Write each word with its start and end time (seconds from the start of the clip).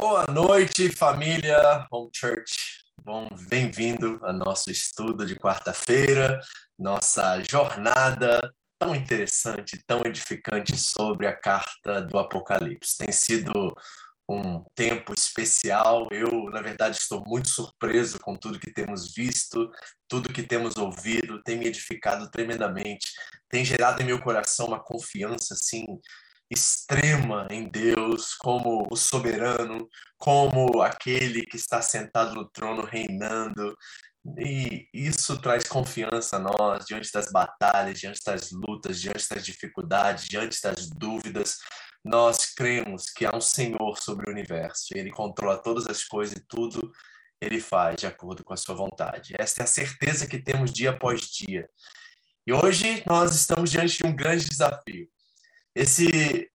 Boa 0.00 0.26
noite, 0.32 0.92
família 0.92 1.84
Home 1.90 2.08
Church. 2.14 2.54
Bom, 3.02 3.28
bem-vindo 3.48 4.20
ao 4.22 4.32
nosso 4.32 4.70
estudo 4.70 5.26
de 5.26 5.34
quarta-feira, 5.34 6.38
nossa 6.78 7.42
jornada 7.42 8.40
tão 8.78 8.94
interessante, 8.94 9.82
tão 9.84 10.02
edificante 10.06 10.78
sobre 10.78 11.26
a 11.26 11.36
carta 11.36 12.00
do 12.00 12.16
Apocalipse. 12.16 12.96
Tem 12.96 13.10
sido 13.10 13.74
um 14.30 14.64
tempo 14.72 15.12
especial. 15.12 16.06
Eu, 16.12 16.44
na 16.44 16.62
verdade, 16.62 16.96
estou 16.96 17.24
muito 17.26 17.48
surpreso 17.48 18.20
com 18.20 18.36
tudo 18.36 18.60
que 18.60 18.72
temos 18.72 19.12
visto, 19.12 19.68
tudo 20.06 20.32
que 20.32 20.44
temos 20.44 20.76
ouvido, 20.76 21.42
tem 21.42 21.58
me 21.58 21.66
edificado 21.66 22.30
tremendamente, 22.30 23.08
tem 23.48 23.64
gerado 23.64 24.00
em 24.00 24.06
meu 24.06 24.20
coração 24.20 24.68
uma 24.68 24.78
confiança 24.78 25.54
assim 25.54 25.84
extrema 26.50 27.46
em 27.50 27.68
Deus, 27.68 28.34
como 28.34 28.86
o 28.90 28.96
soberano, 28.96 29.88
como 30.16 30.82
aquele 30.82 31.44
que 31.44 31.56
está 31.56 31.82
sentado 31.82 32.34
no 32.34 32.48
trono 32.48 32.84
reinando. 32.84 33.76
E 34.38 34.88
isso 34.92 35.40
traz 35.40 35.64
confiança 35.64 36.36
a 36.36 36.40
nós 36.40 36.84
diante 36.86 37.10
das 37.12 37.30
batalhas, 37.30 37.98
diante 37.98 38.20
das 38.24 38.50
lutas, 38.50 39.00
diante 39.00 39.28
das 39.28 39.44
dificuldades, 39.44 40.26
diante 40.26 40.60
das 40.62 40.88
dúvidas. 40.88 41.58
Nós 42.04 42.46
cremos 42.46 43.10
que 43.10 43.26
há 43.26 43.34
um 43.34 43.40
Senhor 43.40 43.98
sobre 44.00 44.28
o 44.28 44.32
universo, 44.32 44.88
ele 44.94 45.10
controla 45.10 45.62
todas 45.62 45.86
as 45.86 46.04
coisas 46.04 46.36
e 46.36 46.46
tudo 46.46 46.92
ele 47.40 47.60
faz 47.60 47.96
de 47.96 48.06
acordo 48.06 48.42
com 48.42 48.52
a 48.52 48.56
sua 48.56 48.74
vontade. 48.74 49.34
Esta 49.38 49.62
é 49.62 49.64
a 49.64 49.66
certeza 49.66 50.26
que 50.26 50.42
temos 50.42 50.72
dia 50.72 50.90
após 50.90 51.20
dia. 51.20 51.68
E 52.46 52.52
hoje 52.52 53.02
nós 53.06 53.34
estamos 53.34 53.70
diante 53.70 53.98
de 53.98 54.06
um 54.06 54.14
grande 54.14 54.44
desafio. 54.44 55.08
Esse 55.78 56.50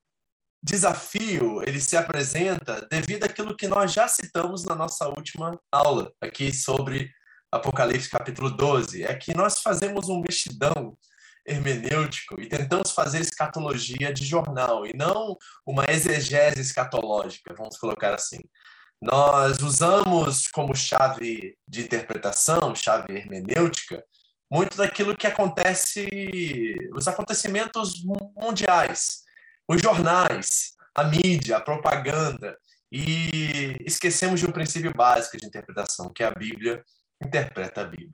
desafio, 0.62 1.64
ele 1.66 1.80
se 1.80 1.96
apresenta 1.96 2.86
devido 2.92 3.24
àquilo 3.24 3.56
que 3.56 3.70
nós 3.70 3.94
já 3.94 4.06
citamos 4.06 4.66
na 4.66 4.76
nossa 4.76 5.08
última 5.08 5.58
aula 5.72 6.12
aqui 6.20 6.52
sobre 6.54 7.10
Apocalipse 7.50 8.10
capítulo 8.10 8.50
12, 8.50 9.02
é 9.02 9.16
que 9.16 9.34
nós 9.34 9.62
fazemos 9.62 10.10
um 10.10 10.20
mexidão 10.20 10.98
hermenêutico 11.46 12.42
e 12.42 12.50
tentamos 12.50 12.92
fazer 12.92 13.22
escatologia 13.22 14.14
de 14.14 14.26
jornal 14.26 14.86
e 14.86 14.92
não 14.94 15.38
uma 15.66 15.86
exegese 15.88 16.60
escatológica, 16.60 17.56
vamos 17.58 17.78
colocar 17.78 18.14
assim. 18.14 18.42
Nós 19.02 19.60
usamos 19.62 20.50
como 20.50 20.76
chave 20.76 21.58
de 21.66 21.82
interpretação, 21.82 22.76
chave 22.76 23.14
hermenêutica, 23.14 24.04
muito 24.54 24.78
daquilo 24.78 25.18
que 25.18 25.26
acontece, 25.26 26.08
os 26.94 27.08
acontecimentos 27.08 28.04
mundiais, 28.38 29.24
os 29.68 29.82
jornais, 29.82 30.74
a 30.94 31.04
mídia, 31.06 31.58
a 31.58 31.62
propaganda, 31.62 32.56
e 32.92 33.76
esquecemos 33.84 34.40
de 34.40 34.46
um 34.46 34.52
princípio 34.52 34.94
básico 34.96 35.38
de 35.38 35.48
interpretação, 35.48 36.14
que 36.14 36.22
é 36.22 36.28
a 36.28 36.32
Bíblia 36.32 36.84
interpreta 37.20 37.82
a 37.82 37.86
Bíblia. 37.86 38.14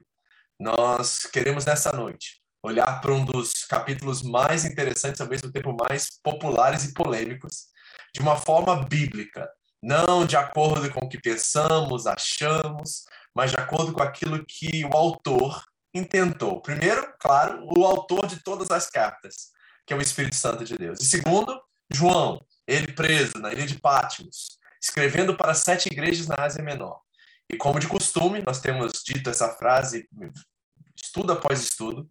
Nós 0.57 1.25
queremos 1.25 1.65
nessa 1.65 1.91
noite 1.91 2.41
olhar 2.63 3.01
para 3.01 3.11
um 3.11 3.25
dos 3.25 3.65
capítulos 3.65 4.21
mais 4.21 4.63
interessantes, 4.63 5.19
ao 5.19 5.27
mesmo 5.27 5.51
tempo 5.51 5.75
mais 5.75 6.21
populares 6.23 6.85
e 6.85 6.93
polêmicos, 6.93 7.65
de 8.13 8.21
uma 8.21 8.37
forma 8.37 8.87
bíblica, 8.87 9.49
não 9.83 10.25
de 10.25 10.37
acordo 10.37 10.89
com 10.89 11.05
o 11.05 11.09
que 11.09 11.19
pensamos, 11.19 12.07
achamos, 12.07 13.03
mas 13.35 13.51
de 13.51 13.57
acordo 13.57 13.91
com 13.91 14.01
aquilo 14.01 14.45
que 14.45 14.85
o 14.85 14.95
autor 14.95 15.68
intentou. 15.93 16.61
Primeiro, 16.61 17.13
claro, 17.19 17.65
o 17.75 17.85
autor 17.85 18.27
de 18.27 18.41
todas 18.43 18.71
as 18.71 18.89
cartas, 18.89 19.51
que 19.85 19.93
é 19.93 19.97
o 19.97 20.01
Espírito 20.01 20.35
Santo 20.35 20.63
de 20.63 20.77
Deus. 20.77 20.99
E 21.01 21.05
segundo, 21.05 21.59
João, 21.91 22.45
ele 22.67 22.91
preso 22.91 23.39
na 23.39 23.51
ilha 23.51 23.65
de 23.65 23.79
Patmos, 23.79 24.59
escrevendo 24.81 25.35
para 25.35 25.53
sete 25.53 25.87
igrejas 25.87 26.27
na 26.27 26.35
Ásia 26.37 26.63
Menor. 26.63 27.01
E 27.49 27.57
como 27.57 27.79
de 27.79 27.87
costume, 27.87 28.43
nós 28.45 28.61
temos 28.61 29.01
dito 29.03 29.29
essa 29.29 29.49
frase, 29.49 30.07
estudo 30.95 31.33
após 31.33 31.61
estudo, 31.61 32.09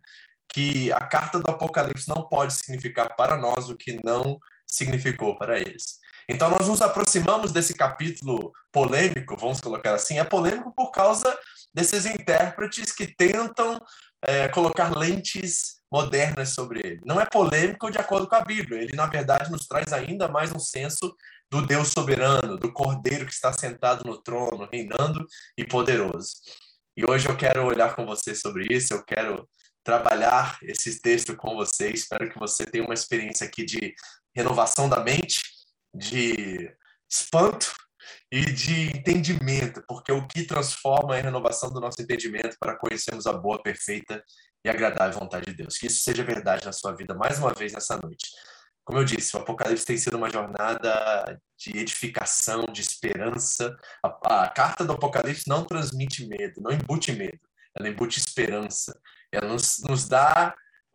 que 0.52 0.90
a 0.92 1.06
carta 1.06 1.38
do 1.38 1.50
Apocalipse 1.50 2.08
não 2.08 2.26
pode 2.28 2.54
significar 2.54 3.14
para 3.14 3.36
nós 3.36 3.68
o 3.68 3.76
que 3.76 4.00
não 4.04 4.38
significou 4.66 5.38
para 5.38 5.60
eles. 5.60 5.98
Então, 6.28 6.50
nós 6.50 6.68
nos 6.68 6.82
aproximamos 6.82 7.52
desse 7.52 7.72
capítulo 7.72 8.52
polêmico, 8.70 9.36
vamos 9.36 9.60
colocar 9.60 9.94
assim. 9.94 10.18
É 10.18 10.24
polêmico 10.24 10.72
por 10.74 10.90
causa 10.90 11.36
desses 11.74 12.04
intérpretes 12.04 12.92
que 12.92 13.06
tentam 13.06 13.80
é, 14.22 14.48
colocar 14.48 14.96
lentes 14.96 15.78
modernas 15.90 16.50
sobre 16.50 16.80
ele. 16.84 17.00
Não 17.04 17.20
é 17.20 17.24
polêmico 17.24 17.90
de 17.90 17.98
acordo 17.98 18.28
com 18.28 18.34
a 18.34 18.44
Bíblia. 18.44 18.82
Ele, 18.82 18.94
na 18.94 19.06
verdade, 19.06 19.50
nos 19.50 19.66
traz 19.66 19.92
ainda 19.92 20.28
mais 20.28 20.52
um 20.52 20.58
senso 20.58 21.14
do 21.50 21.66
Deus 21.66 21.88
soberano, 21.88 22.58
do 22.58 22.72
Cordeiro 22.72 23.24
que 23.24 23.32
está 23.32 23.52
sentado 23.52 24.04
no 24.04 24.20
trono, 24.20 24.68
reinando 24.70 25.26
e 25.56 25.64
poderoso. 25.64 26.32
E 26.96 27.10
hoje 27.10 27.28
eu 27.28 27.36
quero 27.36 27.64
olhar 27.64 27.94
com 27.94 28.04
você 28.04 28.34
sobre 28.34 28.66
isso, 28.70 28.92
eu 28.92 29.02
quero 29.02 29.48
trabalhar 29.82 30.58
esse 30.62 31.00
texto 31.00 31.34
com 31.36 31.54
você. 31.54 31.90
Espero 31.90 32.28
que 32.28 32.38
você 32.38 32.66
tenha 32.66 32.84
uma 32.84 32.92
experiência 32.92 33.46
aqui 33.46 33.64
de 33.64 33.94
renovação 34.36 34.88
da 34.88 35.02
mente, 35.02 35.40
de 35.94 36.74
espanto 37.10 37.72
e 38.30 38.44
de 38.44 38.96
entendimento, 38.96 39.82
porque 39.88 40.12
o 40.12 40.26
que 40.26 40.44
transforma 40.44 41.16
é 41.16 41.20
a 41.20 41.24
renovação 41.24 41.70
do 41.70 41.80
nosso 41.80 42.00
entendimento 42.00 42.56
para 42.58 42.76
conhecermos 42.76 43.26
a 43.26 43.32
boa, 43.32 43.62
perfeita 43.62 44.22
e 44.64 44.68
agradável 44.68 45.18
vontade 45.18 45.46
de 45.46 45.54
Deus. 45.54 45.78
Que 45.78 45.86
isso 45.86 46.02
seja 46.02 46.22
verdade 46.22 46.64
na 46.64 46.72
sua 46.72 46.94
vida 46.94 47.14
mais 47.14 47.38
uma 47.38 47.52
vez 47.54 47.72
nessa 47.72 47.98
noite. 48.02 48.26
Como 48.84 48.98
eu 48.98 49.04
disse, 49.04 49.36
o 49.36 49.40
Apocalipse 49.40 49.84
tem 49.84 49.98
sido 49.98 50.16
uma 50.16 50.30
jornada 50.30 51.38
de 51.58 51.76
edificação, 51.76 52.64
de 52.72 52.80
esperança. 52.80 53.76
A, 54.02 54.44
a 54.44 54.48
carta 54.48 54.84
do 54.84 54.94
Apocalipse 54.94 55.46
não 55.46 55.64
transmite 55.64 56.26
medo, 56.26 56.62
não 56.62 56.72
embute 56.72 57.12
medo, 57.12 57.38
ela 57.78 57.88
embute 57.88 58.18
esperança. 58.18 58.98
Ela 59.30 59.48
nos, 59.48 59.80
nos 59.80 60.08
dá 60.08 60.54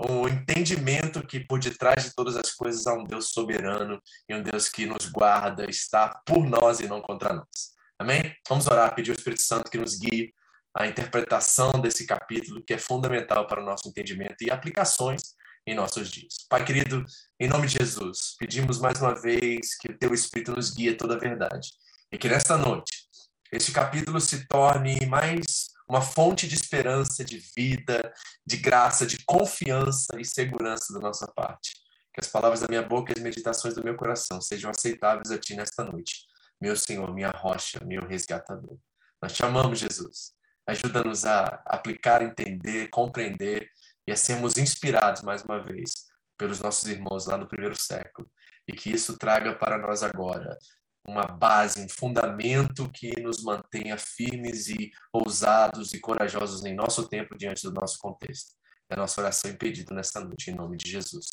o 0.09 0.27
entendimento 0.27 1.25
que 1.25 1.39
por 1.39 1.59
detrás 1.59 2.03
de 2.03 2.15
todas 2.15 2.35
as 2.35 2.51
coisas 2.51 2.85
há 2.87 2.93
um 2.93 3.03
Deus 3.03 3.29
soberano 3.31 4.01
e 4.27 4.35
um 4.35 4.41
Deus 4.41 4.69
que 4.69 4.85
nos 4.85 5.09
guarda, 5.09 5.69
está 5.69 6.21
por 6.25 6.45
nós 6.45 6.79
e 6.79 6.87
não 6.87 7.01
contra 7.01 7.33
nós. 7.33 7.73
Amém? 7.97 8.35
Vamos 8.47 8.67
orar, 8.67 8.93
pedir 8.93 9.11
ao 9.11 9.15
Espírito 9.15 9.41
Santo 9.41 9.71
que 9.71 9.77
nos 9.77 9.97
guie 9.97 10.33
a 10.75 10.87
interpretação 10.87 11.71
desse 11.79 12.05
capítulo, 12.05 12.63
que 12.63 12.73
é 12.73 12.77
fundamental 12.77 13.47
para 13.47 13.61
o 13.61 13.65
nosso 13.65 13.87
entendimento 13.87 14.41
e 14.41 14.51
aplicações 14.51 15.21
em 15.65 15.75
nossos 15.75 16.09
dias. 16.09 16.45
Pai 16.49 16.65
querido, 16.65 17.05
em 17.39 17.47
nome 17.47 17.67
de 17.67 17.77
Jesus, 17.77 18.35
pedimos 18.37 18.79
mais 18.79 18.99
uma 18.99 19.19
vez 19.19 19.77
que 19.77 19.91
o 19.91 19.97
teu 19.97 20.13
Espírito 20.13 20.51
nos 20.51 20.71
guie 20.71 20.89
a 20.89 20.97
toda 20.97 21.15
a 21.15 21.19
verdade 21.19 21.69
e 22.11 22.17
que 22.17 22.27
nesta 22.27 22.57
noite 22.57 23.07
este 23.51 23.71
capítulo 23.71 24.19
se 24.19 24.47
torne 24.47 25.05
mais 25.05 25.72
uma 25.87 26.01
fonte 26.01 26.47
de 26.47 26.55
esperança, 26.55 27.23
de 27.23 27.37
vida, 27.55 28.13
de 28.45 28.57
graça, 28.57 29.05
de 29.05 29.23
confiança 29.25 30.19
e 30.19 30.25
segurança 30.25 30.93
da 30.93 30.99
nossa 30.99 31.27
parte. 31.27 31.71
Que 32.13 32.19
as 32.19 32.27
palavras 32.27 32.61
da 32.61 32.67
minha 32.67 32.83
boca 32.83 33.11
e 33.11 33.17
as 33.17 33.23
meditações 33.23 33.73
do 33.73 33.83
meu 33.83 33.95
coração 33.95 34.39
sejam 34.39 34.69
aceitáveis 34.69 35.31
a 35.31 35.37
Ti 35.37 35.55
nesta 35.55 35.83
noite. 35.83 36.25
Meu 36.61 36.75
Senhor, 36.75 37.13
minha 37.13 37.29
rocha, 37.29 37.83
meu 37.83 38.05
resgatador. 38.07 38.77
Nós 39.21 39.33
te 39.33 39.43
amamos, 39.43 39.79
Jesus. 39.79 40.33
Ajuda-nos 40.67 41.25
a 41.25 41.61
aplicar, 41.65 42.21
entender, 42.21 42.89
compreender 42.89 43.69
e 44.07 44.11
a 44.11 44.15
sermos 44.15 44.57
inspirados 44.57 45.21
mais 45.21 45.43
uma 45.43 45.63
vez 45.63 45.91
pelos 46.37 46.59
nossos 46.59 46.87
irmãos 46.89 47.25
lá 47.25 47.37
no 47.37 47.47
primeiro 47.47 47.75
século. 47.75 48.29
E 48.67 48.73
que 48.73 48.91
isso 48.91 49.17
traga 49.17 49.55
para 49.55 49.77
nós 49.77 50.03
agora 50.03 50.57
uma 51.05 51.23
base, 51.23 51.81
um 51.81 51.89
fundamento 51.89 52.89
que 52.89 53.19
nos 53.21 53.43
mantenha 53.43 53.97
firmes 53.97 54.67
e 54.69 54.91
ousados 55.11 55.93
e 55.93 55.99
corajosos 55.99 56.63
em 56.65 56.73
nosso 56.73 57.07
tempo 57.07 57.37
diante 57.37 57.63
do 57.63 57.73
nosso 57.73 57.97
contexto. 57.99 58.55
É 58.89 58.95
a 58.95 58.97
nossa 58.97 59.21
oração 59.21 59.51
impedida 59.51 59.93
nesta 59.93 60.19
noite, 60.19 60.49
em 60.49 60.55
nome 60.55 60.77
de 60.77 60.89
Jesus. 60.89 61.27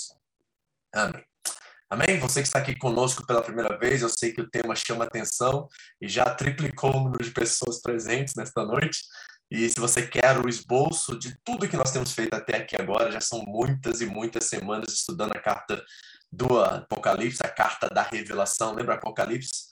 Amém. 0.92 1.24
Amém? 1.88 2.20
Você 2.20 2.40
que 2.40 2.46
está 2.46 2.60
aqui 2.60 2.76
conosco 2.76 3.26
pela 3.26 3.42
primeira 3.42 3.76
vez, 3.76 4.02
eu 4.02 4.08
sei 4.08 4.32
que 4.32 4.40
o 4.40 4.48
tema 4.48 4.76
chama 4.76 5.04
atenção 5.04 5.68
e 6.00 6.08
já 6.08 6.24
triplicou 6.24 6.94
o 6.94 7.00
número 7.00 7.24
de 7.24 7.32
pessoas 7.32 7.80
presentes 7.80 8.34
nesta 8.36 8.64
noite. 8.64 9.00
E 9.50 9.68
se 9.68 9.80
você 9.80 10.06
quer 10.06 10.38
o 10.38 10.48
esboço 10.48 11.18
de 11.18 11.36
tudo 11.44 11.68
que 11.68 11.76
nós 11.76 11.90
temos 11.90 12.12
feito 12.12 12.34
até 12.34 12.56
aqui 12.56 12.76
agora, 12.76 13.10
já 13.10 13.20
são 13.20 13.42
muitas 13.42 14.00
e 14.00 14.06
muitas 14.06 14.44
semanas 14.44 14.92
estudando 14.92 15.32
a 15.32 15.40
carta 15.40 15.82
do 16.30 16.60
Apocalipse, 16.60 17.40
a 17.42 17.48
carta 17.48 17.88
da 17.88 18.02
revelação. 18.02 18.74
Lembra 18.74 18.94
Apocalipse? 18.94 19.68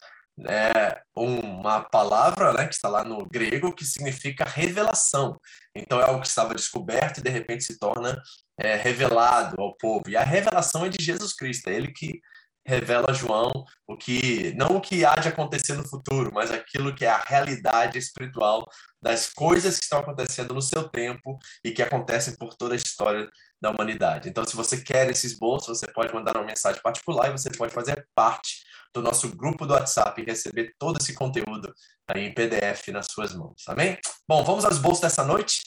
É 0.46 1.00
uma 1.14 1.82
palavra 1.82 2.52
né, 2.52 2.66
que 2.66 2.74
está 2.74 2.88
lá 2.88 3.04
no 3.04 3.26
grego 3.26 3.74
que 3.74 3.84
significa 3.84 4.44
revelação. 4.44 5.38
Então 5.74 6.00
é 6.00 6.04
algo 6.04 6.20
que 6.20 6.28
estava 6.28 6.54
descoberto 6.54 7.18
e 7.18 7.22
de 7.22 7.30
repente 7.30 7.64
se 7.64 7.78
torna 7.78 8.20
é, 8.58 8.74
revelado 8.76 9.60
ao 9.60 9.76
povo. 9.76 10.08
E 10.08 10.16
a 10.16 10.22
revelação 10.22 10.84
é 10.84 10.88
de 10.88 11.04
Jesus 11.04 11.32
Cristo, 11.32 11.68
é 11.68 11.74
ele 11.74 11.92
que 11.92 12.20
revela 12.68 13.14
João 13.14 13.50
o 13.86 13.96
que 13.96 14.52
não 14.54 14.76
o 14.76 14.80
que 14.80 15.02
há 15.02 15.14
de 15.16 15.28
acontecer 15.28 15.72
no 15.72 15.88
futuro, 15.88 16.30
mas 16.34 16.50
aquilo 16.50 16.94
que 16.94 17.06
é 17.06 17.08
a 17.08 17.16
realidade 17.16 17.96
espiritual 17.96 18.68
das 19.00 19.32
coisas 19.32 19.78
que 19.78 19.84
estão 19.84 20.00
acontecendo 20.00 20.52
no 20.52 20.60
seu 20.60 20.86
tempo 20.86 21.38
e 21.64 21.70
que 21.70 21.82
acontecem 21.82 22.36
por 22.36 22.54
toda 22.54 22.74
a 22.74 22.76
história 22.76 23.26
da 23.58 23.70
humanidade. 23.70 24.28
Então, 24.28 24.44
se 24.44 24.54
você 24.54 24.82
quer 24.82 25.08
esse 25.08 25.26
esboço, 25.26 25.74
você 25.74 25.90
pode 25.90 26.12
mandar 26.12 26.36
uma 26.36 26.44
mensagem 26.44 26.82
particular 26.82 27.28
e 27.28 27.32
você 27.32 27.48
pode 27.48 27.72
fazer 27.72 28.06
parte 28.14 28.66
do 28.92 29.00
nosso 29.00 29.34
grupo 29.34 29.64
do 29.64 29.72
WhatsApp 29.72 30.20
e 30.20 30.26
receber 30.26 30.74
todo 30.78 30.98
esse 31.00 31.14
conteúdo 31.14 31.72
aí 32.06 32.26
em 32.26 32.34
PDF 32.34 32.88
nas 32.88 33.06
suas 33.10 33.34
mãos. 33.34 33.62
Amém? 33.66 33.98
Bom, 34.28 34.44
vamos 34.44 34.66
às 34.66 34.76
bolsas 34.76 35.00
dessa 35.00 35.24
noite. 35.24 35.62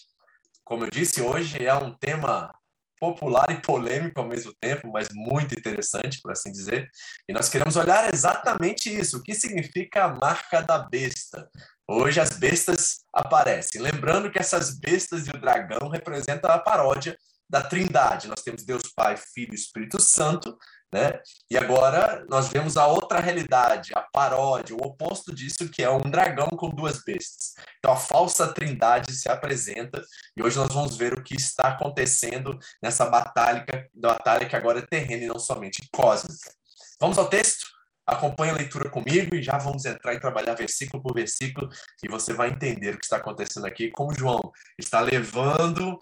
Como 0.64 0.86
eu 0.86 0.90
disse, 0.92 1.20
hoje 1.20 1.66
é 1.66 1.74
um 1.74 1.96
tema 1.96 2.54
popular 3.02 3.50
e 3.50 3.60
polêmico 3.60 4.22
ao 4.22 4.28
mesmo 4.28 4.54
tempo, 4.62 4.88
mas 4.94 5.10
muito 5.12 5.58
interessante, 5.58 6.22
por 6.22 6.32
assim 6.32 6.52
dizer. 6.52 6.88
E 7.28 7.34
nós 7.34 7.50
queremos 7.50 7.76
olhar 7.76 8.14
exatamente 8.14 8.96
isso, 8.96 9.18
o 9.18 9.24
que 9.24 9.34
significa 9.34 10.04
a 10.04 10.16
marca 10.16 10.62
da 10.62 10.78
besta. 10.78 11.50
Hoje 11.90 12.20
as 12.20 12.38
bestas 12.38 13.00
aparecem. 13.12 13.82
Lembrando 13.82 14.30
que 14.32 14.38
essas 14.38 14.78
bestas 14.78 15.26
e 15.26 15.32
o 15.32 15.42
dragão 15.42 15.90
representam 15.90 16.52
a 16.52 16.60
paródia 16.60 17.18
da 17.50 17.64
Trindade. 17.64 18.28
Nós 18.28 18.44
temos 18.44 18.64
Deus 18.64 18.84
Pai, 18.96 19.18
Filho 19.18 19.54
e 19.54 19.56
Espírito 19.56 20.00
Santo, 20.00 20.56
né? 20.92 21.20
E 21.50 21.58
agora 21.58 22.26
nós 22.30 22.50
vemos 22.50 22.76
a 22.76 22.86
outra 22.86 23.20
realidade, 23.20 23.92
a 23.96 24.02
paródia, 24.02 24.76
o 24.76 24.86
oposto 24.86 25.34
disso, 25.34 25.70
que 25.70 25.82
é 25.82 25.90
um 25.90 26.02
dragão 26.02 26.50
com 26.50 26.70
duas 26.70 27.04
bestas. 27.04 27.54
Então 27.80 27.94
a 27.94 27.96
falsa 27.96 28.54
trindade 28.54 29.14
se 29.14 29.30
apresenta 29.30 30.04
e 30.36 30.44
hoje 30.44 30.58
nós 30.58 30.74
vamos 30.74 30.98
ver 30.98 31.14
o 31.14 31.24
que 31.24 31.36
está 31.36 31.70
acontecendo 31.70 32.60
nessa 32.84 33.06
batalha, 33.06 33.66
batalha 33.94 34.48
que 34.48 34.56
agora 34.56 34.80
é 34.80 34.86
terrena 34.86 35.24
e 35.24 35.28
não 35.28 35.40
somente 35.40 35.88
cósmica. 35.92 36.52
Vamos 37.00 37.18
ao 37.18 37.30
texto? 37.30 37.66
Acompanhe 38.06 38.52
a 38.52 38.56
leitura 38.56 38.90
comigo 38.90 39.36
e 39.36 39.44
já 39.44 39.58
vamos 39.58 39.86
entrar 39.86 40.14
e 40.14 40.20
trabalhar 40.20 40.56
versículo 40.56 41.02
por 41.02 41.14
versículo 41.14 41.70
e 42.04 42.10
você 42.10 42.34
vai 42.34 42.50
entender 42.50 42.96
o 42.96 42.98
que 42.98 43.06
está 43.06 43.18
acontecendo 43.18 43.66
aqui, 43.66 43.90
como 43.92 44.14
João 44.14 44.42
está 44.78 45.00
levando 45.00 45.98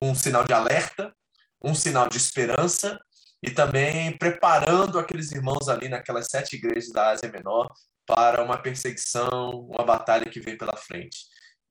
um 0.00 0.14
sinal 0.14 0.44
de 0.44 0.54
alerta, 0.54 1.12
um 1.62 1.74
sinal 1.74 2.08
de 2.08 2.16
esperança 2.16 2.98
e 3.42 3.50
também 3.50 4.16
preparando 4.16 4.98
aqueles 4.98 5.32
irmãos 5.32 5.68
ali 5.68 5.88
naquelas 5.88 6.26
sete 6.26 6.56
igrejas 6.56 6.92
da 6.92 7.10
Ásia 7.10 7.30
Menor 7.30 7.68
para 8.06 8.42
uma 8.42 8.58
perseguição, 8.58 9.50
uma 9.68 9.84
batalha 9.84 10.28
que 10.28 10.40
vem 10.40 10.56
pela 10.56 10.76
frente. 10.76 11.18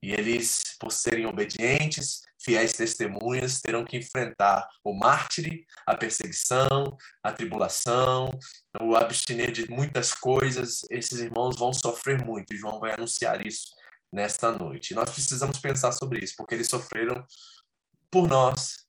E 0.02 0.12
eles, 0.12 0.76
por 0.80 0.90
serem 0.90 1.26
obedientes, 1.26 2.22
fiéis 2.42 2.72
testemunhas, 2.72 3.60
terão 3.60 3.84
que 3.84 3.98
enfrentar 3.98 4.66
o 4.82 4.94
mártire, 4.94 5.66
a 5.86 5.94
perseguição, 5.94 6.96
a 7.22 7.32
tribulação, 7.32 8.30
o 8.80 8.96
abster 8.96 9.52
de 9.52 9.70
muitas 9.70 10.14
coisas. 10.14 10.80
Esses 10.90 11.20
irmãos 11.20 11.58
vão 11.58 11.72
sofrer 11.72 12.24
muito, 12.24 12.54
e 12.54 12.56
João 12.56 12.80
vai 12.80 12.94
anunciar 12.94 13.46
isso 13.46 13.68
nesta 14.10 14.50
noite. 14.50 14.94
Nós 14.94 15.10
precisamos 15.10 15.58
pensar 15.58 15.92
sobre 15.92 16.24
isso, 16.24 16.34
porque 16.36 16.54
eles 16.54 16.68
sofreram 16.68 17.22
por 18.10 18.26
nós, 18.26 18.86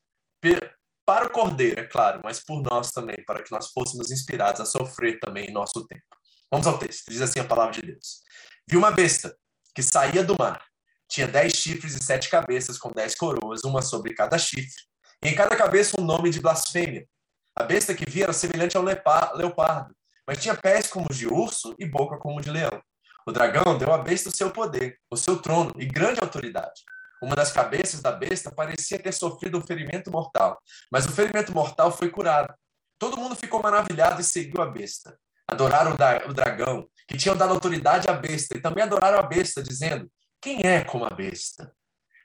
para 1.06 1.26
o 1.26 1.30
Cordeiro, 1.30 1.80
é 1.80 1.84
claro, 1.84 2.22
mas 2.24 2.40
por 2.40 2.62
nós 2.62 2.92
também, 2.92 3.18
para 3.26 3.42
que 3.44 3.52
nós 3.52 3.72
fôssemos 3.72 4.12
inspirados 4.12 4.62
a 4.62 4.66
sofrer 4.66 5.20
também 5.20 5.48
em 5.48 5.54
nosso 5.54 5.86
tempo. 5.88 6.04
Vamos 6.52 6.68
ao 6.68 6.78
texto. 6.78 7.10
Diz 7.10 7.22
assim 7.22 7.40
a 7.40 7.46
palavra 7.46 7.74
de 7.74 7.82
Deus. 7.82 8.22
Vi 8.70 8.78
uma 8.78 8.92
besta 8.92 9.36
que 9.74 9.82
saía 9.82 10.24
do 10.24 10.36
mar. 10.38 10.64
Tinha 11.10 11.28
dez 11.28 11.54
chifres 11.54 11.96
e 11.96 12.04
sete 12.04 12.30
cabeças, 12.30 12.78
com 12.78 12.92
dez 12.92 13.16
coroas, 13.16 13.64
uma 13.64 13.82
sobre 13.82 14.14
cada 14.14 14.38
chifre. 14.38 14.84
E 15.24 15.30
em 15.30 15.36
cada 15.36 15.56
cabeça 15.56 16.00
um 16.00 16.04
nome 16.04 16.30
de 16.30 16.40
blasfêmia. 16.40 17.08
A 17.56 17.64
besta 17.64 17.94
que 17.94 18.10
vi 18.10 18.24
era 18.24 18.34
semelhante 18.34 18.78
ao 18.78 18.84
leopardo, 18.84 19.96
mas 20.26 20.42
tinha 20.42 20.56
pés 20.56 20.88
como 20.88 21.08
de 21.10 21.28
urso 21.28 21.76
e 21.78 21.86
boca 21.86 22.18
como 22.18 22.42
de 22.42 22.50
leão. 22.50 22.82
O 23.26 23.32
dragão 23.32 23.78
deu 23.78 23.94
à 23.94 23.98
besta 23.98 24.30
o 24.30 24.36
seu 24.36 24.52
poder, 24.52 24.98
o 25.10 25.18
seu 25.18 25.42
trono 25.42 25.74
e 25.78 25.86
grande 25.86 26.22
autoridade. 26.22 26.82
Uma 27.22 27.36
das 27.36 27.52
cabeças 27.52 28.02
da 28.02 28.12
besta 28.12 28.52
parecia 28.52 28.98
ter 28.98 29.14
sofrido 29.14 29.58
um 29.58 29.62
ferimento 29.62 30.10
mortal, 30.10 30.60
mas 30.92 31.06
o 31.06 31.12
ferimento 31.12 31.54
mortal 31.54 31.92
foi 31.92 32.10
curado. 32.10 32.52
Todo 32.98 33.18
mundo 33.18 33.36
ficou 33.36 33.62
maravilhado 33.62 34.20
e 34.22 34.24
seguiu 34.24 34.62
a 34.62 34.66
besta. 34.66 35.18
Adoraram 35.48 35.94
o 36.28 36.34
dragão, 36.34 36.88
que 37.08 37.18
tinham 37.18 37.38
dado 37.38 37.54
autoridade 37.54 38.10
à 38.10 38.14
besta, 38.14 38.58
e 38.58 38.62
também 38.62 38.84
adoraram 38.84 39.20
a 39.20 39.24
besta, 39.24 39.62
dizendo: 39.62 40.10
Quem 40.42 40.62
é 40.66 40.84
como 40.84 41.06
a 41.06 41.10
besta? 41.10 41.72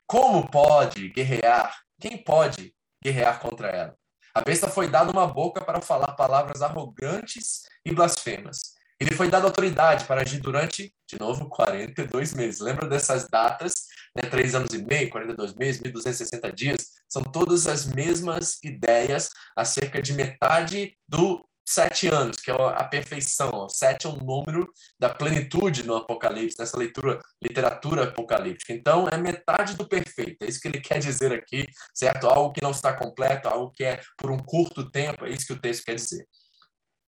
Como 0.07 0.49
pode 0.49 1.09
guerrear? 1.09 1.75
Quem 1.99 2.17
pode 2.17 2.73
guerrear 3.03 3.39
contra 3.39 3.67
ela? 3.67 3.95
A 4.33 4.41
besta 4.41 4.69
foi 4.69 4.87
dada 4.87 5.11
uma 5.11 5.27
boca 5.27 5.63
para 5.63 5.81
falar 5.81 6.13
palavras 6.13 6.61
arrogantes 6.61 7.63
e 7.85 7.93
blasfemas. 7.93 8.76
Ele 8.99 9.13
foi 9.13 9.29
dado 9.29 9.45
autoridade 9.45 10.05
para 10.05 10.21
agir 10.21 10.39
durante, 10.39 10.93
de 11.07 11.19
novo, 11.19 11.47
42 11.49 12.33
meses. 12.33 12.59
Lembra 12.59 12.87
dessas 12.87 13.27
datas? 13.27 13.85
Né? 14.15 14.29
3 14.29 14.55
anos 14.55 14.73
e 14.73 14.79
meio, 14.79 15.09
42 15.09 15.53
meses, 15.53 15.81
1.260 15.81 16.53
dias. 16.53 16.87
São 17.07 17.21
todas 17.23 17.67
as 17.67 17.85
mesmas 17.85 18.57
ideias 18.63 19.29
acerca 19.55 20.01
de 20.01 20.13
metade 20.13 20.97
do 21.07 21.47
sete 21.67 22.07
anos, 22.07 22.37
que 22.37 22.49
é 22.49 22.53
a 22.53 22.83
perfeição. 22.85 23.67
Sete 23.67 24.07
é 24.07 24.09
um 24.09 24.15
número 24.15 24.71
da 24.97 25.09
plenitude 25.09 25.83
no 25.83 25.97
Apocalipse, 25.97 26.57
nessa 26.57 26.77
leitura, 26.77 27.19
literatura 27.41 28.05
apocalíptica. 28.05 28.71
Então, 28.71 29.07
é 29.09 29.17
metade 29.17 29.75
do 29.75 29.85
perfeito. 29.85 30.43
É 30.43 30.47
isso 30.47 30.61
que 30.61 30.69
ele 30.69 30.79
quer 30.79 30.99
dizer 30.99 31.33
aqui, 31.33 31.67
certo? 31.93 32.27
Algo 32.27 32.53
que 32.53 32.63
não 32.63 32.71
está 32.71 32.93
completo, 32.93 33.49
algo 33.49 33.71
que 33.71 33.83
é 33.83 33.99
por 34.17 34.31
um 34.31 34.37
curto 34.37 34.89
tempo. 34.89 35.25
É 35.25 35.29
isso 35.29 35.45
que 35.45 35.53
o 35.53 35.59
texto 35.59 35.83
quer 35.83 35.95
dizer. 35.95 36.25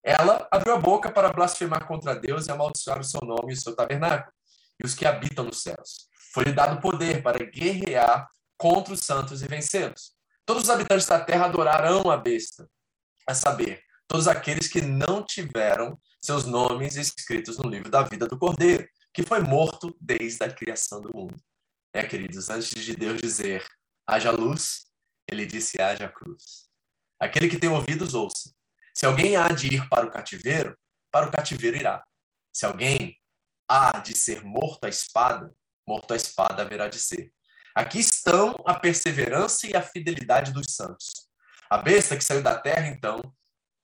Ela 0.03 0.47
abriu 0.51 0.73
a 0.73 0.79
boca 0.79 1.11
para 1.11 1.33
blasfemar 1.33 1.85
contra 1.87 2.15
Deus 2.15 2.47
e 2.47 2.51
amaldiçoar 2.51 2.99
o 2.99 3.03
seu 3.03 3.21
nome 3.21 3.51
e 3.51 3.53
o 3.53 3.59
seu 3.59 3.75
tabernáculo, 3.75 4.33
e 4.81 4.85
os 4.85 4.95
que 4.95 5.05
habitam 5.05 5.45
nos 5.45 5.61
céus. 5.61 6.07
Foi-lhe 6.33 6.51
dado 6.51 6.79
poder 6.79 7.21
para 7.21 7.43
guerrear 7.43 8.27
contra 8.57 8.93
os 8.93 9.01
santos 9.01 9.41
e 9.41 9.47
vencê-los. 9.47 10.13
Todos 10.45 10.63
os 10.63 10.69
habitantes 10.69 11.07
da 11.07 11.19
terra 11.19 11.45
adorarão 11.45 12.09
a 12.09 12.17
besta, 12.17 12.69
a 13.27 13.33
saber, 13.33 13.81
todos 14.07 14.27
aqueles 14.27 14.67
que 14.67 14.81
não 14.81 15.23
tiveram 15.23 15.99
seus 16.21 16.45
nomes 16.45 16.95
escritos 16.95 17.57
no 17.57 17.69
livro 17.69 17.89
da 17.89 18.03
vida 18.03 18.27
do 18.27 18.37
Cordeiro, 18.37 18.87
que 19.13 19.23
foi 19.23 19.39
morto 19.39 19.95
desde 19.99 20.43
a 20.43 20.51
criação 20.51 21.01
do 21.01 21.15
mundo. 21.15 21.35
É, 21.93 22.03
queridos, 22.03 22.49
antes 22.49 22.69
de 22.69 22.95
Deus 22.95 23.19
dizer 23.21 23.65
haja 24.07 24.31
luz, 24.31 24.85
ele 25.27 25.45
disse 25.45 25.81
haja 25.81 26.09
cruz. 26.09 26.67
Aquele 27.19 27.49
que 27.49 27.59
tem 27.59 27.69
ouvidos, 27.69 28.13
ouça. 28.13 28.51
Se 28.99 29.05
alguém 29.05 29.37
há 29.37 29.47
de 29.47 29.75
ir 29.75 29.87
para 29.87 30.05
o 30.05 30.11
cativeiro, 30.11 30.77
para 31.09 31.25
o 31.25 31.31
cativeiro 31.31 31.77
irá. 31.77 32.03
Se 32.51 32.65
alguém 32.65 33.15
há 33.65 33.97
de 33.99 34.13
ser 34.13 34.43
morto 34.43 34.83
à 34.83 34.89
espada, 34.89 35.55
morto 35.87 36.11
à 36.11 36.17
espada 36.17 36.63
haverá 36.63 36.89
de 36.89 36.99
ser. 36.99 37.31
Aqui 37.73 37.99
estão 37.99 38.53
a 38.65 38.73
perseverança 38.77 39.67
e 39.67 39.73
a 39.73 39.81
fidelidade 39.81 40.51
dos 40.51 40.75
santos. 40.75 41.13
A 41.69 41.77
besta 41.77 42.17
que 42.17 42.23
saiu 42.25 42.43
da 42.43 42.59
terra, 42.59 42.87
então, 42.87 43.21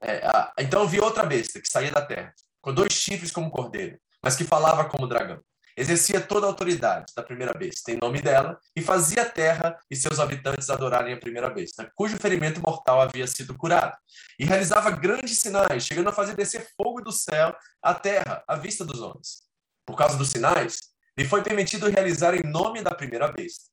é, 0.02 0.18
a, 0.28 0.52
então 0.60 0.86
vi 0.86 1.00
outra 1.00 1.26
besta 1.26 1.62
que 1.62 1.70
saía 1.70 1.92
da 1.92 2.06
terra, 2.06 2.34
com 2.60 2.74
dois 2.74 2.92
chifres 2.92 3.32
como 3.32 3.50
cordeiro, 3.50 3.98
mas 4.22 4.36
que 4.36 4.44
falava 4.44 4.84
como 4.90 5.08
dragão 5.08 5.42
exercia 5.76 6.22
toda 6.22 6.46
a 6.46 6.50
autoridade 6.50 7.14
da 7.16 7.22
primeira 7.22 7.54
besta 7.54 7.92
em 7.92 7.98
nome 7.98 8.22
dela 8.22 8.60
e 8.76 8.82
fazia 8.82 9.24
a 9.24 9.30
terra 9.30 9.78
e 9.90 9.96
seus 9.96 10.20
habitantes 10.20 10.70
adorarem 10.70 11.14
a 11.14 11.20
primeira 11.20 11.50
besta, 11.50 11.92
cujo 11.96 12.18
ferimento 12.18 12.62
mortal 12.62 13.02
havia 13.02 13.28
sido 13.28 13.56
curado. 13.58 13.96
E 14.40 14.46
realizava 14.46 14.92
grandes 14.92 15.38
sinais, 15.40 15.86
chegando 15.86 16.10
a 16.10 16.14
fazer 16.14 16.36
descer 16.36 16.68
fogo 16.78 17.02
do 17.02 17.12
céu 17.12 17.56
à 17.82 17.94
terra, 17.94 18.44
à 18.48 18.56
vista 18.56 18.86
dos 18.86 19.02
homens. 19.02 19.44
Por 19.86 19.96
causa 19.96 20.18
dos 20.18 20.30
sinais, 20.30 20.80
lhe 21.18 21.26
foi 21.26 21.44
permitido 21.44 21.90
realizar 21.90 22.34
em 22.34 22.44
nome 22.44 22.82
da 22.82 22.96
primeira 22.96 23.32
besta. 23.32 23.66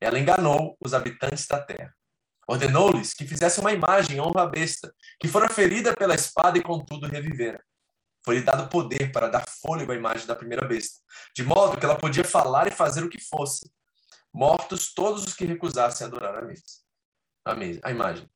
Ela 0.00 0.18
enganou 0.18 0.76
os 0.80 0.94
habitantes 0.94 1.46
da 1.46 1.60
terra. 1.60 1.94
Ordenou-lhes 2.48 3.14
que 3.14 3.26
fizessem 3.26 3.62
uma 3.62 3.72
imagem 3.72 4.16
em 4.16 4.20
honra 4.20 4.42
à 4.42 4.46
besta, 4.46 4.92
que 5.20 5.28
fora 5.28 5.48
ferida 5.48 5.94
pela 5.94 6.14
espada 6.14 6.58
e 6.58 6.62
contudo 6.62 7.06
revivera. 7.06 7.62
Foi-lhe 8.24 8.42
dado 8.42 8.68
poder 8.68 9.12
para 9.12 9.28
dar 9.28 9.46
fôlego 9.48 9.92
à 9.92 9.94
imagem 9.94 10.26
da 10.26 10.36
primeira 10.36 10.66
besta, 10.66 11.00
de 11.34 11.42
modo 11.42 11.78
que 11.78 11.84
ela 11.84 11.96
podia 11.96 12.24
falar 12.24 12.66
e 12.66 12.70
fazer 12.70 13.02
o 13.02 13.08
que 13.08 13.20
fosse. 13.20 13.70
Mortos 14.32 14.92
todos 14.92 15.24
os 15.24 15.34
que 15.34 15.44
recusassem 15.44 16.06
adorar 16.06 16.36
a 16.38 16.42
mesa, 16.42 16.62
a, 17.44 17.54
mesa, 17.54 17.80
a 17.82 17.90
imagem. 17.90 18.28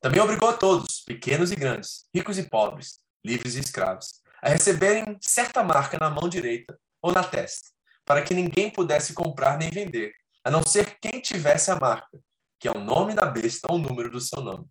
Também 0.00 0.20
obrigou 0.20 0.48
a 0.48 0.56
todos, 0.56 1.00
pequenos 1.00 1.50
e 1.50 1.56
grandes, 1.56 2.06
ricos 2.14 2.38
e 2.38 2.42
pobres, 2.42 3.00
livres 3.24 3.56
e 3.56 3.60
escravos, 3.60 4.20
a 4.42 4.48
receberem 4.48 5.16
certa 5.20 5.62
marca 5.62 5.98
na 5.98 6.10
mão 6.10 6.28
direita 6.28 6.78
ou 7.02 7.12
na 7.12 7.24
testa, 7.24 7.70
para 8.04 8.22
que 8.22 8.34
ninguém 8.34 8.70
pudesse 8.70 9.12
comprar 9.12 9.58
nem 9.58 9.70
vender, 9.70 10.12
a 10.44 10.50
não 10.50 10.62
ser 10.64 10.98
quem 11.00 11.20
tivesse 11.20 11.70
a 11.70 11.76
marca, 11.76 12.18
que 12.58 12.68
é 12.68 12.70
o 12.70 12.80
nome 12.80 13.14
da 13.14 13.26
besta 13.26 13.68
ou 13.70 13.76
o 13.76 13.80
número 13.80 14.10
do 14.10 14.20
seu 14.20 14.40
nome. 14.40 14.66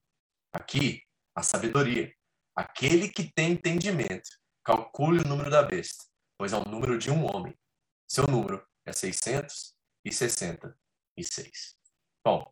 Aqui, 0.54 1.04
a 1.36 1.44
sabedoria. 1.44 2.12
Aquele 2.56 3.10
que 3.10 3.32
tem 3.32 3.52
entendimento, 3.52 4.30
Calcule 4.68 5.22
o 5.22 5.24
número 5.26 5.50
da 5.50 5.64
besta, 5.64 6.04
pois 6.38 6.52
é 6.52 6.58
o 6.58 6.66
número 6.66 6.98
de 6.98 7.10
um 7.10 7.24
homem. 7.24 7.58
Seu 8.06 8.28
número 8.28 8.62
é 8.86 8.92
666. 8.92 11.78
Bom, 12.22 12.52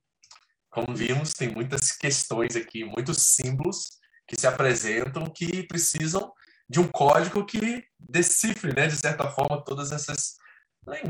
como 0.70 0.96
vimos, 0.96 1.34
tem 1.34 1.50
muitas 1.50 1.92
questões 1.92 2.56
aqui, 2.56 2.86
muitos 2.86 3.18
símbolos 3.18 4.00
que 4.26 4.40
se 4.40 4.48
apresentam 4.48 5.30
que 5.30 5.68
precisam 5.68 6.34
de 6.70 6.80
um 6.80 6.88
código 6.88 7.46
que 7.46 7.86
decifre, 8.00 8.74
né, 8.74 8.88
de 8.88 8.96
certa 8.96 9.30
forma, 9.30 9.62
todas 9.62 9.92
essas, 9.92 10.38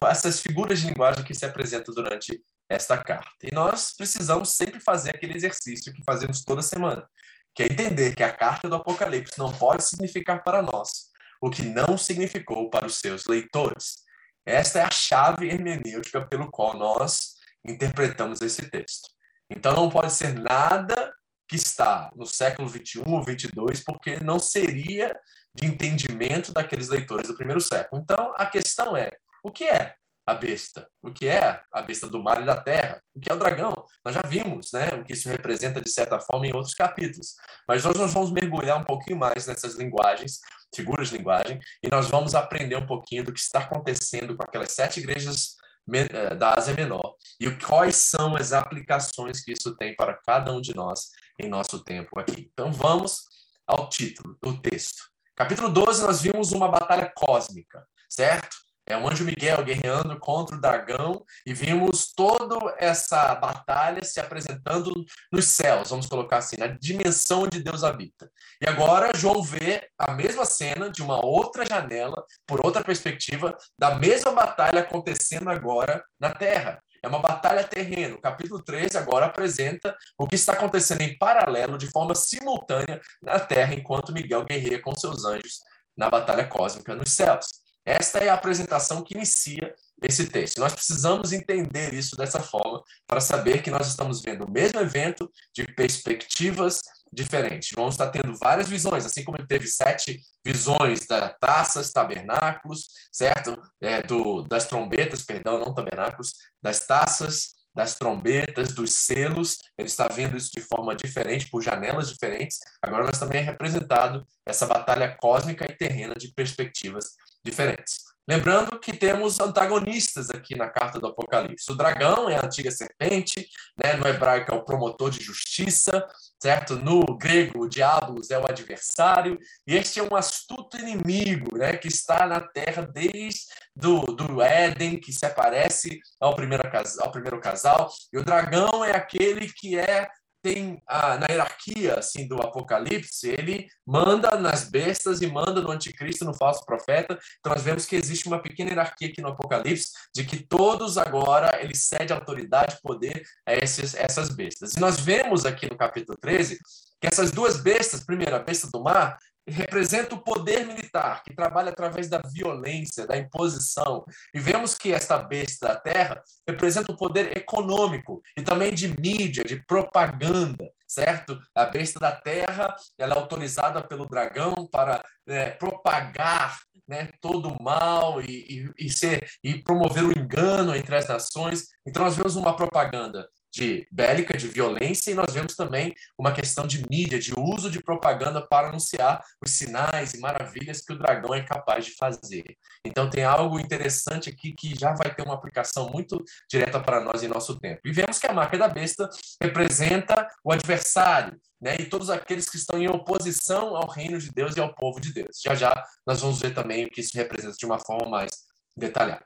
essas 0.10 0.40
figuras 0.40 0.80
de 0.80 0.88
linguagem 0.88 1.24
que 1.24 1.36
se 1.36 1.46
apresentam 1.46 1.94
durante 1.94 2.44
esta 2.68 2.98
carta. 2.98 3.30
E 3.44 3.54
nós 3.54 3.94
precisamos 3.96 4.50
sempre 4.50 4.80
fazer 4.80 5.12
aquele 5.12 5.36
exercício 5.36 5.94
que 5.94 6.04
fazemos 6.04 6.44
toda 6.44 6.64
semana, 6.64 7.08
que 7.56 7.64
é 7.64 7.68
entender 7.68 8.14
que 8.14 8.24
a 8.24 8.32
carta 8.32 8.68
do 8.68 8.76
Apocalipse 8.76 9.40
não 9.40 9.52
pode 9.52 9.84
significar 9.86 10.44
para 10.44 10.62
nós 10.62 11.10
o 11.42 11.50
que 11.50 11.64
não 11.64 11.98
significou 11.98 12.70
para 12.70 12.86
os 12.86 12.96
seus 12.96 13.26
leitores. 13.26 14.04
Esta 14.46 14.80
é 14.80 14.84
a 14.84 14.92
chave 14.92 15.48
hermenêutica 15.48 16.26
pelo 16.26 16.52
qual 16.52 16.78
nós 16.78 17.36
interpretamos 17.64 18.42
esse 18.42 18.70
texto. 18.70 19.10
Então 19.50 19.74
não 19.74 19.90
pode 19.90 20.12
ser 20.12 20.34
nada 20.34 21.14
que 21.48 21.56
está 21.56 22.12
no 22.16 22.26
século 22.26 22.68
21 22.68 23.04
ou 23.14 23.24
22, 23.24 23.84
porque 23.84 24.20
não 24.20 24.40
seria 24.40 25.18
de 25.54 25.68
entendimento 25.68 26.52
daqueles 26.52 26.90
leitores 26.90 27.28
do 27.28 27.36
primeiro 27.36 27.62
século. 27.62 28.02
Então 28.02 28.34
a 28.36 28.46
questão 28.46 28.98
é: 28.98 29.12
o 29.44 29.52
que 29.52 29.64
é 29.64 29.96
a 30.26 30.34
besta. 30.34 30.88
O 31.02 31.12
que 31.12 31.28
é 31.28 31.62
a 31.72 31.82
besta 31.82 32.08
do 32.08 32.22
mar 32.22 32.42
e 32.42 32.46
da 32.46 32.60
terra? 32.60 33.02
O 33.14 33.20
que 33.20 33.32
é 33.32 33.34
o 33.34 33.38
dragão? 33.38 33.74
Nós 34.04 34.16
já 34.16 34.22
vimos 34.22 34.72
né, 34.72 34.90
o 34.90 35.04
que 35.04 35.14
isso 35.14 35.30
representa, 35.30 35.80
de 35.80 35.90
certa 35.90 36.20
forma, 36.20 36.48
em 36.48 36.56
outros 36.56 36.74
capítulos. 36.74 37.36
Mas 37.68 37.86
hoje 37.86 38.00
nós 38.00 38.14
vamos 38.14 38.32
mergulhar 38.32 38.80
um 38.80 38.84
pouquinho 38.84 39.20
mais 39.20 39.46
nessas 39.46 39.76
linguagens, 39.76 40.40
figuras 40.74 41.10
de 41.10 41.18
linguagem, 41.18 41.60
e 41.84 41.90
nós 41.90 42.08
vamos 42.10 42.34
aprender 42.34 42.76
um 42.76 42.88
pouquinho 42.88 43.24
do 43.24 43.32
que 43.32 43.40
está 43.40 43.60
acontecendo 43.60 44.36
com 44.36 44.44
aquelas 44.44 44.72
sete 44.72 45.00
igrejas 45.00 45.56
eh, 45.94 46.34
da 46.34 46.56
Ásia 46.56 46.74
Menor 46.74 47.16
e 47.40 47.52
quais 47.52 47.96
são 47.98 48.36
as 48.36 48.52
aplicações 48.54 49.44
que 49.44 49.52
isso 49.52 49.76
tem 49.76 49.96
para 49.96 50.16
cada 50.26 50.52
um 50.52 50.60
de 50.60 50.76
nós 50.76 51.12
em 51.40 51.48
nosso 51.48 51.84
tempo 51.84 52.20
aqui. 52.20 52.50
Então 52.52 52.72
vamos 52.72 53.26
ao 53.68 53.88
título 53.88 54.36
do 54.42 54.60
texto. 54.60 55.04
Capítulo 55.36 55.70
12, 55.70 56.02
nós 56.02 56.22
vimos 56.22 56.52
uma 56.54 56.68
batalha 56.68 57.12
cósmica, 57.16 57.86
certo? 58.10 58.65
É 58.88 58.96
o 58.96 59.10
anjo 59.10 59.26
Miguel 59.26 59.64
guerreando 59.64 60.20
contra 60.20 60.56
o 60.56 60.62
dragão 60.62 61.26
e 61.44 61.54
vimos 61.54 62.14
toda 62.14 62.76
essa 62.78 63.34
batalha 63.34 64.04
se 64.04 64.20
apresentando 64.20 64.94
nos 65.32 65.46
céus, 65.46 65.90
vamos 65.90 66.06
colocar 66.06 66.38
assim, 66.38 66.56
na 66.58 66.68
dimensão 66.68 67.44
onde 67.44 67.64
Deus 67.64 67.84
habita. 67.84 68.30
E 68.62 68.70
agora 68.70 69.18
João 69.18 69.42
vê 69.42 69.90
a 69.98 70.12
mesma 70.12 70.46
cena 70.46 70.92
de 70.92 71.02
uma 71.02 71.26
outra 71.26 71.66
janela, 71.66 72.24
por 72.46 72.64
outra 72.64 72.84
perspectiva, 72.84 73.58
da 73.78 73.96
mesma 73.96 74.32
batalha 74.32 74.82
acontecendo 74.82 75.50
agora 75.50 76.04
na 76.20 76.30
terra. 76.30 76.80
É 77.02 77.08
uma 77.08 77.20
batalha 77.20 77.64
terreno. 77.64 78.16
O 78.16 78.22
capítulo 78.22 78.64
13 78.64 78.98
agora 78.98 79.26
apresenta 79.28 79.96
o 80.18 80.28
que 80.28 80.36
está 80.36 80.54
acontecendo 80.54 81.02
em 81.02 81.18
paralelo, 81.18 81.78
de 81.78 81.88
forma 81.88 82.14
simultânea, 82.14 83.02
na 83.22 83.40
terra, 83.40 83.74
enquanto 83.74 84.14
Miguel 84.14 84.46
guerreia 84.46 84.82
com 84.82 84.96
seus 84.96 85.26
anjos 85.26 85.60
na 85.98 86.10
batalha 86.10 86.46
cósmica 86.46 86.94
nos 86.94 87.12
céus. 87.12 87.65
Esta 87.86 88.20
é 88.20 88.30
a 88.30 88.34
apresentação 88.34 89.04
que 89.04 89.14
inicia 89.14 89.74
esse 90.02 90.28
texto. 90.28 90.60
Nós 90.60 90.74
precisamos 90.74 91.32
entender 91.32 91.94
isso 91.94 92.16
dessa 92.16 92.40
forma 92.40 92.84
para 93.08 93.22
saber 93.22 93.62
que 93.62 93.72
nós 93.72 93.88
estamos 93.88 94.22
vendo 94.22 94.46
o 94.46 94.52
mesmo 94.52 94.80
evento 94.80 95.32
de 95.54 95.64
perspectivas 95.74 96.82
diferentes. 97.14 97.72
Vamos 97.76 97.94
estar 97.94 98.10
tendo 98.10 98.36
várias 98.36 98.68
visões, 98.68 99.06
assim 99.06 99.24
como 99.24 99.38
ele 99.38 99.48
teve 99.48 99.68
sete 99.68 100.22
visões 100.44 101.06
das 101.08 101.34
taças, 101.40 101.92
tabernáculos, 101.92 102.88
certo? 103.12 103.58
É, 103.82 104.02
do, 104.02 104.42
das 104.44 104.66
trombetas, 104.66 105.24
perdão, 105.24 105.60
não 105.60 105.74
tabernáculos, 105.74 106.34
das 106.62 106.86
taças, 106.86 107.56
das 107.74 107.96
trombetas, 107.96 108.74
dos 108.74 108.94
selos, 108.94 109.58
ele 109.78 109.88
está 109.88 110.08
vendo 110.08 110.38
isso 110.38 110.50
de 110.52 110.62
forma 110.62 110.96
diferente, 110.96 111.50
por 111.50 111.62
janelas 111.62 112.10
diferentes. 112.10 112.60
Agora 112.82 113.04
nós 113.04 113.20
também 113.20 113.42
é 113.42 113.44
representado 113.44 114.26
essa 114.46 114.66
batalha 114.66 115.16
cósmica 115.20 115.66
e 115.70 115.76
terrena 115.76 116.16
de 116.16 116.30
perspectivas 116.34 117.16
diferentes. 117.46 118.04
Lembrando 118.28 118.80
que 118.80 118.92
temos 118.92 119.40
antagonistas 119.40 120.32
aqui 120.32 120.56
na 120.56 120.68
carta 120.68 121.00
do 121.00 121.06
Apocalipse. 121.06 121.72
O 121.72 121.76
dragão 121.76 122.28
é 122.28 122.36
a 122.36 122.44
antiga 122.44 122.72
serpente, 122.72 123.48
né? 123.78 123.94
no 123.94 124.08
hebraico 124.08 124.52
é 124.52 124.56
o 124.56 124.64
promotor 124.66 125.12
de 125.12 125.24
justiça, 125.24 126.04
certo? 126.42 126.76
No 126.76 127.04
grego, 127.18 127.64
o 127.64 127.70
diabos 127.70 128.32
é 128.32 128.40
o 128.40 128.50
adversário, 128.50 129.38
e 129.68 129.76
este 129.76 130.00
é 130.00 130.04
um 130.04 130.16
astuto 130.16 130.76
inimigo, 130.76 131.56
né? 131.56 131.78
que 131.78 131.88
está 131.88 132.26
na 132.26 132.42
terra 132.42 132.82
desde 132.82 133.42
do, 133.76 134.02
do 134.02 134.42
Éden, 134.42 135.00
que 135.00 135.14
se 135.14 135.26
aparece 135.26 136.00
ao 136.20 136.36
primeiro, 136.36 136.64
ao 137.02 137.12
primeiro 137.12 137.40
casal, 137.40 137.92
e 138.12 138.18
o 138.18 138.26
dragão 138.26 138.84
é 138.84 138.96
aquele 138.96 139.54
que 139.54 139.78
é 139.78 140.08
tem 140.46 140.80
na 140.88 141.26
hierarquia 141.28 141.96
assim 141.96 142.28
do 142.28 142.40
Apocalipse, 142.40 143.28
ele 143.28 143.68
manda 143.84 144.36
nas 144.36 144.70
bestas 144.70 145.24
e 145.24 145.26
manda 145.26 145.60
no 145.60 145.72
anticristo, 145.72 146.24
no 146.24 146.36
falso 146.36 146.64
profeta. 146.64 147.18
Então 147.40 147.52
nós 147.52 147.64
vemos 147.64 147.88
que 147.88 147.96
existe 147.96 148.28
uma 148.28 148.40
pequena 148.40 148.70
hierarquia 148.70 149.08
aqui 149.08 149.24
no 149.24 149.30
Apocalipse 149.30 149.90
de 150.14 150.24
que 150.24 150.46
todos 150.46 151.00
agora 151.00 151.60
ele 151.64 151.74
cede 151.74 152.14
autoridade, 152.14 152.78
poder 152.84 153.24
a 153.44 153.56
esses, 153.56 153.96
essas 153.96 154.30
bestas. 154.30 154.76
E 154.76 154.80
nós 154.80 155.00
vemos 155.00 155.48
aqui 155.48 155.68
no 155.68 155.76
capítulo 155.76 156.16
13 156.22 156.60
que 157.02 157.08
essas 157.08 157.32
duas 157.32 157.60
bestas, 157.60 158.06
primeiro 158.06 158.36
a 158.36 158.40
besta 158.40 158.70
do 158.72 158.84
mar, 158.84 159.18
representa 159.48 160.16
o 160.16 160.22
poder 160.22 160.66
militar, 160.66 161.24
que 161.24 161.34
trabalha 161.34 161.70
através 161.70 162.10
da 162.10 162.20
violência, 162.20 163.06
da 163.06 163.18
imposição. 163.18 164.04
E 164.34 164.40
vemos 164.40 164.76
que 164.76 164.92
esta 164.92 165.18
besta 165.18 165.68
da 165.68 165.76
terra 165.76 166.24
representa 166.48 166.92
o 166.92 166.98
poder 166.98 167.38
econômico 167.38 168.22
e 168.38 168.42
também 168.42 168.74
de 168.74 168.88
mídia, 169.00 169.44
de 169.44 169.64
propaganda, 169.66 170.70
certo? 170.88 171.40
A 171.54 171.66
besta 171.66 172.00
da 172.00 172.12
terra 172.12 172.76
ela 172.98 173.16
é 173.16 173.18
autorizada 173.18 173.82
pelo 173.84 174.08
dragão 174.08 174.68
para 174.72 175.04
é, 175.28 175.52
propagar 175.52 176.60
né, 176.88 177.10
todo 177.20 177.50
o 177.50 177.64
mal 177.64 178.22
e, 178.22 178.72
e, 178.78 178.86
e, 178.86 178.90
ser, 178.92 179.28
e 179.44 179.56
promover 179.56 180.04
o 180.04 180.18
engano 180.18 180.76
entre 180.76 180.96
as 180.96 181.08
nações. 181.08 181.68
Então, 181.86 182.04
nós 182.04 182.16
vemos 182.16 182.36
uma 182.36 182.56
propaganda 182.56 183.28
de 183.56 183.88
bélica, 183.90 184.38
de 184.38 184.50
violência, 184.50 185.12
e 185.12 185.14
nós 185.14 185.34
vemos 185.34 185.56
também 185.56 185.96
uma 186.18 186.34
questão 186.34 186.68
de 186.68 186.86
mídia, 186.90 187.18
de 187.18 187.34
uso 187.40 187.72
de 187.72 187.82
propaganda 187.82 188.46
para 188.46 188.68
anunciar 188.68 189.24
os 189.42 189.52
sinais 189.52 190.14
e 190.14 190.20
maravilhas 190.20 190.82
que 190.82 190.92
o 190.92 190.98
dragão 190.98 191.34
é 191.34 191.42
capaz 191.42 191.86
de 191.86 191.92
fazer. 191.92 192.58
Então 192.84 193.10
tem 193.10 193.24
algo 193.24 193.58
interessante 193.58 194.30
aqui 194.30 194.52
que 194.52 194.78
já 194.78 194.94
vai 194.94 195.16
ter 195.16 195.24
uma 195.24 195.36
aplicação 195.36 195.90
muito 195.90 196.22
direta 196.50 196.82
para 196.82 197.00
nós 197.00 197.24
em 197.24 197.30
nosso 197.30 197.58
tempo. 197.58 197.80
E 197.86 197.94
vemos 197.94 198.20
que 198.20 198.28
a 198.28 198.34
marca 198.34 198.58
da 198.58 198.68
besta 198.68 199.10
representa 199.42 200.28
o 200.44 200.52
adversário, 200.52 201.40
né? 201.62 201.78
E 201.80 201.86
todos 201.86 202.10
aqueles 202.10 202.50
que 202.50 202.58
estão 202.58 202.78
em 202.78 202.90
oposição 202.90 203.78
ao 203.78 203.88
reino 203.88 204.20
de 204.20 204.32
Deus 204.34 204.58
e 204.58 204.60
ao 204.60 204.76
povo 204.76 205.00
de 205.00 205.14
Deus. 205.14 205.40
Já 205.42 205.56
já 205.56 205.74
nós 206.06 206.20
vamos 206.20 206.42
ver 206.42 206.54
também 206.54 206.86
o 206.86 206.90
que 206.90 207.00
isso 207.00 207.16
representa 207.16 207.56
de 207.58 207.66
uma 207.66 207.80
forma 207.80 208.10
mais 208.10 208.32
detalhada. 208.76 209.26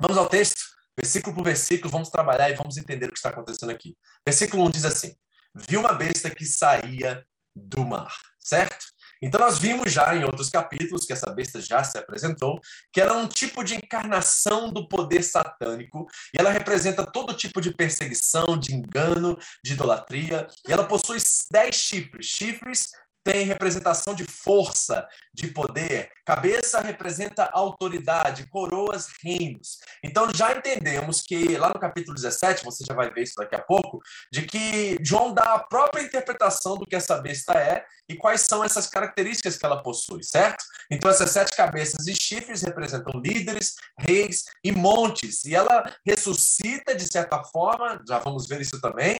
Vamos 0.00 0.18
ao 0.18 0.28
texto? 0.28 0.79
Versículo 0.98 1.34
por 1.34 1.44
versículo, 1.44 1.90
vamos 1.90 2.10
trabalhar 2.10 2.50
e 2.50 2.54
vamos 2.54 2.76
entender 2.76 3.06
o 3.06 3.12
que 3.12 3.18
está 3.18 3.30
acontecendo 3.30 3.70
aqui. 3.70 3.96
Versículo 4.26 4.64
1 4.66 4.70
diz 4.70 4.84
assim: 4.84 5.14
Viu 5.54 5.80
uma 5.80 5.92
besta 5.92 6.30
que 6.30 6.44
saía 6.44 7.24
do 7.54 7.84
mar, 7.84 8.14
certo? 8.38 8.86
Então, 9.22 9.38
nós 9.38 9.58
vimos 9.58 9.92
já 9.92 10.14
em 10.16 10.24
outros 10.24 10.48
capítulos 10.48 11.04
que 11.04 11.12
essa 11.12 11.30
besta 11.30 11.60
já 11.60 11.84
se 11.84 11.98
apresentou, 11.98 12.58
que 12.90 13.00
ela 13.00 13.12
é 13.12 13.16
um 13.16 13.28
tipo 13.28 13.62
de 13.62 13.74
encarnação 13.74 14.72
do 14.72 14.88
poder 14.88 15.22
satânico, 15.22 16.06
e 16.34 16.40
ela 16.40 16.50
representa 16.50 17.04
todo 17.04 17.36
tipo 17.36 17.60
de 17.60 17.74
perseguição, 17.74 18.58
de 18.58 18.74
engano, 18.74 19.38
de 19.62 19.74
idolatria, 19.74 20.46
e 20.66 20.72
ela 20.72 20.84
possui 20.84 21.18
dez 21.50 21.76
chifres 21.76 22.26
chifres 22.26 22.88
tem 23.24 23.44
representação 23.44 24.14
de 24.14 24.24
força, 24.24 25.06
de 25.32 25.48
poder. 25.48 26.10
Cabeça 26.24 26.80
representa 26.80 27.50
autoridade, 27.52 28.46
coroas, 28.48 29.08
reinos. 29.22 29.78
Então 30.02 30.28
já 30.34 30.52
entendemos 30.52 31.22
que 31.22 31.56
lá 31.56 31.68
no 31.68 31.80
capítulo 31.80 32.14
17, 32.14 32.64
você 32.64 32.84
já 32.84 32.94
vai 32.94 33.10
ver 33.12 33.22
isso 33.22 33.34
daqui 33.36 33.54
a 33.54 33.62
pouco, 33.62 34.00
de 34.32 34.42
que 34.42 34.98
João 35.02 35.34
dá 35.34 35.54
a 35.54 35.58
própria 35.58 36.02
interpretação 36.02 36.76
do 36.76 36.86
que 36.86 36.96
essa 36.96 37.18
besta 37.18 37.54
é 37.54 37.84
e 38.08 38.16
quais 38.16 38.40
são 38.40 38.64
essas 38.64 38.86
características 38.88 39.56
que 39.56 39.64
ela 39.64 39.82
possui, 39.82 40.22
certo? 40.24 40.64
Então 40.90 41.10
essas 41.10 41.30
sete 41.30 41.56
cabeças 41.56 42.06
e 42.06 42.14
chifres 42.14 42.62
representam 42.62 43.20
líderes, 43.20 43.74
reis 43.98 44.44
e 44.64 44.72
montes. 44.72 45.44
E 45.44 45.54
ela 45.54 45.84
ressuscita 46.04 46.94
de 46.94 47.04
certa 47.04 47.42
forma, 47.44 48.02
já 48.08 48.18
vamos 48.18 48.48
ver 48.48 48.60
isso 48.60 48.80
também, 48.80 49.16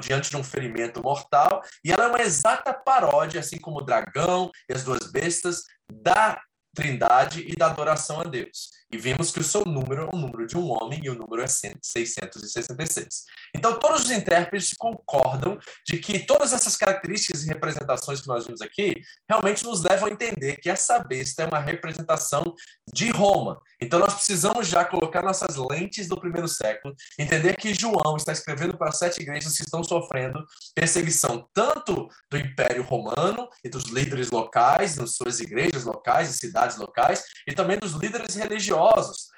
diante 0.00 0.30
de 0.30 0.36
um 0.36 0.44
ferimento 0.44 1.02
mortal, 1.02 1.62
e 1.84 1.92
ela 1.92 2.04
é 2.04 2.08
uma 2.08 2.22
exata 2.22 2.72
paródia, 2.72 3.41
assim 3.42 3.58
como 3.58 3.78
o 3.78 3.84
dragão 3.84 4.50
e 4.68 4.72
as 4.72 4.82
duas 4.82 5.10
bestas, 5.12 5.64
da 5.92 6.40
Trindade 6.74 7.44
e 7.46 7.54
da 7.54 7.66
adoração 7.66 8.20
a 8.20 8.24
Deus. 8.24 8.70
E 8.92 8.98
vimos 8.98 9.30
que 9.30 9.40
o 9.40 9.44
seu 9.44 9.64
número 9.64 10.02
é 10.02 10.08
o 10.14 10.18
número 10.18 10.46
de 10.46 10.58
um 10.58 10.70
homem 10.70 11.00
e 11.02 11.08
o 11.08 11.14
número 11.14 11.40
é 11.40 11.46
666. 11.46 13.24
Então, 13.56 13.78
todos 13.78 14.02
os 14.02 14.10
intérpretes 14.10 14.74
concordam 14.74 15.58
de 15.86 15.96
que 15.96 16.18
todas 16.18 16.52
essas 16.52 16.76
características 16.76 17.42
e 17.42 17.48
representações 17.48 18.20
que 18.20 18.28
nós 18.28 18.44
vimos 18.44 18.60
aqui 18.60 19.00
realmente 19.26 19.64
nos 19.64 19.82
levam 19.82 20.08
a 20.08 20.12
entender 20.12 20.56
que 20.56 20.68
essa 20.68 20.98
besta 20.98 21.42
é 21.42 21.46
uma 21.46 21.58
representação 21.58 22.54
de 22.92 23.10
Roma. 23.10 23.58
Então, 23.80 23.98
nós 23.98 24.12
precisamos 24.12 24.68
já 24.68 24.84
colocar 24.84 25.22
nossas 25.22 25.56
lentes 25.56 26.06
do 26.06 26.20
primeiro 26.20 26.46
século, 26.46 26.94
entender 27.18 27.56
que 27.56 27.72
João 27.72 28.16
está 28.18 28.32
escrevendo 28.32 28.76
para 28.76 28.92
sete 28.92 29.22
igrejas 29.22 29.56
que 29.56 29.62
estão 29.62 29.82
sofrendo 29.82 30.44
perseguição 30.74 31.48
tanto 31.54 32.08
do 32.30 32.36
Império 32.36 32.82
Romano 32.82 33.48
e 33.64 33.70
dos 33.70 33.84
líderes 33.84 34.30
locais, 34.30 34.96
nas 34.96 35.14
suas 35.14 35.40
igrejas 35.40 35.84
locais 35.84 36.28
e 36.28 36.34
cidades 36.34 36.76
locais, 36.76 37.24
e 37.48 37.54
também 37.54 37.78
dos 37.78 37.92
líderes 37.92 38.34
religiosos 38.34 38.81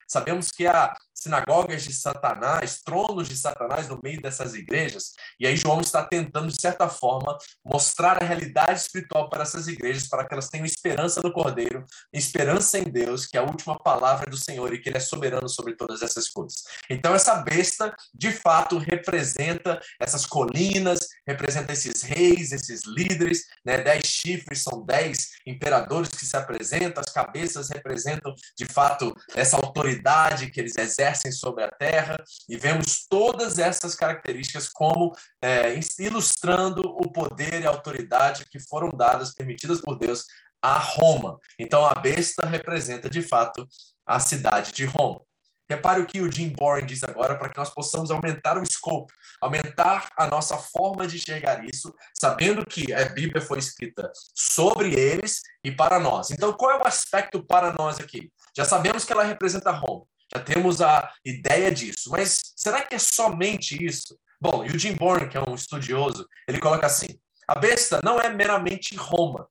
Sabemos 0.06 0.50
que 0.50 0.66
há 0.66 0.94
sinagogas 1.24 1.82
de 1.82 1.92
Satanás, 1.92 2.82
tronos 2.84 3.28
de 3.28 3.36
Satanás 3.36 3.88
no 3.88 3.98
meio 4.02 4.20
dessas 4.20 4.54
igrejas. 4.54 5.14
E 5.40 5.46
aí 5.46 5.56
João 5.56 5.80
está 5.80 6.04
tentando, 6.04 6.52
de 6.52 6.60
certa 6.60 6.88
forma, 6.88 7.36
mostrar 7.64 8.22
a 8.22 8.26
realidade 8.26 8.80
espiritual 8.80 9.28
para 9.28 9.42
essas 9.42 9.66
igrejas, 9.66 10.06
para 10.06 10.26
que 10.26 10.34
elas 10.34 10.48
tenham 10.48 10.66
esperança 10.66 11.20
no 11.22 11.32
Cordeiro, 11.32 11.84
esperança 12.12 12.78
em 12.78 12.84
Deus, 12.84 13.26
que 13.26 13.36
é 13.36 13.40
a 13.40 13.44
última 13.44 13.78
palavra 13.78 14.30
do 14.30 14.36
Senhor 14.36 14.72
e 14.72 14.78
que 14.78 14.88
Ele 14.88 14.98
é 14.98 15.00
soberano 15.00 15.48
sobre 15.48 15.74
todas 15.74 16.02
essas 16.02 16.28
coisas. 16.28 16.62
Então, 16.90 17.14
essa 17.14 17.36
besta, 17.36 17.94
de 18.14 18.30
fato, 18.30 18.78
representa 18.78 19.80
essas 19.98 20.26
colinas, 20.26 21.08
representa 21.26 21.72
esses 21.72 22.02
reis, 22.02 22.52
esses 22.52 22.82
líderes, 22.86 23.44
né? 23.64 23.78
Dez 23.78 24.06
chifres 24.06 24.62
são 24.62 24.84
dez 24.84 25.30
imperadores 25.46 26.10
que 26.10 26.26
se 26.26 26.36
apresentam, 26.36 27.02
as 27.02 27.12
cabeças 27.12 27.70
representam, 27.70 28.34
de 28.56 28.66
fato, 28.66 29.14
essa 29.34 29.56
autoridade 29.56 30.50
que 30.50 30.60
eles 30.60 30.76
exercem 30.76 31.13
sobre 31.14 31.64
a 31.64 31.70
terra, 31.70 32.16
e 32.48 32.56
vemos 32.56 33.06
todas 33.08 33.58
essas 33.58 33.94
características 33.94 34.68
como 34.68 35.12
é, 35.42 35.78
ilustrando 35.98 36.82
o 36.82 37.10
poder 37.10 37.62
e 37.62 37.66
autoridade 37.66 38.46
que 38.46 38.58
foram 38.58 38.90
dadas, 38.90 39.34
permitidas 39.34 39.80
por 39.80 39.98
Deus 39.98 40.24
a 40.62 40.78
Roma. 40.78 41.38
Então, 41.58 41.84
a 41.84 41.94
besta 41.94 42.46
representa, 42.46 43.10
de 43.10 43.20
fato, 43.20 43.66
a 44.06 44.18
cidade 44.18 44.72
de 44.72 44.84
Roma. 44.86 45.20
Repare 45.68 46.00
o 46.00 46.06
que 46.06 46.20
o 46.20 46.30
Jim 46.30 46.50
Boren 46.50 46.84
diz 46.84 47.02
agora 47.02 47.38
para 47.38 47.48
que 47.48 47.56
nós 47.56 47.70
possamos 47.70 48.10
aumentar 48.10 48.58
o 48.58 48.66
scope, 48.66 49.12
aumentar 49.40 50.10
a 50.16 50.26
nossa 50.26 50.58
forma 50.58 51.06
de 51.06 51.16
enxergar 51.16 51.64
isso, 51.64 51.94
sabendo 52.12 52.66
que 52.66 52.92
a 52.92 53.08
Bíblia 53.08 53.40
foi 53.40 53.58
escrita 53.58 54.12
sobre 54.34 54.94
eles 54.94 55.40
e 55.64 55.72
para 55.72 55.98
nós. 55.98 56.30
Então, 56.30 56.52
qual 56.52 56.70
é 56.70 56.78
o 56.78 56.86
aspecto 56.86 57.42
para 57.42 57.72
nós 57.72 57.98
aqui? 57.98 58.30
Já 58.54 58.64
sabemos 58.64 59.04
que 59.04 59.12
ela 59.12 59.24
representa 59.24 59.70
Roma, 59.70 60.04
já 60.34 60.42
temos 60.42 60.80
a 60.80 61.12
ideia 61.24 61.70
disso, 61.70 62.10
mas 62.10 62.40
será 62.56 62.82
que 62.82 62.94
é 62.94 62.98
somente 62.98 63.82
isso? 63.84 64.18
Bom, 64.40 64.64
e 64.64 64.68
o 64.68 64.78
Jim 64.78 64.94
Bourne, 64.94 65.28
que 65.28 65.36
é 65.36 65.40
um 65.40 65.54
estudioso, 65.54 66.26
ele 66.48 66.60
coloca 66.60 66.86
assim: 66.86 67.18
a 67.46 67.54
besta 67.54 68.00
não 68.02 68.20
é 68.20 68.28
meramente 68.28 68.96
Roma, 68.96 69.48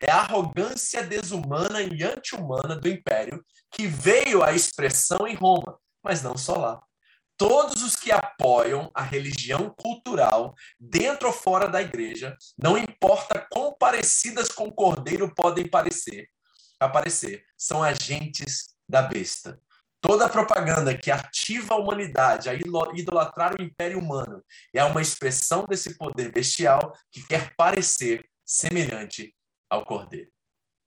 é 0.00 0.10
a 0.10 0.20
arrogância 0.20 1.02
desumana 1.02 1.82
e 1.82 2.02
anti-humana 2.02 2.76
do 2.76 2.88
império 2.88 3.44
que 3.70 3.86
veio 3.86 4.42
à 4.42 4.52
expressão 4.52 5.26
em 5.26 5.34
Roma, 5.34 5.78
mas 6.02 6.22
não 6.22 6.36
só 6.36 6.56
lá. 6.56 6.82
Todos 7.36 7.82
os 7.82 7.96
que 7.96 8.12
apoiam 8.12 8.90
a 8.94 9.02
religião 9.02 9.70
cultural, 9.70 10.54
dentro 10.78 11.28
ou 11.28 11.32
fora 11.32 11.66
da 11.66 11.80
igreja, 11.80 12.36
não 12.58 12.76
importa 12.76 13.46
quão 13.50 13.74
parecidas 13.74 14.48
com 14.48 14.68
o 14.68 14.72
cordeiro 14.72 15.34
podem 15.34 15.66
parecer, 15.66 16.28
aparecer, 16.78 17.42
são 17.56 17.82
agentes 17.82 18.74
da 18.86 19.02
besta. 19.02 19.58
Toda 20.00 20.30
propaganda 20.30 20.96
que 20.96 21.10
ativa 21.10 21.74
a 21.74 21.78
humanidade 21.78 22.48
a 22.48 22.54
idolatrar 22.54 23.54
o 23.54 23.62
império 23.62 23.98
humano 23.98 24.42
é 24.74 24.82
uma 24.82 25.02
expressão 25.02 25.66
desse 25.68 25.98
poder 25.98 26.32
bestial 26.32 26.92
que 27.12 27.26
quer 27.26 27.54
parecer 27.54 28.24
semelhante 28.44 29.34
ao 29.68 29.84
cordeiro. 29.84 30.30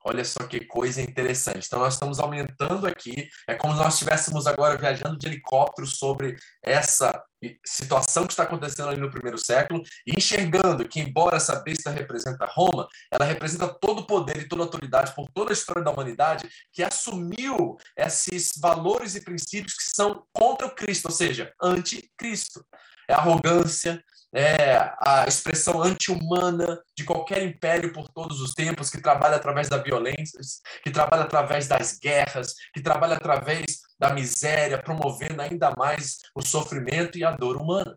Olha 0.05 0.25
só 0.25 0.45
que 0.45 0.65
coisa 0.65 1.01
interessante. 1.01 1.67
Então, 1.67 1.79
nós 1.79 1.93
estamos 1.93 2.19
aumentando 2.19 2.85
aqui. 2.85 3.29
É 3.47 3.55
como 3.55 3.73
se 3.73 3.79
nós 3.79 3.93
estivéssemos 3.93 4.45
agora 4.47 4.77
viajando 4.77 5.17
de 5.17 5.27
helicóptero 5.27 5.87
sobre 5.87 6.35
essa 6.61 7.23
situação 7.65 8.25
que 8.25 8.33
está 8.33 8.43
acontecendo 8.43 8.89
ali 8.89 8.99
no 8.99 9.09
primeiro 9.09 9.37
século 9.37 9.81
e 10.05 10.17
enxergando 10.17 10.87
que, 10.87 10.99
embora 10.99 11.37
essa 11.37 11.55
besta 11.61 11.89
representa 11.89 12.45
Roma, 12.45 12.87
ela 13.11 13.25
representa 13.25 13.67
todo 13.67 13.99
o 13.99 14.07
poder 14.07 14.37
e 14.37 14.47
toda 14.47 14.61
a 14.61 14.65
autoridade 14.65 15.13
por 15.15 15.29
toda 15.33 15.51
a 15.51 15.53
história 15.53 15.83
da 15.83 15.91
humanidade 15.91 16.49
que 16.71 16.83
assumiu 16.83 17.77
esses 17.97 18.53
valores 18.57 19.15
e 19.15 19.21
princípios 19.21 19.73
que 19.73 19.83
são 19.83 20.25
contra 20.33 20.67
o 20.67 20.75
Cristo, 20.75 21.05
ou 21.05 21.11
seja, 21.11 21.51
anti-Cristo. 21.61 22.65
É 23.09 23.13
arrogância, 23.13 24.01
é, 24.33 24.91
a 24.99 25.25
expressão 25.27 25.81
anti-humana 25.81 26.81
de 26.97 27.03
qualquer 27.03 27.43
império 27.43 27.93
por 27.93 28.09
todos 28.09 28.41
os 28.41 28.53
tempos, 28.53 28.89
que 28.89 28.99
trabalha 28.99 29.35
através 29.35 29.69
da 29.69 29.77
violência, 29.77 30.39
que 30.83 30.89
trabalha 30.89 31.23
através 31.23 31.67
das 31.67 31.99
guerras, 31.99 32.55
que 32.73 32.81
trabalha 32.81 33.15
através 33.15 33.81
da 33.99 34.11
miséria, 34.11 34.81
promovendo 34.81 35.41
ainda 35.41 35.71
mais 35.77 36.17
o 36.35 36.41
sofrimento 36.41 37.17
e 37.17 37.23
a 37.23 37.31
dor 37.31 37.57
humana. 37.57 37.95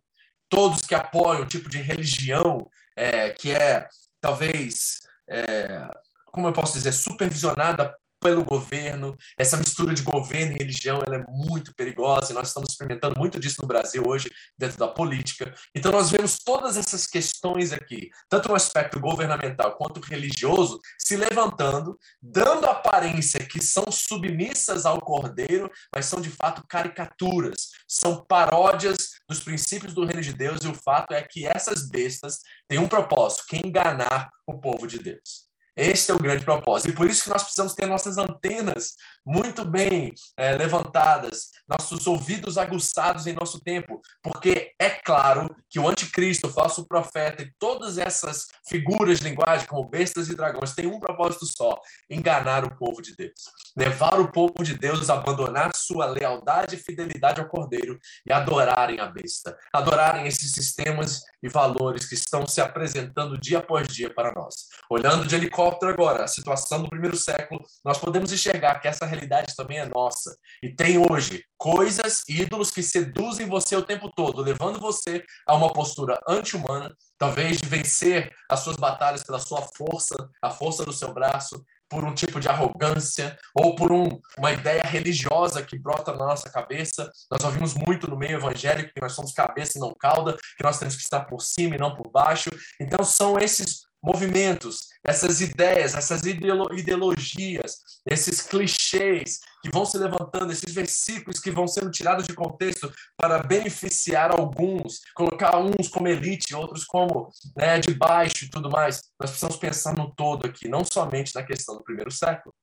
Todos 0.49 0.83
que 0.83 0.95
apoiam 0.95 1.43
o 1.43 1.47
tipo 1.47 1.71
de 1.71 1.79
religião 1.79 2.69
é, 2.95 3.31
que 3.31 3.53
é, 3.53 3.89
talvez, 4.21 5.01
é, 5.29 5.89
como 6.27 6.49
eu 6.49 6.53
posso 6.53 6.75
dizer, 6.75 6.93
supervisionada 6.93 7.97
pelo 8.21 8.45
governo. 8.45 9.17
Essa 9.39 9.57
mistura 9.57 9.95
de 9.95 10.03
governo 10.03 10.53
e 10.53 10.59
religião 10.59 11.03
ela 11.07 11.17
é 11.17 11.25
muito 11.29 11.75
perigosa 11.75 12.33
e 12.33 12.35
nós 12.35 12.49
estamos 12.49 12.71
experimentando 12.71 13.19
muito 13.19 13.39
disso 13.39 13.63
no 13.63 13.69
Brasil 13.69 14.03
hoje, 14.07 14.31
dentro 14.59 14.79
da 14.79 14.89
política. 14.89 15.55
Então, 15.75 15.93
nós 15.93 16.11
vemos 16.11 16.39
todas 16.39 16.77
essas 16.77 17.07
questões 17.07 17.73
aqui, 17.73 18.11
tanto 18.29 18.49
no 18.49 18.55
aspecto 18.55 18.99
governamental 19.01 19.77
quanto 19.77 20.01
religioso, 20.01 20.81
se 20.99 21.17
levantando, 21.17 21.99
dando 22.21 22.67
aparência 22.67 23.41
que 23.41 23.63
são 23.63 23.85
submissas 23.91 24.87
ao 24.87 25.01
cordeiro, 25.01 25.71
mas 25.95 26.07
são 26.07 26.21
de 26.21 26.31
fato 26.31 26.63
caricaturas, 26.69 27.71
são 27.87 28.25
paródias 28.25 29.11
dos 29.29 29.41
princípios 29.41 29.95
do 29.95 30.05
reino 30.05 30.23
de 30.23 30.33
Deus, 30.33 30.61
e 30.63 30.69
o 30.69 30.75
fato 30.75 31.13
é 31.13 31.23
que 31.23 31.47
essas 31.47 31.89
bestas 31.89 32.41
têm 32.69 32.79
um 32.79 32.89
propósito, 32.89 33.45
que 33.49 33.57
é 33.57 33.61
enganar 33.67 34.31
o 34.47 34.59
povo 34.59 34.87
de 34.87 34.99
Deus. 34.99 35.46
Este 35.77 36.11
é 36.11 36.15
o 36.15 36.19
grande 36.19 36.43
propósito. 36.43 36.91
E 36.91 36.95
por 36.95 37.07
isso 37.07 37.25
que 37.25 37.29
nós 37.29 37.43
precisamos 37.43 37.75
ter 37.75 37.85
nossas 37.85 38.17
antenas 38.17 38.95
muito 39.25 39.63
bem 39.63 40.15
é, 40.37 40.53
levantadas, 40.57 41.51
nossos 41.69 42.07
ouvidos 42.07 42.57
aguçados 42.57 43.27
em 43.27 43.35
nosso 43.35 43.61
tempo, 43.61 44.01
porque 44.23 44.73
é 44.81 44.89
claro 44.89 45.55
que 45.69 45.79
o 45.79 45.87
anticristo, 45.87 46.47
o 46.47 46.51
falso 46.51 46.87
profeta 46.87 47.43
e 47.43 47.53
todas 47.59 47.99
essas 47.99 48.47
figuras 48.67 49.19
de 49.19 49.25
linguagem, 49.29 49.67
como 49.67 49.87
bestas 49.87 50.31
e 50.31 50.35
dragões, 50.35 50.75
têm 50.75 50.87
um 50.87 50.99
propósito 50.99 51.45
só: 51.45 51.79
enganar 52.09 52.65
o 52.65 52.75
povo 52.79 53.03
de 53.03 53.15
Deus. 53.15 53.35
Levar 53.77 54.19
o 54.19 54.33
povo 54.33 54.63
de 54.63 54.79
Deus 54.79 55.11
a 55.11 55.15
abandonar 55.15 55.73
sua 55.75 56.07
lealdade 56.07 56.77
e 56.77 56.79
fidelidade 56.79 57.41
ao 57.41 57.49
cordeiro 57.49 57.99
e 58.25 58.33
adorarem 58.33 58.99
a 59.01 59.07
besta, 59.07 59.59
adorarem 59.73 60.27
esses 60.27 60.53
sistemas 60.53 61.21
e 61.43 61.49
valores 61.49 62.07
que 62.07 62.15
estão 62.15 62.47
se 62.47 62.63
apresentando 62.63 63.39
dia 63.39 63.59
após 63.59 63.87
dia 63.89 64.09
para 64.09 64.33
nós. 64.33 64.55
Olhando 64.89 65.27
de 65.27 65.35
helicóptero 65.35 65.66
agora, 65.89 66.25
a 66.25 66.29
situação 66.29 66.83
do 66.83 66.89
primeiro 66.89 67.17
século, 67.17 67.63
nós 67.85 67.99
podemos 67.99 68.33
enxergar 68.33 68.79
que 68.81 68.89
essa 68.89 69.07
realidade 69.07 69.55
também 69.57 69.79
é 69.79 69.87
nossa. 69.87 70.37
E 70.63 70.75
tem 70.75 70.99
hoje 70.99 71.45
coisas, 71.59 72.23
ídolos 72.29 72.71
que 72.71 72.83
seduzem 72.83 73.49
você 73.49 73.77
o 73.77 73.83
tempo 73.83 74.11
todo, 74.15 74.43
levando 74.43 74.81
você 74.81 75.25
a 75.47 75.55
uma 75.55 75.73
postura 75.73 76.19
anti-humana, 76.29 76.95
talvez 77.19 77.59
de 77.59 77.69
vencer 77.69 78.33
as 78.51 78.61
suas 78.61 78.77
batalhas 78.77 79.23
pela 79.23 79.39
sua 79.39 79.63
força, 79.77 80.15
a 80.43 80.51
força 80.51 80.85
do 80.85 80.93
seu 80.93 81.13
braço, 81.13 81.65
por 81.89 82.05
um 82.05 82.15
tipo 82.15 82.41
de 82.41 82.49
arrogância 82.49 83.39
ou 83.55 83.75
por 83.75 83.93
um, 83.93 84.09
uma 84.37 84.53
ideia 84.53 84.83
religiosa 84.83 85.63
que 85.63 85.79
brota 85.79 86.13
na 86.13 86.27
nossa 86.27 86.51
cabeça. 86.51 87.11
Nós 87.31 87.45
ouvimos 87.45 87.75
muito 87.75 88.11
no 88.11 88.17
meio 88.17 88.39
evangélico 88.39 88.93
que 88.93 89.01
nós 89.01 89.13
somos 89.13 89.33
cabeça 89.33 89.79
e 89.79 89.81
não 89.81 89.95
cauda, 89.95 90.37
que 90.57 90.65
nós 90.65 90.79
temos 90.79 90.97
que 90.97 91.03
estar 91.03 91.21
por 91.21 91.41
cima 91.41 91.77
e 91.77 91.79
não 91.79 91.95
por 91.95 92.11
baixo. 92.11 92.51
Então, 92.81 93.05
são 93.05 93.39
esses 93.39 93.87
movimentos, 94.07 94.87
essas 95.03 95.41
ideias, 95.41 95.97
essas 95.97 96.23
ideologias, 96.25 97.79
esses 98.09 98.41
clichês 98.41 99.41
que 99.61 99.69
vão 99.69 99.85
se 99.85 99.99
levantando, 99.99 100.53
esses 100.53 100.73
versículos 100.73 101.41
que 101.41 101.51
vão 101.51 101.67
sendo 101.67 101.91
tirados 101.91 102.25
de 102.25 102.33
contexto 102.33 102.93
para 103.17 103.43
beneficiar 103.43 104.31
alguns, 104.31 105.01
colocar 105.13 105.59
uns 105.59 105.89
como 105.89 106.07
elite, 106.07 106.55
outros 106.55 106.85
como 106.85 107.29
né, 107.57 107.81
de 107.81 107.93
baixo 107.95 108.45
e 108.45 108.49
tudo 108.49 108.71
mais. 108.71 109.01
Nós 109.19 109.31
precisamos 109.31 109.57
pensar 109.57 109.97
no 109.97 110.15
todo 110.15 110.47
aqui, 110.47 110.69
não 110.69 110.85
somente 110.85 111.35
na 111.35 111.43
questão 111.43 111.77
do 111.77 111.83
primeiro 111.83 112.13
século. 112.13 112.55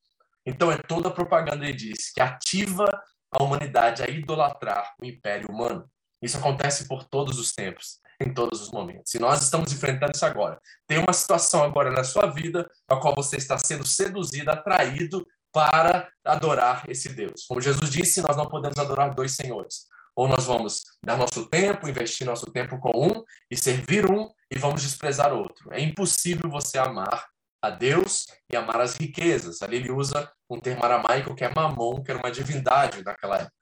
Então 0.45 0.71
é 0.71 0.77
toda 0.77 1.10
a 1.10 1.13
propaganda, 1.13 1.65
ele 1.65 1.73
diz, 1.73 2.13
que 2.13 2.21
ativa 2.21 2.86
a 3.29 3.43
humanidade 3.43 4.01
a 4.01 4.08
idolatrar 4.08 4.93
o 5.01 5.06
império 5.06 5.49
humano. 5.49 5.89
Isso 6.23 6.38
acontece 6.38 6.88
por 6.88 7.03
todos 7.03 7.38
os 7.38 7.51
tempos 7.51 7.99
em 8.19 8.33
todos 8.33 8.62
os 8.62 8.71
momentos. 8.71 9.13
E 9.13 9.19
nós 9.19 9.41
estamos 9.41 9.71
enfrentando 9.73 10.13
isso 10.15 10.25
agora. 10.25 10.59
Tem 10.88 10.97
uma 10.97 11.13
situação 11.13 11.63
agora 11.63 11.91
na 11.91 12.03
sua 12.03 12.27
vida 12.27 12.69
a 12.88 12.95
qual 12.95 13.13
você 13.13 13.38
está 13.38 13.57
sendo 13.57 13.86
seduzido, 13.86 14.49
atraído 14.49 15.25
para 15.51 16.09
adorar 16.25 16.83
esse 16.88 17.09
Deus. 17.09 17.45
Como 17.47 17.62
Jesus 17.62 17.89
disse, 17.89 18.21
nós 18.21 18.38
não 18.38 18.47
podemos 18.47 18.77
adorar 18.77 19.13
dois 19.13 19.33
senhores. 19.33 19.88
Ou 20.15 20.27
nós 20.27 20.45
vamos 20.45 20.83
dar 21.03 21.17
nosso 21.17 21.47
tempo, 21.47 21.89
investir 21.89 22.25
nosso 22.25 22.45
tempo 22.51 22.79
com 22.79 22.91
um 22.95 23.23
e 23.49 23.57
servir 23.57 24.09
um 24.09 24.29
e 24.49 24.57
vamos 24.57 24.81
desprezar 24.81 25.33
outro. 25.33 25.73
É 25.73 25.81
impossível 25.81 26.49
você 26.49 26.77
amar 26.77 27.27
a 27.62 27.69
Deus 27.69 28.27
e 28.51 28.55
amar 28.55 28.79
as 28.81 28.95
riquezas. 28.95 29.62
Ali 29.62 29.77
ele 29.77 29.91
usa 29.91 30.31
um 30.49 30.59
termo 30.59 30.83
aramaico 30.83 31.36
que 31.36 31.43
é 31.43 31.53
mamon, 31.53 32.03
que 32.03 32.12
era 32.12 32.19
uma 32.19 32.31
divindade 32.31 33.03
daquela 33.03 33.38
época. 33.38 33.53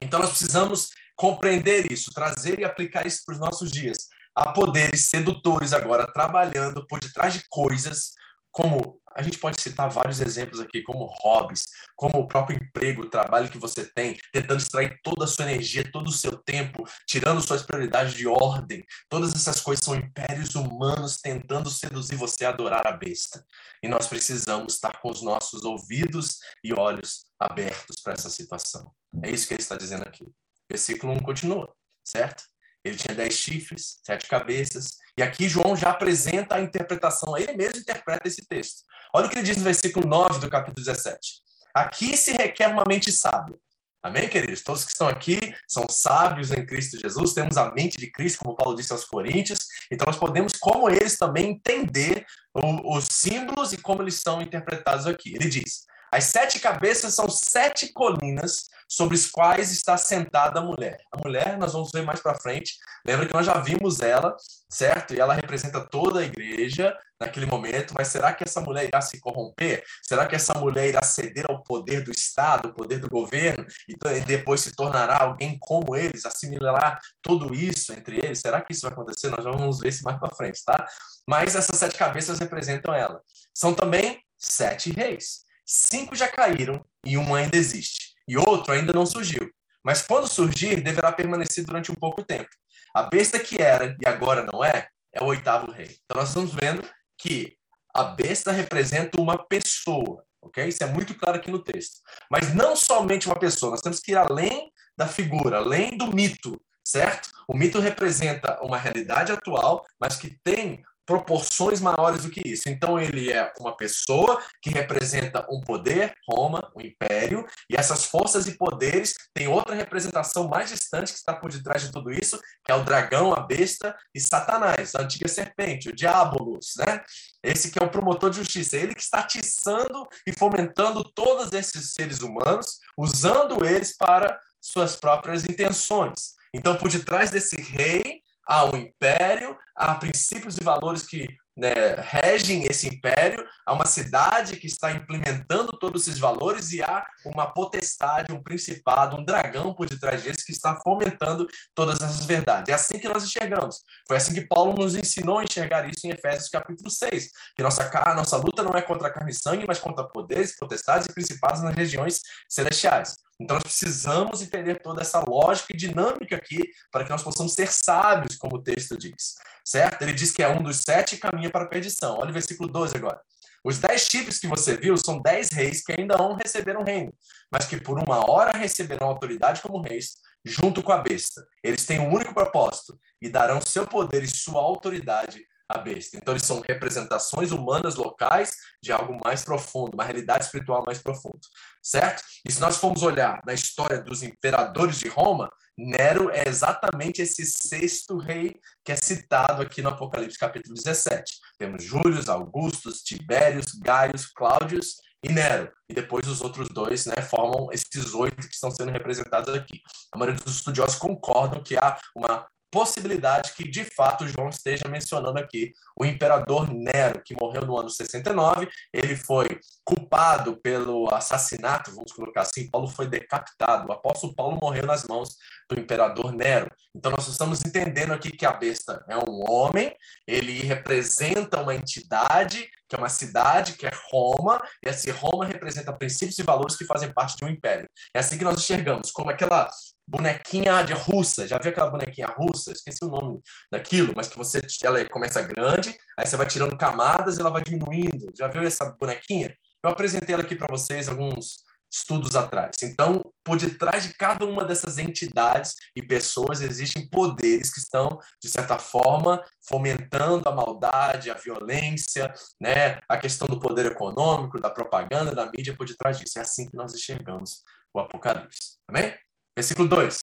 Então 0.00 0.20
nós 0.20 0.30
precisamos 0.30 0.90
compreender 1.16 1.90
isso, 1.90 2.12
trazer 2.12 2.58
e 2.58 2.64
aplicar 2.64 3.06
isso 3.06 3.22
para 3.24 3.34
os 3.34 3.40
nossos 3.40 3.70
dias. 3.70 4.08
Há 4.34 4.52
poderes 4.52 5.06
sedutores 5.06 5.72
agora 5.72 6.10
trabalhando 6.10 6.86
por 6.86 7.00
detrás 7.00 7.34
de 7.34 7.44
coisas 7.50 8.12
como 8.52 9.00
a 9.14 9.22
gente 9.22 9.38
pode 9.38 9.60
citar 9.60 9.90
vários 9.90 10.20
exemplos 10.20 10.60
aqui, 10.60 10.82
como 10.82 11.06
hobbies, 11.06 11.64
como 11.96 12.18
o 12.18 12.28
próprio 12.28 12.56
emprego, 12.56 13.02
o 13.02 13.10
trabalho 13.10 13.50
que 13.50 13.58
você 13.58 13.84
tem, 13.84 14.16
tentando 14.32 14.60
extrair 14.60 14.98
toda 15.02 15.24
a 15.24 15.28
sua 15.28 15.50
energia, 15.50 15.90
todo 15.90 16.08
o 16.08 16.12
seu 16.12 16.36
tempo, 16.36 16.86
tirando 17.06 17.40
suas 17.40 17.62
prioridades 17.62 18.14
de 18.14 18.26
ordem. 18.26 18.84
Todas 19.08 19.34
essas 19.34 19.60
coisas 19.60 19.84
são 19.84 19.94
impérios 19.94 20.54
humanos 20.54 21.18
tentando 21.18 21.70
seduzir 21.70 22.16
você 22.16 22.44
a 22.44 22.50
adorar 22.50 22.86
a 22.86 22.92
besta. 22.92 23.44
E 23.82 23.88
nós 23.88 24.06
precisamos 24.06 24.74
estar 24.74 25.00
com 25.00 25.10
os 25.10 25.22
nossos 25.22 25.64
ouvidos 25.64 26.38
e 26.64 26.72
olhos 26.72 27.24
abertos 27.38 27.96
para 28.02 28.14
essa 28.14 28.30
situação. 28.30 28.92
É 29.22 29.30
isso 29.30 29.46
que 29.46 29.54
ele 29.54 29.62
está 29.62 29.76
dizendo 29.76 30.02
aqui. 30.02 30.26
Versículo 30.70 31.12
1 31.14 31.18
continua, 31.20 31.72
certo? 32.04 32.44
Ele 32.84 32.96
tinha 32.96 33.14
dez 33.14 33.34
chifres, 33.34 34.00
sete 34.04 34.26
cabeças. 34.26 34.96
E 35.16 35.22
aqui 35.22 35.48
João 35.48 35.76
já 35.76 35.90
apresenta 35.90 36.56
a 36.56 36.60
interpretação, 36.60 37.36
ele 37.36 37.52
mesmo 37.52 37.78
interpreta 37.78 38.26
esse 38.26 38.46
texto. 38.46 38.82
Olha 39.14 39.26
o 39.26 39.30
que 39.30 39.38
ele 39.38 39.46
diz 39.46 39.56
no 39.56 39.64
versículo 39.64 40.06
9 40.06 40.40
do 40.40 40.50
capítulo 40.50 40.84
17. 40.84 41.42
Aqui 41.74 42.16
se 42.16 42.32
requer 42.32 42.68
uma 42.68 42.84
mente 42.86 43.12
sábia. 43.12 43.56
Amém, 44.02 44.28
queridos? 44.28 44.62
Todos 44.62 44.84
que 44.84 44.90
estão 44.90 45.06
aqui 45.06 45.38
são 45.68 45.86
sábios 45.88 46.50
em 46.50 46.66
Cristo 46.66 46.98
Jesus, 46.98 47.34
temos 47.34 47.56
a 47.56 47.70
mente 47.70 47.96
de 47.98 48.10
Cristo, 48.10 48.40
como 48.40 48.56
Paulo 48.56 48.74
disse 48.74 48.92
aos 48.92 49.04
Coríntios, 49.04 49.60
então 49.92 50.06
nós 50.06 50.16
podemos, 50.16 50.54
como 50.54 50.90
eles, 50.90 51.16
também 51.16 51.50
entender 51.50 52.26
os 52.52 53.04
símbolos 53.04 53.72
e 53.72 53.76
como 53.76 54.02
eles 54.02 54.16
são 54.16 54.42
interpretados 54.42 55.06
aqui. 55.06 55.36
Ele 55.36 55.48
diz: 55.48 55.84
as 56.12 56.24
sete 56.24 56.60
cabeças 56.60 57.14
são 57.14 57.26
sete 57.26 57.90
colinas 57.90 58.68
sobre 58.86 59.14
as 59.16 59.30
quais 59.30 59.72
está 59.72 59.96
sentada 59.96 60.60
a 60.60 60.62
mulher. 60.62 60.98
A 61.10 61.16
mulher, 61.16 61.56
nós 61.56 61.72
vamos 61.72 61.90
ver 61.90 62.02
mais 62.02 62.20
para 62.20 62.38
frente. 62.38 62.74
Lembra 63.06 63.24
que 63.24 63.32
nós 63.32 63.46
já 63.46 63.54
vimos 63.54 64.00
ela, 64.00 64.36
certo? 64.68 65.14
E 65.14 65.20
ela 65.20 65.32
representa 65.32 65.80
toda 65.80 66.20
a 66.20 66.22
igreja 66.22 66.94
naquele 67.18 67.46
momento. 67.46 67.94
Mas 67.96 68.08
será 68.08 68.34
que 68.34 68.44
essa 68.44 68.60
mulher 68.60 68.84
irá 68.84 69.00
se 69.00 69.18
corromper? 69.20 69.82
Será 70.02 70.26
que 70.26 70.36
essa 70.36 70.52
mulher 70.52 70.90
irá 70.90 71.02
ceder 71.02 71.46
ao 71.48 71.62
poder 71.62 72.04
do 72.04 72.10
Estado, 72.10 72.68
ao 72.68 72.74
poder 72.74 72.98
do 72.98 73.08
governo, 73.08 73.64
e 73.88 73.96
depois 74.26 74.60
se 74.60 74.76
tornará 74.76 75.22
alguém 75.22 75.56
como 75.58 75.96
eles, 75.96 76.26
assimilará 76.26 77.00
tudo 77.22 77.54
isso 77.54 77.90
entre 77.94 78.18
eles? 78.18 78.40
Será 78.40 78.60
que 78.60 78.74
isso 78.74 78.82
vai 78.82 78.92
acontecer? 78.92 79.30
Nós 79.30 79.44
vamos 79.44 79.80
ver 79.80 79.88
isso 79.88 80.04
mais 80.04 80.18
para 80.18 80.34
frente, 80.34 80.62
tá? 80.62 80.86
Mas 81.26 81.56
essas 81.56 81.78
sete 81.78 81.96
cabeças 81.96 82.38
representam 82.38 82.92
ela. 82.92 83.22
São 83.54 83.72
também 83.72 84.20
sete 84.36 84.92
reis 84.92 85.50
cinco 85.72 86.14
já 86.14 86.28
caíram 86.28 86.84
e 87.04 87.16
um 87.16 87.34
ainda 87.34 87.56
existe, 87.56 88.12
e 88.28 88.36
outro 88.36 88.72
ainda 88.72 88.92
não 88.92 89.06
surgiu. 89.06 89.50
Mas 89.82 90.02
quando 90.02 90.28
surgir, 90.28 90.80
deverá 90.80 91.10
permanecer 91.10 91.64
durante 91.64 91.90
um 91.90 91.94
pouco 91.94 92.22
tempo. 92.22 92.48
A 92.94 93.04
besta 93.04 93.38
que 93.38 93.60
era 93.60 93.96
e 94.00 94.06
agora 94.06 94.44
não 94.44 94.62
é, 94.62 94.86
é 95.12 95.22
o 95.22 95.26
oitavo 95.26 95.72
rei. 95.72 95.96
Então 96.04 96.20
nós 96.20 96.28
estamos 96.28 96.54
vendo 96.54 96.86
que 97.18 97.56
a 97.94 98.04
besta 98.04 98.52
representa 98.52 99.20
uma 99.20 99.36
pessoa, 99.36 100.22
ok? 100.40 100.68
Isso 100.68 100.84
é 100.84 100.86
muito 100.86 101.14
claro 101.14 101.38
aqui 101.38 101.50
no 101.50 101.62
texto. 101.62 102.00
Mas 102.30 102.54
não 102.54 102.76
somente 102.76 103.26
uma 103.26 103.38
pessoa, 103.38 103.72
nós 103.72 103.80
temos 103.80 103.98
que 103.98 104.12
ir 104.12 104.16
além 104.16 104.70
da 104.96 105.08
figura, 105.08 105.56
além 105.56 105.96
do 105.96 106.14
mito, 106.14 106.60
certo? 106.86 107.30
O 107.48 107.56
mito 107.56 107.80
representa 107.80 108.58
uma 108.62 108.78
realidade 108.78 109.32
atual, 109.32 109.84
mas 109.98 110.16
que 110.16 110.38
tem 110.44 110.82
proporções 111.06 111.80
maiores 111.80 112.24
do 112.24 112.30
que 112.30 112.40
isso. 112.46 112.68
Então, 112.68 112.98
ele 112.98 113.32
é 113.32 113.52
uma 113.58 113.76
pessoa 113.76 114.40
que 114.60 114.70
representa 114.70 115.46
um 115.50 115.60
poder, 115.60 116.14
Roma, 116.28 116.70
o 116.74 116.80
um 116.80 116.82
império, 116.82 117.46
e 117.68 117.76
essas 117.76 118.04
forças 118.04 118.46
e 118.46 118.56
poderes 118.56 119.14
têm 119.34 119.48
outra 119.48 119.74
representação 119.74 120.48
mais 120.48 120.70
distante 120.70 121.12
que 121.12 121.18
está 121.18 121.34
por 121.34 121.50
detrás 121.50 121.82
de 121.82 121.92
tudo 121.92 122.10
isso, 122.10 122.40
que 122.64 122.72
é 122.72 122.74
o 122.74 122.84
dragão, 122.84 123.32
a 123.32 123.40
besta 123.40 123.96
e 124.14 124.20
Satanás, 124.20 124.94
a 124.94 125.02
antiga 125.02 125.28
serpente, 125.28 125.88
o 125.88 125.96
diabolos, 125.96 126.74
né? 126.78 127.02
Esse 127.42 127.70
que 127.70 127.82
é 127.82 127.84
o 127.84 127.90
promotor 127.90 128.30
de 128.30 128.36
justiça, 128.36 128.76
ele 128.76 128.94
que 128.94 129.02
está 129.02 129.18
atiçando 129.18 130.06
e 130.26 130.32
fomentando 130.32 131.02
todos 131.02 131.52
esses 131.52 131.92
seres 131.92 132.20
humanos, 132.20 132.78
usando 132.96 133.64
eles 133.64 133.96
para 133.96 134.38
suas 134.60 134.94
próprias 134.94 135.44
intenções. 135.44 136.34
Então, 136.54 136.76
por 136.76 136.88
detrás 136.88 137.30
desse 137.30 137.60
rei 137.60 138.22
há 138.52 138.66
um 138.66 138.76
império, 138.76 139.56
há 139.74 139.94
princípios 139.94 140.58
e 140.58 140.62
valores 140.62 141.04
que 141.04 141.26
né, 141.56 141.94
regem 141.98 142.64
esse 142.64 142.86
império, 142.86 143.42
há 143.66 143.72
uma 143.72 143.86
cidade 143.86 144.56
que 144.56 144.66
está 144.66 144.92
implementando 144.92 145.72
todos 145.78 146.06
esses 146.06 146.18
valores 146.18 146.72
e 146.72 146.82
há 146.82 147.04
uma 147.24 147.46
potestade, 147.46 148.32
um 148.32 148.42
principado, 148.42 149.16
um 149.16 149.24
dragão 149.24 149.74
por 149.74 149.88
detrás 149.88 150.22
disso 150.22 150.44
que 150.44 150.52
está 150.52 150.78
fomentando 150.82 151.46
todas 151.74 152.00
essas 152.00 152.26
verdades. 152.26 152.68
É 152.68 152.74
assim 152.74 152.98
que 152.98 153.08
nós 153.08 153.24
enxergamos. 153.24 153.80
Foi 154.06 154.18
assim 154.18 154.34
que 154.34 154.46
Paulo 154.46 154.74
nos 154.74 154.94
ensinou 154.94 155.38
a 155.38 155.44
enxergar 155.44 155.88
isso 155.88 156.06
em 156.06 156.10
Efésios 156.10 156.50
capítulo 156.50 156.90
6, 156.90 157.30
que 157.56 157.62
nossa, 157.62 157.90
nossa 158.14 158.36
luta 158.36 158.62
não 158.62 158.72
é 158.72 158.82
contra 158.82 159.10
carne 159.10 159.30
e 159.30 159.34
sangue, 159.34 159.64
mas 159.66 159.78
contra 159.78 160.04
poderes, 160.04 160.56
potestades 160.56 161.06
e 161.06 161.12
principados 161.14 161.62
nas 161.62 161.74
regiões 161.74 162.20
celestiais. 162.48 163.14
Então, 163.42 163.56
nós 163.56 163.64
precisamos 163.64 164.40
entender 164.40 164.76
toda 164.76 165.02
essa 165.02 165.18
lógica 165.18 165.72
e 165.72 165.76
dinâmica 165.76 166.36
aqui 166.36 166.62
para 166.92 167.02
que 167.02 167.10
nós 167.10 167.22
possamos 167.24 167.54
ser 167.54 167.72
sábios, 167.72 168.36
como 168.36 168.56
o 168.56 168.62
texto 168.62 168.96
diz. 168.96 169.34
Certo? 169.64 170.02
Ele 170.02 170.12
diz 170.12 170.30
que 170.30 170.42
é 170.42 170.48
um 170.48 170.62
dos 170.62 170.76
sete 170.78 171.16
caminha 171.16 171.50
para 171.50 171.64
a 171.64 171.68
perdição. 171.68 172.18
Olha 172.18 172.30
o 172.30 172.32
versículo 172.32 172.70
12 172.70 172.96
agora. 172.96 173.20
Os 173.64 173.78
dez 173.78 174.02
chifres 174.02 174.38
que 174.38 174.46
você 174.46 174.76
viu 174.76 174.96
são 174.96 175.20
dez 175.20 175.50
reis 175.50 175.84
que 175.84 175.92
ainda 175.92 176.16
não 176.16 176.34
receberam 176.34 176.84
reino, 176.84 177.12
mas 177.50 177.66
que 177.66 177.80
por 177.80 177.98
uma 177.98 178.30
hora 178.30 178.56
receberão 178.56 179.08
autoridade 179.08 179.60
como 179.60 179.80
reis, 179.80 180.14
junto 180.44 180.82
com 180.82 180.92
a 180.92 180.98
besta. 180.98 181.44
Eles 181.62 181.84
têm 181.84 181.98
um 181.98 182.12
único 182.12 182.34
propósito 182.34 182.98
e 183.20 183.28
darão 183.28 183.60
seu 183.60 183.86
poder 183.86 184.22
e 184.22 184.28
sua 184.28 184.60
autoridade 184.60 185.44
a 185.74 185.78
besta. 185.78 186.16
Então, 186.16 186.34
eles 186.34 186.44
são 186.44 186.60
representações 186.60 187.52
humanas 187.52 187.96
locais 187.96 188.56
de 188.82 188.92
algo 188.92 189.18
mais 189.24 189.44
profundo, 189.44 189.94
uma 189.94 190.04
realidade 190.04 190.44
espiritual 190.44 190.82
mais 190.84 190.98
profunda, 190.98 191.40
certo? 191.82 192.22
E 192.46 192.52
se 192.52 192.60
nós 192.60 192.76
formos 192.76 193.02
olhar 193.02 193.40
na 193.46 193.54
história 193.54 194.00
dos 194.00 194.22
imperadores 194.22 194.98
de 194.98 195.08
Roma, 195.08 195.50
Nero 195.76 196.30
é 196.30 196.46
exatamente 196.46 197.22
esse 197.22 197.46
sexto 197.46 198.18
rei 198.18 198.60
que 198.84 198.92
é 198.92 198.96
citado 198.96 199.62
aqui 199.62 199.80
no 199.80 199.88
Apocalipse 199.88 200.38
capítulo 200.38 200.74
17. 200.74 201.32
Temos 201.58 201.82
Július, 201.82 202.28
Augustus, 202.28 203.02
Tibérios, 203.02 203.72
Gaius, 203.74 204.26
Cláudios 204.26 204.96
e 205.24 205.32
Nero. 205.32 205.72
E 205.88 205.94
depois 205.94 206.26
os 206.28 206.42
outros 206.42 206.68
dois 206.68 207.06
né, 207.06 207.16
formam 207.22 207.68
esses 207.72 208.12
oito 208.12 208.46
que 208.48 208.54
estão 208.54 208.70
sendo 208.70 208.92
representados 208.92 209.54
aqui. 209.54 209.80
A 210.12 210.18
maioria 210.18 210.42
dos 210.42 210.56
estudiosos 210.56 210.96
concordam 210.96 211.62
que 211.62 211.76
há 211.76 211.98
uma 212.14 212.46
possibilidade 212.72 213.52
que, 213.52 213.68
de 213.68 213.84
fato, 213.84 214.26
João 214.26 214.48
esteja 214.48 214.88
mencionando 214.88 215.38
aqui 215.38 215.72
o 215.94 216.06
imperador 216.06 216.72
Nero, 216.72 217.22
que 217.22 217.36
morreu 217.38 217.66
no 217.66 217.78
ano 217.78 217.90
69. 217.90 218.66
Ele 218.92 219.14
foi 219.14 219.60
culpado 219.84 220.56
pelo 220.56 221.12
assassinato, 221.14 221.94
vamos 221.94 222.12
colocar 222.12 222.40
assim. 222.40 222.70
Paulo 222.70 222.88
foi 222.88 223.06
decapitado. 223.06 223.88
O 223.88 223.92
apóstolo 223.92 224.34
Paulo 224.34 224.58
morreu 224.60 224.86
nas 224.86 225.04
mãos 225.04 225.36
do 225.68 225.78
imperador 225.78 226.32
Nero. 226.32 226.70
Então, 226.96 227.12
nós 227.12 227.28
estamos 227.28 227.64
entendendo 227.64 228.12
aqui 228.12 228.30
que 228.30 228.46
a 228.46 228.52
besta 228.52 229.04
é 229.08 229.16
um 229.18 229.44
homem, 229.50 229.94
ele 230.26 230.60
representa 230.60 231.60
uma 231.60 231.74
entidade, 231.74 232.68
que 232.88 232.96
é 232.96 232.98
uma 232.98 233.08
cidade, 233.08 233.74
que 233.74 233.86
é 233.86 233.92
Roma, 234.10 234.62
e 234.84 234.88
esse 234.88 235.10
Roma 235.10 235.44
representa 235.44 235.92
princípios 235.92 236.38
e 236.38 236.42
valores 236.42 236.76
que 236.76 236.86
fazem 236.86 237.12
parte 237.12 237.36
de 237.36 237.44
um 237.44 237.48
império. 237.48 237.88
É 238.14 238.18
assim 238.18 238.38
que 238.38 238.44
nós 238.44 238.58
enxergamos, 238.58 239.10
como 239.10 239.30
aquela 239.30 239.68
bonequinha 240.12 240.82
de 240.82 240.92
russa. 240.92 241.48
Já 241.48 241.58
viu 241.58 241.70
aquela 241.70 241.90
bonequinha 241.90 242.26
russa? 242.26 242.70
Esqueci 242.72 243.02
o 243.02 243.08
nome 243.08 243.40
daquilo, 243.70 244.12
mas 244.14 244.28
que 244.28 244.36
você 244.36 244.60
ela 244.84 245.02
começa 245.08 245.40
grande, 245.42 245.96
aí 246.18 246.26
você 246.26 246.36
vai 246.36 246.46
tirando 246.46 246.76
camadas 246.76 247.38
e 247.38 247.40
ela 247.40 247.50
vai 247.50 247.62
diminuindo. 247.62 248.30
Já 248.36 248.46
viu 248.46 248.62
essa 248.62 248.94
bonequinha? 249.00 249.56
Eu 249.82 249.90
apresentei 249.90 250.34
ela 250.34 250.44
aqui 250.44 250.54
para 250.54 250.68
vocês 250.70 251.08
alguns 251.08 251.64
estudos 251.90 252.36
atrás. 252.36 252.76
Então, 252.82 253.22
por 253.44 253.58
detrás 253.58 254.04
de 254.04 254.14
cada 254.14 254.46
uma 254.46 254.64
dessas 254.64 254.98
entidades 254.98 255.74
e 255.94 256.02
pessoas 256.02 256.62
existem 256.62 257.06
poderes 257.08 257.72
que 257.72 257.80
estão, 257.80 258.18
de 258.42 258.48
certa 258.48 258.78
forma, 258.78 259.42
fomentando 259.68 260.48
a 260.48 260.54
maldade, 260.54 261.30
a 261.30 261.34
violência, 261.34 262.32
né? 262.60 262.98
a 263.08 263.18
questão 263.18 263.46
do 263.46 263.60
poder 263.60 263.86
econômico, 263.86 264.60
da 264.60 264.70
propaganda, 264.70 265.34
da 265.34 265.50
mídia 265.50 265.76
por 265.76 265.86
detrás 265.86 266.18
disso. 266.18 266.38
É 266.38 266.42
assim 266.42 266.66
que 266.66 266.76
nós 266.76 266.94
enxergamos 266.94 267.62
o 267.92 268.00
Apocalipse. 268.00 268.78
Amém? 268.88 269.14
Versículo 269.56 269.88
2. 269.88 270.20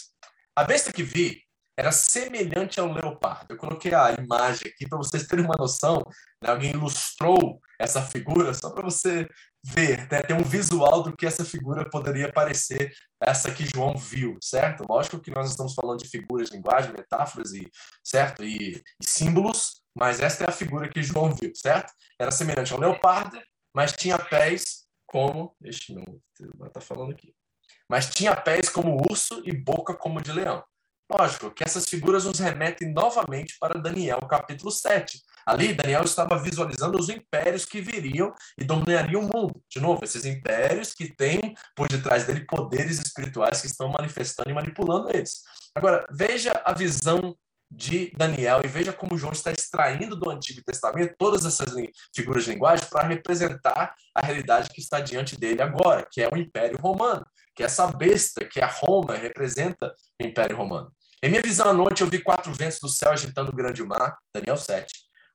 A 0.55 0.63
besta 0.63 0.91
que 0.91 1.03
vi 1.03 1.43
era 1.79 1.93
semelhante 1.93 2.77
ao 2.77 2.91
leopardo. 2.91 3.53
Eu 3.53 3.57
coloquei 3.57 3.93
a 3.93 4.11
imagem 4.11 4.69
aqui 4.69 4.85
para 4.85 4.97
vocês 4.97 5.25
terem 5.25 5.45
uma 5.45 5.55
noção. 5.57 6.03
Né? 6.43 6.49
Alguém 6.49 6.71
ilustrou 6.71 7.61
essa 7.79 8.01
figura 8.01 8.53
só 8.53 8.69
para 8.71 8.83
você 8.83 9.25
ver, 9.63 10.05
né? 10.11 10.21
ter 10.21 10.33
um 10.33 10.43
visual 10.43 11.01
do 11.03 11.15
que 11.15 11.25
essa 11.25 11.45
figura 11.45 11.89
poderia 11.89 12.33
parecer, 12.33 12.91
essa 13.21 13.49
que 13.49 13.65
João 13.65 13.95
viu, 13.95 14.37
certo? 14.43 14.85
Lógico 14.89 15.21
que 15.21 15.31
nós 15.31 15.49
estamos 15.49 15.73
falando 15.73 15.99
de 15.99 16.09
figuras, 16.09 16.49
linguagem, 16.49 16.91
metáforas 16.91 17.53
e 17.53 17.65
certo 18.03 18.43
e, 18.43 18.81
e 19.01 19.05
símbolos, 19.05 19.81
mas 19.97 20.19
essa 20.19 20.43
é 20.43 20.49
a 20.49 20.53
figura 20.53 20.89
que 20.89 21.01
João 21.01 21.31
viu, 21.31 21.53
certo? 21.55 21.93
Era 22.19 22.31
semelhante 22.31 22.73
ao 22.73 22.79
leopardo, 22.79 23.39
mas 23.73 23.93
tinha 23.93 24.17
pés 24.17 24.85
como, 25.05 25.55
deixa 25.61 25.93
eu 25.93 26.67
estar 26.67 26.81
falando 26.81 27.11
aqui 27.11 27.33
mas 27.89 28.09
tinha 28.09 28.35
pés 28.35 28.69
como 28.69 29.01
urso 29.09 29.41
e 29.45 29.51
boca 29.51 29.93
como 29.93 30.21
de 30.21 30.31
leão. 30.31 30.63
Lógico 31.11 31.49
que 31.49 31.63
essas 31.63 31.89
figuras 31.89 32.25
nos 32.25 32.37
remetem 32.37 32.93
novamente 32.93 33.57
para 33.59 33.79
Daniel 33.79 34.19
capítulo 34.27 34.71
7, 34.71 35.19
Ali, 35.49 35.73
Daniel 35.73 36.03
estava 36.03 36.37
visualizando 36.37 36.95
os 36.99 37.09
impérios 37.09 37.65
que 37.65 37.81
viriam 37.81 38.31
e 38.55 38.63
dominariam 38.63 39.21
o 39.21 39.23
mundo. 39.23 39.63
De 39.67 39.79
novo, 39.79 40.03
esses 40.03 40.23
impérios 40.23 40.93
que 40.93 41.11
têm 41.11 41.55
por 41.75 41.87
detrás 41.87 42.25
dele 42.25 42.45
poderes 42.45 42.99
espirituais 42.99 43.59
que 43.59 43.65
estão 43.65 43.89
manifestando 43.89 44.51
e 44.51 44.53
manipulando 44.53 45.09
eles. 45.09 45.41
Agora, 45.73 46.05
veja 46.11 46.51
a 46.63 46.71
visão 46.71 47.35
de 47.71 48.11
Daniel 48.15 48.61
e 48.63 48.67
veja 48.67 48.93
como 48.93 49.17
João 49.17 49.33
está 49.33 49.51
extraindo 49.51 50.15
do 50.15 50.29
Antigo 50.29 50.61
Testamento 50.63 51.15
todas 51.17 51.45
essas 51.45 51.73
figuras 52.15 52.43
de 52.43 52.51
linguagem 52.51 52.87
para 52.87 53.07
representar 53.07 53.95
a 54.13 54.25
realidade 54.25 54.69
que 54.69 54.81
está 54.81 54.99
diante 54.99 55.35
dele 55.35 55.63
agora, 55.63 56.07
que 56.11 56.21
é 56.21 56.29
o 56.31 56.37
Império 56.37 56.77
Romano, 56.79 57.25
que 57.59 57.63
é 57.63 57.65
essa 57.65 57.87
besta 57.87 58.45
que 58.45 58.61
é 58.61 58.63
a 58.63 58.67
Roma 58.67 59.15
representa 59.15 59.93
o 60.17 60.25
Império 60.25 60.55
Romano. 60.55 60.93
Em 61.21 61.29
minha 61.29 61.41
visão 61.41 61.67
à 61.67 61.73
noite, 61.73 61.99
eu 61.99 62.07
vi 62.07 62.23
quatro 62.23 62.53
ventos 62.53 62.79
do 62.79 62.87
céu 62.87 63.11
agitando 63.11 63.51
o 63.51 63.53
grande 63.53 63.83
mar, 63.83 64.17
Daniel 64.33 64.55
7. 64.55 64.89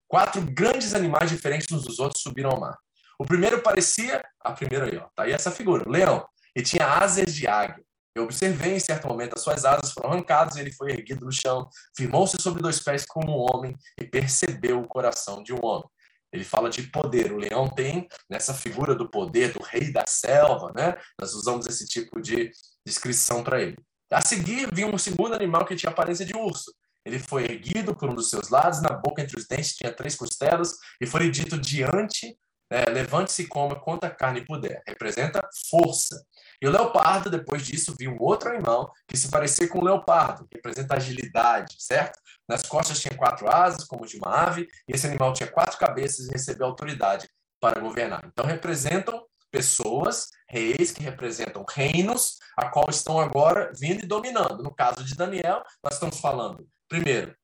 Quatro 0.09 0.41
grandes 0.41 0.95
animais 0.95 1.29
diferentes 1.29 1.71
uns 1.71 1.85
dos 1.85 1.99
outros 1.99 2.23
subiram 2.23 2.53
ao 2.53 2.59
mar. 2.59 2.79
O 3.19 3.27
primeiro 3.27 3.61
parecia, 3.61 4.25
a 4.41 4.53
primeira 4.53 4.87
aí, 4.87 4.97
ó, 4.97 5.07
tá 5.15 5.25
aí 5.25 5.33
essa 5.33 5.51
figura, 5.51 5.87
o 5.87 5.93
leão, 5.93 6.27
e 6.57 6.63
tinha 6.63 6.87
asas 6.87 7.35
de 7.35 7.47
águia. 7.47 7.85
Eu 8.15 8.25
observei 8.25 8.77
em 8.77 8.81
certo 8.81 9.07
momento 9.07 9.35
as 9.35 9.43
suas 9.43 9.67
asas 9.67 9.93
foram 9.93 10.13
arrancadas 10.13 10.57
e 10.57 10.61
ele 10.61 10.73
foi 10.73 10.93
erguido 10.93 11.27
no 11.27 11.33
chão, 11.33 11.69
firmou-se 11.95 12.41
sobre 12.41 12.63
dois 12.63 12.81
pés 12.81 13.05
como 13.05 13.33
um 13.33 13.55
homem 13.55 13.77
e 14.01 14.05
percebeu 14.07 14.81
o 14.81 14.89
coração 14.89 15.43
de 15.43 15.53
um 15.53 15.63
homem. 15.63 15.91
Ele 16.35 16.42
fala 16.42 16.68
de 16.68 16.83
poder. 16.83 17.33
O 17.33 17.37
leão 17.37 17.68
tem 17.68 18.09
nessa 18.29 18.53
figura 18.53 18.92
do 18.92 19.09
poder, 19.09 19.53
do 19.53 19.62
rei 19.62 19.92
da 19.92 20.05
selva, 20.05 20.73
né? 20.75 20.97
Nós 21.16 21.33
usamos 21.33 21.64
esse 21.64 21.87
tipo 21.87 22.20
de 22.20 22.51
descrição 22.85 23.44
para 23.44 23.62
ele. 23.62 23.77
A 24.11 24.20
seguir, 24.20 24.68
vi 24.75 24.85
um 24.85 24.99
segundo 24.99 25.33
animal 25.33 25.64
que 25.64 25.77
tinha 25.77 25.92
aparência 25.92 26.27
de 26.27 26.37
urso. 26.37 26.75
Ele 27.07 27.20
foi 27.20 27.44
erguido 27.44 27.94
por 27.94 28.11
um 28.11 28.14
dos 28.16 28.31
seus 28.31 28.49
lados, 28.49 28.83
na 28.83 28.90
boca 28.90 29.23
entre 29.23 29.38
os 29.38 29.47
dentes 29.47 29.77
tinha 29.77 29.92
três 29.92 30.16
costelas, 30.16 30.75
e 31.01 31.07
foi 31.07 31.31
dito 31.31 31.57
diante, 31.57 32.37
né, 32.75 32.85
levante-se 32.87 33.43
e 33.43 33.47
coma 33.47 33.79
quanta 33.79 34.11
carne 34.11 34.45
puder. 34.45 34.83
Representa 34.85 35.49
força. 35.71 36.27
E 36.61 36.67
o 36.67 36.71
leopardo, 36.71 37.31
depois 37.31 37.65
disso, 37.65 37.95
viu 37.97 38.17
outro 38.19 38.51
animal 38.51 38.93
que 39.07 39.17
se 39.17 39.31
parecia 39.31 39.69
com 39.69 39.79
o 39.79 39.85
leopardo, 39.85 40.49
representa 40.53 40.97
agilidade, 40.97 41.77
certo? 41.79 42.19
Nas 42.49 42.65
costas 42.65 43.01
tinha 43.01 43.17
quatro 43.17 43.49
asas, 43.49 43.85
como 43.85 44.05
de 44.05 44.17
uma 44.17 44.29
ave, 44.29 44.67
e 44.89 44.93
esse 44.93 45.07
animal 45.07 45.33
tinha 45.33 45.49
quatro 45.49 45.79
cabeças 45.79 46.27
e 46.27 46.33
recebeu 46.33 46.67
autoridade 46.67 47.29
para 47.61 47.81
governar. 47.81 48.25
Então, 48.27 48.45
representam 48.45 49.25
pessoas, 49.53 50.31
reis, 50.49 50.91
que 50.91 51.03
representam 51.03 51.65
reinos, 51.69 52.39
a 52.57 52.69
qual 52.69 52.87
estão 52.91 53.21
agora 53.21 53.71
vindo 53.79 54.03
e 54.03 54.07
dominando. 54.07 54.65
No 54.65 54.75
caso 54.75 55.05
de 55.05 55.15
Daniel, 55.15 55.63
nós 55.83 55.95
estamos 55.95 56.19
falando, 56.19 56.67
primeiro, 56.89 57.37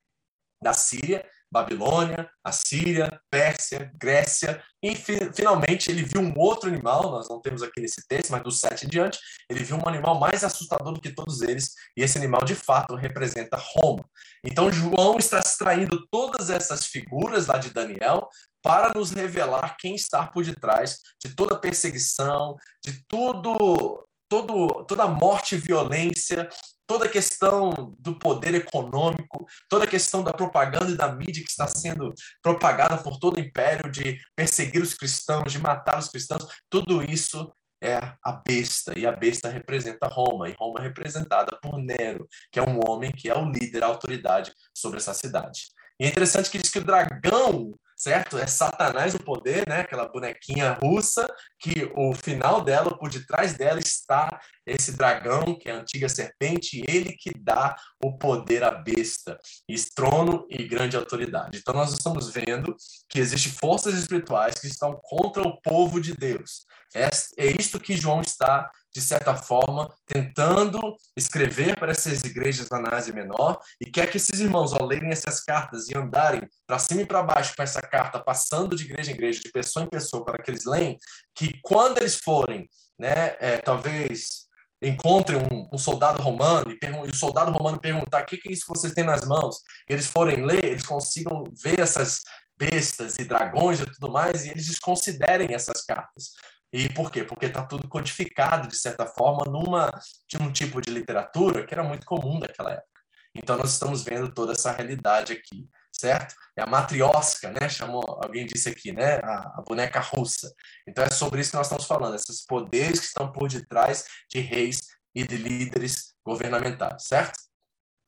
da 0.60 0.72
Síria, 0.72 1.24
Babilônia, 1.52 2.30
Assíria, 2.44 3.20
Pérsia, 3.30 3.90
Grécia, 3.98 4.62
e 4.82 4.94
finalmente 4.94 5.90
ele 5.90 6.02
viu 6.02 6.20
um 6.20 6.32
outro 6.38 6.68
animal, 6.68 7.10
nós 7.10 7.28
não 7.28 7.40
temos 7.40 7.62
aqui 7.62 7.80
nesse 7.80 8.06
texto, 8.06 8.30
mas 8.30 8.42
do 8.42 8.50
sete 8.50 8.86
em 8.86 8.88
diante, 8.88 9.18
ele 9.48 9.64
viu 9.64 9.76
um 9.76 9.88
animal 9.88 10.18
mais 10.18 10.44
assustador 10.44 10.92
do 10.92 11.00
que 11.00 11.12
todos 11.12 11.42
eles, 11.42 11.74
e 11.96 12.02
esse 12.02 12.16
animal 12.16 12.44
de 12.44 12.54
fato 12.54 12.94
representa 12.94 13.60
Roma. 13.60 14.04
Então 14.44 14.70
João 14.70 15.18
está 15.18 15.38
extraindo 15.38 16.06
todas 16.10 16.50
essas 16.50 16.86
figuras 16.86 17.46
lá 17.46 17.58
de 17.58 17.70
Daniel 17.70 18.28
para 18.62 18.92
nos 18.94 19.10
revelar 19.10 19.76
quem 19.78 19.94
está 19.94 20.26
por 20.26 20.44
detrás 20.44 20.98
de 21.22 21.34
toda 21.34 21.58
perseguição, 21.58 22.56
de 22.84 23.04
tudo, 23.08 24.06
todo, 24.28 24.84
toda 24.84 25.08
morte 25.08 25.56
e 25.56 25.58
violência, 25.58 26.48
toda 26.90 27.04
a 27.04 27.08
questão 27.08 27.94
do 28.00 28.18
poder 28.18 28.52
econômico, 28.52 29.46
toda 29.68 29.84
a 29.84 29.86
questão 29.86 30.24
da 30.24 30.32
propaganda 30.32 30.90
e 30.90 30.96
da 30.96 31.12
mídia 31.12 31.40
que 31.44 31.48
está 31.48 31.68
sendo 31.68 32.12
propagada 32.42 32.98
por 33.00 33.16
todo 33.16 33.36
o 33.36 33.40
império 33.40 33.88
de 33.92 34.18
perseguir 34.34 34.82
os 34.82 34.92
cristãos, 34.92 35.52
de 35.52 35.60
matar 35.60 36.00
os 36.00 36.08
cristãos, 36.08 36.48
tudo 36.68 37.00
isso 37.00 37.48
é 37.80 37.96
a 38.24 38.32
besta, 38.32 38.98
e 38.98 39.06
a 39.06 39.12
besta 39.12 39.48
representa 39.48 40.08
Roma, 40.08 40.48
e 40.48 40.56
Roma 40.58 40.80
é 40.80 40.82
representada 40.82 41.56
por 41.62 41.78
Nero, 41.78 42.26
que 42.50 42.58
é 42.58 42.62
um 42.62 42.80
homem 42.84 43.12
que 43.12 43.30
é 43.30 43.38
o 43.38 43.48
líder, 43.48 43.84
a 43.84 43.86
autoridade 43.86 44.52
sobre 44.74 44.98
essa 44.98 45.14
cidade. 45.14 45.66
E 46.00 46.04
é 46.04 46.08
interessante 46.08 46.50
que 46.50 46.58
diz 46.58 46.72
que 46.72 46.80
o 46.80 46.84
dragão 46.84 47.72
certo? 48.00 48.38
É 48.38 48.46
Satanás 48.46 49.14
o 49.14 49.22
poder, 49.22 49.68
né? 49.68 49.80
Aquela 49.80 50.08
bonequinha 50.08 50.72
russa, 50.82 51.28
que 51.60 51.92
o 51.94 52.14
final 52.14 52.62
dela, 52.62 52.96
por 52.96 53.10
detrás 53.10 53.52
dela, 53.54 53.78
está 53.78 54.40
esse 54.66 54.92
dragão, 54.92 55.58
que 55.58 55.68
é 55.68 55.72
a 55.72 55.80
antiga 55.80 56.08
serpente, 56.08 56.82
ele 56.88 57.12
que 57.12 57.30
dá 57.38 57.76
o 58.02 58.16
poder 58.16 58.64
à 58.64 58.70
besta, 58.70 59.38
estrono 59.68 60.46
e 60.48 60.66
grande 60.66 60.96
autoridade. 60.96 61.58
Então, 61.58 61.74
nós 61.74 61.92
estamos 61.92 62.30
vendo 62.30 62.74
que 63.08 63.18
existem 63.18 63.52
forças 63.52 63.94
espirituais 63.94 64.54
que 64.54 64.66
estão 64.66 64.98
contra 65.02 65.42
o 65.42 65.60
povo 65.60 66.00
de 66.00 66.14
Deus. 66.14 66.64
É, 66.94 67.08
é 67.36 67.46
isto 67.46 67.78
que 67.78 67.96
João 67.96 68.20
está 68.20 68.70
de 68.92 69.00
certa 69.00 69.36
forma, 69.36 69.88
tentando 70.06 70.80
escrever 71.16 71.78
para 71.78 71.92
essas 71.92 72.24
igrejas 72.24 72.68
na 72.70 72.94
Ásia 72.94 73.14
Menor 73.14 73.60
e 73.80 73.86
quer 73.86 74.10
que 74.10 74.16
esses 74.16 74.40
irmãos, 74.40 74.72
ao 74.72 74.84
lerem 74.84 75.10
essas 75.10 75.40
cartas 75.40 75.88
e 75.88 75.96
andarem 75.96 76.42
para 76.66 76.78
cima 76.78 77.02
e 77.02 77.06
para 77.06 77.22
baixo 77.22 77.54
com 77.56 77.62
essa 77.62 77.80
carta, 77.80 78.18
passando 78.18 78.74
de 78.74 78.84
igreja 78.84 79.12
em 79.12 79.14
igreja, 79.14 79.40
de 79.40 79.50
pessoa 79.50 79.84
em 79.84 79.88
pessoa, 79.88 80.24
para 80.24 80.42
que 80.42 80.50
eles 80.50 80.64
leem, 80.64 80.98
que 81.34 81.49
quando 81.62 81.98
eles 81.98 82.16
forem, 82.16 82.68
né, 82.98 83.36
é, 83.40 83.58
talvez 83.58 84.48
encontrem 84.82 85.38
um, 85.38 85.68
um, 85.72 85.78
soldado 85.78 86.22
romano 86.22 86.70
e, 86.70 86.78
e, 86.82 87.10
o 87.10 87.14
soldado 87.14 87.50
romano 87.50 87.78
perguntar 87.78 88.22
o 88.22 88.26
que, 88.26 88.38
que 88.38 88.48
é 88.48 88.52
isso 88.52 88.64
que 88.64 88.78
vocês 88.78 88.94
têm 88.94 89.04
nas 89.04 89.26
mãos, 89.26 89.56
e 89.88 89.92
eles 89.92 90.06
forem 90.06 90.44
ler, 90.44 90.64
eles 90.64 90.86
consigam 90.86 91.44
ver 91.62 91.80
essas 91.80 92.22
bestas 92.56 93.18
e 93.18 93.24
dragões 93.24 93.80
e 93.80 93.86
tudo 93.86 94.10
mais, 94.10 94.44
e 94.44 94.50
eles 94.50 94.66
desconsiderem 94.66 95.54
essas 95.54 95.84
cartas. 95.84 96.32
E 96.72 96.88
por 96.90 97.10
quê? 97.10 97.24
Porque 97.24 97.46
está 97.46 97.64
tudo 97.64 97.88
codificado, 97.88 98.68
de 98.68 98.76
certa 98.76 99.06
forma, 99.06 99.44
numa, 99.50 99.90
de 100.28 100.40
um 100.40 100.52
tipo 100.52 100.80
de 100.80 100.90
literatura 100.90 101.66
que 101.66 101.74
era 101.74 101.82
muito 101.82 102.06
comum 102.06 102.38
naquela 102.38 102.72
época. 102.72 103.00
Então, 103.34 103.56
nós 103.56 103.72
estamos 103.72 104.02
vendo 104.02 104.32
toda 104.32 104.52
essa 104.52 104.72
realidade 104.72 105.32
aqui, 105.32 105.68
certo? 106.00 106.34
É 106.56 106.62
a 106.62 106.66
matriosca, 106.66 107.50
né? 107.50 107.68
Chamou, 107.68 108.02
alguém 108.22 108.46
disse 108.46 108.68
aqui, 108.68 108.92
né? 108.92 109.16
A, 109.22 109.58
a, 109.58 109.62
boneca 109.66 110.00
russa. 110.00 110.52
Então, 110.86 111.04
é 111.04 111.10
sobre 111.10 111.40
isso 111.40 111.50
que 111.50 111.56
nós 111.56 111.66
estamos 111.66 111.86
falando, 111.86 112.14
esses 112.14 112.44
poderes 112.44 113.00
que 113.00 113.06
estão 113.06 113.30
por 113.30 113.48
detrás 113.48 114.04
de 114.28 114.40
reis 114.40 114.88
e 115.14 115.24
de 115.24 115.36
líderes 115.36 116.14
governamentais, 116.24 117.06
certo? 117.06 117.38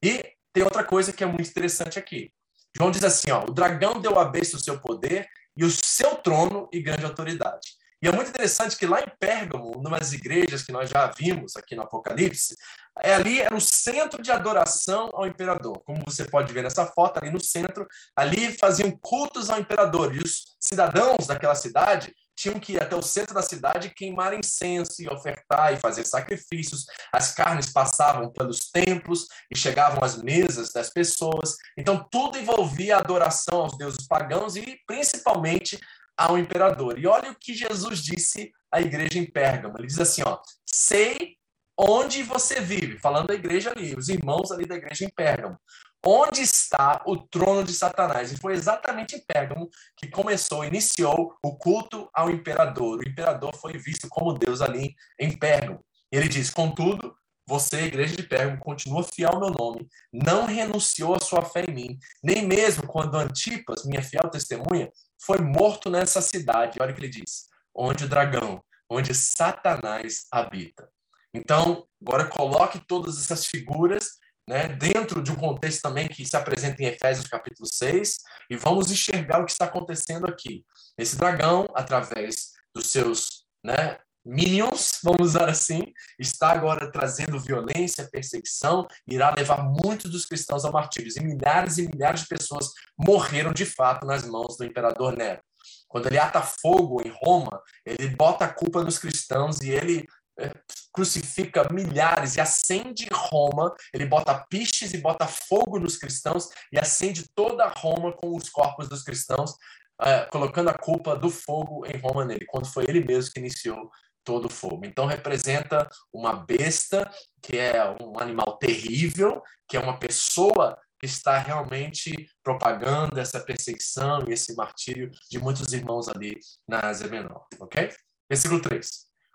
E 0.02 0.34
tem 0.52 0.64
outra 0.64 0.84
coisa 0.84 1.12
que 1.12 1.22
é 1.22 1.26
muito 1.26 1.48
interessante 1.48 1.98
aqui. 1.98 2.32
João 2.76 2.90
diz 2.90 3.04
assim, 3.04 3.30
ó, 3.30 3.44
o 3.44 3.52
dragão 3.52 4.00
deu 4.00 4.18
a 4.18 4.24
besta 4.24 4.56
o 4.56 4.60
seu 4.60 4.80
poder 4.80 5.28
e 5.56 5.64
o 5.64 5.70
seu 5.70 6.16
trono 6.16 6.68
e 6.72 6.80
grande 6.80 7.04
autoridade. 7.04 7.81
E 8.02 8.08
é 8.08 8.12
muito 8.12 8.30
interessante 8.30 8.76
que 8.76 8.84
lá 8.84 9.00
em 9.00 9.06
Pérgamo, 9.20 9.80
numas 9.80 10.12
igrejas 10.12 10.64
que 10.64 10.72
nós 10.72 10.90
já 10.90 11.06
vimos 11.06 11.54
aqui 11.56 11.76
no 11.76 11.82
Apocalipse, 11.82 12.56
é 13.00 13.14
ali 13.14 13.40
era 13.40 13.54
o 13.54 13.60
centro 13.60 14.20
de 14.20 14.32
adoração 14.32 15.08
ao 15.12 15.24
imperador. 15.24 15.80
Como 15.84 16.02
você 16.04 16.24
pode 16.24 16.52
ver 16.52 16.64
nessa 16.64 16.84
foto, 16.84 17.18
ali 17.18 17.30
no 17.30 17.40
centro, 17.40 17.86
ali 18.16 18.58
faziam 18.58 18.90
cultos 18.90 19.48
ao 19.50 19.60
imperador. 19.60 20.12
E 20.14 20.18
os 20.18 20.56
cidadãos 20.58 21.28
daquela 21.28 21.54
cidade 21.54 22.12
tinham 22.34 22.58
que 22.58 22.72
ir 22.72 22.82
até 22.82 22.96
o 22.96 23.02
centro 23.02 23.34
da 23.34 23.42
cidade 23.42 23.94
queimar 23.94 24.34
incenso 24.34 25.00
e 25.00 25.08
ofertar 25.08 25.72
e 25.72 25.76
fazer 25.76 26.04
sacrifícios. 26.04 26.86
As 27.12 27.32
carnes 27.32 27.72
passavam 27.72 28.32
pelos 28.32 28.70
templos 28.70 29.26
e 29.48 29.56
chegavam 29.56 30.02
às 30.02 30.20
mesas 30.20 30.72
das 30.72 30.90
pessoas. 30.90 31.56
Então, 31.78 32.04
tudo 32.10 32.36
envolvia 32.36 32.96
adoração 32.96 33.60
aos 33.60 33.78
deuses 33.78 34.08
pagãos 34.08 34.56
e, 34.56 34.76
principalmente, 34.86 35.78
ao 36.22 36.38
imperador. 36.38 36.98
E 36.98 37.06
olha 37.06 37.32
o 37.32 37.34
que 37.34 37.52
Jesus 37.52 38.00
disse 38.00 38.52
à 38.70 38.80
igreja 38.80 39.18
em 39.18 39.26
Pérgamo. 39.26 39.74
Ele 39.76 39.88
diz 39.88 39.98
assim, 39.98 40.22
ó: 40.24 40.38
"Sei 40.64 41.36
onde 41.76 42.22
você 42.22 42.60
vive", 42.60 42.98
falando 42.98 43.28
da 43.28 43.34
igreja 43.34 43.72
ali, 43.74 43.94
os 43.96 44.08
irmãos 44.08 44.52
ali 44.52 44.64
da 44.64 44.76
igreja 44.76 45.04
em 45.04 45.10
Pérgamo. 45.10 45.58
Onde 46.04 46.42
está 46.42 47.02
o 47.06 47.16
trono 47.16 47.64
de 47.64 47.72
Satanás? 47.72 48.32
E 48.32 48.36
foi 48.36 48.54
exatamente 48.54 49.16
em 49.16 49.24
Pérgamo 49.24 49.68
que 49.96 50.08
começou, 50.08 50.64
iniciou 50.64 51.34
o 51.42 51.56
culto 51.56 52.08
ao 52.12 52.30
imperador. 52.30 52.98
O 52.98 53.08
imperador 53.08 53.56
foi 53.56 53.78
visto 53.78 54.08
como 54.08 54.32
Deus 54.32 54.60
ali 54.60 54.94
em 55.18 55.36
Pérgamo. 55.36 55.84
Ele 56.10 56.28
diz: 56.28 56.50
"Contudo, 56.50 57.14
você, 57.46 57.82
igreja 57.82 58.16
de 58.16 58.22
Pérgamo, 58.22 58.58
continua 58.58 59.02
fiel 59.02 59.30
ao 59.32 59.40
meu 59.40 59.50
nome, 59.50 59.88
não 60.12 60.46
renunciou 60.46 61.14
à 61.14 61.20
sua 61.20 61.42
fé 61.42 61.64
em 61.68 61.74
mim, 61.74 61.98
nem 62.22 62.46
mesmo 62.46 62.86
quando 62.86 63.16
Antipas, 63.16 63.84
minha 63.84 64.02
fiel 64.02 64.30
testemunha, 64.30 64.90
foi 65.20 65.38
morto 65.38 65.90
nessa 65.90 66.20
cidade. 66.20 66.78
Olha 66.80 66.92
o 66.92 66.94
que 66.94 67.00
ele 67.00 67.08
diz: 67.08 67.48
onde 67.74 68.04
o 68.04 68.08
dragão, 68.08 68.62
onde 68.88 69.14
Satanás 69.14 70.26
habita. 70.30 70.88
Então, 71.34 71.86
agora 72.00 72.26
coloque 72.26 72.78
todas 72.86 73.18
essas 73.18 73.46
figuras 73.46 74.22
né, 74.48 74.68
dentro 74.68 75.22
de 75.22 75.30
um 75.30 75.36
contexto 75.36 75.82
também 75.82 76.08
que 76.08 76.26
se 76.26 76.36
apresenta 76.36 76.82
em 76.82 76.86
Efésios 76.86 77.26
capítulo 77.26 77.66
6, 77.66 78.18
e 78.50 78.56
vamos 78.56 78.90
enxergar 78.90 79.40
o 79.40 79.46
que 79.46 79.52
está 79.52 79.64
acontecendo 79.64 80.26
aqui. 80.26 80.64
Esse 80.98 81.16
dragão, 81.16 81.66
através 81.74 82.52
dos 82.74 82.88
seus 82.88 83.46
né, 83.64 83.98
minions, 84.24 85.00
vamos 85.02 85.30
usar 85.30 85.48
assim, 85.48 85.82
está 86.18 86.50
agora 86.50 86.90
trazendo 86.90 87.40
violência, 87.40 88.08
perseguição, 88.10 88.86
irá 89.06 89.34
levar 89.36 89.62
muitos 89.62 90.10
dos 90.10 90.26
cristãos 90.26 90.64
a 90.64 90.70
martírios. 90.70 91.16
E 91.16 91.24
milhares 91.24 91.78
e 91.78 91.88
milhares 91.88 92.22
de 92.22 92.28
pessoas 92.28 92.70
morreram 92.96 93.52
de 93.52 93.66
fato 93.66 94.06
nas 94.06 94.26
mãos 94.26 94.56
do 94.56 94.64
imperador 94.64 95.16
Nero. 95.16 95.42
Quando 95.88 96.06
ele 96.06 96.18
ata 96.18 96.40
fogo 96.40 97.02
em 97.04 97.12
Roma, 97.22 97.60
ele 97.84 98.08
bota 98.16 98.44
a 98.46 98.52
culpa 98.52 98.82
nos 98.82 98.98
cristãos 98.98 99.60
e 99.60 99.70
ele 99.70 100.06
é, 100.38 100.50
crucifica 100.92 101.68
milhares 101.70 102.36
e 102.36 102.40
acende 102.40 103.06
Roma, 103.12 103.74
ele 103.92 104.06
bota 104.06 104.44
piches 104.48 104.94
e 104.94 104.98
bota 104.98 105.26
fogo 105.26 105.78
nos 105.78 105.96
cristãos 105.96 106.48
e 106.72 106.78
acende 106.78 107.28
toda 107.34 107.68
Roma 107.68 108.12
com 108.12 108.34
os 108.34 108.48
corpos 108.48 108.88
dos 108.88 109.02
cristãos, 109.02 109.54
é, 110.00 110.24
colocando 110.26 110.70
a 110.70 110.78
culpa 110.78 111.14
do 111.14 111.30
fogo 111.30 111.84
em 111.86 111.98
Roma 111.98 112.24
nele, 112.24 112.46
quando 112.46 112.66
foi 112.66 112.84
ele 112.88 113.04
mesmo 113.04 113.32
que 113.32 113.40
iniciou 113.40 113.90
todo 114.24 114.48
fogo. 114.48 114.84
Então 114.84 115.06
representa 115.06 115.88
uma 116.12 116.32
besta, 116.32 117.10
que 117.42 117.58
é 117.58 117.82
um 118.00 118.18
animal 118.18 118.56
terrível, 118.58 119.42
que 119.68 119.76
é 119.76 119.80
uma 119.80 119.98
pessoa 119.98 120.78
que 120.98 121.06
está 121.06 121.36
realmente 121.38 122.28
propagando 122.44 123.18
essa 123.18 123.40
perseguição 123.40 124.24
e 124.28 124.32
esse 124.32 124.54
martírio 124.54 125.10
de 125.28 125.38
muitos 125.38 125.72
irmãos 125.72 126.08
ali 126.08 126.38
na 126.66 126.78
Ásia 126.80 127.08
Menor, 127.08 127.44
ok? 127.58 127.92
Versículo 128.30 128.62
3. 128.62 128.88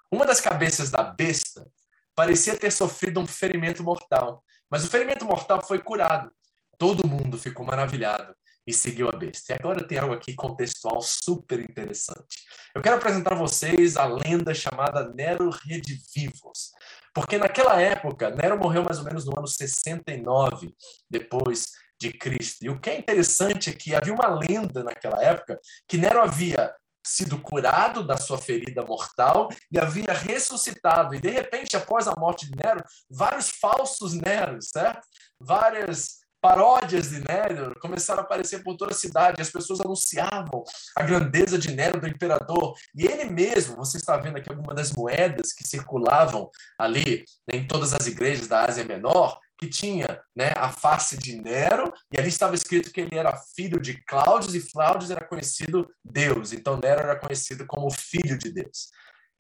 Uma 0.10 0.26
das 0.26 0.40
cabeças 0.40 0.90
da 0.90 1.04
besta 1.04 1.70
parecia 2.16 2.58
ter 2.58 2.72
sofrido 2.72 3.20
um 3.20 3.28
ferimento 3.28 3.84
mortal, 3.84 4.44
mas 4.70 4.86
o 4.86 4.90
ferimento 4.90 5.26
mortal 5.26 5.62
foi 5.62 5.80
curado. 5.80 6.32
Todo 6.78 7.08
mundo 7.08 7.38
ficou 7.38 7.66
maravilhado 7.66 8.34
e 8.68 8.74
seguiu 8.74 9.08
a 9.08 9.14
besta. 9.14 9.54
E 9.54 9.56
agora 9.56 9.88
tem 9.88 9.98
algo 9.98 10.14
aqui 10.14 10.36
contextual 10.36 11.02
super 11.02 11.58
interessante. 11.62 12.46
Eu 12.76 12.82
quero 12.82 12.98
apresentar 12.98 13.32
a 13.32 13.38
vocês 13.38 13.96
a 13.96 14.06
lenda 14.06 14.54
chamada 14.54 15.10
Nero 15.14 15.50
Redivivos. 15.50 16.74
Porque 17.14 17.38
naquela 17.38 17.82
época, 17.82 18.30
Nero 18.30 18.60
morreu 18.60 18.84
mais 18.84 19.00
ou 19.00 19.06
menos 19.06 19.26
no 19.26 19.34
ano 19.38 19.48
69 19.48 20.76
depois 21.10 21.72
de 22.00 22.12
Cristo. 22.12 22.66
E 22.66 22.70
o 22.70 22.80
que 22.80 22.90
é 22.90 23.00
interessante 23.00 23.70
é 23.70 23.74
que 23.74 23.96
havia 23.96 24.14
uma 24.14 24.28
lenda 24.28 24.84
naquela 24.84 25.24
época 25.24 25.60
que 25.88 25.98
Nero 25.98 26.22
havia 26.22 26.72
sido 27.08 27.40
curado 27.40 28.06
da 28.06 28.18
sua 28.18 28.38
ferida 28.38 28.84
mortal 28.84 29.48
e 29.72 29.80
havia 29.80 30.12
ressuscitado. 30.12 31.16
E 31.16 31.22
de 31.22 31.30
repente, 31.30 31.78
após 31.78 32.06
a 32.06 32.14
morte 32.18 32.52
de 32.52 32.58
Nero, 32.58 32.84
vários 33.10 33.50
falsos 33.50 34.14
Neros, 34.14 34.70
certo? 34.70 35.08
Várias 35.40 36.18
paródias 36.48 37.10
de 37.10 37.20
Nero 37.28 37.78
começaram 37.82 38.22
a 38.22 38.24
aparecer 38.24 38.64
por 38.64 38.78
toda 38.78 38.94
a 38.94 38.96
cidade. 38.96 39.42
As 39.42 39.50
pessoas 39.50 39.82
anunciavam 39.82 40.64
a 40.96 41.04
grandeza 41.04 41.60
de 41.60 41.76
Nero, 41.76 42.00
do 42.00 42.08
imperador. 42.08 42.74
E 42.96 43.06
ele 43.06 43.26
mesmo, 43.26 43.76
você 43.76 43.98
está 43.98 44.16
vendo 44.16 44.38
aqui 44.38 44.50
algumas 44.50 44.74
das 44.74 44.94
moedas 44.94 45.52
que 45.52 45.68
circulavam 45.68 46.50
ali 46.80 47.26
em 47.52 47.68
todas 47.68 47.94
as 47.94 48.08
igrejas 48.08 48.48
da 48.48 48.64
Ásia 48.64 48.86
Menor, 48.86 49.38
que 49.60 49.68
tinha 49.68 50.22
né, 50.34 50.54
a 50.56 50.70
face 50.70 51.18
de 51.18 51.36
Nero, 51.36 51.92
e 52.14 52.18
ali 52.18 52.30
estava 52.30 52.56
escrito 52.56 52.94
que 52.94 53.02
ele 53.02 53.18
era 53.18 53.36
filho 53.54 53.78
de 53.78 54.02
Cláudio, 54.06 54.56
e 54.56 54.72
Cláudio 54.72 55.12
era 55.12 55.28
conhecido 55.28 55.86
Deus. 56.02 56.54
Então 56.54 56.80
Nero 56.82 57.02
era 57.02 57.20
conhecido 57.20 57.66
como 57.68 57.92
filho 57.92 58.38
de 58.38 58.54
Deus. 58.54 58.88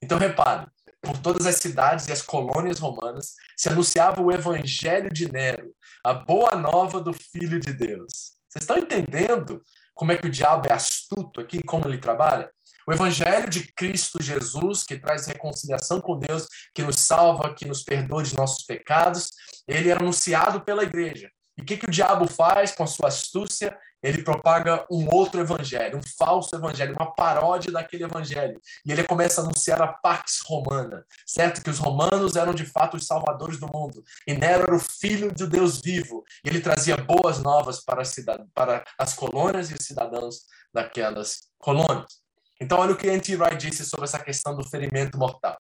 Então 0.03 0.17
repare, 0.17 0.67
por 1.07 1.17
todas 1.19 1.45
as 1.45 1.55
cidades 1.55 2.09
e 2.09 2.11
as 2.11 2.21
colônias 2.21 2.79
romanas 2.79 3.35
se 3.55 3.69
anunciava 3.69 4.21
o 4.21 4.29
evangelho 4.29 5.09
de 5.09 5.31
Nero, 5.31 5.73
a 6.03 6.13
boa 6.13 6.53
nova 6.53 6.99
do 6.99 7.13
Filho 7.13 7.61
de 7.61 7.71
Deus. 7.71 8.33
Vocês 8.49 8.63
estão 8.63 8.77
entendendo 8.77 9.63
como 9.95 10.11
é 10.11 10.17
que 10.17 10.27
o 10.27 10.29
diabo 10.29 10.67
é 10.67 10.73
astuto 10.73 11.39
aqui, 11.39 11.63
como 11.63 11.87
ele 11.87 11.97
trabalha? 11.97 12.51
O 12.85 12.91
evangelho 12.91 13.49
de 13.49 13.71
Cristo 13.73 14.21
Jesus, 14.21 14.83
que 14.83 14.99
traz 14.99 15.25
reconciliação 15.27 16.01
com 16.01 16.19
Deus, 16.19 16.45
que 16.75 16.83
nos 16.83 16.99
salva, 16.99 17.53
que 17.53 17.65
nos 17.65 17.83
perdoa 17.83 18.21
de 18.21 18.35
nossos 18.35 18.65
pecados, 18.65 19.29
ele 19.65 19.89
é 19.89 19.93
anunciado 19.93 20.59
pela 20.59 20.83
igreja. 20.83 21.31
E 21.57 21.61
o 21.61 21.65
que, 21.65 21.77
que 21.77 21.85
o 21.85 21.91
diabo 21.91 22.27
faz 22.27 22.71
com 22.71 22.83
a 22.83 22.87
sua 22.87 23.07
astúcia? 23.07 23.77
Ele 24.01 24.21
propaga 24.23 24.85
um 24.91 25.07
outro 25.13 25.41
evangelho, 25.41 25.97
um 25.97 26.01
falso 26.17 26.55
evangelho, 26.55 26.93
uma 26.93 27.13
paródia 27.13 27.71
daquele 27.71 28.03
evangelho. 28.03 28.59
E 28.85 28.91
ele 28.91 29.03
começa 29.03 29.41
a 29.41 29.43
anunciar 29.43 29.81
a 29.81 29.87
Pax 29.87 30.41
Romana, 30.45 31.05
certo? 31.25 31.63
Que 31.63 31.69
os 31.69 31.79
romanos 31.79 32.35
eram 32.35 32.53
de 32.53 32.65
fato 32.65 32.97
os 32.97 33.07
salvadores 33.07 33.59
do 33.59 33.67
mundo. 33.67 34.03
E 34.27 34.33
Nero 34.33 34.63
era 34.63 34.75
o 34.75 34.79
filho 34.79 35.33
de 35.33 35.47
Deus 35.47 35.81
vivo. 35.81 36.23
E 36.45 36.49
ele 36.49 36.61
trazia 36.61 36.95
boas 36.97 37.39
novas 37.39 37.83
para, 37.83 38.03
para 38.53 38.83
as 38.97 39.13
colônias 39.13 39.71
e 39.71 39.73
os 39.73 39.85
cidadãos 39.85 40.45
daquelas 40.73 41.49
colônias. 41.57 42.21
Então, 42.59 42.79
olha 42.79 42.93
o 42.93 42.97
que 42.97 43.07
N.T. 43.07 43.37
Disse 43.57 43.85
sobre 43.85 44.05
essa 44.05 44.19
questão 44.19 44.55
do 44.55 44.67
ferimento 44.67 45.17
mortal. 45.17 45.57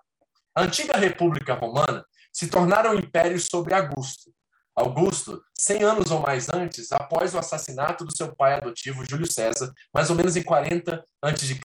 A 0.55 0.63
antiga 0.63 0.97
República 0.97 1.53
Romana 1.53 2.03
se 2.33 2.47
tornara 2.47 2.91
um 2.91 2.95
império 2.95 3.39
sobre 3.39 3.73
Augusto, 3.73 4.31
Augusto, 4.77 5.43
100 5.57 5.81
anos 5.81 6.11
ou 6.11 6.19
mais 6.19 6.49
antes, 6.49 6.91
após 6.91 7.33
o 7.33 7.39
assassinato 7.39 8.05
do 8.05 8.15
seu 8.15 8.35
pai 8.35 8.53
adotivo 8.53 9.03
Júlio 9.09 9.25
César, 9.25 9.73
mais 9.91 10.11
ou 10.11 10.15
menos 10.15 10.35
em 10.35 10.43
40 10.43 11.03
a.C. 11.19 11.59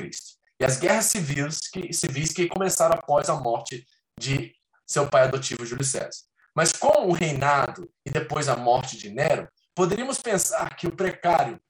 E 0.59 0.65
as 0.65 0.79
guerras 0.79 1.05
civis 1.05 1.59
que, 1.71 1.93
civis 1.93 2.33
que 2.33 2.49
começaram 2.49 2.95
após 2.95 3.29
a 3.29 3.35
morte 3.35 3.87
de 4.19 4.55
seu 4.87 5.07
pai 5.11 5.25
adotivo 5.25 5.67
Júlio 5.67 5.85
César. 5.85 6.23
Mas 6.57 6.73
com 6.73 7.07
o 7.07 7.13
reinado 7.13 7.87
e 8.07 8.11
depois 8.11 8.49
a 8.49 8.57
morte 8.57 8.97
de 8.97 9.11
Nero, 9.11 9.47
poderíamos 9.75 10.19
pensar 10.19 10.75
que 10.75 10.87
o 10.87 10.97
precário, 10.97 11.61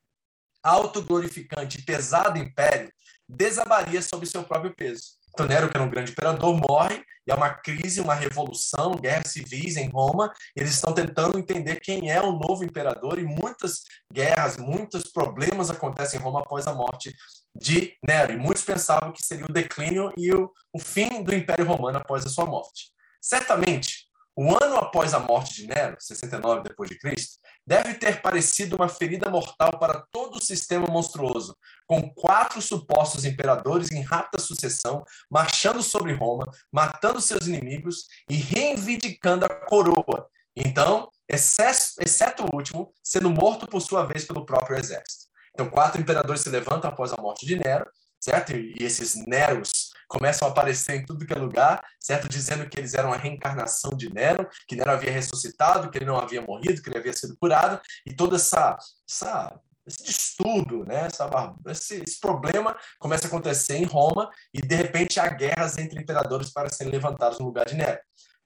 autoglorificante 0.62 1.80
e 1.80 1.82
pesado 1.82 2.38
império 2.38 2.92
desabaria 3.28 4.00
sob 4.00 4.24
seu 4.26 4.44
próprio 4.44 4.72
peso. 4.76 5.21
Então, 5.32 5.46
Nero, 5.46 5.68
que 5.68 5.76
era 5.76 5.84
um 5.84 5.90
grande 5.90 6.12
imperador, 6.12 6.54
morre 6.54 7.02
e 7.26 7.32
há 7.32 7.36
uma 7.36 7.50
crise, 7.50 8.00
uma 8.00 8.14
revolução, 8.14 8.96
guerras 8.96 9.32
civis 9.32 9.76
em 9.76 9.88
Roma. 9.88 10.32
eles 10.54 10.72
estão 10.72 10.92
tentando 10.92 11.38
entender 11.38 11.76
quem 11.80 12.10
é 12.10 12.20
o 12.20 12.32
novo 12.32 12.64
imperador 12.64 13.18
e 13.18 13.24
muitas 13.24 13.82
guerras, 14.12 14.56
muitos 14.56 15.04
problemas 15.10 15.70
acontecem 15.70 16.18
em 16.20 16.22
Roma 16.22 16.40
após 16.40 16.66
a 16.66 16.74
morte 16.74 17.14
de 17.54 17.96
Nero. 18.06 18.32
E 18.32 18.36
muitos 18.36 18.64
pensavam 18.64 19.12
que 19.12 19.24
seria 19.24 19.46
o 19.46 19.52
declínio 19.52 20.12
e 20.16 20.32
o, 20.32 20.50
o 20.72 20.78
fim 20.78 21.22
do 21.22 21.34
Império 21.34 21.66
Romano 21.66 21.98
após 21.98 22.26
a 22.26 22.28
sua 22.28 22.44
morte. 22.44 22.90
Certamente, 23.20 24.01
o 24.34 24.56
ano 24.56 24.76
após 24.76 25.12
a 25.12 25.18
morte 25.18 25.54
de 25.54 25.66
Nero, 25.66 25.96
69 25.98 26.62
depois 26.62 26.88
de 26.88 26.98
Cristo, 26.98 27.38
deve 27.66 27.94
ter 27.94 28.22
parecido 28.22 28.76
uma 28.76 28.88
ferida 28.88 29.30
mortal 29.30 29.78
para 29.78 30.06
todo 30.10 30.36
o 30.36 30.42
sistema 30.42 30.86
monstruoso, 30.86 31.54
com 31.86 32.08
quatro 32.14 32.62
supostos 32.62 33.26
imperadores 33.26 33.90
em 33.90 34.00
rápida 34.00 34.42
sucessão, 34.42 35.04
marchando 35.30 35.82
sobre 35.82 36.14
Roma, 36.14 36.46
matando 36.72 37.20
seus 37.20 37.46
inimigos 37.46 38.06
e 38.28 38.36
reivindicando 38.36 39.44
a 39.44 39.48
coroa. 39.48 40.26
Então, 40.56 41.10
exceto 41.28 42.44
o 42.44 42.56
último, 42.56 42.92
sendo 43.02 43.30
morto 43.30 43.66
por 43.66 43.80
sua 43.80 44.04
vez 44.06 44.24
pelo 44.24 44.46
próprio 44.46 44.78
exército. 44.78 45.26
Então, 45.52 45.68
quatro 45.68 46.00
imperadores 46.00 46.40
se 46.40 46.48
levantam 46.48 46.90
após 46.90 47.12
a 47.12 47.20
morte 47.20 47.44
de 47.44 47.56
Nero, 47.56 47.86
certo? 48.18 48.56
E 48.56 48.76
esses 48.80 49.14
Neros 49.26 49.81
começam 50.12 50.46
a 50.46 50.50
aparecer 50.50 50.96
em 50.96 51.06
tudo 51.06 51.24
que 51.24 51.32
é 51.32 51.36
lugar, 51.36 51.82
certo? 51.98 52.28
Dizendo 52.28 52.68
que 52.68 52.78
eles 52.78 52.92
eram 52.92 53.14
a 53.14 53.16
reencarnação 53.16 53.92
de 53.92 54.12
Nero, 54.12 54.46
que 54.68 54.76
Nero 54.76 54.90
havia 54.90 55.10
ressuscitado, 55.10 55.90
que 55.90 55.96
ele 55.96 56.04
não 56.04 56.18
havia 56.18 56.42
morrido, 56.42 56.82
que 56.82 56.90
ele 56.90 56.98
havia 56.98 57.14
sido 57.14 57.34
curado, 57.38 57.80
e 58.06 58.14
toda 58.14 58.36
essa, 58.36 58.76
essa 59.08 59.58
esse 59.86 60.04
distúrbio, 60.04 60.84
né? 60.84 61.06
Essa, 61.06 61.28
esse, 61.66 62.02
esse, 62.02 62.20
problema 62.20 62.76
começa 63.00 63.26
a 63.26 63.28
acontecer 63.28 63.76
em 63.76 63.84
Roma 63.84 64.30
e 64.52 64.60
de 64.60 64.76
repente 64.76 65.18
há 65.18 65.26
guerras 65.26 65.78
entre 65.78 66.00
imperadores 66.00 66.52
para 66.52 66.68
serem 66.68 66.92
levantados 66.92 67.38
no 67.38 67.46
lugar 67.46 67.64
de 67.64 67.74
Nero. 67.74 67.98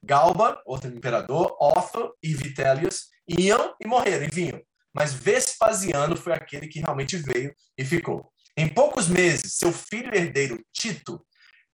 Galba, 0.02 0.62
outro 0.64 0.88
imperador, 0.88 1.56
Otho 1.60 2.14
e 2.22 2.32
Vitellius 2.32 3.08
iam 3.28 3.74
e 3.82 3.88
morreram 3.88 4.24
e 4.24 4.30
vinham. 4.30 4.62
Mas 4.94 5.12
Vespasiano 5.12 6.16
foi 6.16 6.32
aquele 6.32 6.68
que 6.68 6.78
realmente 6.78 7.16
veio 7.16 7.52
e 7.76 7.84
ficou. 7.84 8.32
Em 8.56 8.68
poucos 8.68 9.08
meses, 9.08 9.56
seu 9.56 9.72
filho 9.72 10.14
herdeiro 10.14 10.64
Tito 10.72 11.20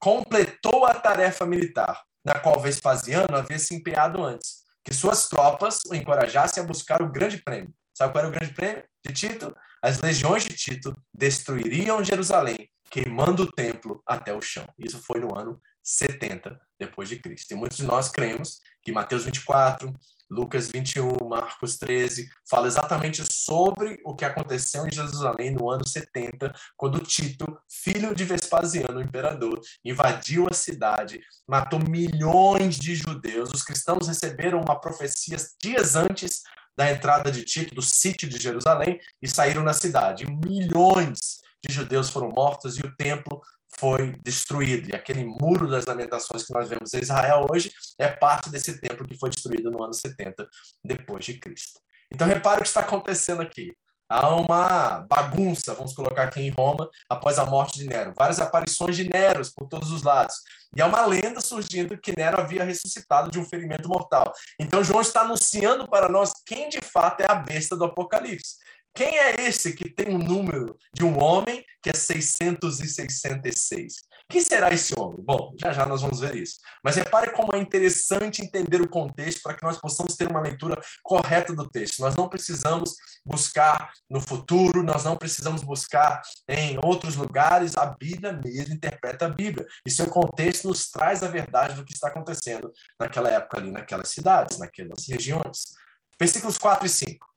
completou 0.02 0.84
a 0.84 0.94
tarefa 0.94 1.46
militar, 1.46 2.02
na 2.24 2.34
qual 2.34 2.58
Vespasiano 2.58 3.36
havia 3.36 3.56
se 3.56 3.72
empenhado 3.72 4.20
antes, 4.20 4.64
que 4.84 4.92
suas 4.92 5.28
tropas 5.28 5.78
o 5.88 5.94
encorajassem 5.94 6.60
a 6.60 6.66
buscar 6.66 7.00
o 7.00 7.08
grande 7.08 7.38
prêmio. 7.38 7.72
Sabe 7.96 8.12
qual 8.12 8.24
era 8.24 8.28
o 8.28 8.36
grande 8.36 8.52
prêmio 8.52 8.82
de 9.06 9.12
Tito? 9.12 9.56
As 9.80 10.00
legiões 10.00 10.42
de 10.42 10.56
Tito 10.56 10.92
destruiriam 11.14 12.02
Jerusalém, 12.02 12.68
queimando 12.90 13.44
o 13.44 13.52
templo 13.52 14.02
até 14.04 14.34
o 14.34 14.42
chão. 14.42 14.66
Isso 14.76 14.98
foi 14.98 15.20
no 15.20 15.38
ano 15.38 15.60
70 15.84 16.60
depois 16.80 17.08
de 17.08 17.20
Cristo. 17.20 17.52
E 17.52 17.54
muitos 17.54 17.76
de 17.76 17.84
nós 17.84 18.08
cremos 18.08 18.58
que 18.82 18.90
Mateus 18.90 19.24
24, 19.24 19.94
Lucas 20.32 20.68
21, 20.68 21.28
Marcos 21.28 21.76
13, 21.76 22.26
fala 22.48 22.66
exatamente 22.66 23.22
sobre 23.30 24.00
o 24.02 24.16
que 24.16 24.24
aconteceu 24.24 24.86
em 24.86 24.90
Jerusalém 24.90 25.50
no 25.50 25.70
ano 25.70 25.86
70, 25.86 26.54
quando 26.74 27.00
Tito, 27.00 27.44
filho 27.68 28.14
de 28.14 28.24
Vespasiano, 28.24 29.02
imperador, 29.02 29.60
invadiu 29.84 30.46
a 30.50 30.54
cidade, 30.54 31.20
matou 31.46 31.78
milhões 31.78 32.76
de 32.76 32.94
judeus. 32.94 33.50
Os 33.52 33.62
cristãos 33.62 34.08
receberam 34.08 34.62
uma 34.62 34.80
profecia 34.80 35.36
dias 35.62 35.96
antes 35.96 36.40
da 36.74 36.90
entrada 36.90 37.30
de 37.30 37.44
Tito, 37.44 37.74
do 37.74 37.82
sítio 37.82 38.26
de 38.26 38.40
Jerusalém, 38.40 38.98
e 39.20 39.28
saíram 39.28 39.62
na 39.62 39.74
cidade. 39.74 40.24
Milhões 40.26 41.42
de 41.62 41.74
judeus 41.74 42.08
foram 42.08 42.30
mortos 42.30 42.78
e 42.78 42.80
o 42.80 42.96
templo 42.96 43.42
foi 43.82 44.14
destruído. 44.22 44.90
E 44.90 44.94
aquele 44.94 45.24
muro 45.24 45.68
das 45.68 45.86
lamentações 45.86 46.44
que 46.44 46.54
nós 46.54 46.68
vemos 46.68 46.94
em 46.94 47.00
Israel 47.00 47.48
hoje 47.50 47.72
é 47.98 48.06
parte 48.06 48.48
desse 48.48 48.80
templo 48.80 49.04
que 49.04 49.18
foi 49.18 49.28
destruído 49.28 49.72
no 49.72 49.82
ano 49.82 49.92
70 49.92 50.48
depois 50.84 51.24
de 51.24 51.34
Cristo. 51.40 51.80
Então 52.08 52.28
repare 52.28 52.60
o 52.60 52.62
que 52.62 52.68
está 52.68 52.80
acontecendo 52.80 53.42
aqui. 53.42 53.72
Há 54.08 54.28
uma 54.36 55.00
bagunça, 55.08 55.74
vamos 55.74 55.94
colocar 55.94 56.24
aqui 56.24 56.42
em 56.42 56.50
Roma, 56.50 56.88
após 57.08 57.38
a 57.38 57.46
morte 57.46 57.78
de 57.78 57.86
Nero. 57.86 58.12
Várias 58.16 58.38
aparições 58.38 58.94
de 58.94 59.08
Neros 59.08 59.50
por 59.50 59.66
todos 59.66 59.90
os 59.90 60.02
lados. 60.02 60.34
E 60.76 60.80
há 60.80 60.86
uma 60.86 61.04
lenda 61.04 61.40
surgindo 61.40 61.98
que 61.98 62.16
Nero 62.16 62.40
havia 62.40 62.62
ressuscitado 62.62 63.30
de 63.30 63.40
um 63.40 63.44
ferimento 63.44 63.88
mortal. 63.88 64.32
Então 64.60 64.84
João 64.84 65.00
está 65.00 65.22
anunciando 65.22 65.88
para 65.88 66.08
nós 66.08 66.30
quem 66.46 66.68
de 66.68 66.80
fato 66.80 67.22
é 67.22 67.26
a 67.28 67.34
besta 67.34 67.74
do 67.74 67.84
Apocalipse. 67.84 68.56
Quem 68.94 69.18
é 69.18 69.40
esse 69.40 69.72
que 69.72 69.88
tem 69.88 70.14
o 70.14 70.16
um 70.16 70.22
número 70.22 70.76
de 70.92 71.04
um 71.04 71.22
homem 71.22 71.64
que 71.82 71.88
é 71.88 71.94
666? 71.94 73.94
Quem 74.28 74.40
será 74.40 74.72
esse 74.72 74.98
homem? 74.98 75.22
Bom, 75.22 75.54
já 75.58 75.72
já 75.72 75.86
nós 75.86 76.02
vamos 76.02 76.20
ver 76.20 76.36
isso. 76.36 76.56
Mas 76.84 76.96
repare 76.96 77.32
como 77.32 77.54
é 77.54 77.58
interessante 77.58 78.42
entender 78.42 78.80
o 78.80 78.88
contexto 78.88 79.42
para 79.42 79.54
que 79.54 79.62
nós 79.62 79.78
possamos 79.78 80.14
ter 80.14 80.30
uma 80.30 80.40
leitura 80.40 80.80
correta 81.02 81.54
do 81.54 81.68
texto. 81.68 82.00
Nós 82.00 82.16
não 82.16 82.28
precisamos 82.28 82.94
buscar 83.24 83.92
no 84.08 84.20
futuro, 84.20 84.82
nós 84.82 85.04
não 85.04 85.16
precisamos 85.16 85.62
buscar 85.62 86.20
em 86.48 86.78
outros 86.82 87.16
lugares. 87.16 87.76
A 87.76 87.86
Bíblia 87.86 88.32
mesmo 88.32 88.74
interpreta 88.74 89.26
a 89.26 89.30
Bíblia. 89.30 89.66
E 89.86 89.90
seu 89.90 90.06
contexto 90.06 90.68
nos 90.68 90.90
traz 90.90 91.22
a 91.22 91.28
verdade 91.28 91.74
do 91.74 91.84
que 91.84 91.94
está 91.94 92.08
acontecendo 92.08 92.72
naquela 92.98 93.30
época 93.30 93.58
ali, 93.58 93.70
naquelas 93.70 94.08
cidades, 94.08 94.58
naquelas 94.58 95.06
regiões. 95.08 95.74
Versículos 96.18 96.58
4 96.58 96.86
e 96.86 96.88
5. 96.88 97.31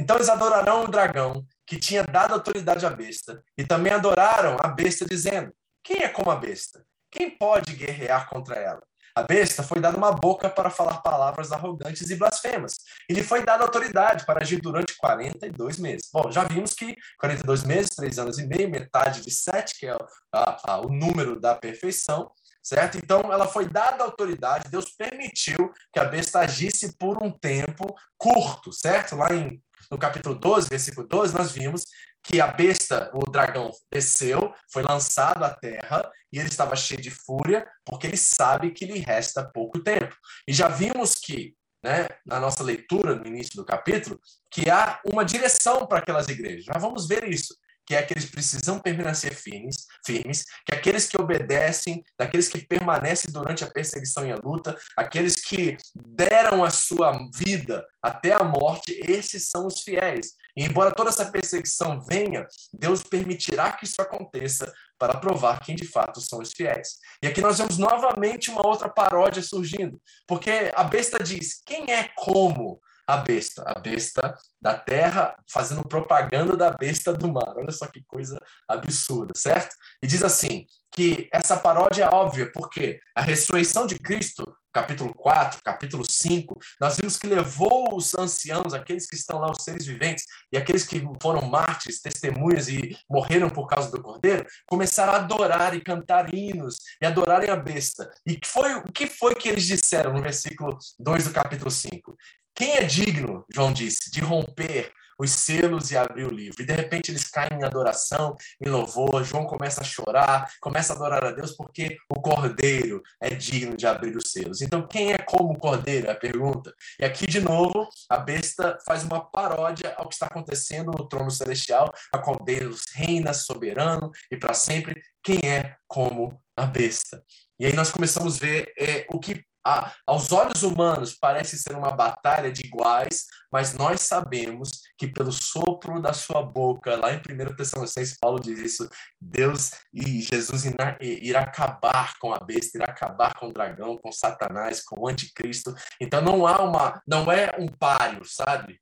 Então 0.00 0.16
eles 0.16 0.30
adorarão 0.30 0.84
o 0.84 0.88
dragão 0.88 1.44
que 1.66 1.78
tinha 1.78 2.02
dado 2.02 2.32
autoridade 2.32 2.86
à 2.86 2.90
besta, 2.90 3.44
e 3.56 3.64
também 3.64 3.92
adoraram 3.92 4.56
a 4.58 4.68
besta, 4.68 5.04
dizendo: 5.04 5.52
quem 5.84 6.02
é 6.02 6.08
como 6.08 6.30
a 6.30 6.36
besta? 6.36 6.82
Quem 7.10 7.28
pode 7.28 7.74
guerrear 7.74 8.26
contra 8.30 8.56
ela? 8.56 8.82
A 9.14 9.22
besta 9.22 9.62
foi 9.62 9.78
dada 9.78 9.98
uma 9.98 10.12
boca 10.12 10.48
para 10.48 10.70
falar 10.70 11.02
palavras 11.02 11.52
arrogantes 11.52 12.08
e 12.08 12.16
blasfemas. 12.16 12.76
E 13.08 13.12
lhe 13.12 13.22
foi 13.22 13.44
dada 13.44 13.62
autoridade 13.64 14.24
para 14.24 14.40
agir 14.40 14.60
durante 14.60 14.96
42 14.96 15.78
meses. 15.78 16.08
Bom, 16.10 16.30
já 16.30 16.44
vimos 16.44 16.72
que 16.72 16.96
42 17.18 17.64
meses, 17.64 17.90
3 17.90 18.18
anos 18.20 18.38
e 18.38 18.46
meio, 18.46 18.70
metade 18.70 19.20
de 19.20 19.30
7, 19.30 19.78
que 19.78 19.86
é 19.86 19.96
a, 20.32 20.72
a, 20.72 20.80
o 20.80 20.88
número 20.88 21.38
da 21.38 21.54
perfeição, 21.56 22.30
certo? 22.62 22.96
Então, 22.96 23.32
ela 23.32 23.46
foi 23.46 23.68
dada 23.68 24.04
autoridade, 24.04 24.70
Deus 24.70 24.92
permitiu 24.92 25.72
que 25.92 25.98
a 25.98 26.04
besta 26.04 26.40
agisse 26.40 26.96
por 26.96 27.22
um 27.22 27.30
tempo 27.30 27.94
curto, 28.16 28.72
certo? 28.72 29.16
Lá 29.16 29.34
em, 29.34 29.60
no 29.90 29.98
capítulo 29.98 30.34
12, 30.34 30.68
versículo 30.68 31.06
12, 31.06 31.34
nós 31.34 31.52
vimos 31.52 31.84
que 32.22 32.40
a 32.40 32.46
besta, 32.46 33.10
o 33.14 33.28
dragão, 33.30 33.70
desceu, 33.90 34.54
foi 34.72 34.82
lançado 34.82 35.42
à 35.42 35.50
terra 35.50 36.08
e 36.32 36.38
ele 36.38 36.48
estava 36.48 36.76
cheio 36.76 37.00
de 37.00 37.10
fúria, 37.10 37.66
porque 37.84 38.06
ele 38.06 38.16
sabe 38.16 38.70
que 38.70 38.84
lhe 38.84 39.00
resta 39.00 39.42
pouco 39.42 39.82
tempo. 39.82 40.14
E 40.46 40.52
já 40.52 40.68
vimos 40.68 41.14
que, 41.14 41.56
né, 41.82 42.06
na 42.24 42.38
nossa 42.38 42.62
leitura, 42.62 43.16
no 43.16 43.26
início 43.26 43.56
do 43.56 43.64
capítulo, 43.64 44.20
que 44.50 44.70
há 44.70 45.00
uma 45.04 45.24
direção 45.24 45.86
para 45.86 45.98
aquelas 45.98 46.28
igrejas. 46.28 46.64
Já 46.64 46.74
vamos 46.74 47.08
ver 47.08 47.28
isso 47.28 47.54
que 47.90 47.96
é 47.96 48.02
que 48.04 48.12
eles 48.12 48.30
precisam 48.30 48.78
permanecer 48.78 49.34
firmes, 49.34 49.88
firmes, 50.06 50.44
que 50.64 50.72
aqueles 50.72 51.08
que 51.08 51.20
obedecem, 51.20 52.04
daqueles 52.16 52.46
que 52.46 52.64
permanecem 52.64 53.32
durante 53.32 53.64
a 53.64 53.66
perseguição 53.68 54.24
e 54.24 54.30
a 54.30 54.36
luta, 54.36 54.78
aqueles 54.96 55.40
que 55.40 55.76
deram 55.96 56.62
a 56.62 56.70
sua 56.70 57.18
vida 57.34 57.84
até 58.00 58.32
a 58.32 58.44
morte, 58.44 58.92
esses 59.08 59.50
são 59.50 59.66
os 59.66 59.80
fiéis. 59.80 60.34
E 60.56 60.62
embora 60.62 60.94
toda 60.94 61.10
essa 61.10 61.32
perseguição 61.32 62.00
venha, 62.00 62.46
Deus 62.72 63.02
permitirá 63.02 63.72
que 63.72 63.84
isso 63.84 64.00
aconteça 64.00 64.72
para 64.96 65.18
provar 65.18 65.58
quem 65.58 65.74
de 65.74 65.84
fato 65.84 66.20
são 66.20 66.38
os 66.38 66.52
fiéis. 66.52 66.90
E 67.20 67.26
aqui 67.26 67.40
nós 67.40 67.58
vemos 67.58 67.76
novamente 67.76 68.52
uma 68.52 68.64
outra 68.64 68.88
paródia 68.88 69.42
surgindo, 69.42 70.00
porque 70.28 70.70
a 70.76 70.84
besta 70.84 71.18
diz: 71.20 71.60
quem 71.66 71.90
é 71.92 72.08
como 72.14 72.80
a 73.14 73.16
besta, 73.18 73.62
a 73.66 73.78
besta 73.78 74.34
da 74.60 74.74
terra 74.74 75.34
fazendo 75.48 75.82
propaganda 75.82 76.56
da 76.56 76.70
besta 76.70 77.12
do 77.12 77.32
mar. 77.32 77.54
Olha 77.56 77.72
só 77.72 77.86
que 77.86 78.02
coisa 78.04 78.38
absurda, 78.68 79.32
certo? 79.36 79.74
E 80.02 80.06
diz 80.06 80.22
assim 80.22 80.66
que 80.92 81.28
essa 81.32 81.56
paródia 81.56 82.04
é 82.04 82.08
óbvia, 82.08 82.50
porque 82.52 83.00
a 83.14 83.22
ressurreição 83.22 83.86
de 83.86 83.98
Cristo, 83.98 84.44
capítulo 84.72 85.14
4, 85.14 85.60
capítulo 85.62 86.04
5, 86.04 86.58
nós 86.80 86.96
vimos 86.96 87.16
que 87.16 87.26
levou 87.26 87.94
os 87.94 88.14
anciãos, 88.16 88.74
aqueles 88.74 89.06
que 89.06 89.14
estão 89.14 89.38
lá, 89.38 89.50
os 89.50 89.62
seres 89.62 89.86
viventes, 89.86 90.24
e 90.52 90.56
aqueles 90.56 90.84
que 90.84 91.02
foram 91.22 91.42
mártires, 91.42 92.00
testemunhas 92.00 92.68
e 92.68 92.96
morreram 93.08 93.48
por 93.48 93.66
causa 93.68 93.90
do 93.90 94.02
Cordeiro, 94.02 94.44
começaram 94.66 95.12
a 95.12 95.16
adorar 95.16 95.74
e 95.74 95.80
cantar 95.80 96.32
hinos 96.34 96.78
e 97.00 97.06
adorarem 97.06 97.50
a 97.50 97.56
besta. 97.56 98.10
E 98.26 98.38
foi, 98.44 98.74
o 98.74 98.92
que 98.92 99.06
foi 99.06 99.34
que 99.34 99.48
eles 99.48 99.66
disseram 99.66 100.12
no 100.12 100.22
versículo 100.22 100.76
2 100.98 101.24
do 101.24 101.32
capítulo 101.32 101.70
5? 101.70 102.16
Quem 102.60 102.76
é 102.76 102.84
digno, 102.84 103.42
João 103.50 103.72
disse, 103.72 104.10
de 104.10 104.20
romper 104.20 104.92
os 105.18 105.30
selos 105.30 105.90
e 105.90 105.96
abrir 105.96 106.26
o 106.26 106.30
livro? 106.30 106.62
E 106.62 106.66
de 106.66 106.74
repente 106.74 107.10
eles 107.10 107.24
caem 107.24 107.58
em 107.58 107.64
adoração, 107.64 108.36
em 108.60 108.68
louvor. 108.68 109.24
João 109.24 109.46
começa 109.46 109.80
a 109.80 109.84
chorar, 109.84 110.46
começa 110.60 110.92
a 110.92 110.96
adorar 110.96 111.24
a 111.24 111.30
Deus 111.30 111.52
porque 111.52 111.96
o 112.10 112.20
cordeiro 112.20 113.00
é 113.18 113.30
digno 113.30 113.78
de 113.78 113.86
abrir 113.86 114.14
os 114.14 114.30
selos. 114.30 114.60
Então, 114.60 114.86
quem 114.86 115.10
é 115.10 115.16
como 115.16 115.54
o 115.54 115.58
cordeiro? 115.58 116.08
É 116.08 116.10
a 116.10 116.14
pergunta. 116.14 116.74
E 116.98 117.04
aqui, 117.06 117.26
de 117.26 117.40
novo, 117.40 117.88
a 118.10 118.18
besta 118.18 118.76
faz 118.84 119.04
uma 119.04 119.24
paródia 119.24 119.94
ao 119.96 120.06
que 120.06 120.12
está 120.12 120.26
acontecendo 120.26 120.90
no 120.90 121.08
trono 121.08 121.30
celestial, 121.30 121.90
a 122.12 122.18
qual 122.18 122.36
Deus 122.44 122.82
reina 122.92 123.32
soberano 123.32 124.10
e 124.30 124.36
para 124.36 124.52
sempre. 124.52 125.00
Quem 125.22 125.40
é 125.48 125.76
como 125.88 126.38
a 126.54 126.66
besta? 126.66 127.24
E 127.58 127.64
aí 127.64 127.72
nós 127.72 127.90
começamos 127.90 128.36
a 128.36 128.40
ver 128.40 128.70
é, 128.78 129.06
o 129.08 129.18
que 129.18 129.44
a, 129.64 129.92
aos 130.06 130.32
olhos 130.32 130.62
humanos 130.62 131.14
parece 131.14 131.58
ser 131.58 131.76
uma 131.76 131.90
batalha 131.90 132.50
de 132.50 132.66
iguais, 132.66 133.26
mas 133.52 133.74
nós 133.74 134.00
sabemos 134.00 134.70
que 134.96 135.08
pelo 135.08 135.32
sopro 135.32 136.00
da 136.00 136.12
sua 136.12 136.42
boca, 136.42 136.96
lá 136.96 137.12
em 137.12 137.18
1 137.18 137.56
Tessalonicenses, 137.56 138.16
Paulo 138.18 138.40
diz 138.40 138.58
isso, 138.58 138.88
Deus 139.20 139.72
e 139.92 140.20
Jesus 140.20 140.64
irá, 140.64 140.96
irá 141.00 141.40
acabar 141.40 142.18
com 142.18 142.32
a 142.32 142.38
besta, 142.38 142.78
irá 142.78 142.86
acabar 142.86 143.34
com 143.34 143.48
o 143.48 143.52
dragão, 143.52 143.98
com 143.98 144.12
Satanás, 144.12 144.82
com 144.82 145.00
o 145.00 145.08
anticristo. 145.08 145.74
Então 146.00 146.22
não 146.22 146.46
há 146.46 146.62
uma, 146.62 147.02
não 147.06 147.30
é 147.30 147.50
um 147.58 147.66
páreo, 147.66 148.24
sabe? 148.24 148.80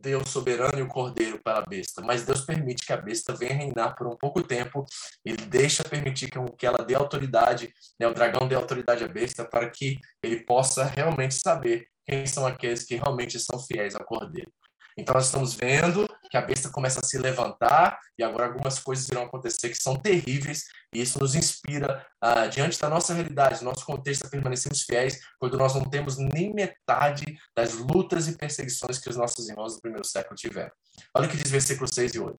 Deus 0.00 0.28
soberano 0.30 0.78
e 0.78 0.82
o 0.82 0.88
cordeiro 0.88 1.40
para 1.42 1.58
a 1.58 1.66
besta, 1.66 2.02
mas 2.02 2.24
Deus 2.24 2.42
permite 2.42 2.86
que 2.86 2.92
a 2.92 2.96
besta 2.96 3.34
venha 3.34 3.54
reinar 3.54 3.94
por 3.94 4.06
um 4.06 4.16
pouco 4.16 4.42
tempo, 4.42 4.84
ele 5.24 5.44
deixa 5.46 5.84
permitir 5.84 6.30
que 6.56 6.66
ela 6.66 6.84
dê 6.84 6.94
autoridade, 6.94 7.72
né, 7.98 8.06
o 8.06 8.14
dragão 8.14 8.46
dê 8.46 8.54
autoridade 8.54 9.04
à 9.04 9.08
besta, 9.08 9.44
para 9.44 9.70
que 9.70 9.98
ele 10.22 10.44
possa 10.44 10.84
realmente 10.84 11.34
saber 11.34 11.86
quem 12.06 12.26
são 12.26 12.46
aqueles 12.46 12.84
que 12.84 12.96
realmente 12.96 13.38
são 13.40 13.58
fiéis 13.58 13.94
ao 13.94 14.04
cordeiro. 14.04 14.52
Então, 14.96 15.14
nós 15.14 15.26
estamos 15.26 15.54
vendo 15.54 16.06
que 16.34 16.38
a 16.38 16.42
besta 16.42 16.68
começa 16.68 16.98
a 16.98 17.02
se 17.04 17.16
levantar 17.16 17.96
e 18.18 18.24
agora 18.24 18.46
algumas 18.46 18.80
coisas 18.80 19.08
irão 19.08 19.22
acontecer 19.22 19.68
que 19.68 19.80
são 19.80 19.94
terríveis 19.94 20.64
e 20.92 21.00
isso 21.00 21.16
nos 21.20 21.36
inspira 21.36 22.04
uh, 22.20 22.48
diante 22.50 22.76
da 22.80 22.88
nossa 22.88 23.14
realidade, 23.14 23.62
nosso 23.62 23.86
contexto, 23.86 24.26
a 24.26 24.28
permanecermos 24.28 24.82
fiéis 24.82 25.20
quando 25.38 25.56
nós 25.56 25.76
não 25.76 25.84
temos 25.84 26.18
nem 26.18 26.52
metade 26.52 27.38
das 27.54 27.74
lutas 27.74 28.26
e 28.26 28.36
perseguições 28.36 28.98
que 28.98 29.08
os 29.08 29.16
nossos 29.16 29.48
irmãos 29.48 29.76
do 29.76 29.80
primeiro 29.80 30.04
século 30.04 30.34
tiveram. 30.34 30.72
Olha 31.14 31.28
o 31.28 31.30
que 31.30 31.36
diz 31.36 31.52
versículos 31.52 31.92
6 31.94 32.16
e 32.16 32.18
8. 32.18 32.38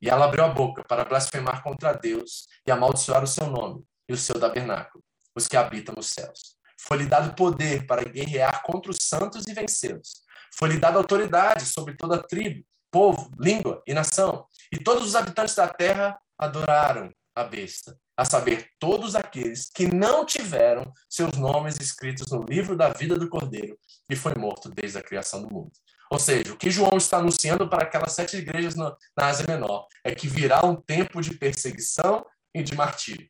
E 0.00 0.08
ela 0.08 0.26
abriu 0.26 0.44
a 0.44 0.48
boca 0.48 0.84
para 0.84 1.04
blasfemar 1.04 1.64
contra 1.64 1.94
Deus 1.94 2.46
e 2.64 2.70
amaldiçoar 2.70 3.24
o 3.24 3.26
seu 3.26 3.48
nome 3.50 3.82
e 4.08 4.12
o 4.12 4.16
seu 4.16 4.38
tabernáculo, 4.38 5.02
os 5.34 5.48
que 5.48 5.56
habitam 5.56 5.92
nos 5.96 6.06
céus. 6.10 6.56
Foi-lhe 6.78 7.06
dado 7.06 7.34
poder 7.34 7.84
para 7.84 8.04
guerrear 8.04 8.62
contra 8.62 8.92
os 8.92 8.98
santos 9.00 9.44
e 9.48 9.52
vencê-los 9.52 10.28
foi-lhe 10.58 10.78
dada 10.78 10.98
autoridade 10.98 11.64
sobre 11.64 11.94
toda 11.94 12.16
a 12.16 12.22
tribo, 12.22 12.64
povo, 12.90 13.30
língua 13.38 13.82
e 13.86 13.94
nação. 13.94 14.46
E 14.72 14.78
todos 14.78 15.08
os 15.08 15.16
habitantes 15.16 15.54
da 15.54 15.68
terra 15.68 16.18
adoraram 16.38 17.10
a 17.34 17.44
besta, 17.44 17.96
a 18.16 18.24
saber, 18.24 18.68
todos 18.78 19.14
aqueles 19.14 19.70
que 19.72 19.86
não 19.86 20.26
tiveram 20.26 20.92
seus 21.08 21.32
nomes 21.36 21.76
escritos 21.80 22.30
no 22.30 22.42
livro 22.42 22.76
da 22.76 22.88
vida 22.88 23.16
do 23.16 23.28
Cordeiro, 23.28 23.78
que 24.08 24.16
foi 24.16 24.34
morto 24.34 24.68
desde 24.70 24.98
a 24.98 25.02
criação 25.02 25.42
do 25.42 25.52
mundo. 25.52 25.70
Ou 26.10 26.18
seja, 26.18 26.52
o 26.52 26.56
que 26.56 26.70
João 26.70 26.96
está 26.96 27.18
anunciando 27.18 27.68
para 27.68 27.84
aquelas 27.84 28.12
sete 28.12 28.38
igrejas 28.38 28.74
na, 28.74 28.96
Ásia 29.16 29.46
Menor 29.46 29.86
é 30.02 30.14
que 30.14 30.26
virá 30.26 30.64
um 30.64 30.74
tempo 30.74 31.20
de 31.20 31.34
perseguição 31.34 32.24
e 32.54 32.62
de 32.62 32.74
martírio. 32.74 33.28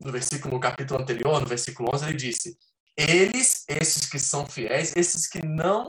No 0.00 0.10
versículo, 0.10 0.54
no 0.54 0.60
capítulo 0.60 1.00
anterior, 1.00 1.40
no 1.40 1.46
versículo 1.46 1.90
11, 1.94 2.04
ele 2.06 2.16
disse: 2.16 2.58
Eles, 2.96 3.64
esses 3.68 4.06
que 4.08 4.18
são 4.18 4.44
fiéis, 4.44 4.94
esses 4.96 5.26
que 5.26 5.44
não 5.46 5.86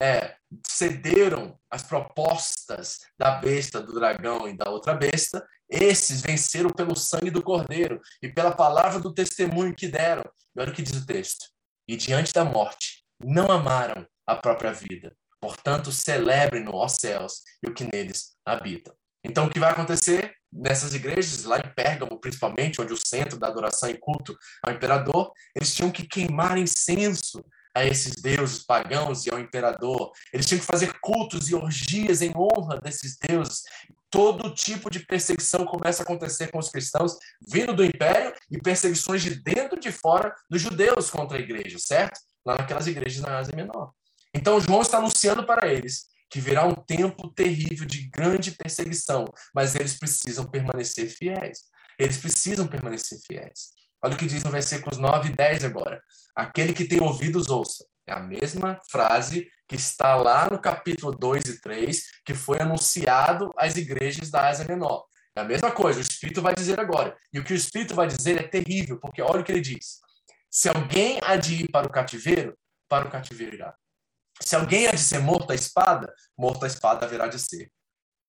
é, 0.00 0.34
cederam 0.66 1.58
as 1.70 1.82
propostas 1.82 3.00
da 3.18 3.32
besta, 3.32 3.80
do 3.80 3.94
dragão 3.94 4.48
e 4.48 4.56
da 4.56 4.70
outra 4.70 4.94
besta, 4.94 5.46
esses 5.68 6.20
venceram 6.20 6.70
pelo 6.70 6.96
sangue 6.96 7.30
do 7.30 7.42
cordeiro 7.42 8.00
e 8.22 8.28
pela 8.28 8.52
palavra 8.52 8.98
do 8.98 9.12
testemunho 9.12 9.74
que 9.74 9.88
deram. 9.88 10.24
E 10.56 10.60
olha 10.60 10.72
o 10.72 10.74
que 10.74 10.82
diz 10.82 10.96
o 10.96 11.06
texto. 11.06 11.46
E 11.86 11.96
diante 11.96 12.32
da 12.32 12.44
morte, 12.44 13.04
não 13.22 13.50
amaram 13.50 14.06
a 14.26 14.34
própria 14.34 14.72
vida. 14.72 15.14
Portanto, 15.40 15.92
celebrem-no, 15.92 16.74
ó 16.74 16.88
céus, 16.88 17.42
e 17.62 17.70
o 17.70 17.74
que 17.74 17.84
neles 17.84 18.36
habita. 18.44 18.94
Então, 19.24 19.46
o 19.46 19.50
que 19.50 19.60
vai 19.60 19.70
acontecer? 19.70 20.34
nessas 20.52 20.94
igrejas, 20.94 21.44
lá 21.44 21.58
em 21.58 21.74
Pérgamo, 21.74 22.18
principalmente, 22.18 22.80
onde 22.80 22.92
o 22.92 22.96
centro 22.96 23.38
da 23.38 23.46
adoração 23.46 23.88
e 23.88 23.98
culto 23.98 24.36
ao 24.62 24.72
imperador, 24.72 25.32
eles 25.54 25.74
tinham 25.74 25.90
que 25.90 26.06
queimar 26.06 26.58
incenso 26.58 27.44
a 27.74 27.84
esses 27.84 28.14
deuses 28.16 28.64
pagãos 28.64 29.26
e 29.26 29.30
ao 29.30 29.38
imperador. 29.38 30.12
Eles 30.32 30.46
tinham 30.46 30.60
que 30.60 30.66
fazer 30.66 30.98
cultos 31.00 31.48
e 31.48 31.54
orgias 31.54 32.22
em 32.22 32.32
honra 32.36 32.80
desses 32.80 33.16
deuses. 33.16 33.62
Todo 34.10 34.52
tipo 34.54 34.90
de 34.90 35.00
perseguição 35.00 35.64
começa 35.64 36.02
a 36.02 36.04
acontecer 36.04 36.50
com 36.50 36.58
os 36.58 36.68
cristãos 36.68 37.16
vindo 37.46 37.72
do 37.72 37.84
império 37.84 38.34
e 38.50 38.58
perseguições 38.58 39.22
de 39.22 39.36
dentro 39.36 39.76
e 39.76 39.80
de 39.80 39.92
fora 39.92 40.34
dos 40.48 40.60
judeus 40.60 41.10
contra 41.10 41.38
a 41.38 41.40
igreja, 41.40 41.78
certo? 41.78 42.18
Lá 42.44 42.56
naquelas 42.56 42.86
igrejas 42.86 43.20
na 43.22 43.38
Ásia 43.38 43.54
Menor. 43.54 43.92
Então, 44.34 44.60
João 44.60 44.82
está 44.82 44.98
anunciando 44.98 45.44
para 45.44 45.72
eles 45.72 46.08
que 46.30 46.40
virá 46.40 46.64
um 46.64 46.74
tempo 46.74 47.28
terrível 47.28 47.84
de 47.84 48.08
grande 48.08 48.52
perseguição, 48.52 49.24
mas 49.52 49.74
eles 49.74 49.98
precisam 49.98 50.44
permanecer 50.44 51.08
fiéis. 51.08 51.64
Eles 51.98 52.16
precisam 52.16 52.68
permanecer 52.68 53.18
fiéis. 53.26 53.72
Olha 54.02 54.14
o 54.14 54.16
que 54.16 54.26
diz 54.26 54.42
no 54.42 54.50
versículos 54.50 54.98
9 54.98 55.28
e 55.28 55.32
10 55.32 55.64
agora. 55.64 56.02
Aquele 56.34 56.72
que 56.72 56.84
tem 56.84 57.02
ouvidos, 57.02 57.48
ouça. 57.48 57.84
É 58.06 58.12
a 58.12 58.20
mesma 58.20 58.80
frase 58.90 59.48
que 59.68 59.76
está 59.76 60.16
lá 60.16 60.48
no 60.50 60.58
capítulo 60.58 61.12
2 61.12 61.44
e 61.44 61.60
3, 61.60 62.02
que 62.24 62.34
foi 62.34 62.60
anunciado 62.60 63.52
às 63.56 63.76
igrejas 63.76 64.30
da 64.30 64.48
Ásia 64.48 64.66
Menor. 64.66 65.04
É 65.36 65.40
a 65.42 65.44
mesma 65.44 65.70
coisa, 65.70 66.00
o 66.00 66.02
Espírito 66.02 66.42
vai 66.42 66.54
dizer 66.54 66.80
agora. 66.80 67.16
E 67.32 67.38
o 67.38 67.44
que 67.44 67.52
o 67.52 67.56
Espírito 67.56 67.94
vai 67.94 68.08
dizer 68.08 68.40
é 68.40 68.42
terrível, 68.42 68.98
porque 68.98 69.22
olha 69.22 69.40
o 69.40 69.44
que 69.44 69.52
ele 69.52 69.60
diz. 69.60 70.00
Se 70.50 70.68
alguém 70.68 71.20
há 71.22 71.36
de 71.36 71.64
ir 71.64 71.68
para 71.70 71.86
o 71.86 71.90
cativeiro, 71.90 72.58
para 72.88 73.06
o 73.06 73.10
cativeiro 73.10 73.54
irá. 73.54 73.74
Se 74.40 74.56
alguém 74.56 74.88
há 74.88 74.90
de 74.90 74.98
ser 74.98 75.20
morto 75.20 75.52
à 75.52 75.54
espada, 75.54 76.12
morto 76.36 76.64
à 76.64 76.66
espada 76.66 77.06
haverá 77.06 77.28
de 77.28 77.38
ser. 77.38 77.70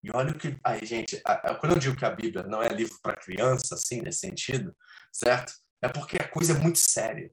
E 0.04 0.12
olha 0.14 0.32
o 0.32 0.38
que. 0.38 0.56
Aí, 0.64 0.86
gente, 0.86 1.22
quando 1.60 1.74
eu 1.74 1.80
digo 1.80 1.96
que 1.96 2.06
a 2.06 2.12
Bíblia 2.12 2.44
não 2.44 2.62
é 2.62 2.70
livro 2.70 2.98
para 3.02 3.16
criança, 3.16 3.76
assim, 3.76 4.02
nesse 4.02 4.20
sentido, 4.20 4.76
certo? 5.12 5.54
É 5.82 5.90
porque 5.90 6.18
a 6.18 6.28
coisa 6.28 6.54
é 6.54 6.58
muito 6.58 6.80
séria. 6.80 7.32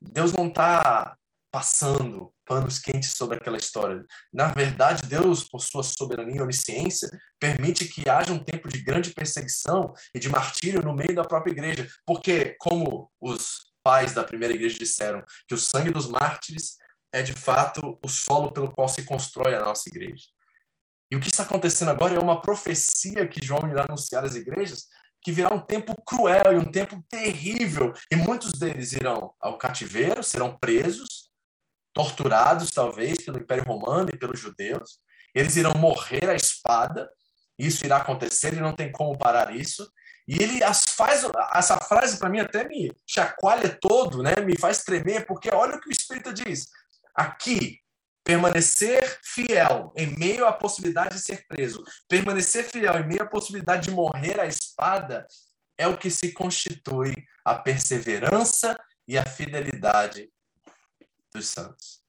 Deus 0.00 0.32
não 0.32 0.48
está 0.48 1.16
passando 1.50 2.32
panos 2.46 2.78
quentes 2.78 3.12
sobre 3.12 3.36
aquela 3.36 3.56
história. 3.56 4.04
Na 4.32 4.48
verdade, 4.48 5.06
Deus, 5.06 5.44
por 5.44 5.60
sua 5.60 5.82
soberania 5.82 6.36
e 6.36 6.40
onisciência, 6.40 7.10
permite 7.38 7.86
que 7.86 8.08
haja 8.08 8.32
um 8.32 8.42
tempo 8.42 8.68
de 8.68 8.82
grande 8.82 9.12
perseguição 9.12 9.92
e 10.14 10.18
de 10.20 10.28
martírio 10.28 10.82
no 10.82 10.94
meio 10.94 11.14
da 11.14 11.24
própria 11.24 11.52
igreja. 11.52 11.88
Porque, 12.06 12.56
como 12.60 13.10
os 13.20 13.70
pais 13.82 14.14
da 14.14 14.22
primeira 14.22 14.54
igreja 14.54 14.78
disseram, 14.78 15.24
que 15.48 15.54
o 15.54 15.58
sangue 15.58 15.90
dos 15.90 16.08
mártires 16.08 16.76
é 17.12 17.22
de 17.22 17.32
fato 17.32 17.98
o 18.02 18.08
solo 18.08 18.52
pelo 18.52 18.70
qual 18.70 18.88
se 18.88 19.04
constrói 19.04 19.54
a 19.54 19.64
nossa 19.64 19.88
igreja. 19.88 20.26
E 21.10 21.16
o 21.16 21.20
que 21.20 21.28
está 21.28 21.42
acontecendo 21.42 21.90
agora 21.90 22.14
é 22.14 22.20
uma 22.20 22.40
profecia 22.40 23.26
que 23.26 23.44
João 23.44 23.68
irá 23.68 23.84
anunciar 23.88 24.24
às 24.24 24.36
igrejas, 24.36 24.86
que 25.22 25.32
virá 25.32 25.52
um 25.52 25.60
tempo 25.60 25.94
cruel 26.02 26.52
e 26.52 26.56
um 26.56 26.70
tempo 26.70 27.02
terrível, 27.08 27.92
e 28.10 28.16
muitos 28.16 28.52
deles 28.52 28.92
irão 28.92 29.34
ao 29.40 29.58
cativeiro, 29.58 30.22
serão 30.22 30.56
presos, 30.56 31.30
torturados 31.92 32.70
talvez 32.70 33.24
pelo 33.24 33.38
Império 33.38 33.64
Romano 33.64 34.10
e 34.12 34.18
pelos 34.18 34.40
judeus. 34.40 34.98
Eles 35.34 35.56
irão 35.56 35.74
morrer 35.74 36.28
à 36.28 36.34
espada. 36.34 37.08
Isso 37.58 37.84
irá 37.84 37.98
acontecer 37.98 38.54
e 38.54 38.60
não 38.60 38.74
tem 38.74 38.90
como 38.90 39.18
parar 39.18 39.54
isso. 39.54 39.90
E 40.26 40.42
ele 40.42 40.62
as 40.62 40.84
faz 40.96 41.22
essa 41.52 41.76
frase 41.78 42.18
para 42.18 42.28
mim 42.28 42.40
até 42.40 42.66
me 42.66 42.92
chacoalha 43.06 43.76
todo, 43.80 44.22
né? 44.22 44.36
Me 44.44 44.56
faz 44.56 44.84
tremer 44.84 45.26
porque 45.26 45.50
olha 45.52 45.76
o 45.76 45.80
que 45.80 45.88
o 45.88 45.92
Espírito 45.92 46.32
diz. 46.32 46.68
Aqui, 47.14 47.78
permanecer 48.30 49.18
fiel 49.24 49.92
em 49.96 50.16
meio 50.16 50.46
à 50.46 50.52
possibilidade 50.52 51.16
de 51.16 51.20
ser 51.20 51.44
preso, 51.48 51.82
permanecer 52.08 52.62
fiel 52.62 52.94
em 53.00 53.06
meio 53.08 53.22
à 53.22 53.26
possibilidade 53.26 53.88
de 53.88 53.90
morrer 53.90 54.38
à 54.38 54.46
espada, 54.46 55.26
é 55.76 55.88
o 55.88 55.98
que 55.98 56.08
se 56.10 56.32
constitui 56.32 57.12
a 57.44 57.56
perseverança 57.56 58.78
e 59.08 59.18
a 59.18 59.26
fidelidade 59.26 60.30
dos 61.34 61.48
santos. 61.48 62.04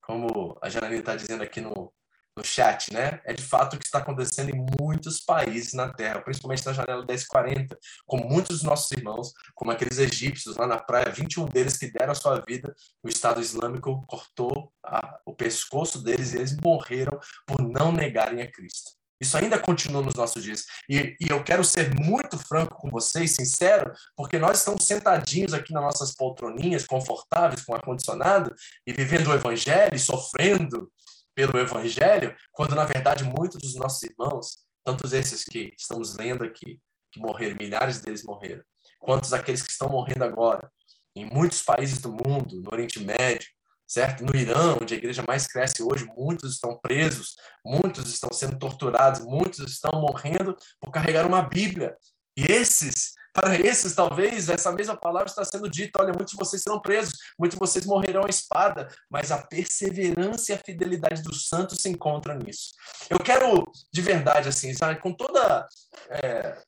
Como 0.00 0.58
a 0.62 0.70
Janine 0.70 1.00
está 1.00 1.14
dizendo 1.14 1.42
aqui 1.42 1.60
no, 1.60 1.92
no 2.38 2.44
chat, 2.44 2.92
né? 2.92 3.20
É 3.24 3.32
de 3.32 3.42
fato 3.42 3.74
o 3.74 3.78
que 3.78 3.84
está 3.84 3.98
acontecendo 3.98 4.50
em 4.50 4.66
muitos 4.80 5.20
países 5.20 5.74
na 5.74 5.92
Terra, 5.92 6.20
principalmente 6.20 6.64
na 6.64 6.72
janela 6.72 7.04
1040, 7.04 7.76
com 8.06 8.16
muitos 8.18 8.58
dos 8.58 8.62
nossos 8.62 8.90
irmãos, 8.92 9.32
como 9.54 9.72
aqueles 9.72 9.98
egípcios 9.98 10.56
lá 10.56 10.66
na 10.66 10.78
praia, 10.78 11.10
21 11.10 11.46
deles 11.46 11.76
que 11.76 11.90
deram 11.90 12.12
a 12.12 12.14
sua 12.14 12.40
vida, 12.40 12.74
o 13.02 13.08
Estado 13.08 13.40
Islâmico 13.40 14.04
cortou 14.06 14.72
a, 14.84 15.18
o 15.26 15.34
pescoço 15.34 16.02
deles 16.02 16.32
e 16.32 16.38
eles 16.38 16.56
morreram 16.56 17.18
por 17.46 17.60
não 17.60 17.92
negarem 17.92 18.40
a 18.40 18.50
Cristo. 18.50 18.96
Isso 19.20 19.36
ainda 19.36 19.58
continua 19.58 20.00
nos 20.00 20.14
nossos 20.14 20.44
dias. 20.44 20.64
E, 20.88 21.16
e, 21.20 21.28
eu 21.28 21.42
quero 21.42 21.64
ser 21.64 21.92
muito 21.92 22.38
franco 22.38 22.76
com 22.76 22.88
vocês, 22.88 23.32
sincero, 23.32 23.92
porque 24.16 24.38
nós 24.38 24.58
estamos 24.58 24.84
sentadinhos 24.84 25.52
aqui 25.52 25.72
nas 25.72 25.82
nossas 25.82 26.14
poltroninhas, 26.14 26.86
confortáveis, 26.86 27.64
com 27.64 27.74
ar-condicionado, 27.74 28.54
e 28.86 28.92
vivendo 28.92 29.28
o 29.28 29.34
evangelho, 29.34 29.92
e 29.92 29.98
sofrendo 29.98 30.88
pelo 31.38 31.56
Evangelho, 31.56 32.34
quando 32.50 32.74
na 32.74 32.84
verdade 32.84 33.22
muitos 33.22 33.60
dos 33.60 33.76
nossos 33.76 34.02
irmãos, 34.02 34.58
tantos 34.84 35.12
esses 35.12 35.44
que 35.44 35.72
estamos 35.78 36.16
lendo 36.16 36.42
aqui, 36.42 36.80
que 37.12 37.20
morreram, 37.20 37.56
milhares 37.60 38.00
deles 38.00 38.24
morreram, 38.24 38.60
quantos 38.98 39.32
aqueles 39.32 39.62
que 39.62 39.70
estão 39.70 39.88
morrendo 39.88 40.24
agora, 40.24 40.68
em 41.14 41.24
muitos 41.24 41.62
países 41.62 42.00
do 42.00 42.10
mundo, 42.10 42.60
no 42.60 42.72
Oriente 42.72 42.98
Médio, 42.98 43.46
certo? 43.86 44.24
No 44.24 44.34
Irã, 44.34 44.76
onde 44.82 44.94
a 44.94 44.96
igreja 44.96 45.22
mais 45.28 45.46
cresce 45.46 45.80
hoje, 45.80 46.04
muitos 46.16 46.54
estão 46.54 46.76
presos, 46.76 47.36
muitos 47.64 48.12
estão 48.12 48.30
sendo 48.32 48.58
torturados, 48.58 49.20
muitos 49.20 49.60
estão 49.60 49.92
morrendo 50.00 50.56
por 50.80 50.90
carregar 50.90 51.24
uma 51.24 51.42
Bíblia. 51.42 51.96
E 52.38 52.52
esses 52.52 53.18
para 53.32 53.54
esses, 53.54 53.94
talvez, 53.94 54.48
essa 54.48 54.72
mesma 54.72 54.96
palavra 54.96 55.28
está 55.28 55.44
sendo 55.44 55.68
dita: 55.68 56.00
olha, 56.00 56.12
muitos 56.12 56.32
de 56.32 56.36
vocês 56.36 56.62
serão 56.62 56.80
presos, 56.80 57.14
muitos 57.38 57.56
de 57.56 57.60
vocês 57.60 57.84
morrerão 57.84 58.24
à 58.24 58.28
espada, 58.28 58.88
mas 59.10 59.30
a 59.30 59.38
perseverança 59.38 60.52
e 60.52 60.54
a 60.54 60.58
fidelidade 60.58 61.22
dos 61.22 61.48
santos 61.48 61.80
se 61.80 61.88
encontram 61.88 62.36
nisso. 62.36 62.70
Eu 63.08 63.18
quero, 63.18 63.70
de 63.92 64.02
verdade, 64.02 64.48
assim, 64.48 64.72
sabe, 64.74 65.00
com 65.00 65.12
toda. 65.12 65.66
É, 66.10 66.60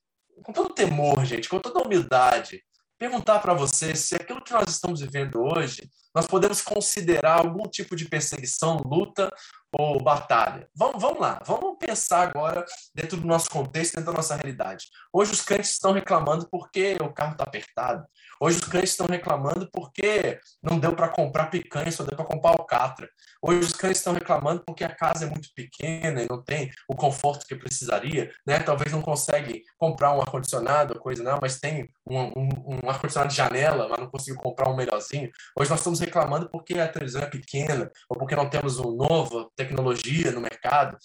com 0.42 0.52
todo 0.52 0.72
temor, 0.72 1.24
gente, 1.24 1.48
com 1.48 1.58
toda 1.58 1.82
humildade, 1.82 2.62
perguntar 2.98 3.40
para 3.40 3.52
você 3.52 3.94
se 3.94 4.14
aquilo 4.14 4.42
que 4.42 4.52
nós 4.52 4.70
estamos 4.70 5.00
vivendo 5.00 5.42
hoje, 5.42 5.90
nós 6.14 6.26
podemos 6.26 6.62
considerar 6.62 7.40
algum 7.40 7.68
tipo 7.68 7.94
de 7.94 8.08
perseguição, 8.08 8.78
luta 8.84 9.30
ou 9.72 10.02
batalha. 10.02 10.68
Vamos, 10.74 11.00
vamos 11.00 11.20
lá, 11.20 11.40
vamos 11.46 11.76
pensar 11.78 12.22
agora 12.28 12.64
dentro 12.94 13.16
do 13.16 13.26
nosso 13.26 13.48
contexto, 13.50 13.94
dentro 13.94 14.10
da 14.10 14.16
nossa 14.16 14.36
realidade. 14.36 14.86
Hoje 15.12 15.32
os 15.32 15.42
crentes 15.42 15.70
estão 15.70 15.92
reclamando 15.92 16.48
porque 16.50 16.96
o 17.00 17.12
carro 17.12 17.32
está 17.32 17.44
apertado. 17.44 18.04
Hoje 18.40 18.58
os 18.58 18.64
crentes 18.64 18.90
estão 18.90 19.06
reclamando 19.06 19.68
porque 19.70 20.40
não 20.62 20.78
deu 20.78 20.96
para 20.96 21.08
comprar 21.08 21.46
picanha, 21.46 21.92
só 21.92 22.04
deu 22.04 22.16
para 22.16 22.24
comprar 22.24 22.50
alcatra. 22.50 23.08
Hoje 23.42 23.60
os 23.60 23.72
crentes 23.72 23.98
estão 23.98 24.14
reclamando 24.14 24.62
porque 24.64 24.82
a 24.82 24.94
casa 24.94 25.26
é 25.26 25.28
muito 25.28 25.48
pequena 25.54 26.22
e 26.22 26.28
não 26.28 26.42
tem 26.42 26.70
o 26.88 26.94
conforto 26.94 27.46
que 27.46 27.54
precisaria, 27.54 28.30
né? 28.46 28.58
Talvez 28.60 28.92
não 28.92 29.02
consegue 29.02 29.62
comprar 29.76 30.14
um 30.14 30.20
ar-condicionado, 30.20 30.98
coisa 30.98 31.22
não, 31.22 31.38
mas 31.40 31.60
tem 31.60 31.88
um, 32.06 32.18
um, 32.18 32.48
um 32.84 32.90
ar-condicionado 32.90 33.30
de 33.30 33.36
janela, 33.36 33.88
mas 33.88 34.00
não 34.00 34.10
conseguiu 34.10 34.40
comprar 34.40 34.70
um 34.70 34.76
melhorzinho. 34.76 35.30
Hoje 35.58 35.70
nós 35.70 35.80
estamos 35.80 36.00
reclamando 36.00 36.48
porque 36.48 36.78
a 36.78 36.88
televisão 36.88 37.22
é 37.22 37.26
pequena 37.26 37.90
ou 38.08 38.16
porque 38.16 38.34
não 38.34 38.48
temos 38.48 38.78
um 38.78 38.96
novo 38.96 39.52
tecnologia 39.60 40.32
no 40.32 40.40
mercado. 40.40 40.96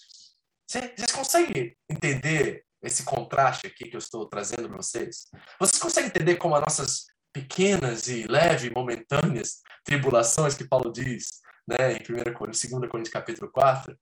Vocês 0.68 1.12
conseguem 1.12 1.76
entender 1.90 2.66
esse 2.82 3.04
contraste 3.04 3.68
aqui 3.68 3.90
que 3.90 3.96
eu 3.96 4.00
estou 4.00 4.28
trazendo 4.28 4.70
para 4.70 4.78
vocês? 4.78 5.28
Vocês 5.60 5.82
conseguem 5.82 6.10
entender 6.10 6.36
como 6.38 6.56
as 6.56 6.62
nossas 6.62 7.06
pequenas 7.34 8.08
e 8.08 8.26
leves, 8.28 8.72
momentâneas 8.72 9.62
tribulações 9.84 10.56
que 10.56 10.68
Paulo 10.68 10.92
diz, 10.92 11.42
né, 11.68 11.94
em 11.94 12.00
1 12.00 12.34
Coríntios, 12.34 12.72
2 12.72 12.90
Coríntios 12.90 13.14
capítulo 13.14 13.52
4, 13.52 13.98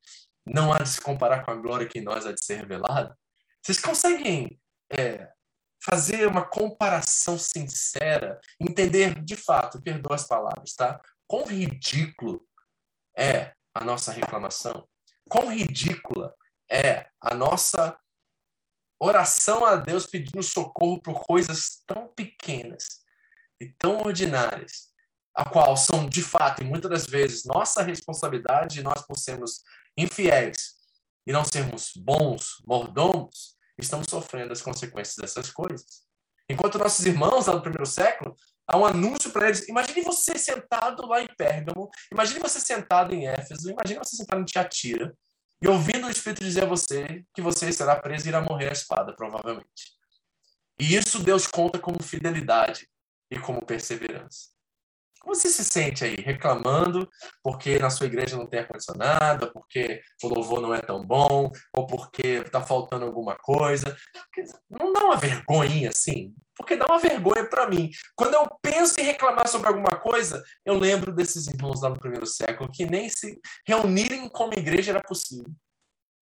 não 0.45 0.71
há 0.71 0.79
de 0.79 0.89
se 0.89 1.01
comparar 1.01 1.43
com 1.43 1.51
a 1.51 1.55
glória 1.55 1.87
que 1.87 1.99
em 1.99 2.03
nós 2.03 2.25
há 2.25 2.31
de 2.31 2.43
ser 2.43 2.57
revelada? 2.57 3.17
Vocês 3.61 3.79
conseguem 3.79 4.59
é, 4.91 5.29
fazer 5.81 6.27
uma 6.27 6.45
comparação 6.45 7.37
sincera, 7.39 8.39
entender 8.59 9.21
de 9.23 9.35
fato, 9.35 9.81
perdoa 9.81 10.15
as 10.15 10.27
palavras, 10.27 10.73
tá? 10.73 11.01
Quão 11.27 11.45
ridículo 11.45 12.45
é 13.17 13.53
a 13.73 13.83
nossa 13.83 14.11
reclamação? 14.11 14.87
Quão 15.29 15.53
ridícula 15.53 16.33
é 16.69 17.07
a 17.21 17.33
nossa 17.33 17.97
oração 18.99 19.65
a 19.65 19.75
Deus 19.75 20.05
pedindo 20.05 20.41
socorro 20.41 21.01
por 21.01 21.25
coisas 21.25 21.81
tão 21.85 22.07
pequenas 22.09 23.01
e 23.59 23.67
tão 23.67 24.01
ordinárias, 24.01 24.91
a 25.35 25.49
qual 25.49 25.75
são 25.75 26.07
de 26.07 26.21
fato 26.21 26.61
e 26.61 26.65
muitas 26.65 26.89
das 26.89 27.05
vezes 27.05 27.45
nossa 27.45 27.81
responsabilidade 27.81 28.79
e 28.79 28.83
nós 28.83 29.01
por 29.01 29.17
sermos 29.17 29.63
infiéis 29.97 30.75
e 31.25 31.31
não 31.31 31.43
sermos 31.43 31.91
bons 31.95 32.61
mordomos, 32.65 33.57
estamos 33.77 34.07
sofrendo 34.09 34.53
as 34.53 34.61
consequências 34.61 35.15
dessas 35.15 35.49
coisas. 35.49 36.03
Enquanto 36.49 36.77
nossos 36.77 37.05
irmãos 37.05 37.47
lá 37.47 37.55
no 37.55 37.61
primeiro 37.61 37.85
século, 37.85 38.35
há 38.67 38.77
um 38.77 38.85
anúncio 38.85 39.31
para 39.31 39.47
eles. 39.47 39.67
Imagine 39.67 40.01
você 40.01 40.37
sentado 40.37 41.05
lá 41.07 41.21
em 41.21 41.27
Pérgamo, 41.37 41.89
imagine 42.11 42.39
você 42.39 42.59
sentado 42.59 43.13
em 43.13 43.27
Éfeso, 43.27 43.69
imagine 43.69 43.99
você 43.99 44.15
sentado 44.15 44.41
em 44.41 44.45
Tiatira, 44.45 45.13
e 45.61 45.67
ouvindo 45.67 46.07
o 46.07 46.09
Espírito 46.09 46.43
dizer 46.43 46.63
a 46.63 46.67
você 46.67 47.23
que 47.33 47.41
você 47.41 47.71
será 47.71 47.95
preso 47.95 48.25
e 48.25 48.29
irá 48.29 48.41
morrer 48.41 48.69
à 48.69 48.73
espada, 48.73 49.15
provavelmente. 49.15 49.93
E 50.79 50.95
isso 50.95 51.23
Deus 51.23 51.47
conta 51.47 51.79
como 51.79 52.01
fidelidade 52.01 52.87
e 53.31 53.39
como 53.39 53.65
perseverança. 53.65 54.53
Como 55.21 55.33
você 55.33 55.49
se 55.49 55.63
sente 55.63 56.03
aí? 56.03 56.15
Reclamando 56.15 57.09
porque 57.41 57.79
na 57.79 57.89
sua 57.89 58.07
igreja 58.07 58.35
não 58.35 58.45
tem 58.45 58.59
ar-condicionado, 58.59 59.53
porque 59.53 60.01
o 60.21 60.27
louvor 60.27 60.59
não 60.59 60.73
é 60.73 60.81
tão 60.81 61.01
bom, 61.05 61.49
ou 61.73 61.87
porque 61.87 62.41
está 62.45 62.61
faltando 62.61 63.05
alguma 63.05 63.37
coisa. 63.37 63.95
Não 64.69 64.91
dá 64.91 65.05
uma 65.05 65.15
vergonha 65.15 65.89
assim? 65.89 66.35
Porque 66.55 66.75
dá 66.75 66.85
uma 66.85 66.99
vergonha 66.99 67.49
para 67.49 67.67
mim. 67.67 67.89
Quando 68.15 68.35
eu 68.35 68.47
penso 68.61 68.99
em 68.99 69.03
reclamar 69.03 69.47
sobre 69.47 69.67
alguma 69.67 69.99
coisa, 69.99 70.43
eu 70.65 70.77
lembro 70.77 71.13
desses 71.13 71.47
irmãos 71.47 71.81
lá 71.81 71.89
no 71.89 71.99
primeiro 71.99 72.27
século 72.27 72.71
que 72.71 72.85
nem 72.85 73.09
se 73.09 73.39
reunirem 73.65 74.29
como 74.29 74.53
igreja 74.53 74.91
era 74.91 75.01
possível. 75.01 75.51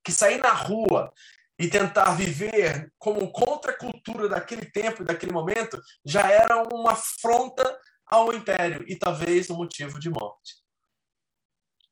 Que 0.04 0.12
sair 0.12 0.40
na 0.40 0.52
rua 0.52 1.12
e 1.60 1.70
tentar 1.70 2.16
viver 2.16 2.92
como 2.98 3.32
contra 3.32 3.72
a 3.72 3.78
cultura 3.78 4.28
daquele 4.28 4.66
tempo 4.72 5.04
e 5.04 5.06
daquele 5.06 5.32
momento 5.32 5.80
já 6.04 6.30
era 6.32 6.64
uma 6.74 6.94
afronta 6.94 7.80
ao 8.08 8.34
império 8.34 8.84
e 8.88 8.96
talvez 8.98 9.50
um 9.50 9.58
motivo 9.58 10.00
de 10.00 10.10
morte. 10.10 10.56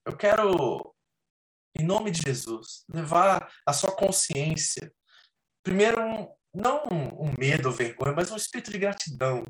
Eu 0.05 0.17
quero, 0.17 0.95
em 1.77 1.85
nome 1.85 2.09
de 2.09 2.21
Jesus, 2.25 2.83
levar 2.91 3.53
a 3.65 3.71
sua 3.71 3.95
consciência, 3.95 4.91
primeiro, 5.63 6.01
não 6.53 6.83
um 6.91 7.33
medo 7.37 7.67
ou 7.69 7.73
vergonha, 7.73 8.13
mas 8.15 8.31
um 8.31 8.35
espírito 8.35 8.71
de 8.71 8.79
gratidão. 8.79 9.43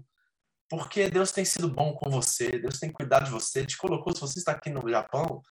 Porque 0.70 1.10
Deus 1.10 1.32
tem 1.32 1.44
sido 1.44 1.68
bom 1.68 1.94
com 1.94 2.10
você, 2.10 2.52
Deus 2.52 2.80
tem 2.80 2.92
cuidado 2.92 3.26
de 3.26 3.32
você, 3.32 3.66
te 3.66 3.78
colocou, 3.78 4.14
se 4.14 4.22
você 4.22 4.40
está 4.40 4.52
aqui 4.52 4.70
no 4.70 4.88
Japão, 4.88 5.42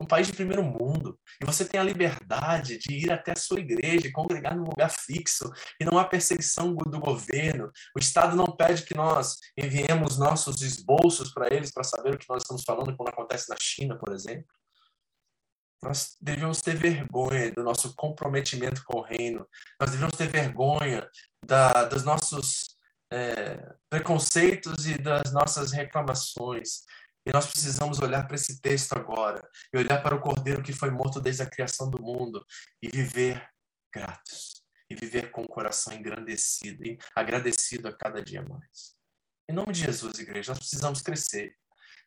um 0.00 0.06
país 0.06 0.28
de 0.28 0.32
primeiro 0.32 0.62
mundo, 0.62 1.18
e 1.42 1.44
você 1.44 1.64
tem 1.64 1.80
a 1.80 1.82
liberdade 1.82 2.78
de 2.78 2.92
ir 2.94 3.10
até 3.10 3.32
a 3.32 3.36
sua 3.36 3.58
igreja 3.58 4.12
congregar 4.12 4.56
num 4.56 4.64
lugar 4.64 4.90
fixo, 4.90 5.50
e 5.80 5.84
não 5.84 5.98
há 5.98 6.04
perseguição 6.04 6.72
do 6.74 7.00
governo. 7.00 7.72
O 7.96 7.98
Estado 7.98 8.36
não 8.36 8.46
pede 8.46 8.84
que 8.84 8.94
nós 8.94 9.36
enviemos 9.56 10.16
nossos 10.16 10.62
esboços 10.62 11.32
para 11.32 11.52
eles 11.52 11.72
para 11.72 11.82
saber 11.82 12.14
o 12.14 12.18
que 12.18 12.28
nós 12.28 12.42
estamos 12.42 12.62
falando 12.62 12.96
quando 12.96 13.08
acontece 13.08 13.48
na 13.48 13.56
China, 13.58 13.98
por 13.98 14.14
exemplo. 14.14 14.46
Nós 15.82 16.16
devemos 16.20 16.60
ter 16.60 16.76
vergonha 16.76 17.52
do 17.52 17.62
nosso 17.62 17.94
comprometimento 17.94 18.82
com 18.84 18.98
o 18.98 19.02
reino. 19.02 19.46
Nós 19.80 19.90
devemos 19.90 20.16
ter 20.16 20.28
vergonha 20.28 21.08
da, 21.44 21.84
dos 21.84 22.04
nossos 22.04 22.76
é, 23.12 23.74
preconceitos 23.88 24.86
e 24.86 24.98
das 24.98 25.32
nossas 25.32 25.72
reclamações. 25.72 26.82
E 27.24 27.32
nós 27.32 27.46
precisamos 27.46 28.00
olhar 28.00 28.26
para 28.26 28.36
esse 28.36 28.60
texto 28.60 28.94
agora 28.94 29.46
e 29.72 29.78
olhar 29.78 30.02
para 30.02 30.14
o 30.14 30.20
Cordeiro 30.20 30.62
que 30.62 30.72
foi 30.72 30.90
morto 30.90 31.20
desde 31.20 31.42
a 31.42 31.50
criação 31.50 31.88
do 31.90 32.02
mundo 32.02 32.44
e 32.82 32.88
viver 32.88 33.46
gratos 33.92 34.62
e 34.90 34.94
viver 34.94 35.30
com 35.30 35.42
o 35.42 35.48
coração 35.48 35.92
engrandecido 35.92 36.84
e 36.84 36.98
agradecido 37.14 37.88
a 37.88 37.96
cada 37.96 38.22
dia 38.22 38.42
mais. 38.42 38.96
Em 39.48 39.54
nome 39.54 39.72
de 39.72 39.80
Jesus, 39.80 40.18
igreja, 40.18 40.52
nós 40.52 40.58
precisamos 40.58 41.02
crescer. 41.02 41.54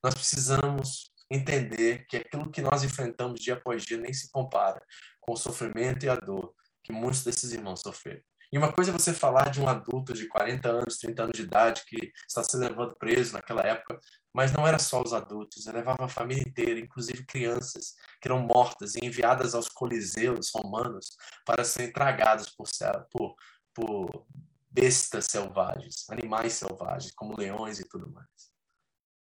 Nós 0.03 0.15
precisamos 0.15 1.11
entender 1.31 2.05
que 2.07 2.17
aquilo 2.17 2.51
que 2.51 2.61
nós 2.61 2.83
enfrentamos 2.83 3.39
dia 3.39 3.53
após 3.53 3.83
dia 3.83 3.97
nem 3.97 4.13
se 4.13 4.29
compara 4.29 4.81
com 5.19 5.33
o 5.33 5.37
sofrimento 5.37 6.05
e 6.05 6.09
a 6.09 6.15
dor 6.15 6.53
que 6.83 6.91
muitos 6.91 7.23
desses 7.23 7.53
irmãos 7.53 7.81
sofreram. 7.81 8.21
E 8.51 8.57
uma 8.57 8.73
coisa 8.73 8.91
é 8.91 8.93
você 8.93 9.13
falar 9.13 9.49
de 9.49 9.61
um 9.61 9.67
adulto 9.69 10.13
de 10.13 10.27
40 10.27 10.69
anos, 10.69 10.97
30 10.97 11.23
anos 11.23 11.37
de 11.37 11.43
idade, 11.43 11.83
que 11.87 12.11
está 12.27 12.43
sendo 12.43 12.67
levado 12.67 12.97
preso 12.97 13.31
naquela 13.31 13.61
época, 13.61 13.97
mas 14.33 14.51
não 14.51 14.67
era 14.67 14.77
só 14.77 15.01
os 15.01 15.13
adultos, 15.13 15.67
ele 15.67 15.77
levava 15.77 16.03
a 16.03 16.09
família 16.09 16.43
inteira, 16.45 16.77
inclusive 16.77 17.25
crianças, 17.25 17.95
que 18.21 18.27
eram 18.27 18.39
mortas 18.39 18.95
e 18.95 19.05
enviadas 19.05 19.55
aos 19.55 19.69
coliseus 19.69 20.51
romanos 20.53 21.15
para 21.45 21.63
serem 21.63 21.93
tragadas 21.93 22.49
por, 22.49 22.67
por, 23.09 23.35
por 23.73 24.27
bestas 24.69 25.25
selvagens, 25.25 26.09
animais 26.09 26.53
selvagens, 26.53 27.13
como 27.13 27.37
leões 27.37 27.79
e 27.79 27.87
tudo 27.87 28.11
mais. 28.11 28.51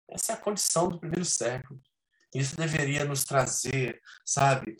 Essa 0.10 0.32
é 0.32 0.36
a 0.36 0.39
condição 0.39 0.88
do 0.88 0.99
primeiro 0.99 1.26
século. 1.26 1.82
Isso 2.34 2.56
deveria 2.56 3.06
nos 3.06 3.24
trazer, 3.24 4.00
sabe, 4.26 4.76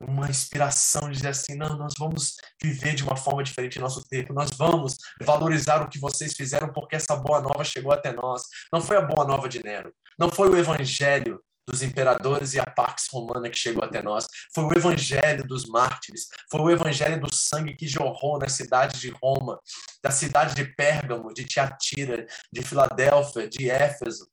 uma 0.00 0.28
inspiração 0.28 1.10
de 1.10 1.16
dizer 1.16 1.28
assim, 1.28 1.54
não, 1.54 1.76
nós 1.76 1.92
vamos 1.98 2.36
viver 2.60 2.94
de 2.94 3.02
uma 3.02 3.16
forma 3.16 3.42
diferente 3.42 3.78
nosso 3.78 4.02
tempo, 4.08 4.32
nós 4.32 4.50
vamos 4.56 4.96
valorizar 5.20 5.82
o 5.82 5.88
que 5.88 5.98
vocês 5.98 6.32
fizeram 6.34 6.72
porque 6.72 6.96
essa 6.96 7.14
boa 7.14 7.40
nova 7.40 7.62
chegou 7.64 7.92
até 7.92 8.12
nós. 8.12 8.44
Não 8.72 8.80
foi 8.80 8.96
a 8.96 9.02
boa 9.02 9.26
nova 9.26 9.48
de 9.48 9.62
Nero, 9.62 9.92
não 10.18 10.30
foi 10.30 10.48
o 10.48 10.56
evangelho 10.56 11.42
dos 11.68 11.82
imperadores 11.82 12.54
e 12.54 12.58
a 12.58 12.64
Pax 12.64 13.06
Romana 13.12 13.48
que 13.48 13.58
chegou 13.58 13.84
até 13.84 14.02
nós, 14.02 14.26
foi 14.52 14.64
o 14.64 14.72
evangelho 14.76 15.46
dos 15.46 15.66
mártires, 15.66 16.26
foi 16.50 16.60
o 16.60 16.70
evangelho 16.70 17.20
do 17.20 17.32
sangue 17.32 17.76
que 17.76 17.86
jorrou 17.86 18.38
na 18.38 18.48
cidade 18.48 18.98
de 18.98 19.10
Roma, 19.22 19.60
da 20.02 20.10
cidade 20.10 20.54
de 20.54 20.64
Pérgamo, 20.74 21.32
de 21.32 21.44
Tiatira, 21.44 22.26
de 22.52 22.62
Filadélfia, 22.62 23.48
de 23.48 23.70
Éfeso, 23.70 24.26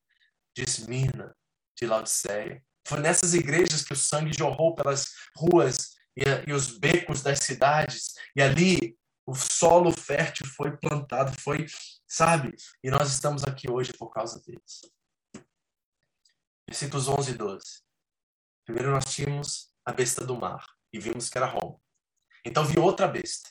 de 0.56 0.64
Esmirna, 0.64 1.36
de 1.78 1.86
Laodiceia. 1.86 2.64
Foi 2.86 3.00
nessas 3.00 3.34
igrejas 3.34 3.84
que 3.84 3.94
o 3.94 3.98
sangue 3.98 4.34
jorrou 4.34 4.76
pelas 4.76 5.12
ruas 5.36 5.96
e, 6.16 6.24
e 6.48 6.54
os 6.54 6.78
becos 6.78 7.22
das 7.22 7.40
cidades, 7.40 8.14
e 8.36 8.42
ali 8.42 8.98
o 9.26 9.36
solo 9.36 9.92
fértil 9.92 10.48
foi 10.48 10.76
plantado, 10.78 11.38
foi, 11.40 11.68
sabe? 12.08 12.56
E 12.84 12.90
nós 12.90 13.12
estamos 13.12 13.44
aqui 13.44 13.70
hoje 13.70 13.92
por 13.94 14.10
causa 14.10 14.42
deles. 14.42 14.82
Versículos 16.68 17.08
11 17.08 17.32
e 17.32 17.34
12. 17.36 17.66
Primeiro 18.66 18.92
nós 18.92 19.06
tínhamos 19.14 19.72
a 19.86 19.92
besta 19.92 20.26
do 20.26 20.36
mar 20.36 20.66
e 20.92 21.00
vimos 21.00 21.30
que 21.30 21.38
era 21.38 21.46
Roma. 21.46 21.80
Então 22.46 22.66
vi 22.66 22.80
outra 22.80 23.08
besta, 23.08 23.50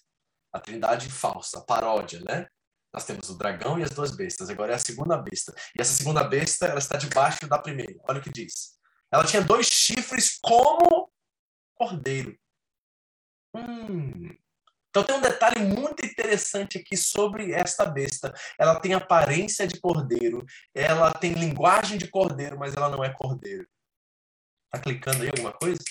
a 0.53 0.59
trindade 0.59 1.11
falsa, 1.11 1.59
a 1.59 1.63
paródia, 1.63 2.21
né? 2.21 2.49
Nós 2.97 3.05
temos 3.05 3.29
o 3.29 3.37
dragão 3.37 3.79
e 3.79 3.83
as 3.83 3.91
duas 3.91 4.17
bestas. 4.17 4.49
Agora 4.49 4.73
é 4.73 4.75
a 4.75 4.79
segunda 4.79 5.19
besta. 5.19 5.55
E 5.79 5.83
essa 5.83 5.93
segunda 5.93 6.25
besta, 6.25 6.65
ela 6.65 6.79
está 6.79 6.97
debaixo 6.97 7.47
da 7.47 7.59
primeira. 7.59 7.95
Olha 8.09 8.21
o 8.21 8.23
que 8.23 8.33
diz. 8.33 8.79
Ela 9.13 9.23
tinha 9.27 9.43
dois 9.43 9.67
chifres 9.67 10.39
como 10.41 11.13
cordeiro. 11.75 12.35
Hum. 13.55 14.35
Então 14.89 15.05
tem 15.05 15.15
um 15.15 15.21
detalhe 15.21 15.61
muito 15.61 16.07
interessante 16.07 16.79
aqui 16.79 16.97
sobre 16.97 17.53
esta 17.53 17.85
besta. 17.85 18.33
Ela 18.59 18.81
tem 18.81 18.95
aparência 18.95 19.67
de 19.67 19.79
cordeiro, 19.79 20.43
ela 20.75 21.13
tem 21.13 21.35
linguagem 21.35 21.99
de 21.99 22.09
cordeiro, 22.09 22.59
mas 22.59 22.75
ela 22.75 22.89
não 22.89 23.05
é 23.05 23.13
cordeiro. 23.13 23.69
Tá 24.71 24.81
clicando 24.81 25.23
aí 25.23 25.29
alguma 25.29 25.53
coisa? 25.53 25.83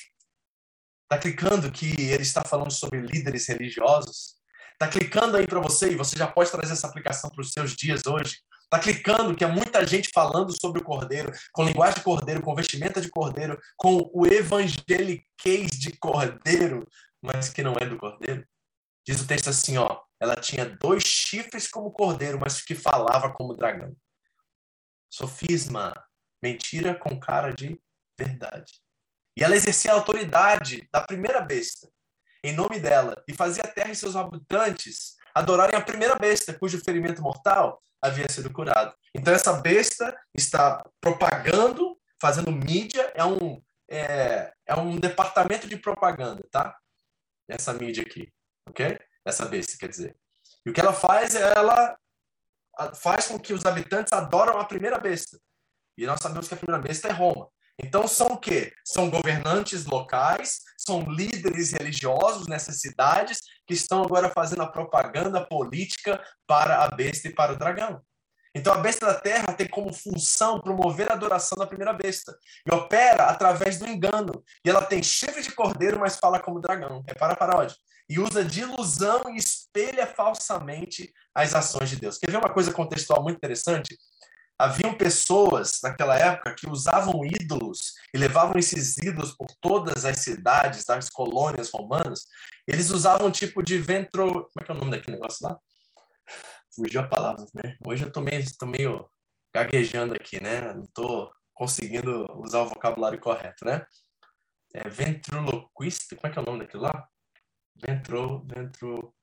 Tá 1.07 1.19
clicando 1.19 1.71
que 1.71 1.85
ele 1.85 2.23
está 2.23 2.43
falando 2.43 2.71
sobre 2.71 2.99
líderes 2.99 3.45
religiosos? 3.45 4.43
Tá 4.77 4.87
clicando 4.87 5.37
aí 5.37 5.47
para 5.47 5.59
você 5.59 5.91
e 5.91 5.95
você 5.95 6.17
já 6.17 6.27
pode 6.27 6.51
trazer 6.51 6.73
essa 6.73 6.87
aplicação 6.87 7.29
para 7.29 7.41
os 7.41 7.51
seus 7.51 7.75
dias 7.75 8.05
hoje. 8.05 8.39
Está 8.63 8.79
clicando 8.79 9.35
que 9.35 9.43
há 9.43 9.47
muita 9.47 9.85
gente 9.85 10.09
falando 10.13 10.51
sobre 10.59 10.81
o 10.81 10.83
cordeiro, 10.83 11.31
com 11.53 11.63
linguagem 11.63 11.95
de 11.95 12.03
cordeiro, 12.03 12.41
com 12.41 12.55
vestimenta 12.55 12.99
de 12.99 13.09
cordeiro, 13.09 13.59
com 13.77 14.09
o 14.13 14.25
evangeliquez 14.25 15.71
de 15.71 15.95
cordeiro, 15.97 16.85
mas 17.21 17.49
que 17.49 17.63
não 17.63 17.75
é 17.79 17.85
do 17.85 17.97
cordeiro. 17.97 18.45
Diz 19.07 19.21
o 19.21 19.27
texto 19.27 19.49
assim, 19.49 19.77
ó, 19.77 20.01
ela 20.19 20.35
tinha 20.35 20.65
dois 20.65 21.03
chifres 21.03 21.67
como 21.67 21.91
cordeiro, 21.91 22.39
mas 22.41 22.61
que 22.61 22.73
falava 22.73 23.31
como 23.31 23.55
dragão. 23.55 23.95
Sofisma, 25.09 25.93
mentira 26.41 26.95
com 26.95 27.19
cara 27.19 27.51
de 27.51 27.79
verdade. 28.19 28.73
E 29.37 29.43
ela 29.43 29.55
exercia 29.55 29.91
a 29.91 29.95
autoridade 29.95 30.87
da 30.91 31.01
primeira 31.01 31.39
besta, 31.39 31.89
em 32.47 32.53
nome 32.53 32.79
dela, 32.79 33.23
e 33.27 33.33
fazia 33.33 33.63
a 33.63 33.67
terra 33.67 33.91
e 33.91 33.95
seus 33.95 34.15
habitantes 34.15 35.15
adorarem 35.33 35.75
a 35.75 35.81
primeira 35.81 36.15
besta, 36.15 36.53
cujo 36.53 36.83
ferimento 36.83 37.21
mortal 37.21 37.81
havia 38.01 38.29
sido 38.29 38.51
curado. 38.51 38.95
Então, 39.13 39.33
essa 39.33 39.53
besta 39.53 40.15
está 40.33 40.83
propagando, 41.01 41.97
fazendo 42.21 42.51
mídia, 42.51 43.11
é 43.15 43.25
um, 43.25 43.61
é, 43.89 44.53
é 44.65 44.75
um 44.75 44.97
departamento 44.97 45.67
de 45.67 45.77
propaganda, 45.77 46.45
tá? 46.51 46.77
Essa 47.47 47.73
mídia 47.73 48.03
aqui, 48.03 48.31
ok? 48.69 48.99
Essa 49.25 49.45
besta, 49.45 49.77
quer 49.77 49.89
dizer. 49.89 50.15
E 50.65 50.69
o 50.69 50.73
que 50.73 50.79
ela 50.81 50.93
faz 50.93 51.35
é 51.35 51.53
ela 51.55 51.97
faz 52.95 53.27
com 53.27 53.39
que 53.39 53.53
os 53.53 53.65
habitantes 53.65 54.13
adoram 54.13 54.59
a 54.59 54.65
primeira 54.65 54.99
besta. 54.99 55.39
E 55.97 56.05
nós 56.05 56.19
sabemos 56.21 56.47
que 56.47 56.53
a 56.53 56.57
primeira 56.57 56.81
besta 56.81 57.07
é 57.07 57.11
Roma. 57.11 57.49
Então 57.77 58.07
são 58.07 58.27
o 58.27 58.37
quê? 58.37 58.73
São 58.85 59.09
governantes 59.09 59.85
locais, 59.85 60.61
são 60.77 61.01
líderes 61.01 61.71
religiosos 61.71 62.47
nessas 62.47 62.79
cidades 62.79 63.39
que 63.67 63.73
estão 63.73 64.03
agora 64.03 64.29
fazendo 64.29 64.63
a 64.63 64.71
propaganda 64.71 65.45
política 65.45 66.21
para 66.47 66.83
a 66.83 66.89
besta 66.89 67.27
e 67.27 67.33
para 67.33 67.53
o 67.53 67.57
dragão. 67.57 68.01
Então 68.55 68.73
a 68.73 68.77
besta 68.77 69.05
da 69.05 69.15
terra 69.15 69.53
tem 69.53 69.67
como 69.67 69.91
função 69.91 70.61
promover 70.61 71.11
a 71.11 71.13
adoração 71.13 71.57
da 71.57 71.67
primeira 71.67 71.91
besta 71.91 72.33
e 72.65 72.73
opera 72.73 73.25
através 73.25 73.77
do 73.77 73.85
engano. 73.85 74.41
E 74.63 74.69
ela 74.69 74.85
tem 74.85 75.03
chifre 75.03 75.41
de 75.41 75.51
cordeiro, 75.51 75.99
mas 75.99 76.15
fala 76.15 76.39
como 76.39 76.61
dragão. 76.61 77.03
Repara 77.05 77.33
a 77.33 77.35
paródia. 77.35 77.75
E 78.07 78.17
usa 78.17 78.45
de 78.45 78.61
ilusão 78.61 79.23
e 79.33 79.37
espelha 79.37 80.07
falsamente 80.07 81.11
as 81.33 81.53
ações 81.53 81.89
de 81.89 81.97
Deus. 81.97 82.17
Quer 82.17 82.31
ver 82.31 82.37
uma 82.37 82.53
coisa 82.53 82.71
contextual 82.71 83.21
muito 83.21 83.35
interessante? 83.35 83.97
Haviam 84.57 84.95
pessoas 84.97 85.79
naquela 85.83 86.17
época 86.17 86.55
que 86.55 86.69
usavam 86.69 87.25
ídolos 87.25 87.93
e 88.13 88.17
levavam 88.17 88.57
esses 88.57 88.97
ídolos 88.97 89.35
por 89.35 89.47
todas 89.61 90.05
as 90.05 90.19
cidades 90.19 90.85
das 90.85 91.09
colônias 91.09 91.69
romanas. 91.71 92.25
Eles 92.67 92.89
usavam 92.89 93.27
um 93.27 93.31
tipo 93.31 93.61
de 93.61 93.77
ventro. 93.77 94.25
Como 94.27 94.61
é 94.61 94.63
que 94.63 94.71
é 94.71 94.73
o 94.73 94.77
nome 94.77 94.91
daquele 94.91 95.17
negócio 95.17 95.47
lá? 95.47 95.59
Fugiu 96.73 97.01
a 97.01 97.07
palavra, 97.07 97.45
né? 97.53 97.77
Hoje 97.85 98.03
eu 98.03 98.11
tô 98.11 98.21
meio, 98.21 98.43
tô 98.57 98.65
meio 98.65 99.09
gaguejando 99.53 100.13
aqui, 100.13 100.41
né? 100.41 100.73
Não 100.73 100.87
tô 100.93 101.31
conseguindo 101.53 102.25
usar 102.41 102.61
o 102.61 102.67
vocabulário 102.67 103.19
correto, 103.19 103.65
né? 103.65 103.85
É 104.73 104.89
ventriloquista, 104.89 106.15
como 106.15 106.27
é 106.27 106.33
que 106.33 106.39
é 106.39 106.41
o 106.41 106.45
nome 106.45 106.59
daquilo 106.59 106.83
lá? 106.83 107.07
Ventro, 107.75 108.45
ventro... 108.45 109.13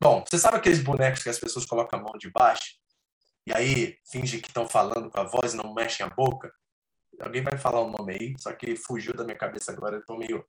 Bom, 0.00 0.24
você 0.28 0.38
sabe 0.38 0.56
aqueles 0.56 0.82
bonecos 0.82 1.22
que 1.22 1.28
as 1.28 1.38
pessoas 1.38 1.64
colocam 1.64 1.98
a 1.98 2.02
mão 2.02 2.12
de 2.18 2.30
baixo 2.30 2.81
e 3.46 3.52
aí 3.52 3.98
finge 4.10 4.40
que 4.40 4.48
estão 4.48 4.68
falando 4.68 5.10
com 5.10 5.20
a 5.20 5.24
voz 5.24 5.54
e 5.54 5.56
não 5.56 5.74
mexem 5.74 6.06
a 6.06 6.10
boca? 6.10 6.52
Alguém 7.20 7.42
vai 7.42 7.58
falar 7.58 7.80
o 7.80 7.90
nome 7.90 8.14
aí, 8.14 8.34
só 8.38 8.52
que 8.52 8.76
fugiu 8.76 9.14
da 9.14 9.24
minha 9.24 9.38
cabeça 9.38 9.72
agora, 9.72 9.96
eu 9.96 10.04
tô 10.04 10.16
meio 10.16 10.44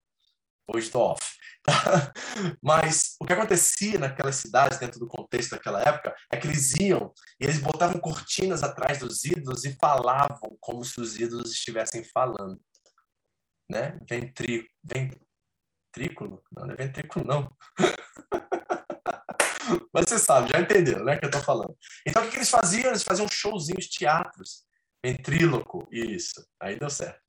hoje 0.67 0.89
tô 0.89 0.99
off. 0.99 1.21
Mas 2.61 3.15
o 3.19 3.25
que 3.25 3.33
acontecia 3.33 3.99
naquelas 3.99 4.35
cidades, 4.37 4.79
dentro 4.79 4.99
do 4.99 5.07
contexto 5.07 5.51
daquela 5.51 5.81
época, 5.81 6.15
é 6.31 6.37
que 6.37 6.47
eles 6.47 6.73
iam 6.79 7.13
e 7.39 7.45
eles 7.45 7.59
botavam 7.59 7.99
cortinas 7.99 8.63
atrás 8.63 8.99
dos 8.99 9.23
ídolos 9.23 9.65
e 9.65 9.75
falavam 9.75 10.57
como 10.59 10.83
se 10.83 10.99
os 10.99 11.19
ídolos 11.19 11.51
estivessem 11.51 12.03
falando. 12.05 12.59
Né? 13.69 13.97
Ventrí, 14.09 14.67
ventrículo? 14.83 16.43
Não, 16.51 16.65
não 16.65 16.73
é 16.73 16.77
ventrículo, 16.77 17.25
não. 17.25 17.55
Mas 19.93 20.05
você 20.07 20.20
sabe, 20.20 20.51
já 20.51 20.59
entendeu, 20.59 21.03
né, 21.03 21.18
que 21.18 21.26
eu 21.26 21.32
tô 21.32 21.39
falando. 21.39 21.76
Então, 22.05 22.26
o 22.26 22.30
que 22.30 22.38
eles 22.38 22.49
faziam? 22.49 22.89
Eles 22.89 23.03
faziam 23.03 23.28
showzinhos, 23.28 23.88
teatros. 23.88 24.64
Ventríloco, 25.03 25.88
isso. 25.91 26.45
Aí 26.61 26.80
deu 26.80 26.89
certo. 26.89 27.20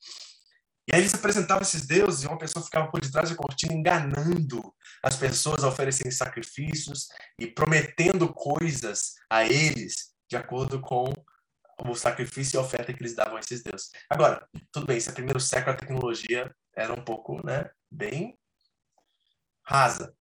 E 0.86 0.94
aí 0.94 1.00
eles 1.00 1.14
apresentavam 1.14 1.62
esses 1.62 1.86
deuses 1.86 2.22
e 2.22 2.26
uma 2.26 2.38
pessoa 2.38 2.64
ficava 2.64 2.90
por 2.90 3.00
detrás 3.00 3.30
da 3.30 3.36
cortina 3.36 3.72
enganando 3.72 4.62
as 5.02 5.16
pessoas 5.16 5.64
a 5.64 5.68
oferecerem 5.68 6.12
sacrifícios 6.12 7.08
e 7.40 7.46
prometendo 7.46 8.32
coisas 8.32 9.14
a 9.30 9.44
eles 9.44 10.12
de 10.28 10.36
acordo 10.36 10.80
com 10.80 11.12
o 11.78 11.94
sacrifício 11.94 12.58
e 12.58 12.60
oferta 12.60 12.92
que 12.92 13.02
eles 13.02 13.14
davam 13.14 13.36
a 13.36 13.40
esses 13.40 13.62
deuses. 13.62 13.90
Agora, 14.10 14.46
tudo 14.70 14.86
bem, 14.86 14.98
esse 14.98 15.08
é 15.08 15.12
primeiro 15.12 15.40
século 15.40 15.74
a 15.74 15.78
tecnologia 15.78 16.54
era 16.76 16.92
um 16.92 17.02
pouco, 17.02 17.44
né, 17.44 17.70
bem 17.90 18.38
rasa. 19.64 20.14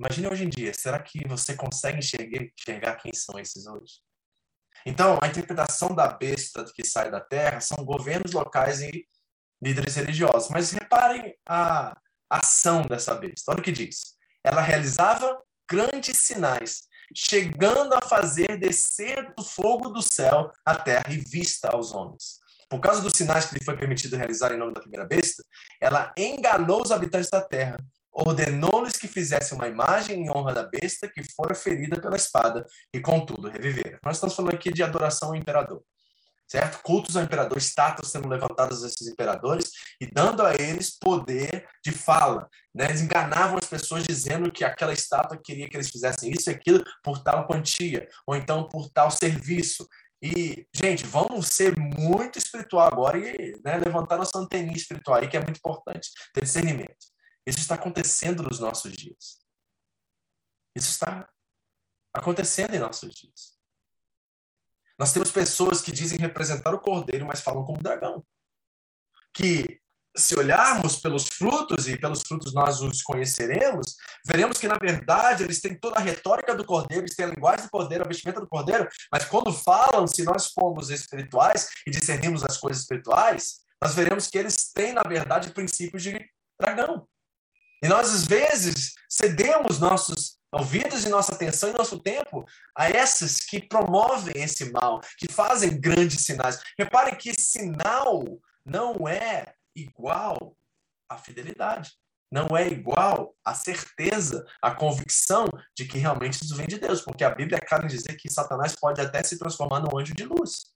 Imagine 0.00 0.28
hoje 0.28 0.44
em 0.44 0.48
dia, 0.48 0.72
será 0.72 0.98
que 0.98 1.28
você 1.28 1.54
consegue 1.54 1.98
enxergar, 1.98 2.42
enxergar 2.58 2.96
quem 2.96 3.12
são 3.12 3.38
esses 3.38 3.66
hoje? 3.66 4.00
Então, 4.86 5.18
a 5.20 5.26
interpretação 5.26 5.94
da 5.94 6.08
besta 6.08 6.64
que 6.74 6.86
sai 6.86 7.10
da 7.10 7.20
terra 7.20 7.60
são 7.60 7.84
governos 7.84 8.32
locais 8.32 8.80
e 8.80 9.06
líderes 9.62 9.96
religiosos. 9.96 10.48
Mas 10.48 10.70
reparem 10.70 11.36
a 11.46 11.94
ação 12.30 12.80
dessa 12.80 13.14
besta. 13.14 13.52
Olha 13.52 13.60
o 13.60 13.62
que 13.62 13.70
diz. 13.70 14.16
Ela 14.42 14.62
realizava 14.62 15.38
grandes 15.70 16.16
sinais, 16.16 16.88
chegando 17.14 17.92
a 17.92 18.00
fazer 18.00 18.58
descer 18.58 19.34
do 19.34 19.44
fogo 19.44 19.90
do 19.90 20.00
céu 20.00 20.50
a 20.64 20.76
terra 20.76 21.12
e 21.12 21.18
vista 21.18 21.68
aos 21.68 21.92
homens. 21.92 22.40
Por 22.70 22.80
causa 22.80 23.02
dos 23.02 23.12
sinais 23.12 23.44
que 23.44 23.58
lhe 23.58 23.64
foi 23.64 23.76
permitido 23.76 24.16
realizar 24.16 24.50
em 24.50 24.56
nome 24.56 24.72
da 24.72 24.80
primeira 24.80 25.06
besta, 25.06 25.44
ela 25.78 26.10
enganou 26.16 26.80
os 26.82 26.90
habitantes 26.90 27.28
da 27.28 27.42
terra, 27.42 27.76
ordenou-lhes 28.12 28.96
que 28.96 29.08
fizessem 29.08 29.56
uma 29.56 29.68
imagem 29.68 30.24
em 30.24 30.30
honra 30.30 30.52
da 30.52 30.62
besta 30.64 31.08
que 31.08 31.22
fora 31.34 31.54
ferida 31.54 32.00
pela 32.00 32.16
espada 32.16 32.66
e, 32.92 33.00
contudo, 33.00 33.48
revivera. 33.48 33.98
Nós 34.04 34.16
estamos 34.16 34.34
falando 34.34 34.54
aqui 34.54 34.72
de 34.72 34.82
adoração 34.82 35.30
ao 35.30 35.36
imperador 35.36 35.82
certo? 36.50 36.82
Cultos 36.82 37.16
ao 37.16 37.22
imperador, 37.22 37.56
estátuas 37.56 38.10
sendo 38.10 38.28
levantadas 38.28 38.82
a 38.82 38.88
esses 38.88 39.06
imperadores 39.06 39.70
e 40.00 40.06
dando 40.06 40.42
a 40.42 40.52
eles 40.52 40.98
poder 40.98 41.64
de 41.84 41.92
fala. 41.92 42.48
Né? 42.74 42.86
Eles 42.86 43.02
enganavam 43.02 43.56
as 43.56 43.66
pessoas 43.66 44.02
dizendo 44.02 44.50
que 44.50 44.64
aquela 44.64 44.92
estátua 44.92 45.40
queria 45.40 45.68
que 45.68 45.76
eles 45.76 45.90
fizessem 45.90 46.32
isso 46.32 46.50
e 46.50 46.52
aquilo 46.52 46.82
por 47.04 47.22
tal 47.22 47.46
quantia, 47.46 48.08
ou 48.26 48.34
então 48.34 48.68
por 48.68 48.90
tal 48.90 49.12
serviço. 49.12 49.86
E, 50.20 50.66
gente, 50.74 51.06
vamos 51.06 51.46
ser 51.46 51.78
muito 51.78 52.36
espiritual 52.36 52.88
agora 52.88 53.16
e 53.16 53.52
né, 53.64 53.78
levantar 53.78 54.16
nossa 54.16 54.36
anteninha 54.36 54.76
espiritual 54.76 55.18
aí, 55.18 55.28
que 55.28 55.36
é 55.36 55.40
muito 55.40 55.58
importante, 55.58 56.10
ter 56.34 56.42
discernimento. 56.42 57.10
Isso 57.46 57.58
está 57.58 57.74
acontecendo 57.74 58.42
nos 58.42 58.58
nossos 58.58 58.92
dias. 58.92 59.40
Isso 60.74 60.90
está 60.90 61.28
acontecendo 62.14 62.74
em 62.74 62.78
nossos 62.78 63.14
dias. 63.14 63.58
Nós 64.98 65.12
temos 65.12 65.30
pessoas 65.30 65.80
que 65.80 65.92
dizem 65.92 66.18
representar 66.18 66.74
o 66.74 66.80
cordeiro, 66.80 67.26
mas 67.26 67.40
falam 67.40 67.64
como 67.64 67.82
dragão. 67.82 68.24
Que, 69.32 69.80
se 70.16 70.38
olharmos 70.38 70.96
pelos 70.96 71.26
frutos, 71.28 71.88
e 71.88 71.96
pelos 71.96 72.22
frutos 72.22 72.52
nós 72.52 72.82
os 72.82 73.00
conheceremos, 73.00 73.96
veremos 74.26 74.58
que, 74.58 74.68
na 74.68 74.76
verdade, 74.76 75.44
eles 75.44 75.60
têm 75.60 75.78
toda 75.78 75.96
a 75.96 76.02
retórica 76.02 76.54
do 76.54 76.64
cordeiro, 76.66 77.04
eles 77.04 77.16
têm 77.16 77.24
a 77.26 77.30
linguagem 77.30 77.64
do 77.64 77.70
cordeiro, 77.70 78.04
a 78.04 78.08
vestimenta 78.08 78.40
do 78.40 78.48
cordeiro, 78.48 78.88
mas 79.10 79.24
quando 79.24 79.52
falam, 79.52 80.06
se 80.06 80.22
nós 80.22 80.48
formos 80.48 80.90
espirituais 80.90 81.70
e 81.86 81.90
discernimos 81.90 82.44
as 82.44 82.58
coisas 82.58 82.82
espirituais, 82.82 83.60
nós 83.82 83.94
veremos 83.94 84.26
que 84.26 84.36
eles 84.36 84.70
têm, 84.72 84.92
na 84.92 85.02
verdade, 85.02 85.54
princípios 85.54 86.02
de 86.02 86.28
dragão. 86.60 87.08
E 87.82 87.88
nós, 87.88 88.12
às 88.12 88.26
vezes, 88.26 88.94
cedemos 89.08 89.78
nossos 89.78 90.38
ouvidos 90.52 91.04
e 91.04 91.08
nossa 91.08 91.34
atenção 91.34 91.70
e 91.70 91.72
nosso 91.72 91.98
tempo 92.00 92.44
a 92.76 92.88
essas 92.88 93.38
que 93.38 93.60
promovem 93.60 94.42
esse 94.42 94.70
mal, 94.70 95.00
que 95.16 95.32
fazem 95.32 95.80
grandes 95.80 96.24
sinais. 96.24 96.60
Reparem 96.78 97.14
que 97.14 97.32
sinal 97.32 98.24
não 98.64 99.08
é 99.08 99.54
igual 99.74 100.56
à 101.08 101.16
fidelidade. 101.16 101.92
Não 102.32 102.56
é 102.56 102.68
igual 102.68 103.34
à 103.44 103.54
certeza, 103.54 104.46
à 104.62 104.70
convicção 104.72 105.46
de 105.76 105.84
que 105.84 105.98
realmente 105.98 106.44
isso 106.44 106.54
vem 106.54 106.66
de 106.66 106.78
Deus, 106.78 107.00
porque 107.00 107.24
a 107.24 107.34
Bíblia 107.34 107.58
clara 107.58 107.84
em 107.84 107.88
dizer 107.88 108.14
que 108.14 108.30
Satanás 108.30 108.76
pode 108.76 109.00
até 109.00 109.20
se 109.24 109.36
transformar 109.36 109.80
num 109.80 109.98
anjo 109.98 110.14
de 110.14 110.24
luz. 110.24 110.66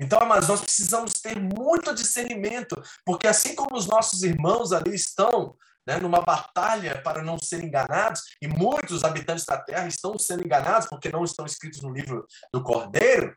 Então, 0.00 0.24
mas 0.26 0.48
nós 0.48 0.60
precisamos 0.60 1.14
ter 1.14 1.38
muito 1.40 1.94
discernimento, 1.94 2.80
porque 3.04 3.26
assim 3.26 3.54
como 3.54 3.76
os 3.76 3.86
nossos 3.86 4.22
irmãos 4.22 4.72
ali 4.72 4.94
estão 4.94 5.56
né, 5.86 5.98
numa 5.98 6.20
batalha 6.20 7.00
para 7.02 7.22
não 7.22 7.38
serem 7.38 7.66
enganados, 7.66 8.22
e 8.40 8.48
muitos 8.48 9.04
habitantes 9.04 9.44
da 9.44 9.58
terra 9.58 9.86
estão 9.86 10.18
sendo 10.18 10.44
enganados 10.44 10.88
porque 10.88 11.10
não 11.10 11.24
estão 11.24 11.44
escritos 11.44 11.82
no 11.82 11.92
livro 11.92 12.26
do 12.52 12.62
Cordeiro, 12.62 13.34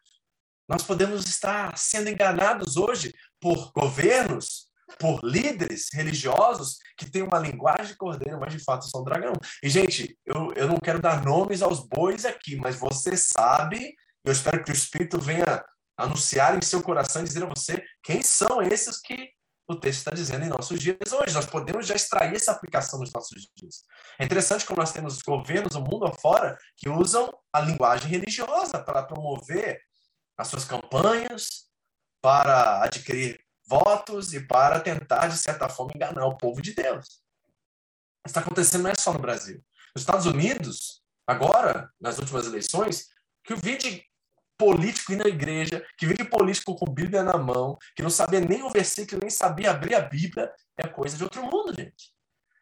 nós 0.67 0.83
podemos 0.83 1.25
estar 1.25 1.77
sendo 1.77 2.09
enganados 2.09 2.75
hoje 2.75 3.13
por 3.39 3.71
governos, 3.71 4.67
por 4.99 5.23
líderes 5.23 5.87
religiosos 5.93 6.77
que 6.97 7.09
têm 7.09 7.21
uma 7.21 7.39
linguagem 7.39 7.87
de 7.87 7.95
cordeiro, 7.95 8.39
mas 8.39 8.53
de 8.53 8.59
fato 8.59 8.85
são 8.89 9.03
dragão. 9.03 9.33
E, 9.63 9.69
gente, 9.69 10.17
eu, 10.25 10.51
eu 10.55 10.67
não 10.67 10.77
quero 10.77 10.99
dar 10.99 11.23
nomes 11.23 11.61
aos 11.61 11.87
bois 11.87 12.25
aqui, 12.25 12.57
mas 12.57 12.75
você 12.75 13.15
sabe, 13.15 13.95
eu 14.25 14.31
espero 14.31 14.63
que 14.63 14.71
o 14.71 14.73
Espírito 14.73 15.19
venha 15.19 15.63
anunciar 15.97 16.55
em 16.57 16.61
seu 16.61 16.81
coração 16.83 17.21
e 17.21 17.25
dizer 17.25 17.43
a 17.43 17.47
você 17.47 17.83
quem 18.03 18.21
são 18.21 18.61
esses 18.61 19.01
que 19.01 19.31
o 19.67 19.75
texto 19.75 19.99
está 19.99 20.11
dizendo 20.11 20.45
em 20.45 20.49
nossos 20.49 20.79
dias 20.79 21.11
hoje. 21.11 21.33
Nós 21.33 21.45
podemos 21.45 21.85
já 21.85 21.95
extrair 21.95 22.35
essa 22.35 22.51
aplicação 22.51 22.99
nos 22.99 23.11
nossos 23.11 23.49
dias. 23.55 23.83
É 24.17 24.23
interessante 24.23 24.65
como 24.65 24.79
nós 24.79 24.93
temos 24.93 25.21
governos 25.21 25.75
o 25.75 25.81
mundo 25.81 26.05
afora 26.05 26.57
que 26.77 26.87
usam 26.87 27.29
a 27.51 27.59
linguagem 27.59 28.09
religiosa 28.09 28.79
para 28.81 29.03
promover 29.03 29.81
as 30.37 30.47
suas 30.47 30.63
campanhas, 30.63 31.65
para 32.21 32.83
adquirir 32.83 33.43
votos 33.67 34.33
e 34.33 34.39
para 34.39 34.79
tentar, 34.79 35.27
de 35.27 35.37
certa 35.37 35.67
forma, 35.67 35.91
enganar 35.95 36.25
o 36.25 36.37
povo 36.37 36.61
de 36.61 36.73
Deus. 36.73 37.21
Está 38.25 38.39
acontecendo 38.39 38.83
não 38.83 38.91
é 38.91 38.95
só 38.95 39.11
no 39.11 39.19
Brasil. 39.19 39.61
Nos 39.93 40.03
Estados 40.03 40.25
Unidos, 40.25 41.01
agora, 41.25 41.91
nas 41.99 42.19
últimas 42.19 42.45
eleições, 42.45 43.07
que 43.43 43.53
o 43.53 43.57
vídeo 43.57 44.01
político 44.57 45.13
ir 45.13 45.17
na 45.17 45.27
igreja, 45.27 45.85
que 45.97 46.05
vive 46.05 46.23
político 46.23 46.75
com 46.75 46.91
Bíblia 46.91 47.23
na 47.23 47.37
mão, 47.37 47.77
que 47.95 48.03
não 48.03 48.09
sabia 48.09 48.39
nem 48.39 48.63
o 48.63 48.69
versículo, 48.69 49.19
nem 49.21 49.29
sabia 49.29 49.71
abrir 49.71 49.95
a 49.95 50.01
Bíblia, 50.01 50.51
é 50.77 50.87
coisa 50.87 51.15
de 51.15 51.23
outro 51.23 51.43
mundo, 51.43 51.73
gente. 51.73 52.11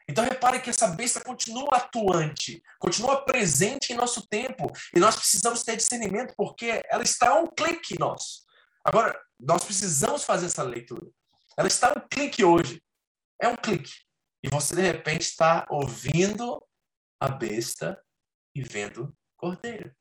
Então 0.07 0.23
repare 0.23 0.61
que 0.61 0.69
essa 0.69 0.87
besta 0.87 1.19
continua 1.23 1.77
atuante, 1.77 2.61
continua 2.79 3.25
presente 3.25 3.91
em 3.91 3.95
nosso 3.95 4.27
tempo, 4.27 4.71
e 4.95 4.99
nós 4.99 5.15
precisamos 5.15 5.63
ter 5.63 5.75
discernimento 5.77 6.33
porque 6.37 6.81
ela 6.89 7.03
está 7.03 7.29
a 7.29 7.39
um 7.39 7.47
clique 7.47 7.97
nosso. 7.97 8.43
Agora, 8.83 9.19
nós 9.39 9.63
precisamos 9.63 10.23
fazer 10.23 10.45
essa 10.45 10.61
leitura. 10.61 11.07
Ela 11.57 11.67
está 11.67 11.89
a 11.89 11.99
um 11.99 12.07
clique 12.07 12.43
hoje. 12.43 12.81
É 13.41 13.47
um 13.47 13.55
clique. 13.55 13.91
E 14.43 14.49
você, 14.49 14.75
de 14.75 14.81
repente, 14.81 15.23
está 15.23 15.65
ouvindo 15.69 16.63
a 17.19 17.27
besta 17.27 17.99
e 18.53 18.61
vendo 18.61 19.11
cordeiro. 19.35 19.91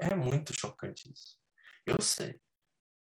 É 0.00 0.14
muito 0.14 0.58
chocante 0.58 1.10
isso. 1.12 1.36
Eu 1.86 2.00
sei. 2.00 2.40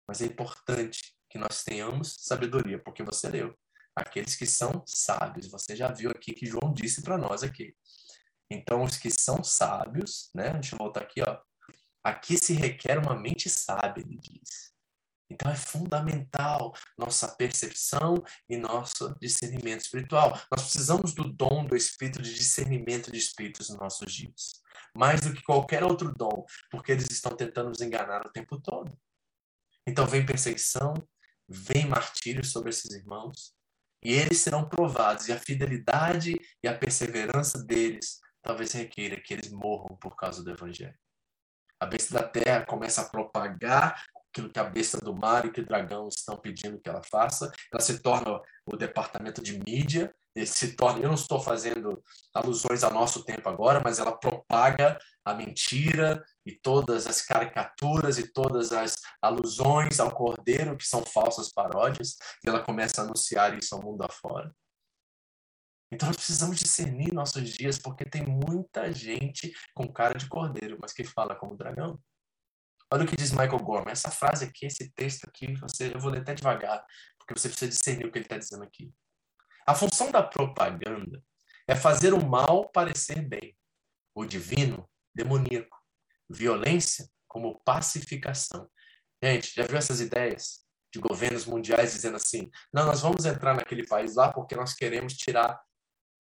Mas 0.08 0.22
é 0.22 0.26
importante 0.26 1.16
que 1.30 1.38
nós 1.38 1.64
tenhamos 1.64 2.16
sabedoria, 2.20 2.82
porque 2.82 3.04
você 3.04 3.30
leu. 3.30 3.58
Aqueles 3.96 4.36
que 4.36 4.46
são 4.46 4.84
sábios, 4.86 5.48
você 5.48 5.76
já 5.76 5.92
viu 5.92 6.12
aqui 6.12 6.34
que 6.34 6.46
João 6.46 6.74
disse 6.74 7.02
para 7.02 7.18
nós 7.18 7.44
aqui. 7.44 7.76
Então, 8.50 8.84
os 8.84 8.98
que 8.98 9.10
são 9.10 9.44
sábios, 9.44 10.30
né? 10.34 10.52
Deixa 10.54 10.76
eu 10.76 10.80
voltar 10.80 11.02
aqui, 11.02 11.22
ó. 11.22 11.40
Aqui 12.04 12.38
se 12.38 12.54
requer 12.54 13.00
uma 13.00 13.16
mente 13.16 13.50
sábia, 13.50 14.04
ele 14.04 14.18
diz. 14.18 14.74
Então 15.30 15.52
é 15.52 15.56
fundamental 15.56 16.74
nossa 16.98 17.28
percepção 17.28 18.24
e 18.48 18.56
nosso 18.56 19.16
discernimento 19.20 19.82
espiritual. 19.82 20.40
Nós 20.52 20.62
precisamos 20.62 21.14
do 21.14 21.24
dom 21.24 21.66
do 21.66 21.76
espírito 21.76 22.22
de 22.22 22.34
discernimento 22.34 23.12
de 23.12 23.18
espíritos 23.18 23.70
nos 23.70 23.80
nossos 23.80 24.14
dias. 24.14 24.63
Mais 24.96 25.22
do 25.22 25.34
que 25.34 25.44
qualquer 25.44 25.84
outro 25.84 26.14
dom, 26.14 26.46
porque 26.70 26.92
eles 26.92 27.10
estão 27.10 27.36
tentando 27.36 27.70
nos 27.70 27.82
enganar 27.82 28.26
o 28.26 28.32
tempo 28.32 28.60
todo. 28.62 28.96
Então 29.88 30.06
vem 30.06 30.26
perseguição, 30.26 30.94
vem 31.48 31.88
martírio 31.88 32.44
sobre 32.44 32.70
esses 32.70 32.92
irmãos, 32.92 33.54
e 34.04 34.14
eles 34.14 34.40
serão 34.40 34.68
provados, 34.68 35.28
e 35.28 35.32
a 35.32 35.40
fidelidade 35.40 36.36
e 36.62 36.68
a 36.68 36.78
perseverança 36.78 37.64
deles 37.64 38.20
talvez 38.42 38.74
requeira 38.74 39.20
que 39.20 39.34
eles 39.34 39.50
morram 39.50 39.96
por 39.96 40.16
causa 40.16 40.44
do 40.44 40.52
evangelho. 40.52 40.98
A 41.80 41.86
besta 41.86 42.14
da 42.14 42.28
terra 42.28 42.66
começa 42.66 43.02
a 43.02 43.10
propagar 43.10 44.04
aquilo 44.30 44.50
que 44.50 44.60
a 44.60 44.64
besta 44.64 44.98
do 44.98 45.16
mar 45.16 45.46
e 45.46 45.52
que 45.52 45.62
o 45.62 45.66
dragão 45.66 46.08
estão 46.08 46.38
pedindo 46.38 46.80
que 46.80 46.90
ela 46.90 47.02
faça. 47.04 47.52
Ela 47.72 47.82
se 47.82 48.00
torna 48.00 48.42
o 48.66 48.76
departamento 48.76 49.42
de 49.42 49.58
mídia, 49.60 50.14
se 50.46 50.76
torna, 50.76 51.00
eu 51.00 51.08
não 51.08 51.16
estou 51.16 51.40
fazendo 51.40 52.04
alusões 52.34 52.84
ao 52.84 52.92
nosso 52.92 53.24
tempo 53.24 53.48
agora, 53.48 53.82
mas 53.84 54.00
ela 54.00 54.18
propaga 54.18 54.98
a 55.24 55.34
mentira 55.34 56.24
e 56.46 56.52
todas 56.52 57.06
as 57.08 57.22
caricaturas 57.22 58.18
e 58.18 58.32
todas 58.32 58.72
as 58.72 58.96
alusões 59.22 60.00
ao 60.00 60.12
cordeiro 60.12 60.76
que 60.76 60.88
são 60.88 61.04
falsas 61.06 61.52
paródias, 61.52 62.18
e 62.44 62.50
ela 62.50 62.64
começa 62.64 63.02
a 63.02 63.04
anunciar 63.06 63.58
isso 63.58 63.76
ao 63.76 63.82
mundo 63.82 64.04
afora. 64.04 64.54
Então 65.92 66.08
nós 66.08 66.18
precisamos 66.18 66.58
discernir 66.58 67.14
nossos 67.14 67.48
dias, 67.50 67.78
porque 67.78 68.04
tem 68.04 68.26
muita 68.26 68.92
gente 68.92 69.54
com 69.76 69.92
cara 69.92 70.18
de 70.18 70.28
cordeiro, 70.28 70.78
mas 70.82 70.92
que 70.92 71.04
fala 71.04 71.36
como 71.36 71.56
dragão. 71.56 72.00
Olha 72.92 73.06
o 73.06 73.08
que 73.08 73.16
diz 73.16 73.32
Michael 73.32 73.60
Gorman. 73.60 73.92
Essa 73.92 74.10
frase 74.10 74.46
aqui, 74.46 74.66
esse 74.66 74.92
texto 74.92 75.26
aqui, 75.26 75.54
você, 75.56 75.94
eu 75.94 76.00
vou 76.00 76.12
ler 76.12 76.22
até 76.22 76.34
devagar, 76.34 76.84
porque 77.18 77.40
você 77.40 77.48
precisa 77.48 77.70
discernir 77.70 78.06
o 78.06 78.12
que 78.12 78.18
ele 78.18 78.26
está 78.26 78.38
dizendo 78.38 78.64
aqui. 78.64 78.92
A 79.66 79.74
função 79.74 80.12
da 80.12 80.22
propaganda 80.22 81.24
é 81.68 81.76
fazer 81.76 82.14
o 82.14 82.26
mal 82.26 82.70
parecer 82.70 83.22
bem, 83.22 83.56
o 84.14 84.26
divino, 84.26 84.90
demoníaco, 85.16 85.78
violência 86.30 87.10
como 87.28 87.60
pacificação. 87.64 88.70
Gente, 89.24 89.54
já 89.56 89.66
viu 89.66 89.78
essas 89.78 90.02
ideias 90.02 90.64
de 90.94 91.00
governos 91.00 91.46
mundiais 91.46 91.94
dizendo 91.94 92.18
assim: 92.18 92.50
não, 92.74 92.86
nós 92.86 93.02
vamos 93.02 93.26
entrar 93.26 93.56
naquele 93.56 93.86
país 93.88 94.16
lá 94.16 94.32
porque 94.32 94.56
nós 94.56 94.74
queremos 94.74 95.14
tirar 95.14 95.60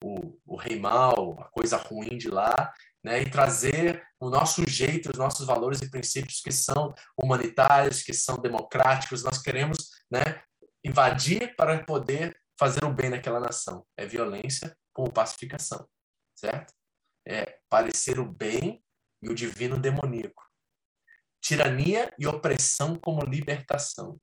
o, 0.04 0.40
o 0.46 0.56
rei 0.56 0.80
mal, 0.80 1.40
a 1.40 1.46
coisa 1.46 1.78
ruim 1.78 2.18
de 2.18 2.30
lá, 2.30 2.74
né, 3.04 3.22
e 3.22 3.30
trazer 3.30 4.04
o 4.20 4.30
nosso 4.30 4.68
jeito, 4.68 5.12
os 5.12 5.18
nossos 5.18 5.46
valores 5.46 5.82
e 5.82 5.90
princípios 5.90 6.42
que 6.42 6.52
são 6.52 6.94
humanitários, 7.18 8.02
que 8.02 8.14
são 8.14 8.38
democráticos. 8.38 9.24
Nós 9.24 9.42
queremos 9.42 9.90
né, 10.10 10.42
invadir 10.84 11.56
para 11.56 11.84
poder 11.84 12.36
fazer 12.58 12.84
o 12.84 12.94
bem 12.94 13.10
naquela 13.10 13.40
nação. 13.40 13.86
É 13.98 14.06
violência 14.06 14.78
com 14.94 15.06
pacificação, 15.06 15.88
certo? 16.36 16.74
É 17.26 17.60
parecer 17.70 18.20
o 18.20 18.26
bem 18.26 18.84
e 19.22 19.30
o 19.30 19.36
divino 19.36 19.80
demoníaco. 19.80 20.44
Tirania 21.42 22.14
e 22.18 22.28
opressão 22.28 22.96
como 22.96 23.26
libertação. 23.26 24.20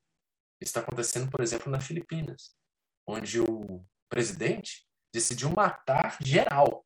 Isso 0.60 0.70
está 0.70 0.80
acontecendo, 0.80 1.30
por 1.30 1.40
exemplo, 1.40 1.70
nas 1.70 1.86
Filipinas, 1.86 2.54
onde 3.06 3.40
o 3.40 3.84
presidente 4.08 4.86
decidiu 5.12 5.50
matar 5.50 6.16
geral 6.20 6.84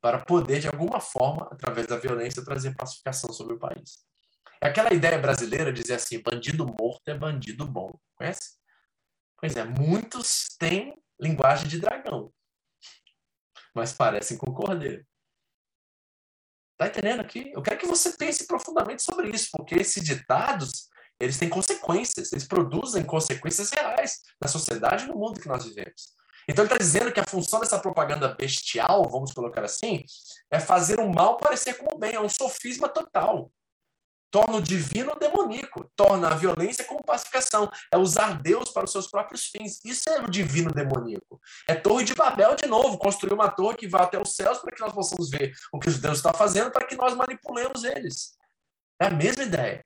para 0.00 0.24
poder, 0.24 0.60
de 0.60 0.68
alguma 0.68 1.00
forma, 1.00 1.48
através 1.52 1.86
da 1.86 1.96
violência, 1.96 2.44
trazer 2.44 2.74
pacificação 2.74 3.32
sobre 3.32 3.54
o 3.54 3.58
país. 3.58 4.04
É 4.62 4.68
aquela 4.68 4.92
ideia 4.92 5.18
brasileira 5.18 5.72
de 5.72 5.82
dizer 5.82 5.94
assim, 5.94 6.22
bandido 6.22 6.66
morto 6.66 7.08
é 7.08 7.14
bandido 7.14 7.66
bom. 7.66 7.90
Conhece? 8.14 8.59
Pois 9.40 9.56
é, 9.56 9.64
muitos 9.64 10.48
têm 10.58 10.94
linguagem 11.18 11.66
de 11.66 11.80
dragão, 11.80 12.32
mas 13.74 13.92
parecem 13.92 14.36
com 14.36 14.52
cordeiro. 14.52 15.04
Tá 16.76 16.86
entendendo 16.86 17.20
aqui? 17.20 17.50
Eu 17.54 17.62
quero 17.62 17.78
que 17.78 17.86
você 17.86 18.16
pense 18.16 18.46
profundamente 18.46 19.02
sobre 19.02 19.30
isso, 19.30 19.48
porque 19.52 19.74
esses 19.74 20.02
ditados, 20.02 20.88
eles 21.18 21.38
têm 21.38 21.48
consequências, 21.48 22.32
eles 22.32 22.46
produzem 22.46 23.04
consequências 23.04 23.70
reais 23.70 24.20
na 24.40 24.48
sociedade 24.48 25.04
e 25.04 25.08
no 25.08 25.14
mundo 25.14 25.40
que 25.40 25.48
nós 25.48 25.64
vivemos. 25.64 26.14
Então 26.48 26.64
ele 26.64 26.72
está 26.72 26.82
dizendo 26.82 27.12
que 27.12 27.20
a 27.20 27.26
função 27.26 27.60
dessa 27.60 27.78
propaganda 27.78 28.34
bestial, 28.34 29.08
vamos 29.10 29.32
colocar 29.32 29.64
assim, 29.64 30.04
é 30.50 30.58
fazer 30.58 31.00
o 31.00 31.12
mal 31.12 31.36
parecer 31.36 31.74
como 31.74 31.94
o 31.94 31.98
bem, 31.98 32.14
é 32.14 32.20
um 32.20 32.28
sofisma 32.28 32.88
total. 32.88 33.52
Torna 34.30 34.58
o 34.58 34.62
divino 34.62 35.16
demoníaco, 35.16 35.90
torna 35.96 36.28
a 36.28 36.34
violência 36.34 36.84
como 36.84 37.02
pacificação, 37.02 37.70
é 37.92 37.96
usar 37.96 38.40
Deus 38.40 38.70
para 38.70 38.84
os 38.84 38.92
seus 38.92 39.08
próprios 39.08 39.46
fins. 39.46 39.80
Isso 39.84 40.08
é 40.08 40.20
o 40.20 40.30
divino 40.30 40.70
demoníaco. 40.70 41.40
É 41.68 41.74
Torre 41.74 42.04
de 42.04 42.14
Babel 42.14 42.54
de 42.54 42.66
novo, 42.66 42.96
construir 42.98 43.32
uma 43.32 43.50
torre 43.50 43.76
que 43.76 43.88
vá 43.88 44.02
até 44.02 44.20
os 44.20 44.36
céus 44.36 44.58
para 44.58 44.72
que 44.72 44.80
nós 44.80 44.92
possamos 44.92 45.30
ver 45.30 45.52
o 45.72 45.78
que 45.78 45.90
Deus 45.90 46.18
está 46.18 46.32
fazendo 46.32 46.70
para 46.70 46.86
que 46.86 46.96
nós 46.96 47.14
manipulemos 47.14 47.82
eles. 47.84 48.36
É 49.00 49.06
a 49.06 49.10
mesma 49.10 49.42
ideia. 49.42 49.84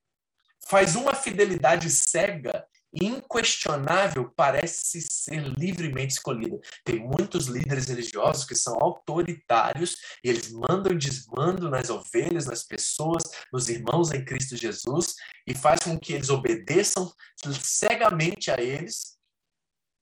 Faz 0.67 0.97
uma 0.97 1.15
fidelidade 1.15 1.91
cega 1.91 2.67
inquestionável 2.95 4.33
parece 4.37 5.01
ser 5.01 5.43
livremente 5.59 6.15
escolhida. 6.15 6.59
Tem 6.85 7.01
muitos 7.01 7.47
líderes 7.47 7.87
religiosos 7.87 8.45
que 8.45 8.55
são 8.55 8.77
autoritários 8.81 9.97
e 10.23 10.29
eles 10.29 10.51
mandam 10.51 10.93
e 10.93 10.99
desmandam 10.99 11.71
nas 11.71 11.91
ovelhas, 11.91 12.47
nas 12.47 12.63
pessoas, 12.63 13.23
nos 13.53 13.69
irmãos 13.69 14.13
em 14.13 14.25
Cristo 14.25 14.57
Jesus 14.57 15.15
e 15.47 15.55
faz 15.55 15.81
com 15.81 15.99
que 15.99 16.13
eles 16.13 16.31
obedeçam 16.31 17.13
cegamente 17.61 18.51
a 18.51 18.61
eles, 18.61 19.17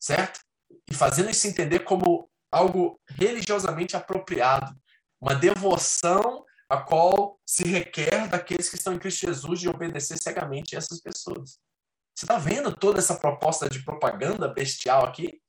certo? 0.00 0.40
E 0.90 0.94
fazendo 0.94 1.30
isso 1.30 1.46
entender 1.46 1.80
como 1.80 2.28
algo 2.50 3.00
religiosamente 3.08 3.96
apropriado, 3.96 4.74
uma 5.20 5.34
devoção 5.34 6.44
a 6.68 6.78
qual 6.78 7.38
se 7.46 7.64
requer 7.64 8.28
daqueles 8.28 8.68
que 8.68 8.76
estão 8.76 8.94
em 8.94 8.98
Cristo 8.98 9.26
Jesus 9.26 9.60
de 9.60 9.68
obedecer 9.68 10.18
cegamente 10.18 10.74
a 10.74 10.78
essas 10.78 11.00
pessoas. 11.00 11.58
Você 12.14 12.24
está 12.24 12.38
vendo 12.38 12.74
toda 12.74 12.98
essa 12.98 13.18
proposta 13.18 13.68
de 13.68 13.84
propaganda 13.84 14.48
bestial 14.48 15.04
aqui? 15.04 15.40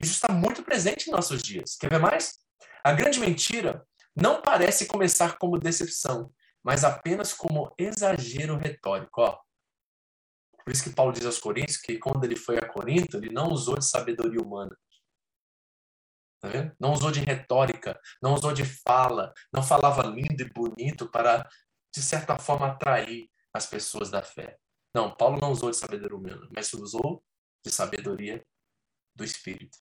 Isso 0.00 0.12
está 0.12 0.32
muito 0.32 0.62
presente 0.62 1.08
em 1.08 1.12
nossos 1.12 1.42
dias. 1.42 1.76
Quer 1.76 1.90
ver 1.90 2.00
mais? 2.00 2.38
A 2.82 2.92
grande 2.92 3.18
mentira 3.18 3.86
não 4.14 4.40
parece 4.40 4.86
começar 4.86 5.38
como 5.38 5.58
decepção, 5.58 6.32
mas 6.62 6.84
apenas 6.84 7.32
como 7.32 7.74
exagero 7.76 8.56
retórico. 8.56 9.20
Ó. 9.20 9.38
Por 10.64 10.72
isso 10.72 10.84
que 10.84 10.94
Paulo 10.94 11.12
diz 11.12 11.26
aos 11.26 11.38
Coríntios 11.38 11.76
que 11.76 11.98
quando 11.98 12.24
ele 12.24 12.36
foi 12.36 12.58
a 12.58 12.66
Corinto, 12.66 13.16
ele 13.16 13.30
não 13.30 13.48
usou 13.48 13.78
de 13.78 13.84
sabedoria 13.84 14.40
humana. 14.40 14.76
Tá 16.40 16.48
vendo? 16.48 16.74
Não 16.78 16.92
usou 16.92 17.10
de 17.10 17.20
retórica, 17.20 17.98
não 18.22 18.34
usou 18.34 18.52
de 18.52 18.64
fala, 18.64 19.32
não 19.52 19.62
falava 19.62 20.02
lindo 20.02 20.42
e 20.42 20.52
bonito 20.52 21.10
para, 21.10 21.48
de 21.94 22.02
certa 22.02 22.38
forma, 22.38 22.68
atrair 22.68 23.30
as 23.52 23.66
pessoas 23.66 24.10
da 24.10 24.22
fé. 24.22 24.58
Não, 24.94 25.14
Paulo 25.14 25.38
não 25.40 25.50
usou 25.50 25.70
de 25.70 25.76
sabedoria 25.76 26.16
humana, 26.16 26.48
mas 26.54 26.72
usou 26.72 27.24
de 27.64 27.72
sabedoria 27.72 28.44
do 29.14 29.24
Espírito. 29.24 29.78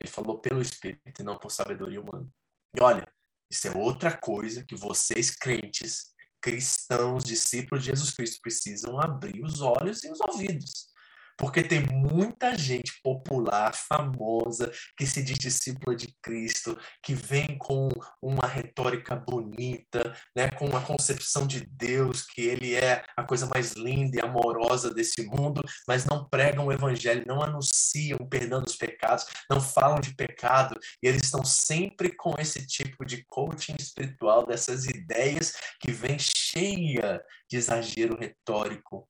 Ele 0.00 0.10
falou 0.10 0.38
pelo 0.38 0.60
Espírito 0.60 1.20
e 1.20 1.24
não 1.24 1.38
por 1.38 1.50
sabedoria 1.50 2.00
humana. 2.00 2.28
E 2.76 2.82
olha, 2.82 3.10
isso 3.50 3.68
é 3.68 3.76
outra 3.76 4.16
coisa 4.16 4.64
que 4.64 4.76
vocês, 4.76 5.30
crentes, 5.30 6.12
cristãos, 6.40 7.24
discípulos 7.24 7.84
de 7.84 7.90
Jesus 7.90 8.10
Cristo, 8.10 8.42
precisam 8.42 9.00
abrir 9.00 9.42
os 9.42 9.60
olhos 9.60 10.04
e 10.04 10.10
os 10.10 10.20
ouvidos. 10.20 10.93
Porque 11.36 11.62
tem 11.62 11.80
muita 11.80 12.56
gente 12.56 13.00
popular, 13.02 13.74
famosa, 13.74 14.70
que 14.96 15.06
se 15.06 15.22
diz 15.22 15.38
discípula 15.38 15.96
de 15.96 16.14
Cristo, 16.22 16.78
que 17.02 17.14
vem 17.14 17.58
com 17.58 17.88
uma 18.22 18.46
retórica 18.46 19.16
bonita, 19.16 20.16
né, 20.36 20.50
com 20.50 20.66
uma 20.66 20.80
concepção 20.80 21.46
de 21.46 21.66
Deus, 21.66 22.22
que 22.22 22.42
ele 22.42 22.74
é 22.74 23.04
a 23.16 23.24
coisa 23.24 23.46
mais 23.46 23.72
linda 23.72 24.16
e 24.16 24.20
amorosa 24.20 24.92
desse 24.92 25.24
mundo, 25.26 25.62
mas 25.86 26.04
não 26.04 26.28
pregam 26.28 26.66
o 26.66 26.72
evangelho, 26.72 27.24
não 27.26 27.42
anunciam 27.42 28.18
o 28.20 28.28
perdão 28.28 28.62
dos 28.62 28.76
pecados, 28.76 29.26
não 29.50 29.60
falam 29.60 30.00
de 30.00 30.14
pecado, 30.14 30.78
e 31.02 31.08
eles 31.08 31.22
estão 31.22 31.44
sempre 31.44 32.14
com 32.14 32.34
esse 32.38 32.66
tipo 32.66 33.04
de 33.04 33.24
coaching 33.26 33.76
espiritual, 33.78 34.46
dessas 34.46 34.86
ideias 34.86 35.54
que 35.80 35.92
vem 35.92 36.16
cheia 36.18 37.22
de 37.48 37.56
exagero 37.56 38.18
retórico, 38.18 39.08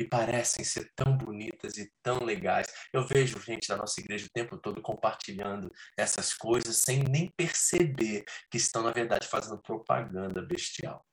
e 0.00 0.08
parecem 0.08 0.64
ser 0.64 0.90
tão 0.96 1.14
bonitas 1.14 1.76
e 1.76 1.92
tão 2.02 2.24
legais. 2.24 2.66
Eu 2.90 3.06
vejo 3.06 3.38
gente 3.38 3.68
da 3.68 3.76
nossa 3.76 4.00
igreja 4.00 4.24
o 4.24 4.32
tempo 4.32 4.56
todo 4.56 4.80
compartilhando 4.80 5.70
essas 5.94 6.32
coisas 6.32 6.78
sem 6.78 7.04
nem 7.04 7.30
perceber 7.36 8.24
que 8.50 8.56
estão, 8.56 8.82
na 8.82 8.92
verdade, 8.92 9.28
fazendo 9.28 9.60
propaganda 9.60 10.40
bestial. 10.40 11.06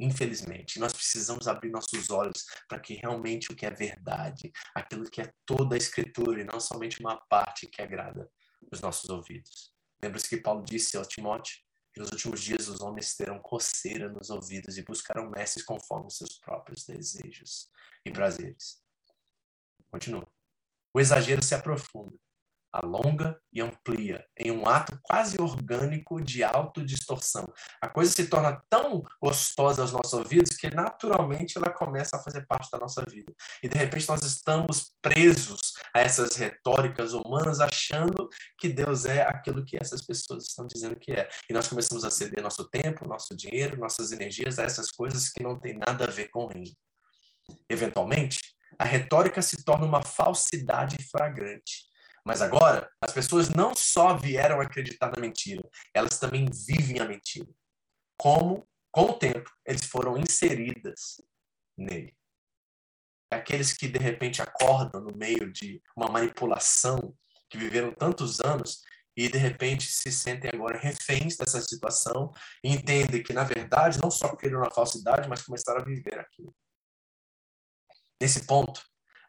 Infelizmente, 0.00 0.80
nós 0.80 0.92
precisamos 0.92 1.46
abrir 1.46 1.70
nossos 1.70 2.10
olhos 2.10 2.44
para 2.68 2.80
que 2.80 2.94
realmente 2.94 3.52
o 3.52 3.54
que 3.54 3.64
é 3.64 3.70
verdade, 3.70 4.50
aquilo 4.74 5.08
que 5.08 5.20
é 5.20 5.32
toda 5.46 5.76
a 5.76 5.78
Escritura 5.78 6.40
e 6.40 6.44
não 6.44 6.58
somente 6.58 6.98
uma 6.98 7.16
parte 7.28 7.68
que 7.68 7.80
agrada 7.80 8.28
os 8.72 8.80
nossos 8.80 9.08
ouvidos. 9.10 9.72
Lembra-se 10.02 10.28
que 10.28 10.42
Paulo 10.42 10.64
disse 10.64 10.96
ao 10.96 11.06
Timóteo 11.06 11.54
nos 12.00 12.10
últimos 12.10 12.42
dias 12.42 12.68
os 12.68 12.80
homens 12.80 13.14
terão 13.14 13.38
coceira 13.38 14.08
nos 14.08 14.30
ouvidos 14.30 14.78
e 14.78 14.82
buscarão 14.82 15.30
mestres 15.30 15.64
conforme 15.64 16.10
seus 16.10 16.38
próprios 16.38 16.86
desejos 16.86 17.70
e 18.04 18.10
prazeres. 18.10 18.82
Continua. 19.90 20.26
O 20.94 21.00
exagero 21.00 21.42
se 21.42 21.54
aprofunda 21.54 22.16
alonga 22.72 23.38
e 23.52 23.60
amplia 23.60 24.24
em 24.36 24.50
um 24.50 24.66
ato 24.66 24.98
quase 25.02 25.40
orgânico 25.40 26.20
de 26.22 26.42
autodistorção. 26.42 27.44
A 27.80 27.88
coisa 27.88 28.10
se 28.10 28.26
torna 28.28 28.62
tão 28.70 29.02
gostosa 29.20 29.82
aos 29.82 29.92
nossos 29.92 30.14
ouvidos 30.14 30.56
que 30.56 30.74
naturalmente 30.74 31.58
ela 31.58 31.70
começa 31.70 32.16
a 32.16 32.22
fazer 32.22 32.46
parte 32.46 32.70
da 32.70 32.78
nossa 32.78 33.04
vida. 33.04 33.32
E 33.62 33.68
de 33.68 33.76
repente 33.76 34.08
nós 34.08 34.22
estamos 34.22 34.92
presos 35.02 35.74
a 35.94 36.00
essas 36.00 36.34
retóricas 36.36 37.12
humanas 37.12 37.60
achando 37.60 38.28
que 38.58 38.68
Deus 38.68 39.04
é 39.04 39.22
aquilo 39.22 39.64
que 39.64 39.76
essas 39.80 40.00
pessoas 40.00 40.44
estão 40.44 40.66
dizendo 40.66 40.96
que 40.96 41.12
é. 41.12 41.28
E 41.48 41.52
nós 41.52 41.68
começamos 41.68 42.04
a 42.04 42.10
ceder 42.10 42.42
nosso 42.42 42.68
tempo, 42.70 43.06
nosso 43.06 43.36
dinheiro, 43.36 43.78
nossas 43.78 44.12
energias 44.12 44.58
a 44.58 44.64
essas 44.64 44.90
coisas 44.90 45.28
que 45.28 45.42
não 45.42 45.58
têm 45.58 45.76
nada 45.76 46.04
a 46.04 46.10
ver 46.10 46.28
com 46.28 46.44
o 46.44 46.48
reino. 46.48 46.74
Eventualmente, 47.68 48.38
a 48.78 48.84
retórica 48.84 49.42
se 49.42 49.62
torna 49.62 49.84
uma 49.84 50.02
falsidade 50.02 50.96
flagrante 51.10 51.91
mas 52.24 52.40
agora, 52.40 52.90
as 53.00 53.12
pessoas 53.12 53.48
não 53.48 53.74
só 53.74 54.16
vieram 54.16 54.60
acreditar 54.60 55.10
na 55.10 55.20
mentira, 55.20 55.62
elas 55.92 56.18
também 56.18 56.46
vivem 56.46 57.00
a 57.00 57.04
mentira. 57.04 57.48
Como, 58.16 58.68
com 58.92 59.10
o 59.10 59.18
tempo, 59.18 59.50
eles 59.66 59.84
foram 59.84 60.16
inseridas 60.16 61.20
nele. 61.76 62.16
Aqueles 63.30 63.72
que 63.72 63.88
de 63.88 63.98
repente 63.98 64.40
acordam 64.40 65.00
no 65.00 65.16
meio 65.16 65.50
de 65.50 65.82
uma 65.96 66.08
manipulação, 66.08 67.16
que 67.50 67.58
viveram 67.58 67.92
tantos 67.92 68.40
anos 68.40 68.82
e 69.16 69.28
de 69.28 69.36
repente 69.36 69.90
se 69.90 70.10
sentem 70.10 70.50
agora 70.54 70.78
reféns 70.78 71.36
dessa 71.36 71.60
situação 71.60 72.32
e 72.64 72.72
entendem 72.72 73.22
que, 73.22 73.32
na 73.32 73.44
verdade, 73.44 74.00
não 74.00 74.10
só 74.10 74.34
creram 74.34 74.60
na 74.60 74.70
falsidade, 74.70 75.28
mas 75.28 75.42
começaram 75.42 75.80
a 75.80 75.84
viver 75.84 76.18
aquilo. 76.18 76.54
Nesse 78.20 78.46
ponto, 78.46 78.82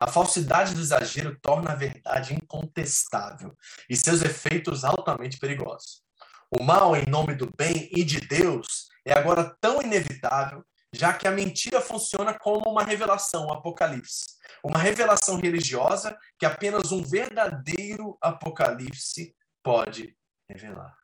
a 0.04 0.08
falsidade 0.08 0.76
do 0.76 0.82
exagero 0.82 1.40
torna 1.40 1.72
a 1.72 1.76
verdade 1.76 2.34
incontestável 2.34 3.58
e 3.90 3.96
seus 3.96 4.22
efeitos 4.22 4.84
altamente 4.84 5.40
perigosos. 5.40 6.04
O 6.52 6.62
mal 6.62 6.94
em 6.94 7.06
nome 7.06 7.36
do 7.36 7.50
bem 7.56 7.90
e 7.90 8.04
de 8.04 8.20
Deus 8.20 8.90
é 9.06 9.14
agora 9.18 9.56
tão 9.62 9.82
inevitável, 9.82 10.62
já 10.92 11.14
que 11.14 11.26
a 11.26 11.32
mentira 11.32 11.80
funciona 11.80 12.38
como 12.38 12.70
uma 12.70 12.84
revelação, 12.84 13.48
um 13.48 13.54
apocalipse. 13.54 14.26
Uma 14.62 14.78
revelação 14.78 15.38
religiosa 15.38 16.18
que 16.38 16.46
apenas 16.46 16.92
um 16.92 17.02
verdadeiro 17.02 18.18
apocalipse 18.20 19.34
pode 19.64 20.18
revelar. 20.50 20.98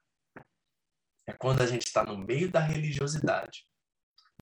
É 1.26 1.32
quando 1.32 1.62
a 1.62 1.66
gente 1.66 1.88
está 1.88 2.04
no 2.04 2.18
meio 2.18 2.52
da 2.52 2.60
religiosidade. 2.60 3.64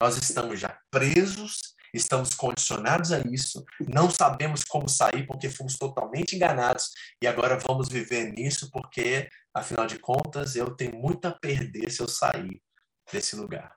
Nós 0.00 0.16
estamos 0.16 0.58
já 0.58 0.76
presos 0.90 1.77
estamos 1.92 2.34
condicionados 2.34 3.12
a 3.12 3.20
isso, 3.20 3.64
não 3.88 4.10
sabemos 4.10 4.64
como 4.64 4.88
sair 4.88 5.26
porque 5.26 5.48
fomos 5.48 5.76
totalmente 5.76 6.36
enganados 6.36 6.90
e 7.22 7.26
agora 7.26 7.58
vamos 7.58 7.88
viver 7.88 8.32
nisso 8.32 8.70
porque, 8.70 9.28
afinal 9.54 9.86
de 9.86 9.98
contas, 9.98 10.56
eu 10.56 10.74
tenho 10.74 10.96
muito 10.96 11.26
a 11.26 11.32
perder 11.32 11.90
se 11.90 12.00
eu 12.00 12.08
sair 12.08 12.60
desse 13.12 13.36
lugar. 13.36 13.74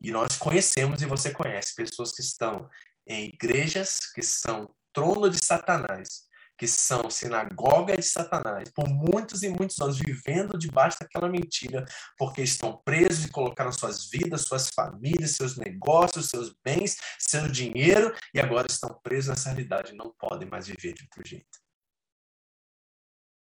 E 0.00 0.10
nós 0.10 0.36
conhecemos 0.36 1.02
e 1.02 1.06
você 1.06 1.32
conhece 1.32 1.74
pessoas 1.74 2.12
que 2.12 2.22
estão 2.22 2.68
em 3.06 3.26
igrejas 3.26 3.98
que 4.14 4.22
são 4.22 4.72
trono 4.92 5.28
de 5.28 5.44
Satanás, 5.44 6.27
que 6.58 6.66
são 6.66 7.08
sinagoga 7.08 7.96
de 7.96 8.02
Satanás, 8.02 8.68
por 8.70 8.88
muitos 8.88 9.44
e 9.44 9.48
muitos 9.48 9.80
anos 9.80 9.98
vivendo 9.98 10.58
debaixo 10.58 10.98
daquela 11.00 11.28
mentira, 11.28 11.84
porque 12.18 12.42
estão 12.42 12.76
presos 12.84 13.24
e 13.26 13.30
colocaram 13.30 13.70
suas 13.70 14.10
vidas, 14.10 14.42
suas 14.42 14.68
famílias, 14.70 15.36
seus 15.36 15.56
negócios, 15.56 16.28
seus 16.28 16.52
bens, 16.64 16.96
seu 17.18 17.48
dinheiro, 17.48 18.12
e 18.34 18.40
agora 18.40 18.66
estão 18.66 18.92
presos 19.02 19.28
nessa 19.28 19.50
realidade, 19.50 19.94
não 19.94 20.12
podem 20.18 20.48
mais 20.48 20.66
viver 20.66 20.94
de 20.94 21.04
outro 21.04 21.24
jeito. 21.24 21.58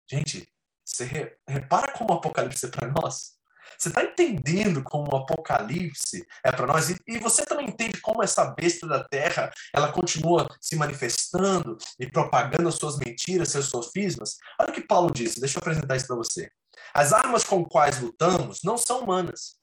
Gente, 0.09 0.47
você 0.85 1.37
repara 1.47 1.91
como 1.93 2.13
o 2.13 2.17
Apocalipse 2.17 2.65
é 2.65 2.69
para 2.69 2.89
nós? 2.89 3.33
Você 3.77 3.89
está 3.89 4.03
entendendo 4.03 4.83
como 4.83 5.11
o 5.11 5.17
Apocalipse 5.17 6.25
é 6.43 6.51
para 6.51 6.67
nós? 6.67 6.89
E, 6.89 6.97
e, 7.07 7.19
você 7.19 7.45
também 7.45 7.67
entende 7.67 7.99
como 8.01 8.23
essa 8.23 8.45
besta 8.51 8.87
da 8.87 9.03
terra 9.03 9.51
ela 9.73 9.91
continua 9.91 10.47
se 10.61 10.75
manifestando 10.75 11.77
e 11.99 12.09
propagando 12.09 12.69
as 12.69 12.75
suas 12.75 12.97
mentiras, 12.97 13.49
seus 13.49 13.67
sofismas? 13.67 14.37
Olha 14.59 14.71
o 14.71 14.73
que 14.73 14.81
Paulo 14.81 15.11
disse, 15.11 15.39
deixa 15.39 15.57
eu 15.57 15.61
apresentar 15.61 15.95
isso 15.95 16.07
para 16.07 16.15
você. 16.15 16.49
As 16.93 17.13
armas 17.13 17.43
com 17.43 17.65
quais 17.65 17.99
lutamos 17.99 18.61
não 18.63 18.77
são 18.77 19.01
humanas. 19.01 19.57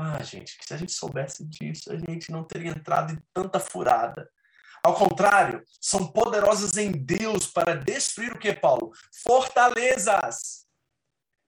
Ah, 0.00 0.22
gente, 0.22 0.56
se 0.60 0.72
a 0.72 0.76
gente 0.76 0.92
soubesse 0.92 1.44
disso, 1.44 1.92
a 1.92 1.96
gente 1.96 2.30
não 2.30 2.44
teria 2.44 2.70
entrado 2.70 3.12
em 3.12 3.18
tanta 3.34 3.58
furada. 3.58 4.30
Ao 4.82 4.94
contrário, 4.94 5.62
são 5.80 6.06
poderosas 6.06 6.76
em 6.76 6.92
Deus 6.92 7.48
para 7.48 7.74
destruir 7.74 8.32
o 8.32 8.38
que, 8.38 8.52
Paulo? 8.52 8.92
Fortalezas. 9.24 10.66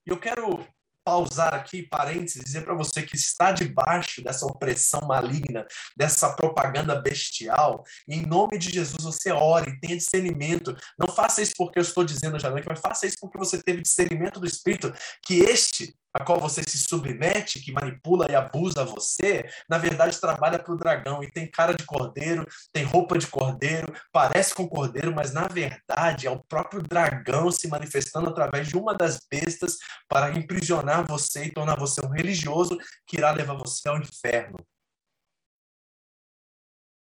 Eu 0.04 0.18
quero 0.18 0.66
pausar 1.04 1.54
aqui, 1.54 1.82
parênteses, 1.82 2.44
dizer 2.44 2.62
para 2.62 2.74
você 2.74 3.02
que 3.02 3.16
está 3.16 3.52
debaixo 3.52 4.22
dessa 4.22 4.46
opressão 4.46 5.00
maligna, 5.02 5.66
dessa 5.96 6.34
propaganda 6.34 7.00
bestial, 7.00 7.84
em 8.08 8.22
nome 8.26 8.58
de 8.58 8.70
Jesus 8.70 9.02
você 9.02 9.30
ore, 9.32 9.78
tenha 9.80 9.96
discernimento. 9.96 10.76
Não 10.98 11.08
faça 11.08 11.42
isso 11.42 11.54
porque 11.56 11.78
eu 11.78 11.82
estou 11.82 12.04
dizendo 12.04 12.38
já 12.38 12.50
noite, 12.50 12.66
mas 12.68 12.80
faça 12.80 13.06
isso 13.06 13.16
porque 13.20 13.38
você 13.38 13.62
teve 13.62 13.82
discernimento 13.82 14.40
do 14.40 14.46
Espírito, 14.46 14.92
que 15.24 15.40
este 15.40 15.94
a 16.12 16.24
qual 16.24 16.40
você 16.40 16.62
se 16.62 16.78
submete, 16.78 17.60
que 17.60 17.72
manipula 17.72 18.30
e 18.30 18.34
abusa 18.34 18.84
você, 18.84 19.48
na 19.68 19.78
verdade 19.78 20.20
trabalha 20.20 20.58
para 20.58 20.72
o 20.72 20.76
dragão 20.76 21.22
e 21.22 21.30
tem 21.30 21.50
cara 21.50 21.72
de 21.74 21.84
cordeiro, 21.84 22.46
tem 22.72 22.84
roupa 22.84 23.18
de 23.18 23.26
cordeiro, 23.26 23.92
parece 24.12 24.54
com 24.54 24.68
cordeiro, 24.68 25.14
mas 25.14 25.32
na 25.32 25.46
verdade 25.46 26.26
é 26.26 26.30
o 26.30 26.42
próprio 26.44 26.82
dragão 26.82 27.50
se 27.50 27.68
manifestando 27.68 28.28
através 28.30 28.68
de 28.68 28.76
uma 28.76 28.94
das 28.94 29.20
bestas 29.30 29.78
para 30.08 30.36
imprisionar 30.36 31.06
você 31.06 31.44
e 31.44 31.52
tornar 31.52 31.78
você 31.78 32.04
um 32.04 32.10
religioso 32.10 32.76
que 33.06 33.16
irá 33.16 33.30
levar 33.30 33.54
você 33.54 33.88
ao 33.88 33.98
inferno. 33.98 34.58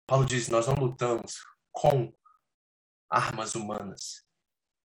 Paulo 0.07 0.26
diz: 0.26 0.48
Nós 0.48 0.66
não 0.66 0.74
lutamos 0.74 1.42
com 1.72 2.12
armas 3.11 3.55
humanas. 3.55 4.24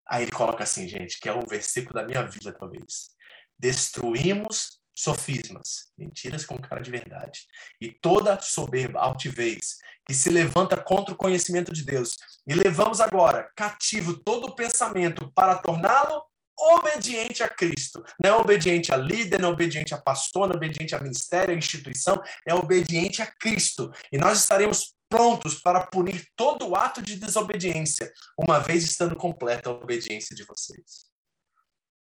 Aí 0.07 0.24
ele 0.24 0.32
coloca 0.32 0.63
assim, 0.63 0.88
gente, 0.88 1.20
que 1.20 1.28
é 1.28 1.34
o 1.34 1.45
versículo 1.47 1.93
da 1.93 2.03
minha 2.03 2.24
vida, 2.24 2.53
talvez. 2.53 3.16
Destruímos 3.58 4.80
sofismas, 4.95 5.91
mentiras 5.97 6.45
com 6.45 6.58
cara 6.58 6.82
de 6.82 6.89
verdade, 6.89 7.41
e 7.82 7.91
toda 7.91 8.39
soberba, 8.41 9.01
altivez, 9.01 9.78
que 10.08 10.14
se 10.14 10.30
levanta 10.30 10.78
contra 10.82 11.14
o 11.14 11.18
conhecimento 11.18 11.74
de 11.74 11.84
Deus. 11.84 12.16
E 12.47 12.53
levamos 12.53 13.01
agora 13.01 13.51
cativo 13.56 14.18
todo 14.18 14.47
o 14.47 14.56
pensamento 14.56 15.32
para 15.34 15.58
torná-lo 15.58 16.24
obediente 16.58 17.43
a 17.43 17.49
Cristo. 17.49 18.03
Não 18.24 18.30
é 18.30 18.34
obediente 18.38 18.93
a 18.93 18.97
líder, 18.97 19.41
não 19.41 19.49
é 19.49 19.51
obediente 19.51 19.93
a 19.93 20.01
pastor, 20.01 20.47
não 20.47 20.53
é 20.53 20.58
obediente 20.58 20.95
a 20.95 21.01
ministério, 21.01 21.53
a 21.53 21.58
instituição, 21.58 22.22
é 22.47 22.53
obediente 22.53 23.22
a 23.22 23.28
Cristo. 23.28 23.91
E 24.12 24.18
nós 24.18 24.39
estaremos 24.39 24.95
prontos 25.10 25.56
para 25.56 25.86
punir 25.88 26.26
todo 26.36 26.76
ato 26.76 27.01
de 27.01 27.18
desobediência, 27.18 28.12
uma 28.38 28.60
vez 28.60 28.84
estando 28.84 29.16
completa 29.16 29.70
a 29.70 29.74
obediência 29.74 30.36
de 30.36 30.45
vocês. 30.45 31.06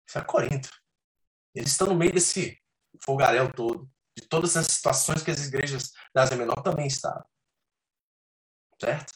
Isso 0.09 0.18
é 0.18 0.22
Corinto. 0.22 0.70
Eles 1.55 1.72
estão 1.72 1.88
no 1.88 1.94
meio 1.94 2.12
desse 2.12 2.59
fogaréu 3.05 3.53
todo, 3.53 3.88
de 4.16 4.26
todas 4.26 4.57
as 4.57 4.66
situações 4.66 5.22
que 5.22 5.30
as 5.30 5.46
igrejas 5.46 5.90
da 6.14 6.22
Ásia 6.22 6.36
Menor 6.36 6.62
também 6.62 6.86
estavam. 6.86 7.24
Certo? 8.80 9.12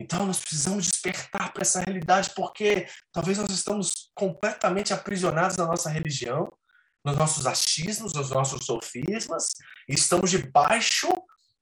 Então 0.00 0.26
nós 0.26 0.38
precisamos 0.38 0.86
despertar 0.86 1.52
para 1.52 1.62
essa 1.62 1.80
realidade, 1.80 2.30
porque 2.34 2.86
talvez 3.12 3.38
nós 3.38 3.50
estamos 3.50 4.10
completamente 4.14 4.92
aprisionados 4.92 5.56
na 5.56 5.66
nossa 5.66 5.90
religião, 5.90 6.48
nos 7.04 7.16
nossos 7.16 7.46
achismos, 7.46 8.12
nos 8.12 8.30
nossos 8.30 8.64
sofismas, 8.64 9.54
e 9.88 9.94
estamos 9.94 10.30
debaixo 10.30 11.08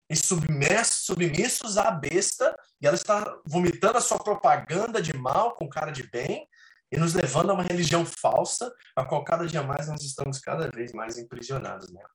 e 0.09 0.16
submissos 0.16 1.78
à 1.78 1.90
besta, 1.90 2.54
e 2.80 2.86
ela 2.86 2.94
está 2.94 3.24
vomitando 3.46 3.98
a 3.98 4.02
sua 4.02 4.18
propaganda 4.18 5.00
de 5.00 5.16
mal 5.16 5.54
com 5.54 5.68
cara 5.68 5.90
de 5.90 6.09
bem, 6.09 6.46
e 6.91 6.97
nos 6.97 7.14
levando 7.14 7.51
a 7.51 7.55
uma 7.55 7.62
religião 7.62 8.05
falsa, 8.05 8.72
a 8.95 9.05
qual 9.05 9.24
cada 9.24 9.47
dia 9.47 9.62
mais 9.62 9.89
nós 9.89 10.03
estamos 10.03 10.39
cada 10.39 10.70
vez 10.70 10.93
mais 10.93 11.18
imprisionados 11.18 11.93
nela. 11.93 12.11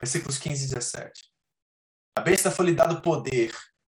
Versículos 0.00 0.38
15 0.38 0.64
e 0.64 0.68
17. 0.68 1.24
A 2.16 2.20
besta 2.20 2.50
foi 2.50 2.66
lhe 2.66 2.74
dado 2.74 3.02
poder 3.02 3.54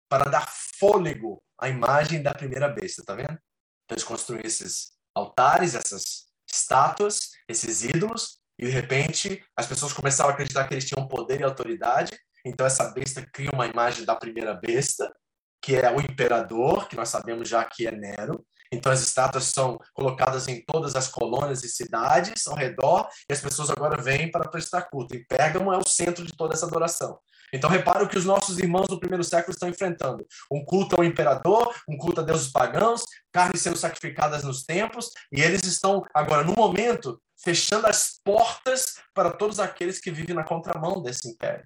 para 0.09 0.31
dar 0.31 0.49
fôlego 0.79 1.43
à 1.59 1.69
imagem 1.69 2.23
da 2.23 2.33
primeira 2.33 2.69
besta, 2.69 3.05
tá 3.05 3.15
vendo? 3.15 3.39
Então 3.85 3.95
eles 3.95 4.05
construíram 4.05 4.47
esses 4.47 4.93
altares, 5.15 5.75
essas 5.75 6.29
estátuas, 6.51 7.31
esses 7.49 7.83
ídolos, 7.83 8.39
e 8.59 8.67
de 8.67 8.71
repente 8.71 9.45
as 9.57 9.67
pessoas 9.67 9.93
começaram 9.93 10.31
a 10.31 10.33
acreditar 10.33 10.67
que 10.67 10.75
eles 10.75 10.85
tinham 10.85 11.07
poder 11.07 11.41
e 11.41 11.45
autoridade, 11.45 12.19
então 12.45 12.67
essa 12.67 12.91
besta 12.91 13.25
cria 13.33 13.51
uma 13.53 13.67
imagem 13.67 14.05
da 14.05 14.15
primeira 14.15 14.55
besta, 14.55 15.13
que 15.61 15.77
é 15.77 15.91
o 15.91 16.01
imperador, 16.01 16.89
que 16.89 16.97
nós 16.97 17.09
sabemos 17.09 17.49
já 17.49 17.65
que 17.65 17.87
é 17.87 17.93
Nero, 17.93 18.47
Então 18.73 18.93
as 18.93 19.01
estátuas 19.01 19.45
são 19.45 19.79
colocadas 19.95 20.49
em 20.49 20.63
todas 20.65 20.95
as 20.95 21.09
colônias 21.09 21.65
e 21.65 21.69
cidades 21.69 22.47
ao 22.47 22.55
redor, 22.55 23.09
e 23.29 23.33
as 23.33 23.41
pessoas 23.41 23.71
agora 23.71 24.01
vêm 24.01 24.31
para 24.31 24.49
prestar 24.49 24.83
culto. 24.83 25.15
E 25.15 25.25
Pérgamo 25.25 25.73
é 25.73 25.79
o 25.79 25.87
centro 25.87 26.25
de 26.25 26.37
toda 26.37 26.55
essa 26.55 26.67
adoração. 26.67 27.19
Então 27.53 27.71
repara 27.71 28.05
o 28.05 28.09
que 28.09 28.19
os 28.19 28.25
nossos 28.25 28.59
irmãos 28.59 28.89
do 28.89 29.01
primeiro 29.01 29.25
século 29.25 29.53
estão 29.53 29.69
enfrentando: 29.69 30.27
um 30.51 30.65
culto 30.65 30.97
ao 30.97 31.05
imperador, 31.05 31.75
um 31.89 31.97
culto 31.97 32.21
a 32.21 32.25
deuses 32.25 32.53
pagãos, 32.53 33.05
carnes 33.33 33.63
sendo 33.63 33.77
sacrificadas 33.77 34.43
nos 34.43 34.65
templos, 34.65 35.11
e 35.33 35.41
eles 35.41 35.65
estão 35.65 36.05
agora 36.15 36.45
no 36.45 36.53
momento 36.53 37.21
fechando 37.43 37.87
as 37.87 38.21
portas 38.23 38.97
para 39.15 39.31
todos 39.31 39.61
aqueles 39.61 40.01
que 40.01 40.11
vivem 40.11 40.35
na 40.35 40.45
contramão 40.45 41.01
desse 41.01 41.29
império 41.29 41.65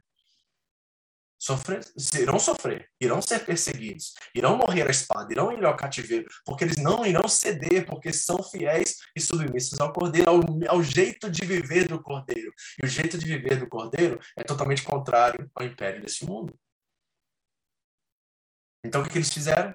sofrer, 1.43 1.85
irão 2.15 2.39
sofrer, 2.39 2.89
irão 3.01 3.21
ser 3.21 3.45
perseguidos, 3.45 4.15
irão 4.33 4.57
morrer 4.57 4.87
à 4.87 4.91
espada, 4.91 5.33
irão 5.33 5.51
ir 5.51 5.65
ao 5.65 5.77
cativeiro, 5.77 6.29
porque 6.45 6.63
eles 6.63 6.77
não 6.77 7.05
irão 7.05 7.27
ceder, 7.27 7.85
porque 7.85 8.13
são 8.13 8.41
fiéis 8.45 8.99
e 9.17 9.21
submissos 9.21 9.81
ao 9.81 9.93
Cordeiro, 9.93 10.31
ao, 10.31 10.41
ao 10.69 10.83
jeito 10.85 11.29
de 11.29 11.45
viver 11.45 11.89
do 11.89 12.01
Cordeiro. 12.01 12.53
E 12.81 12.87
o 12.87 12.89
jeito 12.89 13.19
de 13.19 13.27
viver 13.27 13.59
do 13.59 13.69
Cordeiro 13.69 14.21
é 14.37 14.45
totalmente 14.45 14.85
contrário 14.85 15.51
ao 15.53 15.67
império 15.67 16.01
desse 16.01 16.25
mundo. 16.25 16.57
Então 18.85 19.01
o 19.01 19.05
que, 19.05 19.11
que 19.11 19.19
eles 19.19 19.33
fizeram? 19.33 19.75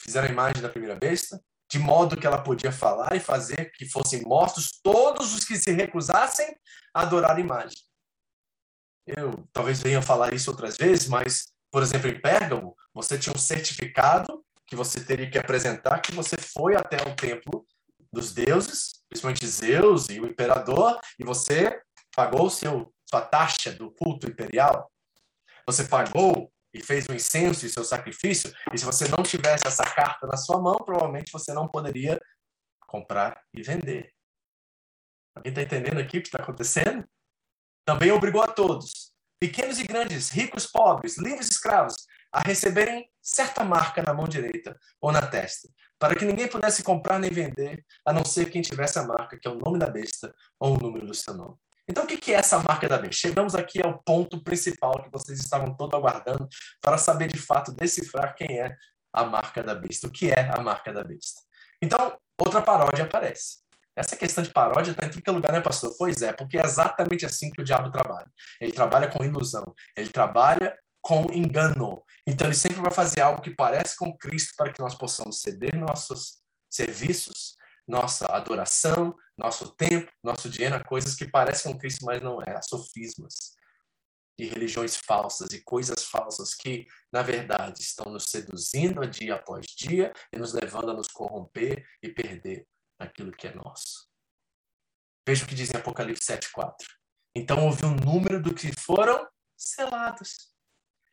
Fizeram 0.00 0.28
a 0.28 0.32
imagem 0.32 0.62
da 0.62 0.70
primeira 0.70 0.96
besta, 0.96 1.38
de 1.70 1.78
modo 1.78 2.16
que 2.16 2.26
ela 2.26 2.42
podia 2.42 2.72
falar 2.72 3.14
e 3.14 3.20
fazer 3.20 3.70
que 3.72 3.84
fossem 3.84 4.22
mortos 4.22 4.80
todos 4.82 5.34
os 5.34 5.44
que 5.44 5.56
se 5.56 5.72
recusassem 5.72 6.56
a 6.94 7.02
adorar 7.02 7.36
a 7.36 7.40
imagem 7.40 7.76
eu 9.06 9.46
talvez 9.52 9.82
venha 9.82 10.00
falar 10.00 10.32
isso 10.32 10.50
outras 10.50 10.76
vezes, 10.76 11.08
mas, 11.08 11.52
por 11.70 11.82
exemplo, 11.82 12.08
em 12.08 12.20
Pérgamo, 12.20 12.74
você 12.92 13.18
tinha 13.18 13.34
um 13.34 13.38
certificado 13.38 14.44
que 14.66 14.76
você 14.76 15.04
teria 15.04 15.30
que 15.30 15.38
apresentar 15.38 16.00
que 16.00 16.12
você 16.12 16.36
foi 16.36 16.74
até 16.74 16.96
o 16.96 17.14
templo 17.14 17.66
dos 18.12 18.32
deuses, 18.32 19.02
principalmente 19.08 19.46
Zeus 19.46 20.08
e 20.08 20.20
o 20.20 20.26
imperador, 20.26 20.98
e 21.18 21.24
você 21.24 21.80
pagou 22.14 22.48
seu, 22.48 22.92
sua 23.08 23.20
taxa 23.20 23.72
do 23.72 23.90
culto 23.90 24.28
imperial. 24.28 24.90
Você 25.66 25.84
pagou 25.84 26.50
e 26.72 26.82
fez 26.82 27.06
o 27.08 27.14
incenso 27.14 27.66
e 27.66 27.70
seu 27.70 27.84
sacrifício, 27.84 28.52
e 28.72 28.78
se 28.78 28.84
você 28.84 29.06
não 29.08 29.22
tivesse 29.22 29.66
essa 29.66 29.84
carta 29.84 30.26
na 30.26 30.36
sua 30.36 30.60
mão, 30.60 30.76
provavelmente 30.76 31.32
você 31.32 31.52
não 31.52 31.68
poderia 31.68 32.20
comprar 32.86 33.40
e 33.52 33.62
vender. 33.62 34.12
Alguém 35.34 35.50
está 35.50 35.62
entendendo 35.62 35.98
aqui 35.98 36.18
o 36.18 36.22
que 36.22 36.28
está 36.28 36.42
acontecendo? 36.42 37.06
Também 37.84 38.10
obrigou 38.10 38.42
a 38.42 38.48
todos, 38.48 39.12
pequenos 39.38 39.78
e 39.78 39.84
grandes, 39.84 40.30
ricos, 40.30 40.66
pobres, 40.66 41.18
livres 41.18 41.48
e 41.48 41.50
escravos, 41.50 41.94
a 42.32 42.40
receberem 42.40 43.08
certa 43.22 43.62
marca 43.62 44.02
na 44.02 44.14
mão 44.14 44.26
direita 44.26 44.76
ou 45.00 45.12
na 45.12 45.22
testa, 45.22 45.68
para 45.98 46.16
que 46.16 46.24
ninguém 46.24 46.48
pudesse 46.48 46.82
comprar 46.82 47.18
nem 47.18 47.30
vender, 47.30 47.84
a 48.04 48.12
não 48.12 48.24
ser 48.24 48.50
quem 48.50 48.62
tivesse 48.62 48.98
a 48.98 49.04
marca, 49.04 49.38
que 49.38 49.46
é 49.46 49.50
o 49.50 49.58
nome 49.58 49.78
da 49.78 49.86
besta 49.86 50.34
ou 50.58 50.74
o 50.74 50.78
número 50.78 51.06
do 51.06 51.14
seu 51.14 51.34
nome. 51.34 51.56
Então, 51.86 52.04
o 52.04 52.06
que 52.06 52.32
é 52.32 52.36
essa 52.36 52.58
marca 52.58 52.88
da 52.88 52.96
besta? 52.96 53.28
Chegamos 53.28 53.54
aqui 53.54 53.82
ao 53.82 54.02
ponto 54.02 54.42
principal 54.42 55.02
que 55.02 55.10
vocês 55.10 55.38
estavam 55.38 55.76
todos 55.76 55.94
aguardando 55.94 56.48
para 56.80 56.96
saber 56.96 57.28
de 57.28 57.38
fato 57.38 57.72
decifrar 57.72 58.34
quem 58.34 58.58
é 58.58 58.74
a 59.12 59.24
marca 59.24 59.62
da 59.62 59.74
besta. 59.74 60.06
O 60.06 60.10
que 60.10 60.30
é 60.30 60.50
a 60.50 60.60
marca 60.62 60.92
da 60.92 61.04
besta? 61.04 61.42
Então, 61.82 62.18
outra 62.38 62.62
paródia 62.62 63.04
aparece. 63.04 63.63
Essa 63.96 64.16
questão 64.16 64.42
de 64.42 64.52
paródia 64.52 64.90
está 64.90 65.06
em 65.06 65.10
todo 65.10 65.36
lugar, 65.36 65.52
né, 65.52 65.60
pastor? 65.60 65.94
Pois 65.96 66.20
é, 66.22 66.32
porque 66.32 66.58
é 66.58 66.64
exatamente 66.64 67.24
assim 67.24 67.50
que 67.50 67.60
o 67.60 67.64
diabo 67.64 67.90
trabalha. 67.90 68.30
Ele 68.60 68.72
trabalha 68.72 69.08
com 69.08 69.24
ilusão, 69.24 69.74
ele 69.96 70.10
trabalha 70.10 70.76
com 71.00 71.26
engano. 71.32 72.02
Então 72.26 72.46
ele 72.46 72.56
sempre 72.56 72.80
vai 72.80 72.90
fazer 72.90 73.20
algo 73.20 73.42
que 73.42 73.54
parece 73.54 73.96
com 73.96 74.16
Cristo 74.16 74.54
para 74.56 74.72
que 74.72 74.80
nós 74.80 74.94
possamos 74.94 75.40
ceder 75.40 75.76
nossos 75.76 76.38
serviços, 76.68 77.54
nossa 77.86 78.26
adoração, 78.26 79.14
nosso 79.36 79.68
tempo, 79.76 80.10
nosso 80.22 80.48
dinheiro 80.48 80.74
a 80.76 80.82
coisas 80.82 81.14
que 81.14 81.30
parecem 81.30 81.72
com 81.72 81.78
Cristo, 81.78 82.04
mas 82.04 82.22
não 82.22 82.42
é, 82.42 82.56
a 82.56 82.62
sofismas 82.62 83.54
e 84.38 84.46
religiões 84.46 84.96
falsas 84.96 85.52
e 85.52 85.62
coisas 85.62 86.04
falsas 86.04 86.54
que, 86.54 86.86
na 87.12 87.22
verdade, 87.22 87.80
estão 87.80 88.10
nos 88.10 88.24
seduzindo 88.24 89.06
dia 89.06 89.36
após 89.36 89.66
dia 89.66 90.12
e 90.32 90.38
nos 90.38 90.52
levando 90.52 90.90
a 90.90 90.94
nos 90.94 91.06
corromper 91.08 91.84
e 92.02 92.08
perder 92.08 92.66
aquilo 92.98 93.32
que 93.32 93.46
é 93.46 93.54
nosso. 93.54 94.08
Veja 95.26 95.44
o 95.44 95.48
que 95.48 95.54
diz 95.54 95.72
em 95.72 95.76
Apocalipse 95.76 96.30
7,4. 96.30 96.74
Então 97.34 97.64
houve 97.64 97.84
um 97.84 97.94
número 97.94 98.40
do 98.40 98.54
que 98.54 98.72
foram 98.72 99.26
selados. 99.56 100.52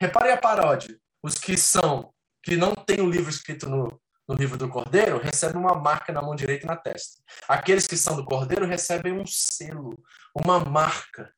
Repare 0.00 0.32
a 0.32 0.36
paródia. 0.36 0.98
Os 1.22 1.34
que 1.36 1.56
são, 1.56 2.12
que 2.42 2.56
não 2.56 2.74
têm 2.74 3.00
o 3.00 3.08
livro 3.08 3.30
escrito 3.30 3.68
no, 3.68 4.00
no 4.28 4.34
livro 4.34 4.58
do 4.58 4.68
Cordeiro, 4.68 5.18
recebem 5.18 5.60
uma 5.60 5.74
marca 5.74 6.12
na 6.12 6.20
mão 6.20 6.34
direita 6.34 6.64
e 6.64 6.68
na 6.68 6.76
testa. 6.76 7.22
Aqueles 7.48 7.86
que 7.86 7.96
são 7.96 8.16
do 8.16 8.24
Cordeiro 8.24 8.66
recebem 8.66 9.12
um 9.12 9.26
selo, 9.26 9.96
uma 10.34 10.60
marca 10.60 11.34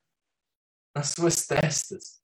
nas 0.94 1.10
suas 1.10 1.44
testas 1.46 2.23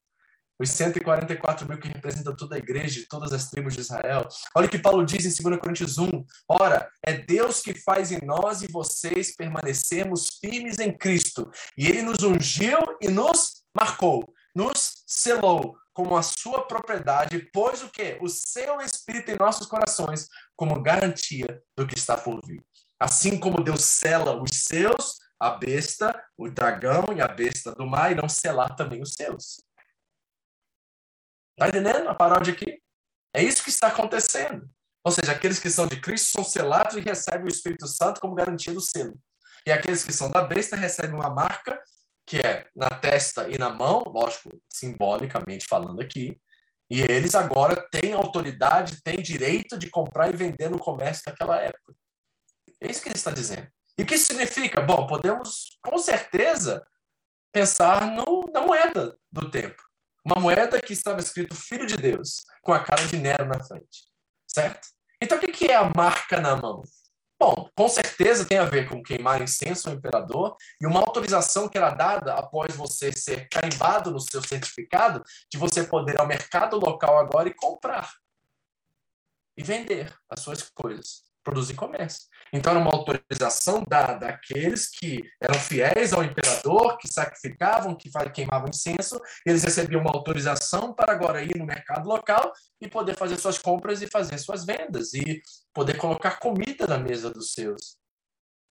os 0.61 0.70
144 0.70 1.66
mil 1.66 1.78
que 1.78 1.88
representam 1.88 2.36
toda 2.36 2.54
a 2.54 2.58
igreja, 2.58 3.06
todas 3.08 3.32
as 3.32 3.48
tribos 3.48 3.74
de 3.74 3.80
Israel. 3.80 4.28
Olha 4.54 4.66
o 4.66 4.70
que 4.70 4.78
Paulo 4.78 5.06
diz 5.06 5.24
em 5.24 5.42
2 5.42 5.58
Coríntios 5.58 5.96
1. 5.96 6.08
Ora, 6.46 6.86
é 7.02 7.14
Deus 7.14 7.62
que 7.62 7.72
faz 7.72 8.12
em 8.12 8.20
nós 8.22 8.62
e 8.62 8.70
vocês 8.70 9.34
permanecermos 9.34 10.38
firmes 10.38 10.78
em 10.78 10.92
Cristo. 10.96 11.50
E 11.78 11.86
ele 11.86 12.02
nos 12.02 12.22
ungiu 12.22 12.78
e 13.00 13.08
nos 13.08 13.62
marcou, 13.74 14.34
nos 14.54 15.02
selou 15.06 15.76
como 15.94 16.16
a 16.16 16.22
sua 16.22 16.66
propriedade, 16.66 17.48
pois 17.52 17.82
o 17.82 17.88
que? 17.88 18.18
O 18.20 18.28
seu 18.28 18.80
Espírito 18.80 19.30
em 19.30 19.36
nossos 19.36 19.66
corações, 19.66 20.28
como 20.54 20.82
garantia 20.82 21.62
do 21.76 21.86
que 21.86 21.96
está 21.96 22.16
por 22.16 22.40
vir. 22.46 22.62
Assim 22.98 23.38
como 23.38 23.64
Deus 23.64 23.82
sela 23.82 24.40
os 24.40 24.50
seus, 24.52 25.16
a 25.40 25.50
besta, 25.50 26.22
o 26.36 26.50
dragão 26.50 27.06
e 27.16 27.22
a 27.22 27.28
besta 27.28 27.72
do 27.72 27.86
mar 27.86 28.12
irão 28.12 28.28
selar 28.28 28.76
também 28.76 29.00
os 29.00 29.14
seus. 29.14 29.56
Está 31.61 31.68
entendendo 31.68 32.08
a 32.08 32.14
paródia 32.14 32.54
aqui? 32.54 32.80
É 33.34 33.42
isso 33.42 33.62
que 33.62 33.68
está 33.68 33.88
acontecendo. 33.88 34.66
Ou 35.04 35.12
seja, 35.12 35.32
aqueles 35.32 35.58
que 35.58 35.68
são 35.68 35.86
de 35.86 36.00
Cristo 36.00 36.32
são 36.32 36.42
selados 36.42 36.96
e 36.96 37.00
recebem 37.00 37.44
o 37.44 37.48
Espírito 37.48 37.86
Santo 37.86 38.18
como 38.18 38.34
garantia 38.34 38.72
do 38.72 38.80
selo. 38.80 39.20
E 39.66 39.70
aqueles 39.70 40.02
que 40.02 40.11
são 40.11 40.30
da 40.30 40.40
besta 40.40 40.74
recebem 40.74 41.14
uma 41.14 41.28
marca, 41.28 41.78
que 42.26 42.38
é 42.38 42.66
na 42.74 42.88
testa 42.88 43.46
e 43.46 43.58
na 43.58 43.68
mão, 43.68 44.02
lógico, 44.06 44.58
simbolicamente 44.70 45.66
falando 45.68 46.00
aqui. 46.00 46.40
E 46.88 47.02
eles 47.02 47.34
agora 47.34 47.76
têm 47.90 48.14
autoridade, 48.14 49.02
têm 49.02 49.20
direito 49.20 49.76
de 49.76 49.90
comprar 49.90 50.32
e 50.32 50.36
vender 50.36 50.70
no 50.70 50.78
comércio 50.78 51.24
daquela 51.26 51.58
época. 51.61 51.94
É 52.80 52.90
isso 52.90 53.02
que 53.02 53.08
ele 53.11 53.16
está 53.16 53.32
dizendo. 53.32 53.68
E 53.98 54.02
o 54.02 54.06
que 54.06 54.16
significa? 54.16 54.80
Bom, 54.80 55.06
podemos 55.06 55.78
com 55.82 55.98
certeza 55.98 56.82
pensar 57.52 58.06
no, 58.06 58.50
na 58.50 58.62
moeda 58.62 59.14
do 59.30 59.50
tempo. 59.50 59.89
Uma 60.25 60.41
moeda 60.41 60.81
que 60.81 60.93
estava 60.93 61.21
escrito 61.21 61.55
Filho 61.55 61.87
de 61.87 61.97
Deus, 61.97 62.45
com 62.62 62.73
a 62.73 62.83
cara 62.83 63.07
de 63.07 63.16
Nero 63.16 63.47
na 63.47 63.62
frente. 63.62 64.11
Certo? 64.47 64.89
Então, 65.23 65.39
o 65.39 65.41
que 65.41 65.66
é 65.66 65.77
a 65.77 65.91
marca 65.95 66.41
na 66.41 66.57
mão? 66.57 66.83
Bom, 67.39 67.71
com 67.75 67.89
certeza 67.89 68.45
tem 68.45 68.59
a 68.59 68.66
ver 68.66 68.87
com 68.87 69.03
queimar 69.03 69.41
incenso 69.41 69.89
ao 69.89 69.95
imperador 69.95 70.57
e 70.79 70.87
uma 70.87 71.01
autorização 71.01 71.71
que 71.71 71.79
era 71.79 71.91
dada 71.91 72.35
após 72.35 72.75
você 72.77 73.12
ser 73.12 73.49
carimbado 73.49 74.11
no 74.11 74.21
seu 74.21 74.43
certificado 74.43 75.23
de 75.51 75.57
você 75.57 75.83
poder 75.85 76.16
ir 76.16 76.21
ao 76.21 76.27
mercado 76.27 76.79
local 76.79 77.18
agora 77.18 77.49
e 77.49 77.55
comprar 77.55 78.12
e 79.57 79.62
vender 79.62 80.14
as 80.29 80.41
suas 80.41 80.68
coisas 80.68 81.30
produzir 81.51 81.74
comércio. 81.74 82.28
Então, 82.53 82.72
era 82.72 82.80
uma 82.80 82.92
autorização 82.92 83.82
dada 83.86 84.28
àqueles 84.28 84.88
que 84.88 85.22
eram 85.40 85.59
fiéis 85.59 86.12
ao 86.12 86.22
imperador, 86.22 86.96
que 86.96 87.09
sacrificavam, 87.09 87.96
que 87.96 88.09
queimavam 88.32 88.68
incenso, 88.68 89.20
eles 89.44 89.64
recebiam 89.64 90.01
uma 90.01 90.12
autorização 90.12 90.94
para 90.94 91.12
agora 91.12 91.42
ir 91.42 91.57
no 91.59 91.66
mercado 91.66 92.09
local 92.09 92.53
e 92.80 92.88
poder 92.88 93.16
fazer 93.16 93.36
suas 93.38 93.59
compras 93.59 94.01
e 94.01 94.07
fazer 94.07 94.38
suas 94.38 94.64
vendas, 94.64 95.12
e 95.12 95.42
poder 95.75 95.96
colocar 95.96 96.38
comida 96.38 96.87
na 96.87 96.99
mesa 96.99 97.30
dos 97.30 97.53
seus 97.53 97.96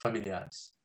familiares. 0.01 0.78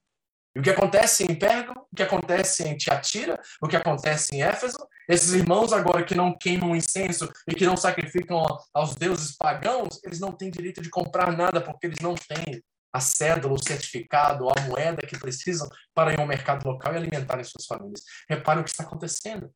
E 0.55 0.60
o 0.60 0.62
que 0.62 0.70
acontece 0.70 1.24
em 1.24 1.35
Pérgamo, 1.35 1.86
o 1.90 1.97
que 1.97 2.02
acontece 2.02 2.62
em 2.62 2.76
Tiatira, 2.76 3.40
o 3.60 3.66
que 3.66 3.76
acontece 3.76 4.36
em 4.36 4.43
Éfeso, 4.43 4.78
esses 5.09 5.32
irmãos 5.32 5.72
agora 5.72 6.05
que 6.05 6.14
não 6.14 6.36
queimam 6.36 6.76
incenso 6.76 7.28
e 7.48 7.55
que 7.55 7.66
não 7.66 7.76
sacrificam 7.76 8.44
aos 8.72 8.94
deuses 8.94 9.36
pagãos, 9.36 10.01
eles 10.05 10.20
não 10.20 10.31
têm 10.31 10.51
direito 10.51 10.81
de 10.81 10.90
comprar 10.90 11.36
nada 11.36 11.60
porque 11.60 11.86
eles 11.86 11.98
não 12.01 12.14
têm 12.14 12.62
a 12.93 13.01
cédula, 13.01 13.55
o 13.55 13.62
certificado, 13.62 14.48
a 14.48 14.60
moeda 14.62 15.05
que 15.05 15.18
precisam 15.18 15.68
para 15.93 16.12
ir 16.12 16.20
ao 16.20 16.26
mercado 16.26 16.64
local 16.64 16.94
e 16.94 16.98
alimentarem 16.98 17.44
suas 17.44 17.66
famílias. 17.66 18.02
Reparem 18.28 18.60
o 18.60 18.64
que 18.64 18.70
está 18.70 18.85
acontecendo. 18.85 19.52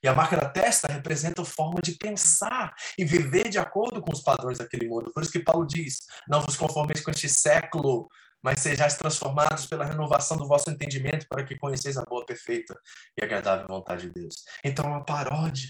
E 0.00 0.06
a 0.06 0.14
marca 0.14 0.36
da 0.36 0.48
testa 0.48 0.86
representa 0.86 1.42
a 1.42 1.44
forma 1.44 1.80
de 1.82 1.96
pensar 1.96 2.72
e 2.96 3.04
viver 3.04 3.48
de 3.48 3.58
acordo 3.58 4.00
com 4.00 4.12
os 4.12 4.22
padrões 4.22 4.58
daquele 4.58 4.86
mundo. 4.86 5.12
Por 5.12 5.20
isso 5.20 5.32
que 5.32 5.40
Paulo 5.40 5.66
diz: 5.66 5.98
não 6.28 6.42
vos 6.42 6.56
conformeis 6.56 7.00
com 7.00 7.10
este 7.10 7.28
século, 7.28 8.08
mas 8.42 8.60
sejais 8.60 8.96
transformados 8.96 9.66
pela 9.66 9.84
renovação 9.84 10.36
do 10.36 10.46
vosso 10.46 10.70
entendimento 10.70 11.26
para 11.28 11.44
que 11.44 11.56
conheceis 11.56 11.96
a 11.96 12.04
boa, 12.04 12.24
perfeita 12.24 12.78
e 13.18 13.24
agradável 13.24 13.66
vontade 13.66 14.02
de 14.02 14.12
Deus. 14.12 14.44
Então, 14.64 14.84
é 14.84 14.88
uma 14.88 15.04
paródia. 15.04 15.68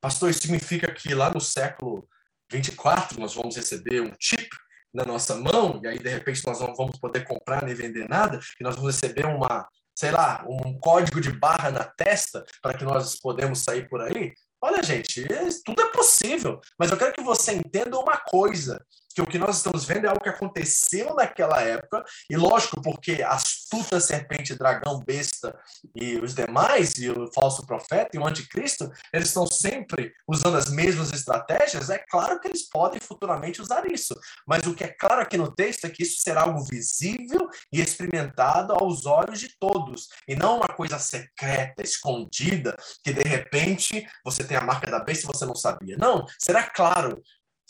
Pastor, 0.00 0.30
isso 0.30 0.40
significa 0.40 0.92
que 0.92 1.14
lá 1.14 1.30
no 1.30 1.40
século 1.40 2.08
24 2.50 3.20
nós 3.20 3.34
vamos 3.34 3.56
receber 3.56 4.00
um 4.00 4.12
chip 4.18 4.48
na 4.92 5.04
nossa 5.04 5.36
mão, 5.36 5.80
e 5.82 5.86
aí 5.86 5.98
de 5.98 6.08
repente 6.08 6.44
nós 6.44 6.58
não 6.58 6.74
vamos 6.74 6.98
poder 6.98 7.24
comprar 7.24 7.64
nem 7.64 7.74
vender 7.74 8.08
nada, 8.08 8.40
e 8.58 8.64
nós 8.64 8.74
vamos 8.74 8.94
receber 8.94 9.24
uma, 9.26 9.68
sei 9.94 10.10
lá, 10.10 10.44
um 10.48 10.78
código 10.78 11.20
de 11.20 11.30
barra 11.30 11.70
na 11.70 11.84
testa 11.84 12.44
para 12.60 12.76
que 12.76 12.84
nós 12.84 13.16
podemos 13.20 13.60
sair 13.60 13.88
por 13.88 14.00
aí. 14.00 14.34
Olha, 14.62 14.82
gente, 14.82 15.26
tudo 15.64 15.80
é 15.80 15.92
possível, 15.92 16.60
mas 16.78 16.90
eu 16.90 16.96
quero 16.98 17.12
que 17.12 17.22
você 17.22 17.52
entenda 17.52 17.98
uma 17.98 18.18
coisa: 18.18 18.84
que 19.14 19.22
o 19.22 19.26
que 19.26 19.38
nós 19.38 19.56
estamos 19.56 19.84
vendo 19.84 20.06
é 20.06 20.08
algo 20.08 20.22
que 20.22 20.28
aconteceu 20.28 21.14
naquela 21.14 21.60
época, 21.60 22.04
e 22.28 22.36
lógico, 22.36 22.80
porque 22.80 23.22
astuta 23.22 24.00
serpente, 24.00 24.54
dragão, 24.54 25.00
besta 25.00 25.58
e 25.94 26.16
os 26.16 26.34
demais, 26.34 26.96
e 26.98 27.10
o 27.10 27.30
falso 27.32 27.66
profeta 27.66 28.10
e 28.14 28.18
o 28.18 28.26
anticristo, 28.26 28.90
eles 29.12 29.28
estão 29.28 29.46
sempre 29.46 30.12
usando 30.28 30.56
as 30.56 30.70
mesmas 30.70 31.12
estratégias, 31.12 31.90
é 31.90 31.98
claro 31.98 32.40
que 32.40 32.48
eles 32.48 32.68
podem 32.68 33.00
futuramente 33.00 33.60
usar 33.60 33.90
isso. 33.90 34.14
Mas 34.46 34.66
o 34.66 34.74
que 34.74 34.84
é 34.84 34.88
claro 34.88 35.22
aqui 35.22 35.36
no 35.36 35.52
texto 35.52 35.84
é 35.84 35.90
que 35.90 36.02
isso 36.02 36.20
será 36.22 36.42
algo 36.42 36.64
visível 36.64 37.48
e 37.72 37.80
experimentado 37.80 38.72
aos 38.72 39.06
olhos 39.06 39.40
de 39.40 39.56
todos, 39.58 40.08
e 40.26 40.34
não 40.34 40.58
uma 40.58 40.68
coisa 40.68 40.98
secreta, 40.98 41.82
escondida, 41.82 42.76
que 43.02 43.12
de 43.12 43.22
repente 43.22 44.06
você 44.24 44.44
tem 44.44 44.56
a 44.56 44.60
marca 44.60 44.90
da 44.90 45.00
besta 45.00 45.24
e 45.24 45.26
você 45.26 45.44
não 45.44 45.54
sabia. 45.54 45.96
Não, 45.96 46.24
será 46.38 46.62
claro 46.62 47.20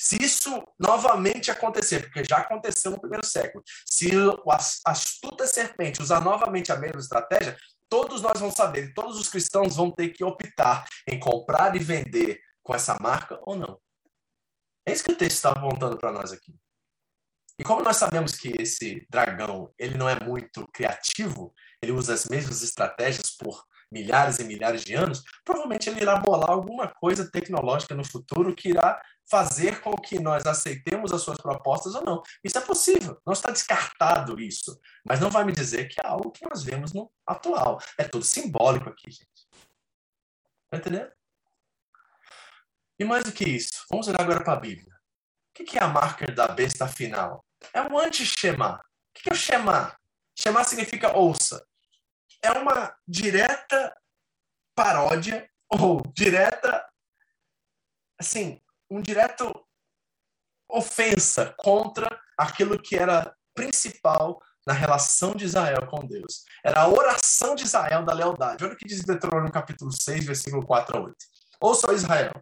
se 0.00 0.16
isso 0.18 0.66
novamente 0.78 1.50
acontecer, 1.50 2.04
porque 2.04 2.24
já 2.24 2.38
aconteceu 2.38 2.90
no 2.90 2.98
primeiro 2.98 3.26
século, 3.26 3.62
se 3.84 4.10
a 4.86 4.90
astuta 4.90 5.46
serpente 5.46 6.00
usar 6.00 6.22
novamente 6.22 6.72
a 6.72 6.76
mesma 6.76 7.00
estratégia, 7.00 7.54
todos 7.86 8.22
nós 8.22 8.40
vamos 8.40 8.54
saber, 8.54 8.94
todos 8.94 9.20
os 9.20 9.28
cristãos 9.28 9.76
vão 9.76 9.90
ter 9.90 10.08
que 10.08 10.24
optar 10.24 10.86
em 11.06 11.20
comprar 11.20 11.76
e 11.76 11.78
vender 11.78 12.40
com 12.62 12.74
essa 12.74 12.96
marca 12.98 13.38
ou 13.42 13.54
não. 13.54 13.78
É 14.86 14.92
isso 14.94 15.04
que 15.04 15.12
o 15.12 15.16
texto 15.16 15.36
está 15.36 15.50
apontando 15.50 15.98
para 15.98 16.12
nós 16.12 16.32
aqui. 16.32 16.54
E 17.58 17.62
como 17.62 17.82
nós 17.82 17.98
sabemos 17.98 18.32
que 18.32 18.54
esse 18.58 19.06
dragão 19.10 19.70
ele 19.78 19.98
não 19.98 20.08
é 20.08 20.18
muito 20.18 20.66
criativo, 20.72 21.52
ele 21.82 21.92
usa 21.92 22.14
as 22.14 22.24
mesmas 22.24 22.62
estratégias 22.62 23.36
por 23.36 23.62
milhares 23.90 24.38
e 24.38 24.44
milhares 24.44 24.84
de 24.84 24.94
anos, 24.94 25.22
provavelmente 25.44 25.88
ele 25.88 26.00
irá 26.00 26.16
bolar 26.16 26.50
alguma 26.50 26.88
coisa 26.88 27.30
tecnológica 27.30 27.94
no 27.94 28.04
futuro 28.04 28.54
que 28.54 28.70
irá 28.70 29.00
fazer 29.30 29.80
com 29.80 29.92
que 29.96 30.18
nós 30.18 30.44
aceitemos 30.46 31.12
as 31.12 31.22
suas 31.22 31.38
propostas 31.38 31.94
ou 31.94 32.04
não. 32.04 32.22
Isso 32.42 32.58
é 32.58 32.60
possível, 32.60 33.20
não 33.24 33.32
está 33.32 33.50
descartado 33.50 34.40
isso. 34.40 34.78
Mas 35.04 35.20
não 35.20 35.30
vai 35.30 35.44
me 35.44 35.52
dizer 35.52 35.88
que 35.88 36.00
é 36.00 36.06
algo 36.06 36.30
que 36.30 36.44
nós 36.48 36.62
vemos 36.62 36.92
no 36.92 37.10
atual. 37.26 37.80
É 37.96 38.04
tudo 38.04 38.24
simbólico 38.24 38.88
aqui, 38.88 39.10
gente. 39.10 39.48
Está 40.64 40.76
entendendo? 40.76 41.10
E 42.98 43.04
mais 43.04 43.24
do 43.24 43.32
que 43.32 43.48
isso, 43.48 43.86
vamos 43.90 44.08
olhar 44.08 44.20
agora 44.20 44.44
para 44.44 44.52
a 44.52 44.60
Bíblia. 44.60 44.94
O 45.58 45.64
que 45.64 45.78
é 45.78 45.82
a 45.82 45.88
marca 45.88 46.26
da 46.26 46.48
besta 46.48 46.86
final? 46.86 47.44
É 47.72 47.82
um 47.82 47.98
anti-Shema. 47.98 48.76
O 48.76 49.22
que 49.22 49.30
é 49.30 49.32
o 49.32 49.36
Shema? 49.36 49.96
Shema 50.38 50.64
significa 50.64 51.16
ouça. 51.16 51.64
É 52.42 52.52
uma 52.52 52.96
direta 53.06 53.96
paródia 54.74 55.48
ou 55.68 56.02
direta, 56.14 56.84
assim, 58.18 58.60
um 58.90 59.00
direto 59.00 59.52
ofensa 60.68 61.54
contra 61.58 62.08
aquilo 62.36 62.80
que 62.80 62.96
era 62.96 63.34
principal 63.54 64.40
na 64.66 64.72
relação 64.72 65.34
de 65.34 65.44
Israel 65.44 65.86
com 65.86 66.06
Deus. 66.06 66.44
Era 66.64 66.82
a 66.82 66.88
oração 66.88 67.54
de 67.54 67.64
Israel 67.64 68.04
da 68.04 68.12
lealdade. 68.12 68.64
Olha 68.64 68.74
o 68.74 68.76
que 68.76 68.86
diz 68.86 69.04
Deuteronômio 69.04 69.52
capítulo 69.52 69.92
6, 69.92 70.24
versículo 70.24 70.64
4 70.64 70.96
a 70.96 71.00
8. 71.00 71.16
Ouça, 71.60 71.92
Israel, 71.92 72.32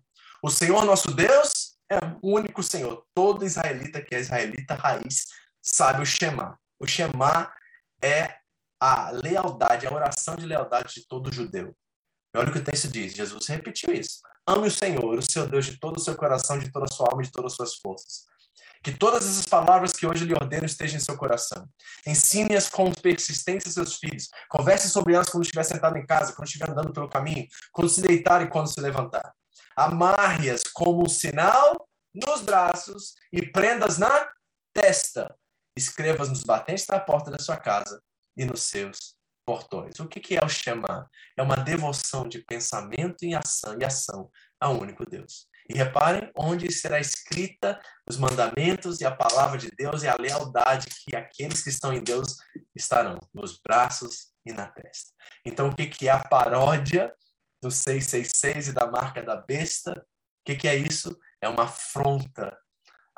o 0.43 0.51
Senhor 0.51 0.85
nosso 0.85 1.13
Deus 1.13 1.77
é 1.91 1.99
o 2.23 2.35
único 2.35 2.63
Senhor. 2.63 3.05
Todo 3.15 3.45
israelita 3.45 4.01
que 4.01 4.15
é 4.15 4.21
israelita 4.21 4.75
raiz 4.75 5.27
sabe 5.61 6.03
o 6.03 6.07
Shema. 6.07 6.59
O 6.79 6.87
Shema 6.87 7.53
é 8.03 8.38
a 8.81 9.11
lealdade, 9.11 9.87
a 9.87 9.93
oração 9.93 10.37
de 10.37 10.47
lealdade 10.47 10.95
de 10.95 11.07
todo 11.07 11.33
judeu. 11.33 11.75
Olha 12.37 12.51
o 12.51 12.53
que 12.53 12.59
o 12.59 12.65
texto 12.65 12.89
diz. 12.89 13.15
Jesus 13.15 13.47
repetiu 13.47 13.93
isso. 13.93 14.21
Ame 14.47 14.69
o 14.69 14.71
Senhor, 14.71 15.19
o 15.19 15.23
seu 15.23 15.47
Deus, 15.47 15.67
de 15.67 15.79
todo 15.79 15.97
o 15.97 16.01
seu 16.01 16.17
coração, 16.17 16.59
de 16.59 16.71
toda 16.71 16.87
a 16.87 16.95
sua 16.95 17.09
alma 17.11 17.23
e 17.23 17.27
de 17.27 17.33
todas 17.33 17.53
as 17.53 17.57
suas 17.57 17.75
forças. 17.77 18.27
Que 18.83 18.93
todas 18.93 19.27
essas 19.27 19.45
palavras 19.45 19.93
que 19.93 20.07
hoje 20.07 20.25
lhe 20.25 20.35
ordeno 20.35 20.65
estejam 20.65 20.99
em 20.99 21.01
seu 21.01 21.17
coração. 21.17 21.69
Ensine-as 22.07 22.69
com 22.69 22.93
persistência 22.93 23.69
a 23.69 23.73
seus 23.73 23.97
filhos. 23.97 24.29
Converse 24.49 24.89
sobre 24.89 25.15
elas 25.15 25.29
quando 25.29 25.43
estiver 25.43 25.65
sentado 25.65 25.97
em 25.99 26.07
casa, 26.07 26.33
quando 26.33 26.47
estiver 26.47 26.71
andando 26.71 26.93
pelo 26.93 27.09
caminho, 27.09 27.47
quando 27.73 27.89
se 27.89 28.01
deitar 28.01 28.41
e 28.43 28.49
quando 28.49 28.73
se 28.73 28.81
levantar. 28.81 29.33
Amarre-as 29.77 30.63
como 30.65 31.03
um 31.03 31.09
sinal 31.09 31.89
nos 32.15 32.43
braços 32.43 33.15
e 33.33 33.51
prendas 33.51 33.99
na 33.99 34.31
testa. 34.73 35.35
Escrevas 35.77 36.29
nos 36.29 36.45
batentes 36.45 36.87
da 36.87 37.01
porta 37.01 37.31
da 37.31 37.39
sua 37.39 37.57
casa 37.57 38.01
e 38.39 38.45
nos 38.45 38.63
seus 38.63 39.19
portões. 39.45 39.99
O 39.99 40.07
que 40.07 40.37
é 40.37 40.45
o 40.45 40.49
chamar? 40.49 41.09
É 41.37 41.43
uma 41.43 41.57
devoção 41.57 42.29
de 42.29 42.39
pensamento 42.45 43.25
e 43.25 43.35
ação, 43.35 43.77
e 43.81 43.85
ação 43.85 44.31
ao 44.61 44.79
único 44.79 45.05
Deus. 45.05 45.49
E 45.69 45.77
reparem 45.77 46.31
onde 46.37 46.71
será 46.73 47.01
escrita 47.01 47.81
os 48.09 48.17
mandamentos 48.17 49.01
e 49.01 49.05
a 49.05 49.15
palavra 49.15 49.59
de 49.59 49.71
Deus 49.71 50.03
e 50.03 50.09
a 50.09 50.17
lealdade 50.17 50.89
que 51.05 51.17
aqueles 51.17 51.63
que 51.63 51.71
estão 51.71 51.93
em 51.93 52.03
Deus 52.03 52.37
estarão 52.75 53.19
nos 53.35 53.59
braços 53.59 54.33
e 54.47 54.53
na 54.53 54.67
testa. 54.67 55.13
Então, 55.45 55.69
o 55.69 55.75
que 55.75 56.09
é 56.09 56.11
a 56.11 56.23
paródia 56.23 57.13
do 57.63 57.71
666 57.71 58.69
e 58.69 58.73
da 58.73 58.91
marca 58.91 59.23
da 59.23 59.37
besta? 59.37 59.93
O 59.93 60.55
que 60.55 60.69
é 60.69 60.77
isso? 60.77 61.19
É 61.41 61.49
uma 61.49 61.65
afronta 61.65 62.57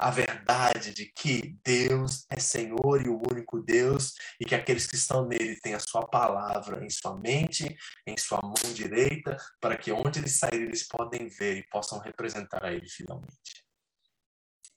a 0.00 0.10
verdade 0.10 0.94
de 0.94 1.12
que 1.12 1.58
Deus 1.62 2.24
é 2.30 2.40
Senhor 2.40 3.02
e 3.04 3.08
o 3.08 3.20
único 3.30 3.60
Deus, 3.60 4.14
e 4.40 4.46
que 4.46 4.54
aqueles 4.54 4.86
que 4.86 4.96
estão 4.96 5.26
nele 5.26 5.60
têm 5.60 5.74
a 5.74 5.78
sua 5.78 6.06
palavra 6.06 6.82
em 6.82 6.88
sua 6.88 7.18
mente, 7.18 7.76
em 8.06 8.16
sua 8.16 8.40
mão 8.42 8.54
direita, 8.74 9.36
para 9.60 9.76
que 9.76 9.92
onde 9.92 10.18
eles 10.18 10.38
saírem 10.38 10.62
eles 10.62 10.88
podem 10.88 11.28
ver 11.28 11.58
e 11.58 11.68
possam 11.68 11.98
representar 11.98 12.64
a 12.64 12.72
ele 12.72 12.88
finalmente. 12.88 13.62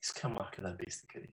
Isso 0.02 0.14
que 0.14 0.26
é 0.26 0.30
a 0.30 0.34
marca 0.34 0.62
da 0.62 0.74
besta, 0.74 1.08
querido. 1.08 1.34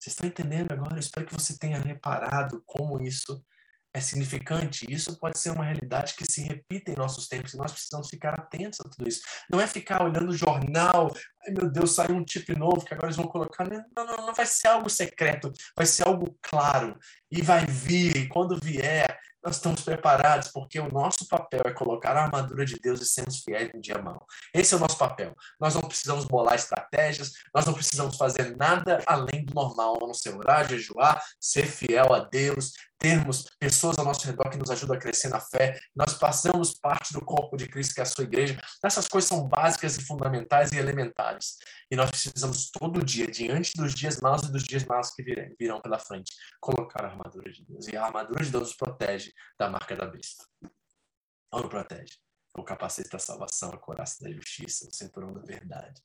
Vocês 0.00 0.14
estão 0.14 0.28
entendendo 0.28 0.72
agora? 0.72 0.94
Eu 0.94 1.00
espero 1.00 1.26
que 1.26 1.34
você 1.34 1.56
tenha 1.56 1.78
reparado 1.78 2.62
como 2.66 3.00
isso 3.00 3.44
é 3.92 4.00
significante. 4.00 4.86
Isso 4.88 5.18
pode 5.18 5.38
ser 5.38 5.50
uma 5.50 5.64
realidade 5.64 6.14
que 6.14 6.24
se 6.24 6.42
repita 6.42 6.90
em 6.90 6.96
nossos 6.96 7.26
tempos 7.28 7.54
e 7.54 7.56
nós 7.56 7.72
precisamos 7.72 8.08
ficar 8.08 8.34
atentos 8.34 8.80
a 8.80 8.88
tudo 8.88 9.08
isso. 9.08 9.22
Não 9.50 9.60
é 9.60 9.66
ficar 9.66 10.02
olhando 10.02 10.30
o 10.30 10.36
jornal, 10.36 11.12
ai 11.44 11.52
meu 11.52 11.70
Deus, 11.70 11.94
saiu 11.94 12.14
um 12.14 12.24
tipo 12.24 12.56
novo 12.56 12.84
que 12.84 12.94
agora 12.94 13.08
eles 13.08 13.16
vão 13.16 13.26
colocar. 13.26 13.68
Não, 13.68 14.04
não, 14.04 14.26
não 14.26 14.34
vai 14.34 14.46
ser 14.46 14.68
algo 14.68 14.88
secreto, 14.88 15.52
vai 15.76 15.86
ser 15.86 16.06
algo 16.06 16.36
claro 16.40 16.98
e 17.30 17.42
vai 17.42 17.66
vir. 17.66 18.16
E 18.16 18.28
quando 18.28 18.58
vier, 18.62 19.18
nós 19.42 19.56
estamos 19.56 19.82
preparados, 19.82 20.48
porque 20.48 20.78
o 20.78 20.92
nosso 20.92 21.26
papel 21.26 21.62
é 21.64 21.72
colocar 21.72 22.16
a 22.16 22.24
armadura 22.24 22.64
de 22.64 22.76
Deus 22.78 23.00
e 23.00 23.06
sermos 23.06 23.40
fiéis 23.40 23.72
no 23.72 23.80
dia 23.80 24.00
mal. 24.00 24.26
Esse 24.52 24.74
é 24.74 24.76
o 24.76 24.80
nosso 24.80 24.98
papel. 24.98 25.34
Nós 25.58 25.74
não 25.74 25.82
precisamos 25.82 26.26
bolar 26.26 26.54
estratégias, 26.54 27.32
nós 27.54 27.64
não 27.64 27.72
precisamos 27.72 28.16
fazer 28.16 28.54
nada 28.56 29.02
além 29.06 29.44
do 29.44 29.54
normal, 29.54 29.96
a 29.96 30.06
não 30.06 30.14
ser 30.14 30.36
orar, 30.36 30.68
jejuar, 30.68 31.22
ser 31.40 31.66
fiel 31.66 32.12
a 32.12 32.20
Deus, 32.20 32.72
termos 33.00 33.46
pessoas 33.58 33.98
ao 33.98 34.04
nosso 34.04 34.26
redor 34.26 34.50
que 34.50 34.58
nos 34.58 34.70
ajudam 34.70 34.94
a 34.94 34.98
crescer 35.00 35.30
na 35.30 35.40
fé. 35.40 35.80
Nós 35.96 36.14
passamos 36.14 36.74
parte 36.74 37.14
do 37.14 37.24
corpo 37.24 37.56
de 37.56 37.66
Cristo, 37.66 37.94
que 37.94 38.00
é 38.00 38.02
a 38.02 38.06
sua 38.06 38.24
igreja. 38.24 38.60
Essas 38.84 39.08
coisas 39.08 39.26
são 39.26 39.48
básicas 39.48 39.96
e 39.96 40.04
fundamentais 40.04 40.70
e 40.70 40.76
elementares. 40.76 41.56
E 41.90 41.96
nós 41.96 42.10
precisamos 42.10 42.70
todo 42.70 43.02
dia, 43.02 43.26
diante 43.26 43.72
dos 43.74 43.94
dias 43.94 44.20
maus 44.20 44.42
e 44.42 44.52
dos 44.52 44.62
dias 44.62 44.84
maus 44.84 45.10
que 45.10 45.22
virão, 45.58 45.80
pela 45.80 45.98
frente, 45.98 46.30
colocar 46.60 47.04
a 47.04 47.08
armadura 47.08 47.50
de 47.50 47.64
Deus. 47.64 47.88
E 47.88 47.96
a 47.96 48.04
armadura 48.04 48.44
de 48.44 48.50
Deus 48.50 48.64
nos 48.68 48.76
protege 48.76 49.32
da 49.58 49.70
marca 49.70 49.96
da 49.96 50.06
besta. 50.06 50.44
Não 51.50 51.60
nos 51.60 51.70
protege. 51.70 52.18
O 52.54 52.62
capacete 52.62 53.08
da 53.08 53.18
salvação, 53.18 53.70
a 53.70 53.78
coraça 53.78 54.22
da 54.22 54.30
justiça, 54.30 54.86
o 54.86 54.94
cinturão 54.94 55.32
da 55.32 55.40
verdade. 55.40 56.02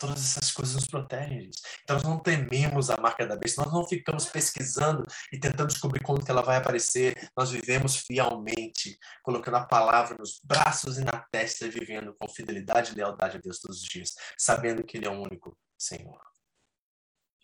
Todas 0.00 0.18
essas 0.18 0.50
coisas 0.50 0.74
nos 0.74 0.86
protegem, 0.86 1.42
gente. 1.42 1.60
Então 1.82 1.96
nós 1.96 2.02
não 2.04 2.18
tememos 2.18 2.88
a 2.88 2.96
marca 2.96 3.26
da 3.26 3.36
besta, 3.36 3.62
nós 3.62 3.72
não 3.72 3.86
ficamos 3.86 4.24
pesquisando 4.24 5.04
e 5.30 5.38
tentando 5.38 5.68
descobrir 5.68 6.02
quando 6.02 6.24
que 6.24 6.30
ela 6.30 6.40
vai 6.40 6.56
aparecer. 6.56 7.30
Nós 7.36 7.50
vivemos 7.50 7.96
fielmente, 7.96 8.98
colocando 9.22 9.58
a 9.58 9.66
palavra 9.66 10.16
nos 10.18 10.40
braços 10.42 10.96
e 10.96 11.04
na 11.04 11.20
testa, 11.30 11.66
e 11.66 11.70
vivendo 11.70 12.14
com 12.18 12.26
fidelidade 12.26 12.92
e 12.92 12.94
lealdade 12.94 13.36
a 13.36 13.40
Deus 13.40 13.60
todos 13.60 13.82
os 13.82 13.84
dias, 13.86 14.14
sabendo 14.38 14.82
que 14.82 14.96
Ele 14.96 15.06
é 15.06 15.10
o 15.10 15.20
único 15.20 15.54
Senhor. 15.78 16.18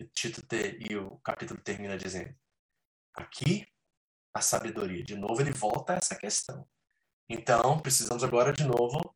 E 0.00 0.04
o, 0.04 0.08
título 0.08 0.46
e 0.88 0.96
o 0.96 1.18
capítulo 1.18 1.60
termina 1.60 1.98
dizendo: 1.98 2.34
aqui 3.14 3.66
a 4.32 4.40
sabedoria. 4.40 5.04
De 5.04 5.14
novo, 5.14 5.42
ele 5.42 5.52
volta 5.52 5.92
a 5.92 5.96
essa 5.96 6.16
questão. 6.16 6.66
Então, 7.28 7.80
precisamos 7.80 8.24
agora 8.24 8.50
de 8.52 8.64
novo 8.64 9.14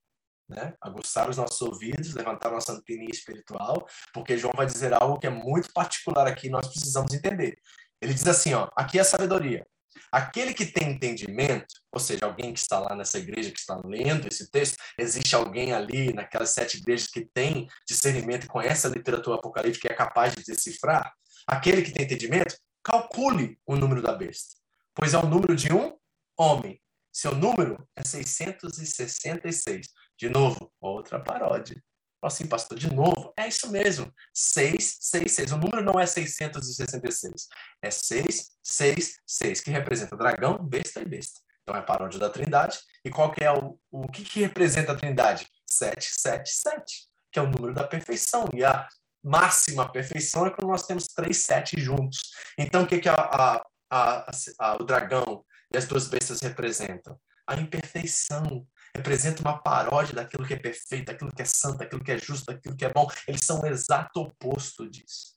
né? 0.51 0.75
aguçar 0.81 1.31
os 1.31 1.37
nossos 1.37 1.61
ouvidos, 1.63 2.15
levantar 2.15 2.51
nossa 2.51 2.73
anteninha 2.73 3.11
espiritual, 3.11 3.87
porque 4.13 4.37
João 4.37 4.53
vai 4.57 4.67
dizer 4.67 4.93
algo 4.93 5.19
que 5.19 5.27
é 5.27 5.31
muito 5.31 5.73
particular 5.73 6.27
aqui, 6.27 6.51
nós 6.51 6.67
precisamos 6.67 7.15
entender. 7.15 7.57
Ele 8.03 8.13
diz 8.13 8.27
assim, 8.27 8.53
ó, 8.55 8.69
aqui 8.77 8.99
é 8.99 9.03
a 9.03 9.05
sabedoria. 9.05 9.67
Aquele 10.11 10.53
que 10.53 10.67
tem 10.67 10.91
entendimento, 10.91 11.75
ou 11.93 12.01
seja, 12.01 12.25
alguém 12.25 12.53
que 12.53 12.59
está 12.59 12.79
lá 12.81 12.97
nessa 12.97 13.19
igreja, 13.19 13.51
que 13.51 13.59
está 13.59 13.81
lendo 13.85 14.27
esse 14.27 14.51
texto, 14.51 14.77
existe 14.99 15.35
alguém 15.35 15.73
ali 15.73 16.13
naquelas 16.13 16.51
sete 16.51 16.79
igrejas 16.79 17.07
que 17.09 17.25
tem 17.33 17.69
discernimento 17.87 18.45
e 18.45 18.49
conhece 18.49 18.87
a 18.87 18.91
literatura 18.91 19.37
apocalíptica 19.37 19.89
e 19.89 19.93
é 19.93 19.95
capaz 19.95 20.35
de 20.35 20.43
decifrar. 20.43 21.13
Aquele 21.47 21.83
que 21.83 21.93
tem 21.93 22.05
entendimento, 22.05 22.57
calcule 22.83 23.59
o 23.67 23.77
número 23.77 24.03
da 24.03 24.13
besta, 24.13 24.57
pois 24.95 25.15
é 25.15 25.19
o 25.19 25.27
número 25.27 25.55
de 25.55 25.73
um 25.73 25.97
homem. 26.37 26.81
Seu 27.13 27.35
número 27.35 27.87
é 27.97 28.05
666. 28.05 29.89
De 30.21 30.29
novo, 30.29 30.71
outra 30.79 31.19
paródia. 31.19 31.83
Assim, 32.23 32.47
pastor, 32.47 32.79
de 32.79 32.93
novo, 32.93 33.33
é 33.35 33.49
isso 33.49 33.71
mesmo. 33.71 34.13
666. 34.35 35.53
O 35.53 35.57
número 35.57 35.83
não 35.83 35.99
é 35.99 36.05
666. 36.05 37.49
É 37.81 37.91
666, 37.91 39.63
que 39.63 39.71
representa 39.71 40.15
dragão, 40.19 40.59
besta 40.59 41.01
e 41.01 41.07
besta. 41.07 41.41
Então 41.63 41.75
é 41.75 41.81
paródia 41.81 42.21
da 42.21 42.29
Trindade. 42.29 42.79
E 43.03 43.09
qual 43.09 43.33
que 43.33 43.43
é 43.43 43.51
o, 43.51 43.79
o 43.91 44.07
que, 44.09 44.23
que 44.23 44.41
representa 44.41 44.93
a 44.93 44.95
Trindade? 44.95 45.49
777, 45.71 47.09
que 47.33 47.39
é 47.39 47.43
o 47.43 47.49
número 47.49 47.73
da 47.73 47.85
perfeição. 47.85 48.47
E 48.53 48.63
a 48.63 48.87
máxima 49.25 49.91
perfeição 49.91 50.47
é 50.47 50.51
quando 50.51 50.69
nós 50.69 50.87
temos 50.87 51.07
três 51.07 51.39
sete 51.39 51.81
juntos. 51.81 52.19
Então, 52.59 52.83
o 52.83 52.87
que, 52.87 52.99
que 52.99 53.09
a, 53.09 53.15
a, 53.15 54.31
a, 54.59 54.77
o 54.79 54.85
dragão 54.85 55.43
e 55.73 55.79
as 55.79 55.87
duas 55.87 56.07
bestas 56.09 56.43
representam? 56.43 57.19
A 57.47 57.57
imperfeição, 57.57 58.67
representa 58.95 59.43
uma 59.43 59.61
paródia 59.61 60.15
daquilo 60.15 60.47
que 60.47 60.55
é 60.55 60.59
perfeito, 60.59 61.07
daquilo 61.07 61.33
que 61.33 61.43
é 61.43 61.45
santo, 61.45 61.79
daquilo 61.79 62.03
que 62.03 62.13
é 62.13 62.19
justo, 62.19 62.47
daquilo 62.47 62.77
que 62.77 62.85
é 62.85 62.93
bom. 62.93 63.09
Eles 63.27 63.45
são 63.45 63.61
o 63.61 63.67
exato 63.67 64.21
oposto 64.21 64.89
disso. 64.89 65.35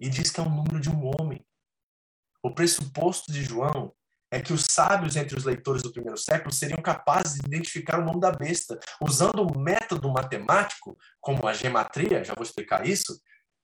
E 0.00 0.08
diz 0.08 0.30
que 0.30 0.40
é 0.40 0.42
o 0.42 0.48
número 0.48 0.80
de 0.80 0.90
um 0.90 1.06
homem. 1.06 1.44
O 2.42 2.52
pressuposto 2.52 3.30
de 3.30 3.44
João 3.44 3.94
é 4.32 4.40
que 4.40 4.52
os 4.52 4.64
sábios 4.64 5.14
entre 5.14 5.36
os 5.36 5.44
leitores 5.44 5.82
do 5.82 5.92
primeiro 5.92 6.16
século 6.16 6.52
seriam 6.52 6.80
capazes 6.80 7.38
de 7.38 7.46
identificar 7.46 8.00
o 8.00 8.04
nome 8.04 8.18
da 8.18 8.32
besta, 8.32 8.80
usando 9.00 9.42
um 9.42 9.62
método 9.62 10.10
matemático, 10.10 10.96
como 11.20 11.46
a 11.46 11.52
gematria, 11.52 12.24
já 12.24 12.34
vou 12.34 12.42
explicar 12.42 12.86
isso, 12.86 13.20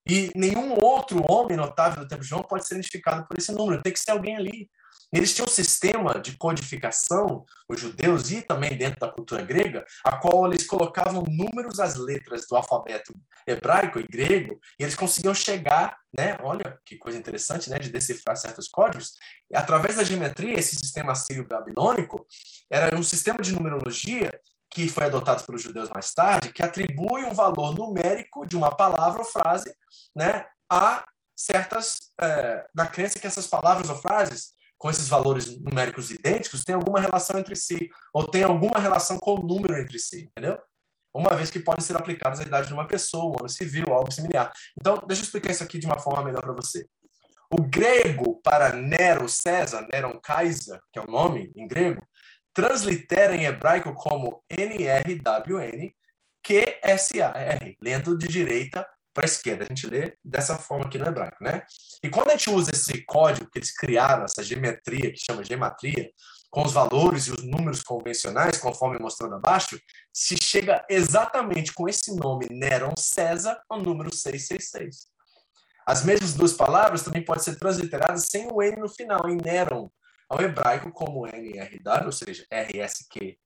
e 0.06 0.30
nenhum 0.36 0.74
outro 0.74 1.24
homem 1.30 1.56
notável 1.56 2.02
do 2.02 2.08
tempo 2.08 2.22
de 2.22 2.28
João 2.28 2.42
pode 2.42 2.66
ser 2.66 2.74
identificado 2.74 3.26
por 3.26 3.38
esse 3.38 3.50
número, 3.50 3.82
tem 3.82 3.92
que 3.92 3.98
ser 3.98 4.10
alguém 4.10 4.36
ali. 4.36 4.70
Eles 5.12 5.34
tinham 5.34 5.46
um 5.46 5.50
sistema 5.50 6.20
de 6.20 6.36
codificação, 6.36 7.44
os 7.68 7.80
judeus 7.80 8.30
e 8.30 8.42
também 8.42 8.76
dentro 8.76 9.00
da 9.00 9.08
cultura 9.08 9.42
grega, 9.42 9.84
a 10.04 10.16
qual 10.16 10.46
eles 10.46 10.66
colocavam 10.66 11.22
números 11.22 11.80
às 11.80 11.96
letras 11.96 12.46
do 12.46 12.56
alfabeto 12.56 13.14
hebraico 13.46 13.98
e 13.98 14.06
grego, 14.06 14.60
e 14.78 14.82
eles 14.82 14.94
conseguiam 14.94 15.34
chegar, 15.34 15.96
né? 16.16 16.36
Olha 16.42 16.78
que 16.84 16.96
coisa 16.96 17.18
interessante, 17.18 17.70
né? 17.70 17.78
De 17.78 17.90
decifrar 17.90 18.36
certos 18.36 18.68
códigos. 18.68 19.12
E, 19.50 19.56
através 19.56 19.96
da 19.96 20.04
geometria, 20.04 20.58
esse 20.58 20.76
sistema 20.76 21.14
sírio-babilônico 21.14 22.26
era 22.70 22.94
um 22.96 23.02
sistema 23.02 23.40
de 23.40 23.52
numerologia 23.52 24.30
que 24.70 24.88
foi 24.88 25.04
adotado 25.04 25.44
pelos 25.44 25.62
judeus 25.62 25.88
mais 25.88 26.12
tarde, 26.12 26.52
que 26.52 26.62
atribui 26.62 27.24
um 27.24 27.32
valor 27.32 27.74
numérico 27.74 28.46
de 28.46 28.56
uma 28.56 28.70
palavra 28.70 29.20
ou 29.20 29.24
frase, 29.24 29.74
né? 30.14 30.44
A 30.70 31.02
certas, 31.34 31.96
é, 32.20 32.66
na 32.74 32.86
crença 32.86 33.18
que 33.18 33.26
essas 33.26 33.46
palavras 33.46 33.88
ou 33.88 33.96
frases 33.96 34.57
com 34.78 34.88
esses 34.88 35.08
valores 35.08 35.58
numéricos 35.60 36.10
idênticos 36.10 36.64
tem 36.64 36.74
alguma 36.74 37.00
relação 37.00 37.38
entre 37.38 37.56
si, 37.56 37.90
ou 38.14 38.26
tem 38.26 38.44
alguma 38.44 38.78
relação 38.78 39.18
com 39.18 39.34
o 39.34 39.42
número 39.42 39.76
entre 39.76 39.98
si, 39.98 40.30
entendeu? 40.30 40.58
Uma 41.12 41.34
vez 41.34 41.50
que 41.50 41.58
podem 41.58 41.84
ser 41.84 41.96
aplicados 41.96 42.38
à 42.38 42.44
idade 42.44 42.68
de 42.68 42.74
uma 42.74 42.86
pessoa, 42.86 43.36
o 43.36 43.40
ano 43.40 43.48
civil, 43.48 43.92
algo 43.92 44.12
similar. 44.12 44.52
Então, 44.80 45.02
deixa 45.06 45.22
eu 45.22 45.24
explicar 45.24 45.50
isso 45.50 45.64
aqui 45.64 45.78
de 45.78 45.86
uma 45.86 45.98
forma 45.98 46.22
melhor 46.22 46.42
para 46.42 46.52
você. 46.52 46.86
O 47.50 47.62
grego 47.62 48.40
para 48.42 48.74
Nero 48.74 49.28
César, 49.28 49.86
Neron 49.90 50.20
Kaiser, 50.20 50.80
que 50.92 50.98
é 50.98 51.02
o 51.02 51.10
nome 51.10 51.50
em 51.56 51.66
grego, 51.66 52.06
translitera 52.52 53.34
em 53.34 53.46
hebraico 53.46 53.92
como 53.94 54.44
NRWN, 54.48 55.92
QSAR, 56.42 57.74
lendo 57.80 58.16
de 58.16 58.28
direita 58.28 58.86
para 59.18 59.24
a 59.24 59.26
esquerda. 59.26 59.64
A 59.64 59.66
gente 59.66 59.84
lê 59.88 60.16
dessa 60.24 60.56
forma 60.56 60.86
aqui 60.86 60.96
no 60.96 61.06
hebraico, 61.06 61.42
né? 61.42 61.64
E 62.04 62.08
quando 62.08 62.28
a 62.28 62.36
gente 62.36 62.50
usa 62.50 62.70
esse 62.70 63.04
código 63.04 63.50
que 63.50 63.58
eles 63.58 63.74
criaram, 63.74 64.24
essa 64.24 64.44
geometria, 64.44 65.10
que 65.10 65.18
chama 65.18 65.42
gematria, 65.42 66.08
com 66.48 66.64
os 66.64 66.72
valores 66.72 67.24
e 67.24 67.32
os 67.32 67.42
números 67.42 67.82
convencionais, 67.82 68.58
conforme 68.58 68.96
mostrando 69.00 69.34
abaixo, 69.34 69.78
se 70.14 70.36
chega 70.40 70.86
exatamente 70.88 71.74
com 71.74 71.88
esse 71.88 72.14
nome 72.14 72.46
Neron 72.48 72.94
César 72.96 73.60
ao 73.68 73.82
número 73.82 74.14
666. 74.14 75.08
As 75.84 76.04
mesmas 76.04 76.34
duas 76.34 76.52
palavras 76.52 77.02
também 77.02 77.24
podem 77.24 77.42
ser 77.42 77.58
transliteradas 77.58 78.26
sem 78.30 78.46
o 78.52 78.62
N 78.62 78.76
no 78.76 78.88
final, 78.88 79.28
em 79.28 79.36
Neron, 79.36 79.90
ao 80.28 80.42
hebraico 80.42 80.92
como 80.92 81.26
NRW, 81.26 82.06
ou 82.06 82.12
seja, 82.12 82.46
RSQWARN, 82.50 83.38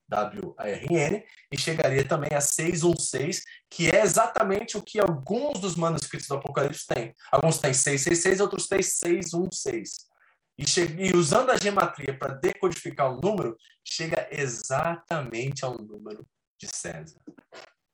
e 1.50 1.58
chegaria 1.58 2.06
também 2.06 2.30
a 2.34 2.40
616, 2.40 3.44
que 3.70 3.88
é 3.88 4.02
exatamente 4.02 4.76
o 4.76 4.82
que 4.82 4.98
alguns 4.98 5.60
dos 5.60 5.76
manuscritos 5.76 6.26
do 6.26 6.34
Apocalipse 6.34 6.86
têm. 6.86 7.14
Alguns 7.30 7.58
têm 7.58 7.72
666, 7.72 8.40
outros 8.40 8.66
têm 8.66 8.82
616. 8.82 10.10
E, 10.58 10.64
e 10.98 11.16
usando 11.16 11.50
a 11.50 11.56
gematria 11.56 12.18
para 12.18 12.34
decodificar 12.34 13.12
o 13.12 13.20
número, 13.20 13.56
chega 13.84 14.28
exatamente 14.30 15.64
ao 15.64 15.78
número 15.78 16.26
de 16.58 16.66
César. 16.66 17.20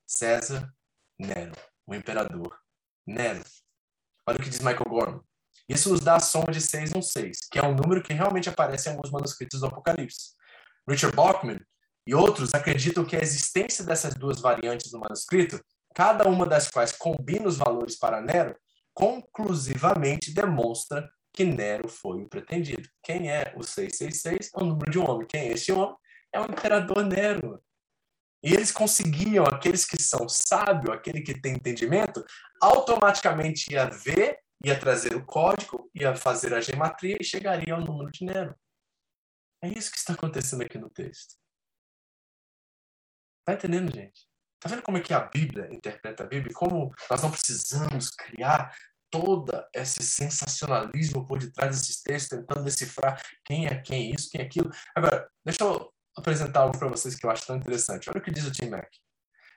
César 0.05 0.73
Nero, 1.19 1.53
o 1.85 1.93
imperador. 1.93 2.57
Nero. 3.05 3.43
Olha 4.25 4.39
o 4.39 4.43
que 4.43 4.49
diz 4.49 4.59
Michael 4.59 4.89
Gorman. 4.89 5.28
Isso 5.69 5.91
nos 5.91 5.99
dá 5.99 6.15
a 6.15 6.19
soma 6.19 6.51
de 6.51 6.59
616, 6.59 7.47
que 7.51 7.59
é 7.59 7.63
um 7.63 7.75
número 7.75 8.01
que 8.01 8.11
realmente 8.11 8.49
aparece 8.49 8.89
em 8.89 8.93
alguns 8.93 9.11
manuscritos 9.11 9.59
do 9.59 9.67
Apocalipse. 9.67 10.31
Richard 10.89 11.15
Bachman 11.15 11.59
e 12.07 12.15
outros 12.15 12.55
acreditam 12.55 13.05
que 13.05 13.15
a 13.15 13.21
existência 13.21 13.85
dessas 13.85 14.15
duas 14.15 14.41
variantes 14.41 14.89
do 14.89 14.99
manuscrito, 14.99 15.63
cada 15.93 16.27
uma 16.27 16.47
das 16.47 16.71
quais 16.71 16.91
combina 16.91 17.47
os 17.47 17.57
valores 17.57 17.99
para 17.99 18.19
Nero, 18.19 18.55
conclusivamente 18.95 20.33
demonstra 20.33 21.07
que 21.31 21.45
Nero 21.45 21.87
foi 21.87 22.23
o 22.23 22.27
pretendido. 22.27 22.89
Quem 23.03 23.29
é 23.31 23.53
o 23.55 23.61
666? 23.61 24.49
É 24.55 24.63
o 24.63 24.65
número 24.65 24.89
de 24.89 24.97
um 24.97 25.07
homem. 25.07 25.27
Quem 25.27 25.41
é 25.41 25.53
esse 25.53 25.71
homem? 25.71 25.95
É 26.33 26.39
o 26.39 26.45
imperador 26.45 27.05
Nero. 27.05 27.61
E 28.41 28.53
eles 28.53 28.71
conseguiam, 28.71 29.45
aqueles 29.45 29.85
que 29.85 30.01
são 30.01 30.27
sábios, 30.27 30.95
aquele 30.95 31.21
que 31.21 31.39
tem 31.39 31.53
entendimento, 31.53 32.25
automaticamente 32.59 33.71
ia 33.71 33.85
ver 33.85 34.39
ia 34.63 34.79
trazer 34.79 35.15
o 35.15 35.25
código, 35.25 35.89
ia 35.93 36.15
fazer 36.15 36.53
a 36.53 36.61
gematria 36.61 37.17
e 37.19 37.23
chegaria 37.23 37.73
ao 37.73 37.81
número 37.81 38.11
de 38.11 38.25
Nero. 38.25 38.55
É 39.61 39.67
isso 39.67 39.91
que 39.91 39.97
está 39.97 40.13
acontecendo 40.13 40.63
aqui 40.63 40.77
no 40.77 40.89
texto. 40.89 41.35
Tá 43.45 43.53
entendendo, 43.53 43.93
gente? 43.93 44.27
Tá 44.59 44.69
vendo 44.69 44.81
como 44.81 44.97
é 44.97 45.01
que 45.01 45.13
a 45.13 45.21
Bíblia 45.21 45.73
interpreta 45.73 46.23
a 46.23 46.27
Bíblia? 46.27 46.53
Como 46.53 46.93
nós 47.09 47.21
não 47.21 47.31
precisamos 47.31 48.09
criar 48.09 48.75
todo 49.09 49.51
esse 49.73 50.03
sensacionalismo 50.03 51.25
por 51.25 51.39
detrás 51.39 51.77
desses 51.77 52.01
textos, 52.01 52.37
tentando 52.37 52.63
decifrar 52.63 53.21
quem 53.43 53.65
é 53.65 53.81
quem, 53.81 54.11
isso, 54.13 54.29
quem 54.29 54.41
é 54.41 54.43
aquilo. 54.43 54.69
Agora, 54.95 55.29
deixa 55.43 55.63
eu 55.63 55.91
apresentar 56.15 56.61
algo 56.61 56.77
para 56.77 56.89
vocês 56.89 57.15
que 57.15 57.25
eu 57.25 57.31
acho 57.31 57.45
tão 57.45 57.55
interessante. 57.55 58.09
Olha 58.09 58.19
o 58.19 58.21
que 58.21 58.31
diz 58.31 58.45
o 58.45 58.51
Tim 58.51 58.69
Mack. 58.69 58.89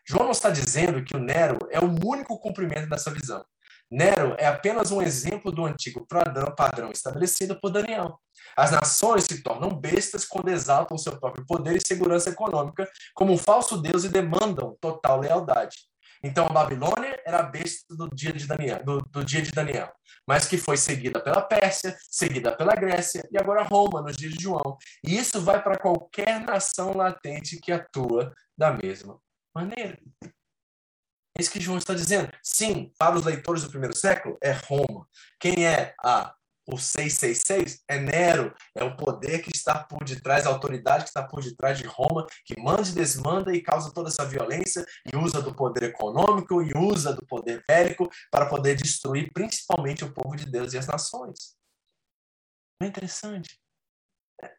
João 0.07 0.25
não 0.25 0.33
está 0.33 0.51
dizendo 0.51 1.05
que 1.05 1.17
o 1.17 1.21
Nero 1.21 1.59
é 1.71 1.79
o 1.79 1.91
único 2.07 2.39
cumprimento 2.39 2.89
dessa 2.89 3.11
visão. 3.11 3.45
Nero 3.93 4.35
é 4.39 4.47
apenas 4.47 4.91
um 4.91 5.03
exemplo 5.03 5.53
do 5.53 5.67
antigo 5.67 6.07
padrão 6.07 6.91
estabelecido 6.91 7.61
por 7.61 7.71
Daniel. 7.71 8.19
As 8.57 8.71
nações 8.71 9.25
se 9.25 9.43
tornam 9.43 9.69
bestas 9.69 10.25
quando 10.25 10.49
exaltam 10.49 10.97
seu 10.97 11.21
próprio 11.21 11.45
poder 11.47 11.77
e 11.77 11.87
segurança 11.87 12.31
econômica 12.31 12.89
como 13.15 13.35
um 13.35 13.37
falso 13.37 13.77
deus 13.77 14.05
e 14.05 14.09
demandam 14.09 14.75
total 14.81 15.21
lealdade. 15.21 15.77
Então 16.25 16.47
a 16.47 16.49
Babilônia 16.49 17.21
era 17.27 17.41
a 17.41 17.43
besta 17.43 17.95
do 17.95 18.09
dia 18.09 18.33
de 18.33 18.47
Daniel, 18.47 18.83
do, 18.83 18.99
do 19.11 19.23
dia 19.23 19.43
de 19.43 19.51
Daniel, 19.51 19.93
mas 20.27 20.47
que 20.47 20.57
foi 20.57 20.79
seguida 20.79 21.21
pela 21.21 21.43
Pérsia, 21.43 21.95
seguida 22.11 22.57
pela 22.57 22.75
Grécia 22.75 23.29
e 23.31 23.37
agora 23.37 23.63
Roma 23.63 24.01
nos 24.01 24.17
dias 24.17 24.33
de 24.33 24.43
João. 24.43 24.79
E 25.05 25.19
isso 25.19 25.39
vai 25.39 25.63
para 25.63 25.77
qualquer 25.77 26.41
nação 26.41 26.97
latente 26.97 27.61
que 27.61 27.71
atua 27.71 28.33
da 28.57 28.73
mesma 28.73 29.19
maneira. 29.55 29.99
É 31.37 31.41
isso 31.41 31.51
que 31.51 31.61
João 31.61 31.79
está 31.79 31.95
dizendo. 31.95 32.31
Sim, 32.43 32.93
para 32.99 33.17
os 33.17 33.25
leitores 33.25 33.63
do 33.63 33.71
primeiro 33.71 33.97
século, 33.97 34.37
é 34.43 34.53
Roma. 34.53 35.07
Quem 35.41 35.67
é 35.67 35.95
a 36.05 36.35
o 36.67 36.79
666 36.79 37.83
é 37.89 37.99
Nero, 37.99 38.55
é 38.75 38.85
o 38.85 38.97
poder 38.97 39.43
que 39.43 39.51
está 39.55 39.83
por 39.83 40.05
detrás, 40.05 40.47
a 40.47 40.51
autoridade 40.51 41.05
que 41.05 41.11
está 41.11 41.23
por 41.23 41.43
detrás 41.43 41.79
de 41.79 41.87
Roma, 41.87 42.27
que 42.45 42.59
manda 42.61 42.83
e 42.89 42.93
desmanda 42.93 43.55
e 43.55 43.61
causa 43.61 43.93
toda 43.93 44.09
essa 44.09 44.25
violência 44.25 44.85
e 45.13 45.17
usa 45.17 45.43
do 45.43 45.55
poder 45.55 45.85
econômico 45.85 46.63
e 46.63 46.73
usa 46.77 47.13
do 47.13 47.27
poder 47.27 47.65
bélico 47.67 48.09
para 48.31 48.47
poder 48.47 48.77
destruir 48.77 49.31
principalmente 49.33 50.05
o 50.05 50.13
povo 50.13 50.37
de 50.37 50.47
Deus 50.47 50.73
e 50.73 50.79
as 50.79 50.87
nações. 50.87 51.57
Não 52.81 52.87
é 52.87 52.89
interessante? 52.89 53.61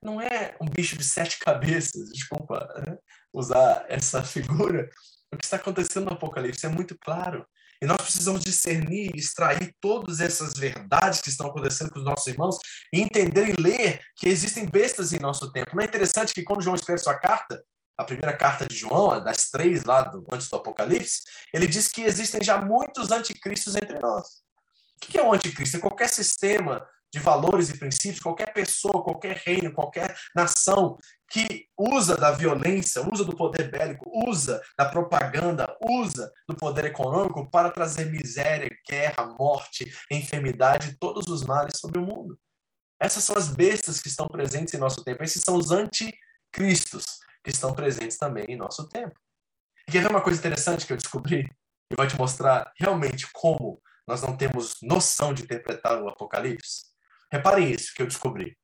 Não 0.02 0.22
é 0.22 0.56
um 0.62 0.66
bicho 0.66 0.98
de 0.98 1.04
sete 1.04 1.40
cabeças, 1.44 2.10
desculpa 2.12 2.68
né? 2.86 2.98
usar 3.34 3.86
essa 3.88 4.24
figura, 4.24 4.90
o 5.34 5.38
que 5.38 5.45
está 5.45 5.57
acontecendo 5.57 6.05
no 6.05 6.14
Apocalipse 6.14 6.65
é 6.65 6.69
muito 6.69 6.97
claro. 6.97 7.45
E 7.81 7.85
nós 7.85 7.97
precisamos 7.97 8.41
discernir, 8.41 9.11
extrair 9.15 9.76
todas 9.81 10.22
essas 10.22 10.53
verdades 10.53 11.19
que 11.19 11.30
estão 11.30 11.47
acontecendo 11.47 11.91
com 11.91 11.99
os 11.99 12.05
nossos 12.05 12.27
irmãos 12.27 12.57
e 12.93 13.01
entender 13.01 13.49
e 13.49 13.61
ler 13.61 13.99
que 14.15 14.30
existem 14.30 14.65
bestas 14.65 15.11
em 15.11 15.19
nosso 15.19 15.51
tempo. 15.51 15.76
Não 15.76 15.81
é 15.81 15.85
interessante 15.85 16.34
que 16.34 16.43
quando 16.43 16.61
João 16.61 16.76
escreve 16.76 17.01
sua 17.01 17.15
carta, 17.15 17.61
a 17.97 18.03
primeira 18.03 18.35
carta 18.35 18.65
de 18.65 18.76
João, 18.76 19.22
das 19.23 19.49
três 19.49 19.84
lá 19.84 20.01
do, 20.01 20.26
antes 20.31 20.47
do 20.49 20.55
Apocalipse, 20.55 21.22
ele 21.53 21.68
diz 21.68 21.88
que 21.89 22.03
existem 22.03 22.41
já 22.41 22.60
muitos 22.60 23.11
anticristos 23.11 23.76
entre 23.76 23.99
nós. 23.99 24.27
O 24.95 25.07
que 25.07 25.19
é 25.19 25.23
um 25.23 25.34
anticristo? 25.34 25.77
É 25.77 25.80
qualquer 25.80 26.07
sistema 26.07 26.88
de 27.14 27.19
valores 27.19 27.69
e 27.69 27.77
princípios, 27.77 28.19
qualquer 28.19 28.51
pessoa, 28.51 29.03
qualquer 29.03 29.38
reino, 29.45 29.72
qualquer 29.72 30.18
nação 30.35 30.97
que 31.34 31.68
usa 31.76 32.15
da 32.15 32.30
violência, 32.30 33.01
usa 33.11 33.26
do 33.26 33.35
poder 33.35 33.72
bélico, 33.72 34.07
usa 34.30 34.61
da 34.77 34.85
propaganda, 34.85 35.76
usa 35.81 36.31
do 36.47 36.55
poder 36.55 36.85
econômico 36.85 37.49
para 37.49 37.72
trazer 37.72 38.05
miséria, 38.05 38.69
guerra, 38.88 39.26
morte, 39.26 39.91
enfermidade, 40.11 40.95
todos 40.99 41.26
os 41.26 41.41
males 41.41 41.80
sobre 41.80 41.97
o 41.97 42.05
mundo. 42.05 42.39
Essas 42.99 43.23
são 43.23 43.35
as 43.35 43.47
bestas 43.47 43.99
que 43.99 44.10
estão 44.10 44.27
presentes 44.27 44.76
em 44.76 44.77
nosso 44.77 45.03
tempo. 45.03 45.23
Esses 45.23 45.41
são 45.41 45.55
os 45.55 45.72
anticristos 45.72 47.03
que 47.43 47.49
estão 47.49 47.73
presentes 47.73 48.15
também 48.15 48.45
em 48.47 48.55
nosso 48.55 48.88
tempo. 48.88 49.19
E 49.88 49.91
quer 49.91 50.03
ver 50.03 50.11
uma 50.11 50.22
coisa 50.22 50.38
interessante 50.38 50.85
que 50.85 50.93
eu 50.93 50.97
descobri? 50.97 51.49
E 51.91 51.95
vai 51.95 52.05
te 52.05 52.15
mostrar 52.15 52.72
realmente 52.77 53.27
como 53.34 53.81
nós 54.07 54.22
não 54.22 54.38
temos 54.38 54.76
noção 54.84 55.34
de 55.34 55.41
interpretar 55.41 55.99
o 55.99 56.07
Apocalipse. 56.07 56.85
Reparem 57.31 57.72
isso 57.72 57.91
que 57.95 58.03
eu 58.03 58.07
descobri. 58.07 58.55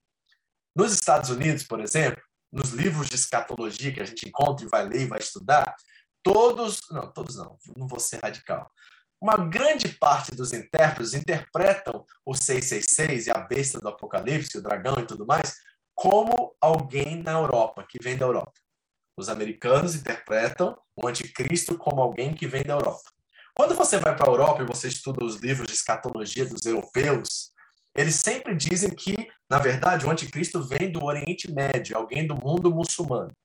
Nos 0.76 0.94
Estados 0.94 1.32
Unidos, 1.32 1.64
por 1.64 1.80
exemplo, 1.80 2.29
nos 2.52 2.72
livros 2.72 3.08
de 3.08 3.16
escatologia 3.16 3.94
que 3.94 4.02
a 4.02 4.06
gente 4.06 4.28
encontra 4.28 4.66
e 4.66 4.70
vai 4.70 4.88
ler 4.88 5.02
e 5.02 5.08
vai 5.08 5.20
estudar, 5.20 5.76
todos, 6.24 6.80
não, 6.92 7.12
todos 7.12 7.36
não, 7.36 7.58
não 7.78 7.88
vou 7.88 8.00
ser 8.00 8.20
radical. 8.22 8.70
Uma 9.22 9.36
grande 9.36 9.90
parte 9.90 10.34
dos 10.34 10.54
intérpretes 10.54 11.14
interpretam 11.14 12.06
o 12.26 12.34
666 12.34 13.28
e 13.28 13.32
a 13.32 13.40
besta 13.40 13.80
do 13.80 13.90
Apocalipse, 13.90 14.58
o 14.58 14.62
dragão 14.62 14.96
e 15.00 15.06
tudo 15.06 15.26
mais, 15.26 15.56
como 15.94 16.56
alguém 16.62 17.22
na 17.22 17.34
Europa, 17.34 17.86
que 17.88 18.02
vem 18.02 18.16
da 18.16 18.26
Europa. 18.26 18.54
Os 19.18 19.28
americanos 19.28 19.96
interpretam 19.96 20.78
o 20.96 21.06
anticristo 21.06 21.78
como 21.78 22.02
alguém 22.02 22.34
que 22.34 22.48
vem 22.48 22.64
da 22.64 22.76
Europa. 22.76 23.12
Quando 23.54 23.76
você 23.76 23.98
vai 23.98 24.16
para 24.16 24.26
a 24.26 24.32
Europa 24.32 24.64
e 24.64 24.66
você 24.66 24.88
estuda 24.88 25.26
os 25.26 25.36
livros 25.36 25.68
de 25.68 25.74
escatologia 25.74 26.46
dos 26.46 26.66
europeus, 26.66 27.52
eles 28.00 28.16
sempre 28.16 28.56
dizem 28.56 28.92
que, 28.92 29.28
na 29.50 29.60
verdade, 29.60 30.06
o 30.06 30.10
anticristo 30.10 30.64
vem 30.64 30.90
do 30.90 31.04
Oriente 31.04 31.52
Médio, 31.52 31.98
alguém 31.98 32.26
do 32.26 32.34
mundo 32.34 32.74
muçulmano. 32.74 33.36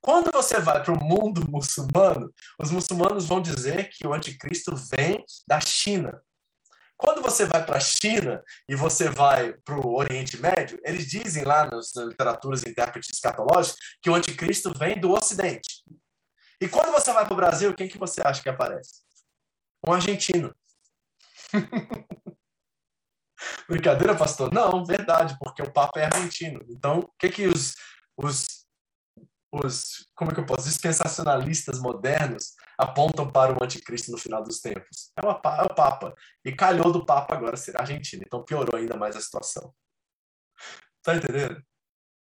Quando 0.00 0.32
você 0.32 0.58
vai 0.58 0.82
para 0.82 0.92
o 0.92 1.04
mundo 1.04 1.46
muçulmano, 1.48 2.34
os 2.58 2.72
muçulmanos 2.72 3.26
vão 3.26 3.40
dizer 3.40 3.90
que 3.90 4.04
o 4.04 4.12
anticristo 4.12 4.74
vem 4.74 5.24
da 5.46 5.60
China. 5.60 6.20
Quando 6.96 7.22
você 7.22 7.46
vai 7.46 7.64
para 7.64 7.76
a 7.76 7.80
China 7.80 8.42
e 8.68 8.74
você 8.74 9.08
vai 9.08 9.52
para 9.64 9.76
o 9.76 9.94
Oriente 9.94 10.36
Médio, 10.36 10.80
eles 10.84 11.06
dizem 11.06 11.44
lá 11.44 11.70
nas 11.70 11.94
literaturas 11.94 12.64
intérpretes 12.64 13.10
escatológicos 13.14 13.78
que 14.02 14.10
o 14.10 14.14
anticristo 14.16 14.76
vem 14.76 15.00
do 15.00 15.12
Ocidente. 15.12 15.84
E 16.60 16.68
quando 16.68 16.90
você 16.90 17.12
vai 17.12 17.24
para 17.24 17.34
o 17.34 17.36
Brasil, 17.36 17.72
quem 17.72 17.88
que 17.88 17.98
você 17.98 18.20
acha 18.20 18.42
que 18.42 18.48
aparece? 18.48 19.02
Um 19.86 19.92
argentino. 19.92 20.52
Brincadeira, 23.68 24.16
pastor? 24.16 24.52
Não, 24.52 24.84
verdade, 24.84 25.36
porque 25.38 25.62
o 25.62 25.72
Papa 25.72 26.00
é 26.00 26.04
argentino. 26.04 26.64
Então, 26.68 27.00
o 27.00 27.10
que 27.18 27.28
que 27.28 27.46
os, 27.46 27.74
os 28.16 28.62
os, 29.52 30.10
como 30.14 30.30
é 30.30 30.34
que 30.34 30.40
eu 30.40 30.46
posso, 30.46 30.66
dispensacionalistas 30.66 31.78
modernos 31.78 32.54
apontam 32.78 33.30
para 33.30 33.52
o 33.52 33.62
anticristo 33.62 34.10
no 34.10 34.16
final 34.16 34.42
dos 34.42 34.60
tempos. 34.60 35.12
É, 35.16 35.20
uma, 35.20 35.34
é 35.58 35.62
o 35.62 35.74
Papa. 35.74 36.14
E 36.44 36.52
calhou 36.54 36.90
do 36.90 37.04
Papa 37.04 37.34
agora 37.34 37.56
ser 37.56 37.78
argentino. 37.78 38.22
Então 38.26 38.42
piorou 38.42 38.80
ainda 38.80 38.96
mais 38.96 39.14
a 39.14 39.20
situação. 39.20 39.74
Tá 41.02 41.14
entendendo? 41.14 41.62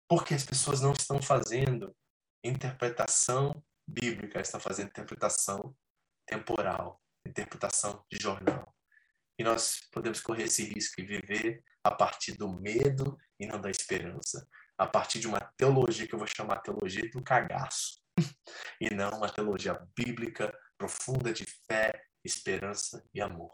Porque 0.09 0.33
as 0.33 0.43
pessoas 0.43 0.81
não 0.81 0.93
estão 0.93 1.21
fazendo 1.21 1.95
interpretação 2.43 3.63
bíblica, 3.87 4.41
estão 4.41 4.59
fazendo 4.59 4.87
interpretação 4.87 5.75
temporal, 6.25 6.99
interpretação 7.27 8.03
de 8.11 8.17
jornal. 8.19 8.73
E 9.37 9.43
nós 9.43 9.79
podemos 9.91 10.21
correr 10.21 10.43
esse 10.43 10.63
risco 10.63 11.01
e 11.01 11.05
viver 11.05 11.63
a 11.83 11.91
partir 11.91 12.33
do 12.33 12.51
medo 12.51 13.17
e 13.39 13.45
não 13.45 13.59
da 13.59 13.69
esperança 13.69 14.47
a 14.77 14.87
partir 14.87 15.19
de 15.19 15.27
uma 15.27 15.39
teologia 15.57 16.07
que 16.07 16.13
eu 16.13 16.19
vou 16.19 16.27
chamar 16.27 16.61
teologia 16.61 17.09
do 17.11 17.23
cagaço, 17.23 18.01
e 18.81 18.93
não 18.93 19.17
uma 19.17 19.31
teologia 19.31 19.73
bíblica 19.95 20.53
profunda 20.77 21.31
de 21.31 21.45
fé, 21.67 22.03
esperança 22.23 23.05
e 23.13 23.21
amor. 23.21 23.53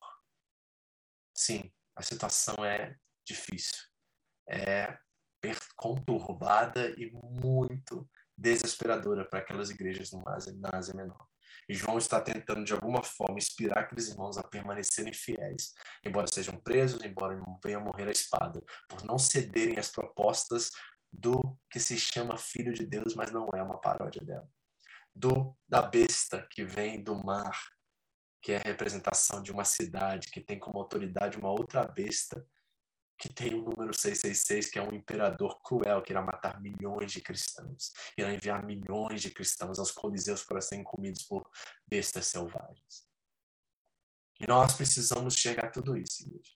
Sim, 1.36 1.72
a 1.96 2.02
situação 2.02 2.64
é 2.66 2.96
difícil, 3.26 3.78
é 4.50 4.98
conturbada 5.76 6.90
e 7.00 7.12
muito 7.12 8.10
desesperadora 8.38 9.24
para 9.24 9.40
aquelas 9.40 9.70
igrejas 9.70 10.12
na 10.12 10.70
Ásia 10.74 10.94
Menor. 10.94 11.29
João 11.70 11.98
está 11.98 12.20
tentando, 12.20 12.64
de 12.64 12.74
alguma 12.74 13.04
forma, 13.04 13.38
inspirar 13.38 13.80
aqueles 13.80 14.10
irmãos 14.10 14.38
a 14.38 14.44
permanecerem 14.44 15.14
fiéis, 15.14 15.74
embora 16.06 16.28
sejam 16.28 16.60
presos, 16.60 17.04
embora 17.04 17.40
venham 17.64 17.84
morrer 17.84 18.08
à 18.08 18.12
espada, 18.12 18.62
por 18.88 19.04
não 19.04 19.18
cederem 19.18 19.78
às 19.78 19.90
propostas 19.90 20.72
do 21.12 21.58
que 21.70 21.80
se 21.80 21.98
chama 21.98 22.38
Filho 22.38 22.74
de 22.74 22.86
Deus, 22.86 23.16
mas 23.16 23.32
não 23.32 23.48
é 23.56 23.62
uma 23.62 23.80
paródia 23.80 24.24
dela. 24.24 24.48
Do 25.16 25.56
da 25.68 25.82
besta 25.82 26.48
que 26.52 26.64
vem 26.64 27.04
do 27.04 27.16
mar, 27.16 27.60
que 28.42 28.54
é 28.54 28.58
a 28.58 28.62
representação 28.64 29.42
de 29.42 29.52
uma 29.52 29.66
cidade 29.66 30.30
que 30.30 30.40
tem 30.40 30.58
como 30.58 30.80
autoridade 30.80 31.38
uma 31.38 31.52
outra 31.52 31.86
besta, 31.86 32.46
que 33.20 33.28
tem 33.28 33.54
o 33.54 33.62
número 33.62 33.94
666, 33.94 34.72
que 34.72 34.80
é 34.80 34.82
um 34.82 34.94
imperador 34.94 35.62
cruel 35.62 36.02
que 36.02 36.14
irá 36.14 36.22
matar 36.22 36.62
milhões 36.62 37.12
de 37.12 37.20
cristãos, 37.20 37.92
irá 38.18 38.34
enviar 38.34 38.66
milhões 38.66 39.22
de 39.22 39.30
cristãos 39.30 39.78
aos 39.78 39.92
coliseus 39.92 40.42
para 40.44 40.62
serem 40.62 40.86
comidos 40.86 41.24
por 41.24 41.46
bestas 41.86 42.28
selvagens. 42.28 43.06
E 44.40 44.48
nós 44.48 44.74
precisamos 44.74 45.36
chegar 45.36 45.66
a 45.66 45.72
tudo 45.72 45.98
isso, 45.98 46.24
igreja. 46.24 46.54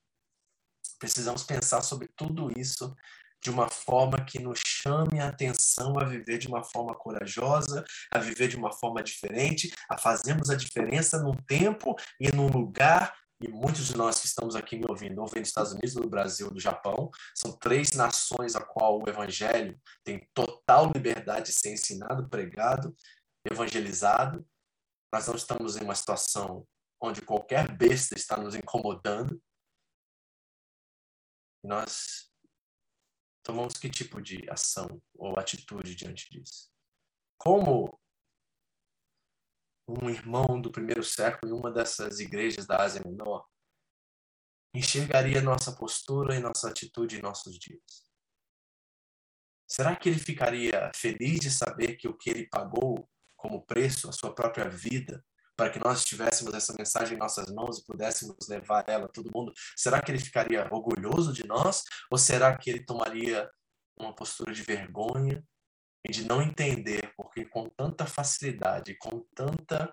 Precisamos 1.00 1.42
pensar 1.42 1.82
sobre 1.82 2.06
tudo 2.16 2.48
isso 2.56 2.94
de 3.42 3.50
uma 3.50 3.68
forma 3.68 4.24
que 4.24 4.38
nos 4.38 4.60
chame 4.64 5.18
a 5.18 5.26
atenção 5.26 5.98
a 5.98 6.04
viver 6.04 6.38
de 6.38 6.46
uma 6.46 6.62
forma 6.62 6.94
corajosa, 6.94 7.84
a 8.08 8.18
viver 8.20 8.46
de 8.46 8.56
uma 8.56 8.72
forma 8.72 9.02
diferente, 9.02 9.74
a 9.90 9.98
fazermos 9.98 10.48
a 10.48 10.54
diferença 10.54 11.20
num 11.20 11.34
tempo 11.34 11.96
e 12.20 12.30
num 12.30 12.46
lugar. 12.46 13.12
E 13.42 13.48
muitos 13.48 13.86
de 13.86 13.96
nós 13.96 14.20
que 14.20 14.26
estamos 14.26 14.54
aqui 14.54 14.76
me 14.76 14.86
ouvindo, 14.88 15.20
ou 15.20 15.26
vem 15.26 15.42
dos 15.42 15.48
Estados 15.48 15.72
Unidos, 15.72 15.94
do 15.94 16.08
Brasil, 16.08 16.48
do 16.48 16.60
Japão, 16.60 17.10
são 17.34 17.50
três 17.58 17.90
nações 17.90 18.54
a 18.54 18.64
qual 18.64 19.02
o 19.02 19.08
Evangelho 19.08 19.76
tem 20.04 20.28
total 20.32 20.92
liberdade 20.94 21.46
de 21.46 21.52
ser 21.52 21.72
ensinado, 21.72 22.28
pregado, 22.28 22.94
evangelizado. 23.44 24.46
Nós 25.12 25.26
não 25.26 25.34
estamos 25.34 25.76
em 25.76 25.82
uma 25.82 25.94
situação 25.96 26.64
onde 27.00 27.20
qualquer 27.20 27.76
besta 27.76 28.14
está 28.14 28.36
nos 28.36 28.54
incomodando. 28.54 29.42
Nós 31.64 32.30
tomamos 33.42 33.74
que 33.74 33.90
tipo 33.90 34.22
de 34.22 34.48
ação 34.48 35.02
ou 35.16 35.36
atitude 35.36 35.96
diante 35.96 36.30
disso? 36.30 36.70
Como 37.36 38.00
um 40.00 40.08
irmão 40.08 40.60
do 40.60 40.70
primeiro 40.70 41.02
século 41.02 41.52
em 41.52 41.58
uma 41.58 41.70
dessas 41.70 42.20
igrejas 42.20 42.66
da 42.66 42.82
Ásia 42.82 43.02
Menor 43.04 43.46
enxergaria 44.74 45.42
nossa 45.42 45.72
postura 45.72 46.34
e 46.34 46.40
nossa 46.40 46.68
atitude 46.68 47.18
em 47.18 47.22
nossos 47.22 47.58
dias? 47.58 48.06
Será 49.68 49.96
que 49.96 50.08
ele 50.08 50.18
ficaria 50.18 50.90
feliz 50.94 51.40
de 51.40 51.50
saber 51.50 51.96
que 51.96 52.08
o 52.08 52.16
que 52.16 52.30
ele 52.30 52.46
pagou 52.48 53.08
como 53.36 53.64
preço, 53.64 54.08
a 54.08 54.12
sua 54.12 54.34
própria 54.34 54.68
vida, 54.68 55.24
para 55.56 55.70
que 55.70 55.78
nós 55.78 56.04
tivéssemos 56.04 56.54
essa 56.54 56.74
mensagem 56.76 57.16
em 57.16 57.18
nossas 57.18 57.48
mãos 57.50 57.78
e 57.78 57.84
pudéssemos 57.84 58.48
levar 58.48 58.84
ela 58.88 59.06
a 59.06 59.08
todo 59.08 59.30
mundo, 59.34 59.52
será 59.76 60.00
que 60.00 60.10
ele 60.10 60.18
ficaria 60.18 60.68
orgulhoso 60.70 61.32
de 61.32 61.46
nós? 61.46 61.84
Ou 62.10 62.18
será 62.18 62.56
que 62.56 62.70
ele 62.70 62.84
tomaria 62.84 63.50
uma 63.98 64.14
postura 64.14 64.52
de 64.52 64.62
vergonha 64.62 65.44
de 66.10 66.24
não 66.24 66.42
entender 66.42 67.12
porque 67.16 67.44
com 67.44 67.68
tanta 67.68 68.06
facilidade, 68.06 68.96
com 68.96 69.20
tanta 69.34 69.92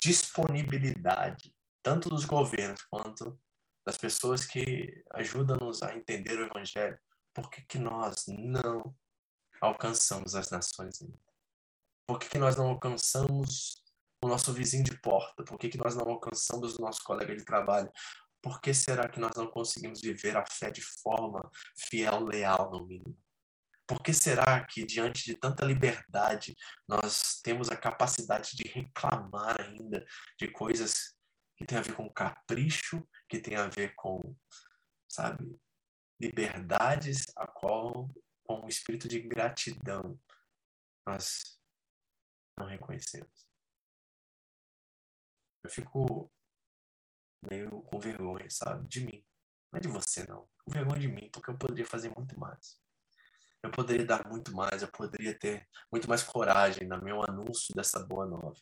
disponibilidade, 0.00 1.54
tanto 1.82 2.08
dos 2.08 2.24
governos 2.24 2.82
quanto 2.90 3.38
das 3.86 3.96
pessoas 3.96 4.44
que 4.44 5.04
ajudam-nos 5.12 5.82
a 5.82 5.94
entender 5.94 6.38
o 6.38 6.46
Evangelho, 6.46 6.98
por 7.34 7.50
que, 7.50 7.62
que 7.62 7.78
nós 7.78 8.24
não 8.28 8.94
alcançamos 9.60 10.34
as 10.34 10.50
nações 10.50 11.00
ainda? 11.00 11.18
Por 12.06 12.18
que, 12.18 12.28
que 12.28 12.38
nós 12.38 12.56
não 12.56 12.68
alcançamos 12.68 13.84
o 14.22 14.28
nosso 14.28 14.52
vizinho 14.52 14.84
de 14.84 15.00
porta? 15.00 15.44
Por 15.44 15.58
que, 15.58 15.68
que 15.68 15.78
nós 15.78 15.94
não 15.94 16.08
alcançamos 16.08 16.76
o 16.76 16.82
nosso 16.82 17.02
colega 17.04 17.34
de 17.36 17.44
trabalho? 17.44 17.90
Por 18.42 18.60
que 18.60 18.74
será 18.74 19.08
que 19.08 19.20
nós 19.20 19.32
não 19.36 19.46
conseguimos 19.46 20.00
viver 20.00 20.36
a 20.36 20.44
fé 20.44 20.70
de 20.70 20.80
forma 20.80 21.48
fiel, 21.76 22.24
leal, 22.24 22.70
no 22.70 22.86
mínimo? 22.86 23.16
Por 23.90 24.00
que 24.04 24.14
será 24.14 24.64
que, 24.64 24.86
diante 24.86 25.24
de 25.24 25.34
tanta 25.34 25.64
liberdade, 25.64 26.54
nós 26.86 27.40
temos 27.42 27.70
a 27.70 27.76
capacidade 27.76 28.54
de 28.54 28.68
reclamar 28.68 29.60
ainda 29.60 30.06
de 30.38 30.48
coisas 30.48 31.16
que 31.56 31.66
tem 31.66 31.76
a 31.76 31.82
ver 31.82 31.96
com 31.96 32.08
capricho, 32.08 33.04
que 33.28 33.40
tem 33.40 33.56
a 33.56 33.66
ver 33.66 33.92
com, 33.96 34.20
sabe, 35.08 35.60
liberdades 36.20 37.24
a 37.34 37.48
qual 37.48 38.08
com 38.44 38.64
um 38.64 38.68
espírito 38.68 39.08
de 39.08 39.22
gratidão 39.22 40.16
nós 41.04 41.60
não 42.56 42.66
reconhecemos. 42.66 43.44
Eu 45.64 45.70
fico 45.70 46.32
meio 47.50 47.82
com 47.82 47.98
vergonha, 47.98 48.48
sabe, 48.50 48.86
de 48.86 49.00
mim. 49.00 49.26
Não 49.72 49.78
é 49.78 49.80
de 49.80 49.88
você, 49.88 50.24
não. 50.28 50.48
Com 50.64 50.70
vergonha 50.70 51.00
de 51.00 51.08
mim, 51.08 51.28
porque 51.32 51.50
eu 51.50 51.58
poderia 51.58 51.84
fazer 51.84 52.14
muito 52.16 52.38
mais. 52.38 52.79
Eu 53.62 53.70
poderia 53.70 54.06
dar 54.06 54.26
muito 54.28 54.54
mais, 54.54 54.82
eu 54.82 54.90
poderia 54.90 55.38
ter 55.38 55.68
muito 55.92 56.08
mais 56.08 56.22
coragem 56.22 56.88
no 56.88 57.02
meu 57.02 57.22
anúncio 57.22 57.74
dessa 57.74 58.00
boa 58.06 58.26
nova. 58.26 58.56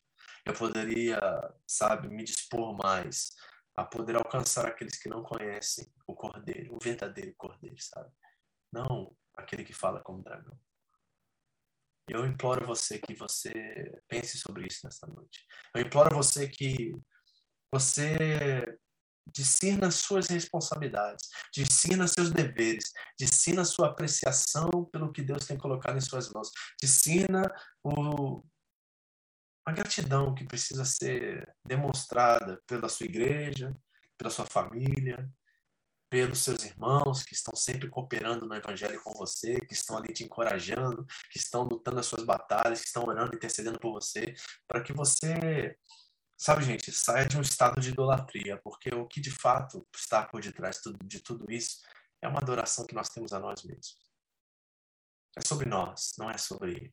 Eu 0.44 0.54
poderia, 0.54 1.20
sabe, 1.66 2.08
me 2.08 2.24
dispor 2.24 2.76
mais 2.76 3.30
a 3.76 3.84
poder 3.84 4.16
alcançar 4.16 4.66
aqueles 4.66 4.98
que 4.98 5.08
não 5.08 5.22
conhecem 5.22 5.86
o 6.06 6.14
Cordeiro, 6.14 6.74
o 6.74 6.78
verdadeiro 6.82 7.32
Cordeiro, 7.36 7.80
sabe? 7.80 8.10
Não 8.72 9.16
aquele 9.36 9.62
que 9.62 9.72
fala 9.72 10.00
como 10.00 10.22
dragão. 10.22 10.58
Eu 12.08 12.26
imploro 12.26 12.66
você 12.66 12.98
que 12.98 13.14
você 13.14 13.52
pense 14.08 14.38
sobre 14.38 14.66
isso 14.66 14.80
nesta 14.84 15.06
noite. 15.06 15.46
Eu 15.74 15.82
imploro 15.82 16.16
você 16.16 16.48
que 16.48 16.92
você 17.72 18.78
discina 19.32 19.90
suas 19.90 20.28
responsabilidades, 20.28 21.28
discina 21.52 22.06
seus 22.06 22.30
deveres, 22.30 22.92
discina 23.18 23.64
sua 23.64 23.88
apreciação 23.88 24.70
pelo 24.92 25.12
que 25.12 25.22
Deus 25.22 25.46
tem 25.46 25.56
colocado 25.56 25.96
em 25.96 26.00
suas 26.00 26.30
mãos, 26.30 26.50
discina 26.80 27.42
o, 27.82 28.42
a 29.66 29.72
gratidão 29.72 30.34
que 30.34 30.44
precisa 30.44 30.84
ser 30.84 31.54
demonstrada 31.64 32.60
pela 32.66 32.88
sua 32.88 33.06
igreja, 33.06 33.74
pela 34.16 34.30
sua 34.30 34.46
família, 34.46 35.30
pelos 36.10 36.38
seus 36.38 36.64
irmãos 36.64 37.22
que 37.22 37.34
estão 37.34 37.54
sempre 37.54 37.88
cooperando 37.88 38.46
no 38.46 38.54
evangelho 38.54 39.00
com 39.02 39.12
você, 39.12 39.60
que 39.60 39.74
estão 39.74 39.96
ali 39.98 40.12
te 40.12 40.24
encorajando, 40.24 41.04
que 41.30 41.38
estão 41.38 41.64
lutando 41.64 42.00
as 42.00 42.06
suas 42.06 42.24
batalhas, 42.24 42.80
que 42.80 42.86
estão 42.86 43.04
orando, 43.04 43.34
intercedendo 43.34 43.78
por 43.78 43.92
você, 43.92 44.34
para 44.66 44.82
que 44.82 44.92
você 44.92 45.76
Sabe, 46.40 46.64
gente, 46.64 46.92
saia 46.92 47.26
de 47.26 47.36
um 47.36 47.40
estado 47.40 47.80
de 47.80 47.88
idolatria, 47.88 48.56
porque 48.62 48.94
o 48.94 49.08
que 49.08 49.20
de 49.20 49.30
fato 49.30 49.84
está 49.92 50.24
por 50.24 50.40
detrás 50.40 50.80
de 51.02 51.20
tudo 51.20 51.50
isso 51.50 51.80
é 52.22 52.28
uma 52.28 52.38
adoração 52.38 52.86
que 52.86 52.94
nós 52.94 53.08
temos 53.08 53.32
a 53.32 53.40
nós 53.40 53.64
mesmos. 53.64 53.98
É 55.36 55.40
sobre 55.40 55.68
nós, 55.68 56.12
não 56.16 56.30
é 56.30 56.38
sobre 56.38 56.70
ele. 56.70 56.92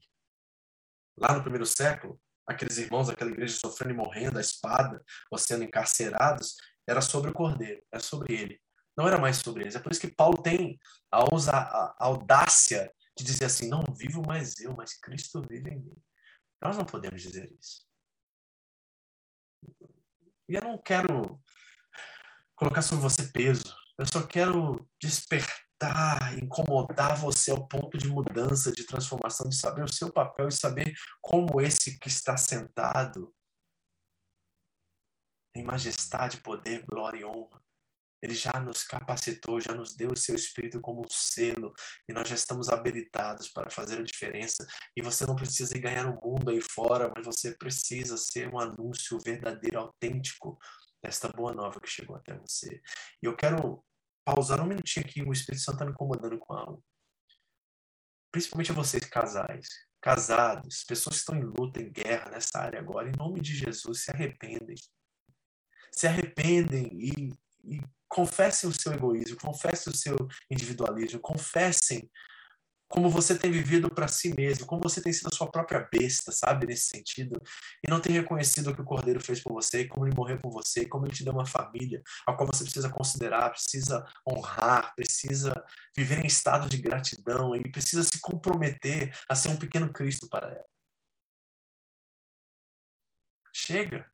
Lá 1.15 1.35
no 1.35 1.43
primeiro 1.43 1.65
século, 1.65 2.19
aqueles 2.47 2.80
irmãos, 2.80 3.07
aquela 3.07 3.30
igreja 3.30 3.55
sofrendo 3.55 3.93
e 3.93 3.97
morrendo, 3.97 4.39
a 4.39 4.41
espada, 4.41 5.03
ou 5.30 5.38
sendo 5.38 5.63
encarcerados, 5.63 6.55
era 6.88 6.99
sobre 6.99 7.30
o 7.30 7.34
cordeiro, 7.34 7.84
era 7.91 8.01
sobre 8.01 8.34
ele. 8.34 8.59
Não 8.97 9.07
era 9.07 9.19
mais 9.19 9.38
sobre 9.38 9.61
eles. 9.61 9.76
É 9.76 9.80
por 9.80 9.91
isso 9.91 10.01
que 10.01 10.13
Paulo 10.15 10.41
tem 10.41 10.80
a, 11.11 11.19
a 11.19 11.95
audácia 11.99 12.91
de 13.15 13.23
dizer 13.23 13.45
assim: 13.45 13.69
não 13.69 13.84
vivo 13.95 14.23
mais 14.26 14.59
eu, 14.59 14.76
mas 14.76 14.97
Cristo 14.97 15.41
vive 15.47 15.69
em 15.69 15.84
mim. 15.84 16.03
Nós 16.61 16.76
não 16.76 16.85
podemos 16.85 17.22
dizer 17.22 17.51
isso. 17.59 17.85
E 20.47 20.55
eu 20.55 20.61
não 20.61 20.77
quero 20.77 21.41
colocar 22.55 22.81
sobre 22.81 23.03
você 23.03 23.27
peso. 23.31 23.76
Eu 23.97 24.05
só 24.05 24.26
quero 24.26 24.88
despertar, 25.01 26.38
incomodar 26.38 27.17
você 27.17 27.51
ao 27.51 27.67
ponto 27.67 27.97
de 27.97 28.07
mudança, 28.07 28.72
de 28.72 28.85
transformação, 28.85 29.49
de 29.49 29.55
saber 29.55 29.84
o 29.84 29.91
seu 29.91 30.11
papel 30.11 30.47
e 30.47 30.51
saber 30.51 30.93
como 31.22 31.59
esse 31.61 31.97
que 31.99 32.07
está 32.07 32.38
sentado 32.38 33.34
em 35.55 35.63
majestade, 35.63 36.41
poder, 36.41 36.85
glória 36.85 37.19
e 37.19 37.26
honra. 37.26 37.65
Ele 38.26 38.34
já 38.34 38.60
nos 38.60 38.84
capacitou, 38.84 39.61
já 39.61 39.72
nos 39.76 39.95
deu 39.95 40.11
o 40.11 40.18
seu 40.18 40.34
espírito 40.34 40.81
como 40.81 41.02
um 41.02 41.10
selo 41.10 41.72
e 42.10 42.14
nós 42.14 42.27
já 42.27 42.34
estamos 42.34 42.69
habilitados 42.69 43.49
para 43.49 43.69
fazer 43.69 43.99
a 43.99 44.03
diferença. 44.03 44.65
E 44.97 45.02
você 45.02 45.27
não 45.27 45.35
precisa 45.35 45.77
ganhar 45.77 46.07
o 46.07 46.19
mundo 46.19 46.49
aí 46.49 46.60
fora, 46.60 47.11
mas 47.15 47.23
você 47.23 47.56
precisa 47.56 48.18
ser 48.18 48.52
um 48.52 48.60
anúncio 48.60 49.19
verdadeiro, 49.23 49.77
autêntico 49.77 50.57
desta 51.03 51.30
boa 51.30 51.53
nova 51.53 51.80
que 51.80 51.88
chegou 51.88 52.15
até 52.15 52.35
você. 52.35 52.81
E 53.22 53.27
eu 53.27 53.35
quero 53.35 53.85
pausar 54.26 54.60
um 54.60 54.65
minutinho 54.65 55.06
aqui, 55.06 55.22
o 55.22 55.31
Espírito 55.31 55.64
Santo 55.64 55.76
está 55.76 55.85
me 55.85 55.91
incomodando 55.91 56.39
com 56.39 56.53
algo. 56.56 56.84
Principalmente 58.31 58.72
vocês 58.72 59.06
casais, 59.06 59.68
casados, 60.02 60.84
pessoas 60.84 61.18
que 61.18 61.19
estão 61.19 61.35
em 61.35 61.43
luta, 61.43 61.80
em 61.80 61.91
guerra 61.91 62.31
nessa 62.31 62.57
área 62.57 62.80
agora, 62.80 63.07
em 63.07 63.15
nome 63.15 63.39
de 63.39 63.56
Jesus, 63.56 64.03
se 64.03 64.10
arrependem. 64.10 64.76
Se 65.91 66.07
arrependem 66.07 66.89
e, 66.91 67.31
e 67.64 67.80
confessem 68.16 68.70
o 68.70 68.74
seu 68.74 68.94
egoísmo, 68.94 69.36
confessem 69.36 69.92
o 69.92 69.96
seu 69.96 70.16
individualismo, 70.50 71.20
confessem 71.20 72.10
como 72.88 73.10
você 73.10 73.38
tem 73.38 73.52
vivido 73.52 73.90
para 73.90 74.08
si 74.08 74.34
mesmo, 74.34 74.66
como 74.66 74.82
você 74.82 75.02
tem 75.02 75.12
sido 75.12 75.28
a 75.28 75.36
sua 75.36 75.52
própria 75.52 75.86
besta, 75.92 76.32
sabe, 76.32 76.66
nesse 76.66 76.86
sentido, 76.86 77.42
e 77.86 77.90
não 77.90 78.00
tem 78.00 78.14
reconhecido 78.14 78.70
o 78.70 78.76
que 78.76 78.80
o 78.80 78.86
Cordeiro 78.86 79.20
fez 79.20 79.44
por 79.44 79.52
você, 79.52 79.86
como 79.86 80.08
ele 80.08 80.16
morreu 80.16 80.40
por 80.40 80.50
você, 80.50 80.86
como 80.86 81.06
ele 81.06 81.14
te 81.14 81.26
deu 81.26 81.34
uma 81.34 81.46
família, 81.46 82.02
a 82.26 82.32
qual 82.32 82.48
você 82.48 82.64
precisa 82.64 82.90
considerar, 82.90 83.50
precisa 83.50 84.06
honrar, 84.26 84.96
precisa 84.96 85.54
viver 85.98 86.24
em 86.24 86.28
estado 86.28 86.70
de 86.70 86.78
gratidão 86.78 87.54
e 87.54 87.70
precisa 87.70 88.04
se 88.04 88.22
comprometer 88.22 89.14
a 89.28 89.36
ser 89.36 89.50
um 89.50 89.58
pequeno 89.58 89.92
Cristo 89.92 90.30
para 90.30 90.48
ela. 90.48 90.66
Chega 93.52 94.10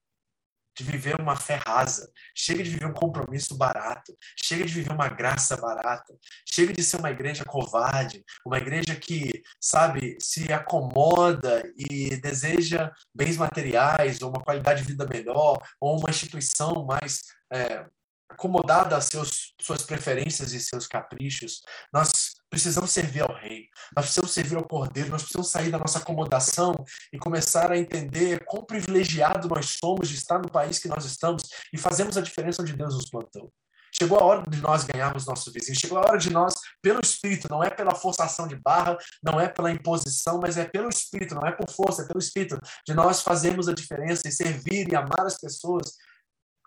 de 0.76 0.84
viver 0.84 1.20
uma 1.20 1.36
fé 1.36 1.60
rasa, 1.66 2.10
chega 2.36 2.64
de 2.64 2.70
viver 2.70 2.86
um 2.86 2.94
compromisso 2.94 3.56
barato, 3.58 4.16
chega 4.42 4.66
de 4.66 4.74
viver 4.74 4.92
uma 4.92 5.08
graça 5.08 5.58
barata, 5.58 6.14
chega 6.46 6.74
de 6.74 6.84
ser 6.84 6.98
uma 6.98 7.12
igreja 7.12 7.44
covarde, 7.46 8.24
uma 8.46 8.58
igreja 8.58 8.96
que, 8.96 9.42
sabe, 9.60 10.18
se 10.20 10.52
acomoda 10.52 11.64
e 11.76 12.16
deseja 12.18 12.92
bens 13.14 13.38
materiais, 13.38 14.22
ou 14.22 14.30
uma 14.30 14.44
qualidade 14.44 14.82
de 14.82 14.88
vida 14.88 15.06
melhor, 15.06 15.62
ou 15.80 16.00
uma 16.00 16.10
instituição 16.10 16.86
mais 16.86 17.24
é, 17.52 17.86
acomodada 18.30 18.96
a 18.96 19.02
seus, 19.02 19.54
suas 19.60 19.84
preferências 19.84 20.54
e 20.54 20.60
seus 20.60 20.88
caprichos. 20.88 21.62
Nós 21.94 22.31
precisamos 22.52 22.92
servir 22.92 23.22
ao 23.22 23.34
Rei, 23.34 23.70
nós 23.96 24.06
precisamos 24.06 24.32
servir 24.32 24.58
ao 24.58 24.68
Cordeiro, 24.68 25.10
nós 25.10 25.22
precisamos 25.22 25.50
sair 25.50 25.72
da 25.72 25.80
nossa 25.80 26.00
acomodação 26.00 26.76
e 27.12 27.18
começar 27.18 27.72
a 27.72 27.78
entender 27.78 28.44
quão 28.44 28.66
privilegiado 28.66 29.48
nós 29.48 29.78
somos 29.82 30.10
de 30.10 30.16
estar 30.16 30.38
no 30.38 30.52
país 30.52 30.78
que 30.78 30.90
nós 30.90 31.06
estamos 31.06 31.44
e 31.74 31.78
fazemos 31.78 32.18
a 32.18 32.22
diferença 32.22 32.62
onde 32.62 32.74
Deus 32.74 32.94
nos 32.94 33.10
plantou. 33.10 33.52
Chegou 33.94 34.20
a 34.20 34.24
hora 34.24 34.44
de 34.50 34.62
nós 34.62 34.84
ganharmos 34.84 35.26
nossos 35.26 35.52
vizinhos. 35.52 35.80
Chegou 35.80 35.98
a 35.98 36.02
hora 36.02 36.18
de 36.18 36.30
nós, 36.30 36.54
pelo 36.82 37.02
Espírito, 37.02 37.48
não 37.50 37.64
é 37.64 37.70
pela 37.70 37.94
forçação 37.94 38.48
de 38.48 38.56
barra, 38.56 38.98
não 39.22 39.40
é 39.40 39.50
pela 39.50 39.72
imposição, 39.72 40.40
mas 40.42 40.58
é 40.58 40.66
pelo 40.66 40.90
Espírito, 40.90 41.36
não 41.36 41.46
é 41.46 41.52
por 41.52 41.70
força, 41.70 42.04
é 42.04 42.08
pelo 42.08 42.20
Espírito, 42.20 42.60
de 42.86 42.94
nós 42.94 43.22
fazermos 43.22 43.68
a 43.68 43.74
diferença 43.74 44.28
e 44.28 44.32
servir 44.32 44.90
e 44.90 44.96
amar 44.96 45.26
as 45.26 45.38
pessoas 45.38 45.96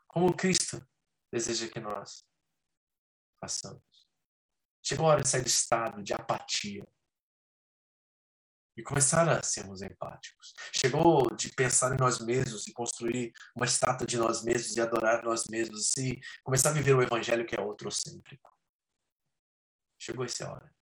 como 0.06 0.34
Cristo 0.34 0.82
deseja 1.32 1.66
que 1.68 1.80
nós 1.80 2.22
façamos. 3.40 3.93
Chegou 4.86 5.06
a 5.06 5.10
hora 5.10 5.22
de 5.22 5.28
sair 5.28 5.42
do 5.42 5.48
estado 5.48 6.02
de 6.02 6.12
apatia 6.12 6.86
e 8.76 8.82
começar 8.82 9.28
a 9.28 9.42
sermos 9.42 9.80
empáticos. 9.80 10.52
Chegou 10.72 11.34
de 11.34 11.48
pensar 11.54 11.94
em 11.94 11.98
nós 11.98 12.18
mesmos 12.20 12.66
e 12.66 12.72
construir 12.72 13.32
uma 13.56 13.64
estátua 13.64 14.06
de 14.06 14.18
nós 14.18 14.42
mesmos 14.42 14.76
e 14.76 14.80
adorar 14.80 15.24
nós 15.24 15.44
mesmos 15.46 15.96
e 15.96 16.20
começar 16.42 16.70
a 16.70 16.72
viver 16.72 16.94
o 16.94 17.02
evangelho 17.02 17.46
que 17.46 17.54
é 17.54 17.60
outrocêntrico. 17.60 18.52
Chegou 19.98 20.24
essa 20.24 20.50
hora. 20.50 20.74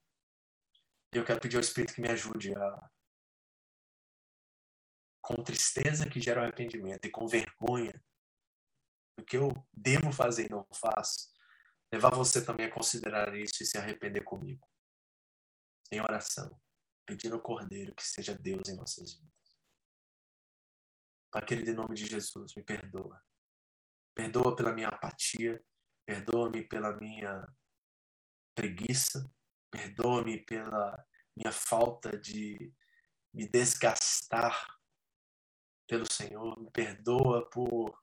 E 1.14 1.18
eu 1.18 1.24
quero 1.24 1.40
pedir 1.40 1.56
ao 1.56 1.62
Espírito 1.62 1.94
que 1.94 2.00
me 2.00 2.08
ajude 2.08 2.54
a 2.54 2.90
com 5.20 5.40
tristeza 5.44 6.08
que 6.10 6.20
gera 6.20 6.42
arrependimento 6.42 7.06
e 7.06 7.10
com 7.10 7.28
vergonha 7.28 8.02
o 9.16 9.22
que 9.22 9.36
eu 9.36 9.52
devo 9.72 10.10
fazer 10.10 10.46
e 10.46 10.50
não 10.50 10.66
faço, 10.74 11.31
levar 11.92 12.14
você 12.14 12.44
também 12.44 12.66
a 12.66 12.72
considerar 12.72 13.36
isso 13.36 13.62
e 13.62 13.66
se 13.66 13.76
arrepender 13.76 14.24
comigo. 14.24 14.66
Em 15.90 16.00
oração, 16.00 16.58
pedindo 17.04 17.34
ao 17.34 17.42
Cordeiro 17.42 17.94
que 17.94 18.02
seja 18.02 18.34
Deus 18.34 18.68
em 18.68 18.76
nossas 18.76 19.12
vidas. 19.14 19.32
Pai 21.30 21.44
querido, 21.44 21.70
em 21.70 21.74
nome 21.74 21.94
de 21.94 22.06
Jesus, 22.06 22.54
me 22.54 22.62
perdoa. 22.62 23.22
Perdoa 24.14 24.56
pela 24.56 24.72
minha 24.72 24.88
apatia, 24.88 25.62
perdoa-me 26.06 26.62
pela 26.66 26.96
minha 26.96 27.46
preguiça, 28.54 29.30
perdoa-me 29.70 30.38
pela 30.44 31.06
minha 31.36 31.52
falta 31.52 32.18
de 32.18 32.72
me 33.32 33.48
desgastar 33.48 34.78
pelo 35.86 36.10
Senhor, 36.10 36.58
me 36.58 36.70
perdoa 36.70 37.48
por 37.50 37.98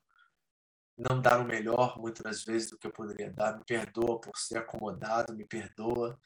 não 1.00 1.22
dar 1.22 1.40
o 1.40 1.46
melhor 1.46 1.98
muitas 1.98 2.44
vezes 2.44 2.70
do 2.70 2.78
que 2.78 2.88
eu 2.88 2.92
poderia 2.92 3.32
dar. 3.32 3.58
Me 3.58 3.64
perdoa 3.64 4.20
por 4.20 4.38
ser 4.38 4.58
acomodado, 4.58 5.36
me 5.36 5.46
perdoa 5.46 6.20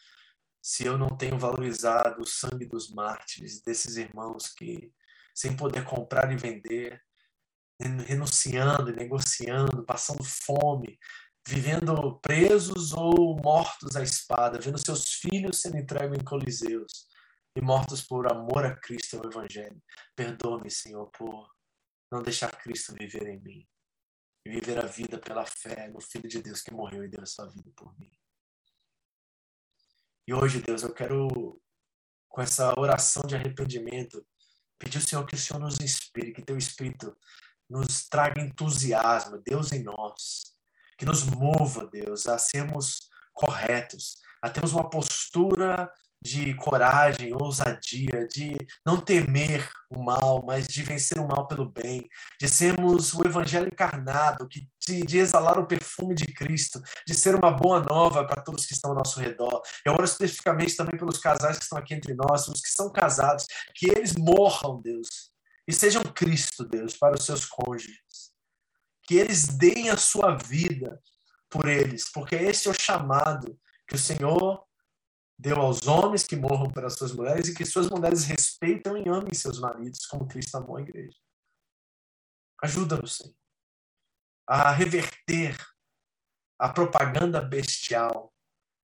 se 0.61 0.85
eu 0.85 0.97
não 0.97 1.15
tenho 1.15 1.37
valorizado 1.37 2.21
o 2.21 2.25
sangue 2.25 2.65
dos 2.65 2.89
mártires, 2.89 3.61
desses 3.61 3.97
irmãos 3.97 4.47
que, 4.49 4.91
sem 5.35 5.55
poder 5.55 5.83
comprar 5.83 6.31
e 6.31 6.37
vender, 6.37 7.01
renunciando 8.07 8.89
e 8.89 8.95
negociando, 8.95 9.83
passando 9.83 10.23
fome, 10.23 10.97
vivendo 11.47 12.19
presos 12.19 12.93
ou 12.93 13.35
mortos 13.43 13.95
à 13.95 14.01
espada, 14.01 14.59
vendo 14.59 14.77
seus 14.77 15.13
filhos 15.15 15.61
sendo 15.61 15.77
entregues 15.77 16.17
em 16.17 16.23
coliseus 16.23 17.07
e 17.55 17.61
mortos 17.61 18.01
por 18.01 18.31
amor 18.31 18.65
a 18.65 18.75
Cristo 18.75 19.17
e 19.17 19.19
ao 19.19 19.25
Evangelho. 19.25 19.83
Perdoa-me, 20.15 20.71
Senhor, 20.71 21.11
por 21.11 21.51
não 22.09 22.23
deixar 22.23 22.51
Cristo 22.51 22.95
viver 22.97 23.27
em 23.27 23.39
mim 23.41 23.67
e 24.45 24.49
viver 24.49 24.77
a 24.77 24.85
vida 24.85 25.17
pela 25.19 25.45
fé 25.45 25.87
no 25.89 26.01
Filho 26.01 26.27
de 26.27 26.41
Deus 26.41 26.61
que 26.61 26.73
morreu 26.73 27.03
e 27.03 27.09
deu 27.09 27.21
a 27.21 27.25
sua 27.25 27.47
vida 27.49 27.71
por 27.75 27.97
mim. 27.97 28.11
E 30.27 30.33
hoje, 30.33 30.61
Deus, 30.61 30.83
eu 30.83 30.93
quero, 30.93 31.61
com 32.29 32.41
essa 32.41 32.73
oração 32.79 33.23
de 33.23 33.35
arrependimento, 33.35 34.25
pedir 34.77 34.97
ao 34.97 35.03
Senhor 35.03 35.25
que 35.25 35.35
o 35.35 35.37
Senhor 35.37 35.59
nos 35.59 35.79
inspire, 35.79 36.33
que 36.33 36.41
teu 36.41 36.57
Espírito 36.57 37.15
nos 37.69 38.07
traga 38.07 38.41
entusiasmo, 38.41 39.41
Deus 39.41 39.71
em 39.71 39.83
nós, 39.83 40.55
que 40.97 41.05
nos 41.05 41.23
mova, 41.23 41.87
Deus, 41.87 42.27
a 42.27 42.37
sermos 42.37 43.09
corretos, 43.33 44.17
a 44.41 44.49
termos 44.49 44.73
uma 44.73 44.89
postura 44.89 45.91
de 46.23 46.53
coragem, 46.55 47.33
ousadia, 47.33 48.25
de 48.29 48.55
não 48.85 48.99
temer 48.99 49.69
o 49.89 50.01
mal, 50.01 50.41
mas 50.45 50.65
de 50.67 50.81
vencer 50.81 51.19
o 51.19 51.27
mal 51.27 51.47
pelo 51.47 51.69
bem, 51.69 52.07
de 52.39 52.47
sermos 52.47 53.13
o 53.13 53.27
evangelho 53.27 53.67
encarnado, 53.67 54.47
que 54.47 54.65
de, 54.87 55.01
de 55.01 55.17
exalar 55.17 55.59
o 55.59 55.67
perfume 55.67 56.15
de 56.15 56.25
Cristo, 56.27 56.81
de 57.05 57.13
ser 57.13 57.35
uma 57.35 57.51
boa 57.51 57.81
nova 57.81 58.25
para 58.25 58.41
todos 58.41 58.65
que 58.65 58.73
estão 58.73 58.91
ao 58.91 58.97
nosso 58.97 59.19
redor. 59.19 59.61
Eu 59.85 59.93
oro 59.93 60.05
especificamente 60.05 60.77
também 60.77 60.97
pelos 60.97 61.17
casais 61.17 61.57
que 61.57 61.63
estão 61.63 61.77
aqui 61.77 61.93
entre 61.93 62.13
nós, 62.13 62.47
os 62.47 62.61
que 62.61 62.69
são 62.69 62.89
casados, 62.89 63.45
que 63.75 63.89
eles 63.89 64.15
morram, 64.15 64.81
Deus, 64.81 65.33
e 65.67 65.73
sejam 65.73 66.03
Cristo, 66.03 66.63
Deus, 66.63 66.95
para 66.95 67.15
os 67.15 67.25
seus 67.25 67.45
cônjuges. 67.45 68.31
Que 69.05 69.15
eles 69.15 69.47
deem 69.47 69.89
a 69.89 69.97
sua 69.97 70.37
vida 70.37 71.01
por 71.49 71.67
eles, 71.67 72.09
porque 72.13 72.35
esse 72.35 72.69
é 72.69 72.71
o 72.71 72.81
chamado 72.81 73.59
que 73.87 73.95
o 73.95 73.99
Senhor 73.99 74.63
deu 75.43 75.57
aos 75.57 75.85
homens 75.87 76.23
que 76.23 76.37
morram 76.37 76.71
pelas 76.71 76.93
suas 76.93 77.11
mulheres 77.11 77.49
e 77.49 77.53
que 77.53 77.65
suas 77.65 77.89
mulheres 77.89 78.23
respeitam 78.23 78.97
e 78.97 79.09
amem 79.09 79.33
seus 79.33 79.59
maridos 79.59 80.05
como 80.05 80.25
Cristo 80.25 80.55
amou 80.55 80.77
a 80.77 80.81
igreja. 80.81 81.17
Ajuda-nos, 82.63 83.17
Senhor, 83.17 83.35
a 84.47 84.71
reverter 84.71 85.57
a 86.57 86.69
propaganda 86.69 87.41
bestial 87.41 88.32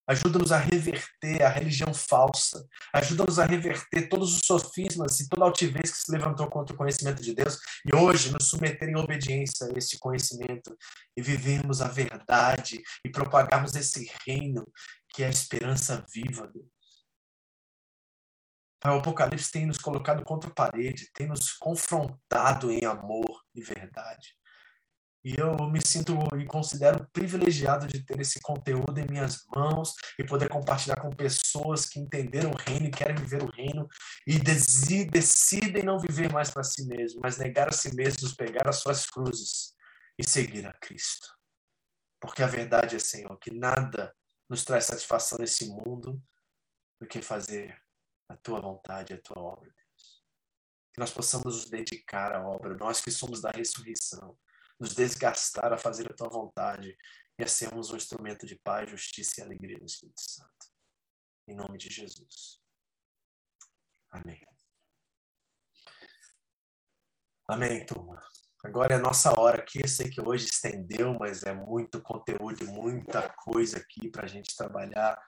Ajuda-nos 0.09 0.51
a 0.51 0.57
reverter 0.57 1.43
a 1.43 1.49
religião 1.49 1.93
falsa. 1.93 2.67
Ajuda-nos 2.91 3.37
a 3.37 3.45
reverter 3.45 4.09
todos 4.09 4.35
os 4.35 4.41
sofismas 4.43 5.19
e 5.19 5.29
toda 5.29 5.43
a 5.43 5.47
altivez 5.47 5.91
que 5.91 5.97
se 5.99 6.11
levantou 6.11 6.49
contra 6.49 6.73
o 6.73 6.77
conhecimento 6.77 7.21
de 7.21 7.35
Deus 7.35 7.59
e 7.85 7.95
hoje 7.95 8.31
nos 8.31 8.49
submeter 8.49 8.89
em 8.89 8.97
obediência 8.97 9.67
a 9.67 9.77
esse 9.77 9.99
conhecimento 9.99 10.75
e 11.15 11.21
vivermos 11.21 11.79
a 11.79 11.87
verdade 11.87 12.81
e 13.05 13.09
propagarmos 13.11 13.75
esse 13.75 14.11
reino 14.25 14.67
que 15.09 15.21
é 15.21 15.27
a 15.27 15.29
esperança 15.29 16.03
viva, 16.11 16.47
Deus. 16.47 16.65
O 18.83 18.97
Apocalipse 18.97 19.51
tem 19.51 19.67
nos 19.67 19.77
colocado 19.77 20.23
contra 20.23 20.49
a 20.49 20.53
parede, 20.53 21.11
tem 21.13 21.27
nos 21.27 21.53
confrontado 21.53 22.71
em 22.71 22.83
amor 22.83 23.43
e 23.53 23.61
verdade. 23.61 24.38
E 25.29 25.39
eu 25.39 25.55
me 25.69 25.79
sinto 25.85 26.17
e 26.39 26.45
considero 26.47 27.07
privilegiado 27.13 27.85
de 27.85 28.03
ter 28.03 28.19
esse 28.19 28.39
conteúdo 28.39 28.99
em 28.99 29.05
minhas 29.05 29.45
mãos 29.55 29.93
e 30.17 30.23
poder 30.23 30.49
compartilhar 30.49 30.99
com 30.99 31.11
pessoas 31.11 31.85
que 31.85 31.99
entenderam 31.99 32.49
o 32.49 32.55
reino 32.55 32.87
e 32.87 32.89
querem 32.89 33.15
viver 33.15 33.43
o 33.43 33.51
reino 33.51 33.87
e 34.25 34.39
decidem 34.39 35.83
não 35.83 35.99
viver 35.99 36.33
mais 36.33 36.49
para 36.49 36.63
si 36.63 36.83
mesmos, 36.87 37.21
mas 37.21 37.37
negar 37.37 37.69
a 37.69 37.71
si 37.71 37.93
mesmos, 37.93 38.33
pegar 38.33 38.67
as 38.67 38.77
suas 38.77 39.05
cruzes 39.05 39.75
e 40.17 40.27
seguir 40.27 40.65
a 40.65 40.73
Cristo. 40.73 41.27
Porque 42.19 42.41
a 42.41 42.47
verdade 42.47 42.95
é, 42.95 42.99
Senhor, 42.99 43.37
que 43.37 43.53
nada 43.53 44.11
nos 44.49 44.65
traz 44.65 44.85
satisfação 44.85 45.37
nesse 45.37 45.67
mundo 45.67 46.19
do 46.99 47.05
que 47.05 47.21
fazer 47.21 47.79
a 48.27 48.35
tua 48.35 48.59
vontade, 48.59 49.13
a 49.13 49.21
tua 49.21 49.39
obra, 49.39 49.69
Deus. 49.69 50.23
Que 50.91 50.99
nós 50.99 51.11
possamos 51.11 51.55
nos 51.55 51.69
dedicar 51.69 52.33
à 52.33 52.41
obra, 52.43 52.75
nós 52.75 52.99
que 52.99 53.11
somos 53.11 53.41
da 53.41 53.51
ressurreição 53.51 54.35
nos 54.79 54.95
desgastar 54.95 55.73
a 55.73 55.77
fazer 55.77 56.09
a 56.09 56.15
tua 56.15 56.29
vontade 56.29 56.97
e 57.37 57.43
a 57.43 57.47
sermos 57.47 57.91
um 57.91 57.97
instrumento 57.97 58.45
de 58.45 58.55
paz, 58.55 58.89
justiça 58.89 59.41
e 59.41 59.43
alegria 59.43 59.77
no 59.77 59.85
Espírito 59.85 60.21
Santo. 60.21 60.67
Em 61.47 61.55
nome 61.55 61.77
de 61.77 61.89
Jesus. 61.89 62.59
Amém. 64.11 64.41
Amém, 67.47 67.85
turma. 67.85 68.21
Agora 68.63 68.93
é 68.93 68.97
a 68.97 69.01
nossa 69.01 69.39
hora 69.39 69.57
aqui. 69.57 69.81
Eu 69.81 69.87
sei 69.87 70.09
que 70.09 70.21
hoje 70.21 70.45
estendeu, 70.45 71.17
mas 71.17 71.43
é 71.43 71.53
muito 71.53 72.01
conteúdo 72.01 72.65
muita 72.67 73.29
coisa 73.29 73.77
aqui 73.77 74.09
para 74.09 74.25
a 74.25 74.27
gente 74.27 74.55
trabalhar. 74.55 75.19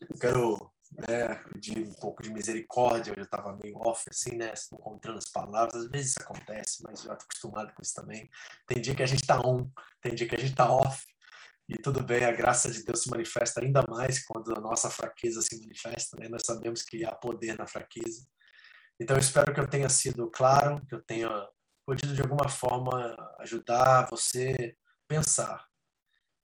Eu 0.00 0.18
quero 0.18 0.72
né, 0.96 1.42
de 1.56 1.80
um 1.80 1.94
pouco 1.94 2.22
de 2.22 2.30
misericórdia, 2.30 3.14
eu 3.16 3.22
estava 3.22 3.56
meio 3.62 3.76
off, 3.78 4.04
assim, 4.10 4.36
né, 4.36 4.52
encontrando 4.72 5.18
as 5.18 5.30
palavras, 5.30 5.84
às 5.84 5.90
vezes 5.90 6.10
isso 6.10 6.22
acontece, 6.22 6.82
mas 6.82 7.02
já 7.02 7.12
estou 7.12 7.24
acostumado 7.24 7.72
com 7.74 7.82
isso 7.82 7.94
também. 7.94 8.28
Tem 8.66 8.80
dia 8.80 8.94
que 8.94 9.02
a 9.02 9.06
gente 9.06 9.22
está 9.22 9.40
on, 9.40 9.70
tem 10.00 10.14
dia 10.14 10.28
que 10.28 10.34
a 10.34 10.38
gente 10.38 10.50
está 10.50 10.70
off, 10.70 11.04
e 11.68 11.74
tudo 11.78 12.02
bem, 12.02 12.24
a 12.24 12.32
graça 12.32 12.70
de 12.70 12.84
Deus 12.84 13.02
se 13.02 13.10
manifesta 13.10 13.60
ainda 13.60 13.82
mais 13.88 14.24
quando 14.24 14.54
a 14.56 14.60
nossa 14.60 14.90
fraqueza 14.90 15.40
se 15.40 15.58
manifesta, 15.60 16.16
né, 16.18 16.28
nós 16.28 16.42
sabemos 16.44 16.82
que 16.82 17.04
há 17.04 17.12
poder 17.12 17.56
na 17.56 17.66
fraqueza. 17.66 18.26
Então, 19.00 19.16
eu 19.16 19.20
espero 19.20 19.52
que 19.52 19.60
eu 19.60 19.66
tenha 19.66 19.88
sido 19.88 20.30
claro, 20.30 20.84
que 20.86 20.94
eu 20.94 21.02
tenha 21.02 21.28
podido 21.84 22.14
de 22.14 22.22
alguma 22.22 22.48
forma 22.48 23.16
ajudar 23.40 24.08
você 24.08 24.76
a 24.78 25.14
pensar. 25.14 25.66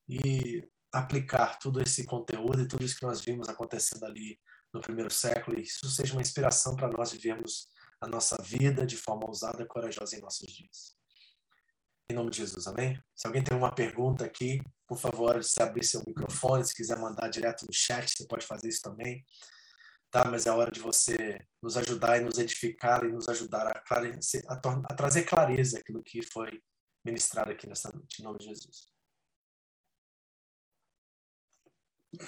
E 0.09 0.67
aplicar 0.93 1.59
todo 1.59 1.83
esse 1.83 2.05
conteúdo 2.05 2.63
e 2.63 2.69
tudo 2.69 2.85
isso 2.85 2.99
que 2.99 3.07
nós 3.07 3.21
vimos 3.21 3.49
acontecendo 3.49 4.05
ali 4.05 4.39
no 4.73 4.81
primeiro 4.81 5.11
século, 5.11 5.59
e 5.59 5.63
isso 5.63 5.89
seja 5.89 6.13
uma 6.13 6.23
inspiração 6.23 6.77
para 6.77 6.89
nós 6.89 7.13
vivermos 7.13 7.69
a 8.01 8.07
nossa 8.07 8.37
vida 8.43 8.87
de 8.87 8.97
forma 8.97 9.27
ousada 9.27 9.63
e 9.63 9.67
corajosa 9.67 10.17
em 10.17 10.21
nossos 10.21 10.53
dias. 10.53 10.97
Em 12.11 12.15
nome 12.15 12.31
de 12.31 12.39
Jesus, 12.39 12.67
amém? 12.67 12.99
Se 13.15 13.27
alguém 13.27 13.43
tem 13.43 13.57
uma 13.57 13.75
pergunta 13.75 14.25
aqui, 14.25 14.63
por 14.87 14.99
favor, 14.99 15.43
se 15.45 15.63
abrir 15.63 15.85
seu 15.85 16.03
microfone, 16.07 16.65
se 16.65 16.75
quiser 16.75 16.99
mandar 16.99 17.29
direto 17.29 17.67
no 17.67 17.73
chat, 17.73 18.11
você 18.11 18.27
pode 18.27 18.47
fazer 18.47 18.69
isso 18.69 18.81
também. 18.81 19.25
Tá? 20.11 20.25
Mas 20.31 20.47
é 20.47 20.51
hora 20.51 20.71
de 20.71 20.81
você 20.81 21.39
nos 21.63 21.77
ajudar 21.77 22.17
e 22.17 22.25
nos 22.25 22.39
edificar 22.39 23.05
e 23.05 23.13
nos 23.13 23.29
ajudar 23.29 23.67
a, 23.67 23.81
clare... 23.81 24.19
a, 24.49 24.55
a 24.55 24.95
trazer 24.95 25.25
clareza 25.25 25.79
aquilo 25.79 26.03
que 26.03 26.23
foi 26.23 26.63
ministrado 27.05 27.51
aqui 27.51 27.67
nesta 27.67 27.93
noite, 27.93 28.21
em 28.21 28.25
nome 28.25 28.39
de 28.39 28.47
Jesus. 28.47 28.98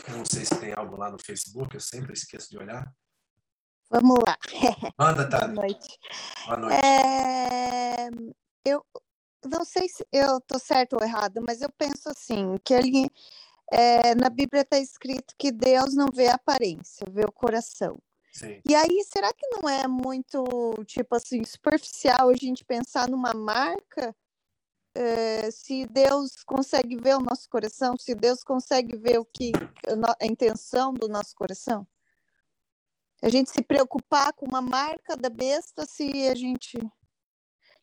Não 0.08 0.24
sei 0.24 0.44
se 0.44 0.58
tem 0.60 0.72
algo 0.74 0.96
lá 0.96 1.10
no 1.10 1.18
Facebook, 1.18 1.74
eu 1.74 1.80
sempre 1.80 2.12
esqueço 2.12 2.50
de 2.50 2.58
olhar. 2.58 2.92
Vamos 3.90 4.18
lá. 4.26 4.36
Manda, 4.98 5.28
tá. 5.28 5.40
Boa 5.40 5.52
noite. 5.52 5.98
Boa 6.46 6.56
noite. 6.58 6.76
É... 6.84 8.08
Eu 8.64 8.84
não 9.44 9.64
sei 9.64 9.88
se 9.88 10.06
eu 10.12 10.38
estou 10.38 10.58
certo 10.58 10.94
ou 10.94 11.02
errado, 11.02 11.40
mas 11.46 11.62
eu 11.62 11.70
penso 11.72 12.08
assim, 12.10 12.56
que 12.62 12.74
ele, 12.74 13.10
é, 13.72 14.14
na 14.14 14.28
Bíblia 14.28 14.62
está 14.62 14.78
escrito 14.78 15.34
que 15.38 15.50
Deus 15.50 15.94
não 15.94 16.08
vê 16.12 16.28
a 16.28 16.34
aparência, 16.34 17.06
vê 17.10 17.24
o 17.24 17.32
coração. 17.32 17.98
Sim. 18.32 18.60
E 18.68 18.74
aí, 18.74 19.02
será 19.04 19.32
que 19.32 19.46
não 19.48 19.68
é 19.68 19.88
muito, 19.88 20.44
tipo 20.86 21.16
assim, 21.16 21.42
superficial 21.44 22.28
a 22.28 22.36
gente 22.36 22.64
pensar 22.64 23.08
numa 23.08 23.34
marca 23.34 24.14
é, 24.94 25.50
se 25.50 25.86
Deus 25.86 26.42
consegue 26.44 26.96
ver 26.96 27.16
o 27.16 27.20
nosso 27.20 27.48
coração, 27.48 27.96
se 27.96 28.14
Deus 28.14 28.42
consegue 28.42 28.96
ver 28.96 29.18
o 29.18 29.24
que 29.24 29.52
a 30.20 30.26
intenção 30.26 30.92
do 30.92 31.08
nosso 31.08 31.34
coração. 31.34 31.86
A 33.22 33.28
gente 33.28 33.50
se 33.50 33.62
preocupar 33.62 34.32
com 34.32 34.46
uma 34.46 34.62
marca 34.62 35.16
da 35.16 35.28
besta 35.28 35.84
se 35.86 36.26
a 36.28 36.34
gente 36.34 36.78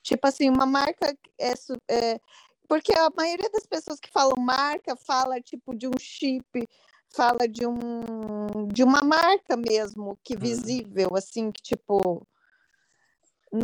tipo 0.01 0.25
assim 0.25 0.49
uma 0.49 0.65
marca 0.65 1.15
é, 1.39 1.53
é 1.89 2.19
porque 2.67 2.93
a 2.97 3.09
maioria 3.15 3.49
das 3.49 3.65
pessoas 3.65 3.99
que 3.99 4.11
falam 4.11 4.35
marca 4.37 4.95
fala 4.95 5.39
tipo 5.39 5.75
de 5.75 5.87
um 5.87 5.97
chip, 5.99 6.67
fala 7.09 7.47
de 7.47 7.65
um 7.65 8.67
de 8.73 8.83
uma 8.83 9.01
marca 9.01 9.55
mesmo 9.55 10.17
que 10.23 10.33
uhum. 10.33 10.39
visível 10.39 11.09
assim 11.15 11.51
que 11.51 11.61
tipo 11.61 12.27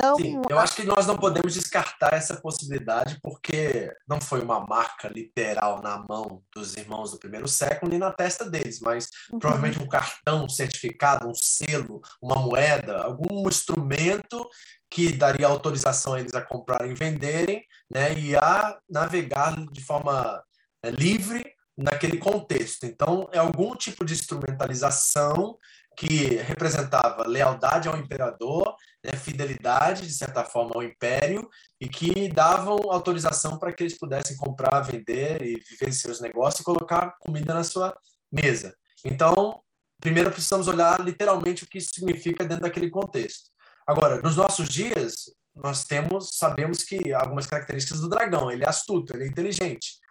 não, 0.01 0.15
Sim, 0.15 0.41
eu 0.49 0.59
acho 0.59 0.75
que 0.75 0.83
nós 0.83 1.05
não 1.05 1.17
podemos 1.17 1.53
descartar 1.53 2.13
essa 2.13 2.39
possibilidade 2.39 3.19
porque 3.21 3.91
não 4.07 4.19
foi 4.19 4.41
uma 4.41 4.59
marca 4.61 5.07
literal 5.07 5.81
na 5.81 6.03
mão 6.07 6.43
dos 6.53 6.75
irmãos 6.75 7.11
do 7.11 7.19
primeiro 7.19 7.47
século 7.47 7.89
nem 7.91 7.99
na 7.99 8.11
testa 8.11 8.49
deles, 8.49 8.79
mas 8.79 9.07
uhum. 9.31 9.39
provavelmente 9.39 9.81
um 9.81 9.87
cartão, 9.87 10.45
um 10.45 10.49
certificado, 10.49 11.27
um 11.27 11.35
selo, 11.35 12.01
uma 12.21 12.35
moeda, 12.35 13.03
algum 13.03 13.47
instrumento 13.47 14.47
que 14.89 15.11
daria 15.11 15.47
autorização 15.47 16.13
a 16.13 16.19
eles 16.19 16.33
a 16.33 16.41
comprarem 16.41 16.91
e 16.91 16.95
venderem, 16.95 17.63
né, 17.91 18.13
e 18.13 18.35
a 18.35 18.77
navegar 18.89 19.55
de 19.71 19.83
forma 19.83 20.43
é, 20.83 20.91
livre 20.91 21.43
naquele 21.77 22.17
contexto. 22.17 22.85
Então, 22.85 23.29
é 23.31 23.39
algum 23.39 23.75
tipo 23.75 24.05
de 24.05 24.13
instrumentalização 24.13 25.57
que 25.95 26.35
representava 26.35 27.27
lealdade 27.27 27.87
ao 27.87 27.97
imperador, 27.97 28.75
né, 29.03 29.11
fidelidade, 29.13 30.07
de 30.07 30.13
certa 30.13 30.43
forma, 30.43 30.71
ao 30.75 30.83
império, 30.83 31.47
e 31.79 31.87
que 31.87 32.29
davam 32.29 32.77
autorização 32.91 33.59
para 33.59 33.71
que 33.71 33.83
eles 33.83 33.97
pudessem 33.97 34.35
comprar, 34.37 34.81
vender 34.81 35.41
e 35.43 35.55
viver 35.69 35.91
seus 35.93 36.19
negócios 36.19 36.61
e 36.61 36.63
colocar 36.63 37.15
comida 37.19 37.53
na 37.53 37.63
sua 37.63 37.95
mesa. 38.31 38.75
Então, 39.05 39.61
primeiro 39.99 40.31
precisamos 40.31 40.67
olhar 40.67 40.99
literalmente 41.01 41.63
o 41.63 41.67
que 41.67 41.77
isso 41.77 41.91
significa 41.93 42.43
dentro 42.43 42.63
daquele 42.63 42.89
contexto. 42.89 43.51
Agora, 43.85 44.21
nos 44.21 44.35
nossos 44.35 44.69
dias, 44.69 45.25
nós 45.55 45.83
temos, 45.83 46.31
sabemos 46.37 46.83
que 46.83 47.13
algumas 47.13 47.45
características 47.45 47.99
do 47.99 48.09
dragão, 48.09 48.49
ele 48.49 48.63
é 48.63 48.69
astuto, 48.69 49.15
ele 49.15 49.25
é 49.25 49.27
inteligente. 49.27 50.02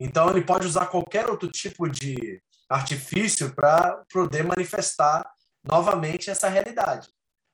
Então, 0.00 0.30
ele 0.30 0.42
pode 0.42 0.66
usar 0.66 0.86
qualquer 0.86 1.28
outro 1.28 1.50
tipo 1.50 1.86
de 1.86 2.42
artifício 2.68 3.54
para 3.54 4.02
poder 4.10 4.42
manifestar 4.42 5.30
novamente 5.62 6.30
essa 6.30 6.48
realidade. 6.48 7.08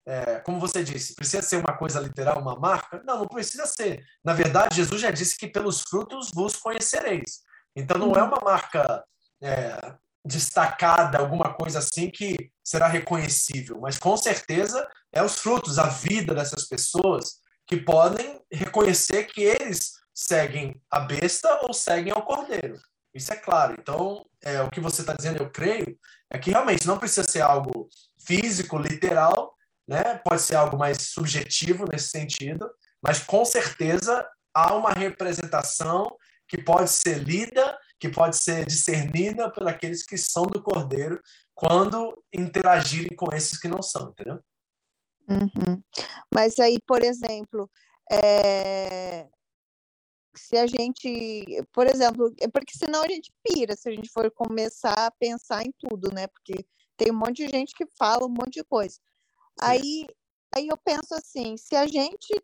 É, 0.06 0.38
como 0.38 0.60
você 0.60 0.84
disse, 0.84 1.16
precisa 1.16 1.42
ser 1.42 1.56
uma 1.56 1.76
coisa 1.76 1.98
literal, 1.98 2.40
uma 2.40 2.54
marca? 2.54 3.02
Não, 3.04 3.18
não 3.18 3.26
precisa 3.26 3.66
ser. 3.66 4.04
Na 4.24 4.32
verdade, 4.32 4.76
Jesus 4.76 5.00
já 5.00 5.10
disse 5.10 5.36
que 5.36 5.48
pelos 5.48 5.80
frutos 5.80 6.30
vos 6.32 6.56
conhecereis. 6.56 7.40
Então, 7.74 7.98
não 7.98 8.12
é 8.12 8.22
uma 8.22 8.40
marca 8.40 9.04
é, 9.42 9.94
destacada, 10.24 11.18
alguma 11.18 11.54
coisa 11.54 11.80
assim 11.80 12.08
que 12.08 12.50
será 12.62 12.86
reconhecível, 12.86 13.80
mas 13.80 13.98
com 13.98 14.16
certeza 14.16 14.88
é 15.12 15.22
os 15.22 15.38
frutos, 15.38 15.78
a 15.78 15.88
vida 15.88 16.34
dessas 16.34 16.68
pessoas 16.68 17.40
que 17.66 17.76
podem 17.76 18.40
reconhecer 18.50 19.24
que 19.24 19.42
eles 19.42 19.92
seguem 20.16 20.80
a 20.90 21.00
besta 21.00 21.60
ou 21.62 21.74
seguem 21.74 22.10
ao 22.10 22.24
cordeiro. 22.24 22.80
Isso 23.14 23.32
é 23.34 23.36
claro. 23.36 23.76
Então, 23.78 24.24
é, 24.42 24.62
o 24.62 24.70
que 24.70 24.80
você 24.80 25.02
está 25.02 25.12
dizendo, 25.12 25.42
eu 25.42 25.50
creio, 25.50 25.98
é 26.30 26.38
que 26.38 26.50
realmente 26.50 26.86
não 26.86 26.98
precisa 26.98 27.22
ser 27.22 27.42
algo 27.42 27.88
físico, 28.18 28.78
literal, 28.78 29.54
né? 29.86 30.18
pode 30.24 30.40
ser 30.40 30.56
algo 30.56 30.78
mais 30.78 31.02
subjetivo 31.02 31.84
nesse 31.90 32.08
sentido, 32.08 32.68
mas 33.02 33.22
com 33.22 33.44
certeza 33.44 34.26
há 34.54 34.74
uma 34.74 34.90
representação 34.90 36.16
que 36.48 36.62
pode 36.62 36.90
ser 36.90 37.18
lida, 37.18 37.78
que 38.00 38.08
pode 38.08 38.36
ser 38.36 38.64
discernida 38.64 39.50
por 39.50 39.68
aqueles 39.68 40.02
que 40.02 40.16
são 40.16 40.44
do 40.44 40.62
cordeiro 40.62 41.20
quando 41.54 42.22
interagirem 42.32 43.14
com 43.16 43.34
esses 43.34 43.58
que 43.58 43.68
não 43.68 43.82
são, 43.82 44.10
entendeu? 44.10 44.40
Uhum. 45.28 45.82
Mas 46.32 46.58
aí, 46.58 46.78
por 46.86 47.02
exemplo, 47.02 47.68
é 48.10 49.26
se 50.40 50.56
a 50.56 50.66
gente, 50.66 51.44
por 51.72 51.86
exemplo, 51.86 52.34
é 52.40 52.48
porque 52.48 52.76
senão 52.76 53.02
a 53.02 53.08
gente 53.08 53.32
pira 53.42 53.76
se 53.76 53.88
a 53.88 53.92
gente 53.92 54.10
for 54.10 54.30
começar 54.30 55.06
a 55.06 55.10
pensar 55.10 55.64
em 55.64 55.72
tudo, 55.78 56.12
né? 56.12 56.26
Porque 56.26 56.66
tem 56.96 57.10
um 57.10 57.16
monte 57.16 57.44
de 57.44 57.48
gente 57.48 57.74
que 57.74 57.86
fala 57.98 58.26
um 58.26 58.30
monte 58.30 58.54
de 58.54 58.64
coisa. 58.64 58.98
Aí, 59.60 60.06
aí 60.54 60.68
eu 60.68 60.76
penso 60.76 61.14
assim, 61.14 61.56
se 61.56 61.74
a 61.76 61.86
gente, 61.86 62.34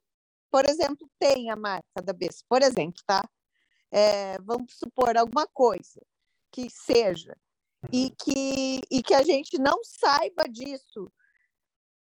por 0.50 0.68
exemplo, 0.68 1.08
tem 1.18 1.50
a 1.50 1.56
marca 1.56 2.02
da 2.02 2.12
besta, 2.12 2.44
por 2.48 2.62
exemplo, 2.62 3.02
tá? 3.06 3.22
É, 3.90 4.38
vamos 4.40 4.74
supor 4.74 5.16
alguma 5.16 5.46
coisa 5.46 6.00
que 6.50 6.68
seja 6.70 7.36
e 7.92 8.04
uhum. 8.04 8.14
que, 8.22 8.80
e 8.90 9.02
que 9.02 9.14
a 9.14 9.22
gente 9.22 9.58
não 9.58 9.82
saiba 9.82 10.44
disso. 10.48 11.12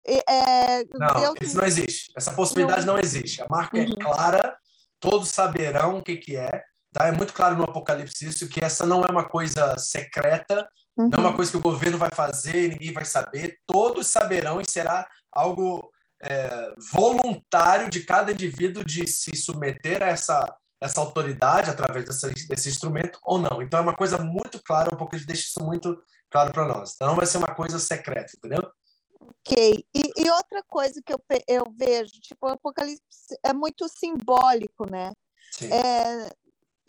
É, 0.08 0.84
não, 0.94 1.20
Deus... 1.20 1.36
isso 1.42 1.58
não 1.58 1.66
existe. 1.66 2.12
Essa 2.16 2.34
possibilidade 2.34 2.86
não, 2.86 2.94
não 2.94 3.02
existe. 3.02 3.42
A 3.42 3.48
marca 3.50 3.78
é 3.78 3.82
uhum. 3.82 3.92
é 3.92 4.04
clara 4.04 4.60
todos 5.00 5.30
saberão 5.30 5.98
o 5.98 6.04
que, 6.04 6.18
que 6.18 6.36
é. 6.36 6.64
Tá? 6.92 7.08
É 7.08 7.12
muito 7.12 7.34
claro 7.34 7.58
no 7.58 7.64
Apocalipse 7.64 8.26
isso, 8.26 8.48
que 8.48 8.64
essa 8.64 8.86
não 8.86 9.04
é 9.04 9.12
uma 9.12 9.28
coisa 9.28 9.78
secreta, 9.78 10.68
uhum. 10.98 11.10
não 11.10 11.18
é 11.18 11.22
uma 11.22 11.30
uhum. 11.30 11.36
coisa 11.36 11.52
que 11.52 11.58
o 11.58 11.62
governo 11.62 11.98
vai 11.98 12.10
fazer, 12.14 12.70
ninguém 12.70 12.94
vai 12.94 13.06
saber, 13.06 13.58
todos 13.68 14.08
saberão 14.08 14.62
e 14.62 14.70
será 14.70 15.08
algo 15.32 15.92
é, 16.24 16.74
voluntário 16.92 17.90
de 17.90 18.02
cada 18.04 18.32
indivíduo 18.32 18.84
de 18.84 19.08
se 19.08 19.36
submeter 19.36 20.02
a 20.02 20.08
essa, 20.08 20.56
essa 20.82 21.02
autoridade 21.02 21.70
através 21.70 22.06
dessa, 22.06 22.30
desse 22.30 22.70
instrumento 22.70 23.20
ou 23.24 23.38
não. 23.38 23.62
Então 23.62 23.80
é 23.80 23.84
uma 23.84 23.96
coisa 23.96 24.18
muito 24.18 24.62
clara, 24.64 24.94
um 24.94 24.98
pouco 24.98 25.18
deixa 25.18 25.44
isso 25.44 25.64
muito 25.64 26.02
claro 26.32 26.52
para 26.52 26.66
nós. 26.66 26.94
Então 26.96 27.10
não 27.10 27.16
vai 27.16 27.26
ser 27.26 27.38
uma 27.38 27.54
coisa 27.54 27.78
secreta, 27.78 28.32
entendeu? 28.38 28.64
Ok. 29.28 29.86
E, 29.94 30.12
e, 30.18 30.30
outra 30.30 30.64
coisa 30.64 31.02
que 31.04 31.14
eu, 31.14 31.20
eu 31.48 31.66
vejo, 31.76 32.20
tipo, 32.20 32.48
o 32.48 32.52
Apocalipse 32.52 33.38
é 33.44 33.54
muito 33.54 33.88
simbólico, 33.88 34.90
né? 34.90 35.12
Sim. 35.52 35.70
É, 35.72 36.30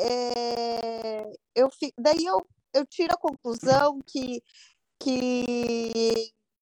é, 0.00 1.32
eu, 1.54 1.68
daí 1.98 2.24
eu, 2.24 2.46
eu 2.74 2.86
tiro 2.86 3.14
a 3.14 3.18
conclusão 3.18 3.98
que, 4.06 4.42
que 5.00 6.32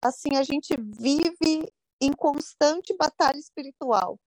assim 0.04 0.36
a 0.36 0.44
gente 0.44 0.76
vive 0.78 1.72
em 2.00 2.14
constante 2.14 2.96
batalha 2.96 3.40
espiritual 3.40 4.20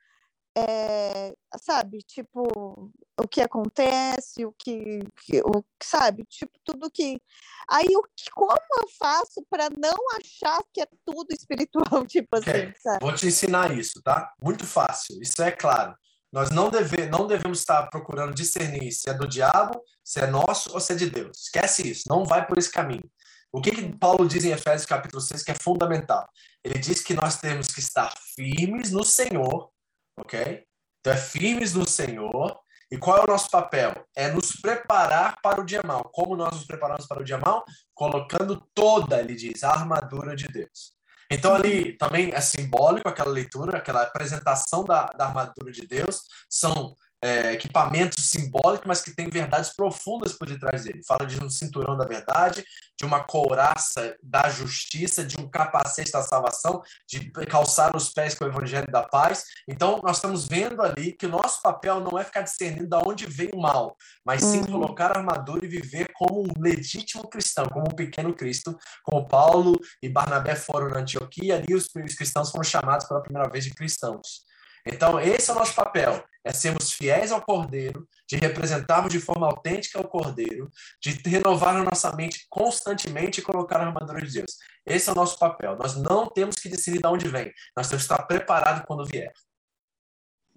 é, 0.68 1.34
sabe, 1.62 2.00
tipo, 2.00 2.92
o 3.20 3.28
que 3.28 3.42
acontece, 3.42 4.46
o 4.46 4.54
que, 4.58 5.00
o, 5.44 5.64
sabe, 5.82 6.24
tipo, 6.26 6.52
tudo 6.64 6.92
que. 6.92 7.22
Aí, 7.70 7.88
o 7.96 8.02
que, 8.16 8.30
como 8.32 8.52
eu 8.82 8.88
faço 8.98 9.44
para 9.50 9.70
não 9.70 9.96
achar 10.18 10.62
que 10.74 10.82
é 10.82 10.88
tudo 11.06 11.28
espiritual, 11.32 12.06
tipo 12.08 12.38
okay. 12.38 12.64
assim, 12.64 12.74
sabe? 12.82 13.00
Vou 13.02 13.14
te 13.14 13.28
ensinar 13.28 13.78
isso, 13.78 14.02
tá? 14.04 14.34
Muito 14.42 14.66
fácil, 14.66 15.20
isso 15.22 15.42
é 15.42 15.52
claro. 15.52 15.96
Nós 16.32 16.52
não, 16.52 16.70
deve, 16.70 17.08
não 17.08 17.26
devemos 17.26 17.60
estar 17.60 17.88
procurando 17.88 18.36
discernir 18.36 18.92
se 18.92 19.10
é 19.10 19.14
do 19.14 19.28
diabo, 19.28 19.82
se 20.04 20.20
é 20.20 20.28
nosso 20.28 20.72
ou 20.74 20.80
se 20.80 20.94
é 20.94 20.96
de 20.96 21.10
Deus. 21.10 21.46
Esquece 21.46 21.90
isso, 21.90 22.04
não 22.08 22.24
vai 22.24 22.46
por 22.46 22.58
esse 22.58 22.72
caminho. 22.72 23.10
O 23.52 23.62
que, 23.62 23.72
que 23.72 23.98
Paulo 23.98 24.28
diz 24.28 24.46
em 24.46 24.52
Efésios 24.52 24.86
capítulo 24.86 25.22
6 25.22 25.42
que 25.42 25.52
é 25.52 25.56
fundamental? 25.56 26.30
Ele 26.64 26.78
diz 26.78 27.02
que 27.02 27.16
nós 27.16 27.38
temos 27.38 27.68
que 27.68 27.80
estar 27.80 28.14
firmes 28.36 28.92
no 28.92 29.04
Senhor 29.04 29.72
ok? 30.20 30.64
Então 31.00 31.14
é 31.14 31.18
firmes 31.18 31.74
no 31.74 31.88
Senhor. 31.88 32.60
E 32.92 32.98
qual 32.98 33.18
é 33.18 33.24
o 33.24 33.28
nosso 33.28 33.52
papel? 33.52 33.94
É 34.16 34.32
nos 34.32 34.54
preparar 34.54 35.36
para 35.44 35.62
o 35.62 35.66
dia 35.66 35.82
mal. 35.86 36.10
Como 36.12 36.36
nós 36.36 36.56
nos 36.56 36.66
preparamos 36.66 37.08
para 37.08 37.22
o 37.22 37.24
dia 37.24 37.38
mal? 37.38 37.64
Colocando 37.94 38.68
toda, 38.74 39.20
ele 39.20 39.36
diz, 39.36 39.64
a 39.64 39.72
armadura 39.72 40.36
de 40.36 40.48
Deus. 40.48 40.98
Então 41.32 41.54
ali 41.54 41.96
também 41.98 42.32
é 42.34 42.42
simbólico 42.42 43.08
aquela 43.08 43.30
leitura, 43.30 43.78
aquela 43.78 44.02
apresentação 44.02 44.84
da, 44.84 45.06
da 45.06 45.28
armadura 45.28 45.72
de 45.72 45.86
Deus. 45.86 46.24
São 46.50 46.96
é, 47.22 47.54
equipamentos 47.54 48.30
simbólicos, 48.30 48.88
mas 48.88 49.02
que 49.02 49.12
têm 49.12 49.30
verdades 49.30 49.76
profundas 49.76 50.34
por 50.34 50.48
detrás 50.48 50.84
dele. 50.84 51.02
Fala 51.06 51.26
de 51.26 51.44
um 51.44 51.50
cinturão 51.50 51.98
da 51.98 52.06
verdade, 52.06 52.64
de 52.98 53.06
uma 53.06 53.24
couraça 53.24 54.16
da 54.22 54.50
justiça, 54.50 55.24
de 55.24 55.40
um 55.40 55.50
capacete 55.50 56.12
da 56.12 56.22
salvação, 56.22 56.82
de 57.08 57.30
calçar 57.48 57.96
os 57.96 58.10
pés 58.10 58.36
com 58.36 58.46
o 58.46 58.48
evangelho 58.48 58.88
da 58.92 59.04
paz. 59.04 59.44
Então, 59.68 60.02
nós 60.04 60.18
estamos 60.18 60.48
vendo 60.48 60.82
ali 60.82 61.14
que 61.14 61.26
o 61.26 61.30
nosso 61.30 61.62
papel 61.62 62.00
não 62.00 62.18
é 62.18 62.24
ficar 62.24 62.42
discernindo 62.42 62.88
de 62.88 63.08
onde 63.08 63.26
veio 63.26 63.52
o 63.54 63.62
mal, 63.62 63.96
mas 64.26 64.44
sim 64.44 64.60
uhum. 64.60 64.68
colocar 64.68 65.12
a 65.12 65.20
armadura 65.20 65.66
e 65.66 65.70
viver 65.70 66.10
como 66.14 66.42
um 66.42 66.62
legítimo 66.62 67.30
cristão, 67.30 67.66
como 67.66 67.88
um 67.90 67.96
pequeno 67.96 68.34
Cristo, 68.34 68.78
como 69.04 69.28
Paulo 69.28 69.80
e 70.02 70.10
Barnabé 70.10 70.56
foram 70.56 70.90
na 70.90 71.00
Antioquia, 71.00 71.56
ali 71.56 71.74
os, 71.74 71.88
os 71.96 72.16
cristãos 72.16 72.52
foram 72.52 72.64
chamados 72.64 73.08
pela 73.08 73.22
primeira 73.22 73.50
vez 73.50 73.64
de 73.64 73.72
cristãos. 73.72 74.49
Então, 74.86 75.20
esse 75.20 75.50
é 75.50 75.54
o 75.54 75.58
nosso 75.58 75.76
papel: 75.76 76.24
é 76.44 76.54
sermos 76.54 76.92
fiéis 76.92 77.32
ao 77.32 77.42
Cordeiro, 77.42 78.08
de 78.28 78.38
representarmos 78.38 79.12
de 79.12 79.20
forma 79.20 79.48
autêntica 79.48 80.00
o 80.00 80.08
Cordeiro, 80.08 80.70
de 81.02 81.12
renovar 81.26 81.76
a 81.76 81.84
nossa 81.84 82.16
mente 82.16 82.46
constantemente 82.50 83.40
e 83.40 83.44
colocar 83.44 83.80
a 83.80 83.88
armadura 83.88 84.22
de 84.22 84.32
Deus. 84.32 84.58
Esse 84.86 85.10
é 85.10 85.12
o 85.12 85.16
nosso 85.16 85.38
papel. 85.38 85.76
Nós 85.76 85.96
não 85.96 86.28
temos 86.28 86.56
que 86.56 86.70
decidir 86.70 87.02
de 87.02 87.08
onde 87.08 87.28
vem, 87.28 87.54
nós 87.76 87.90
temos 87.90 88.06
que 88.06 88.12
estar 88.12 88.24
preparados 88.26 88.84
quando 88.88 89.06
vier. 89.06 89.32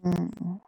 Hum, 0.05 0.59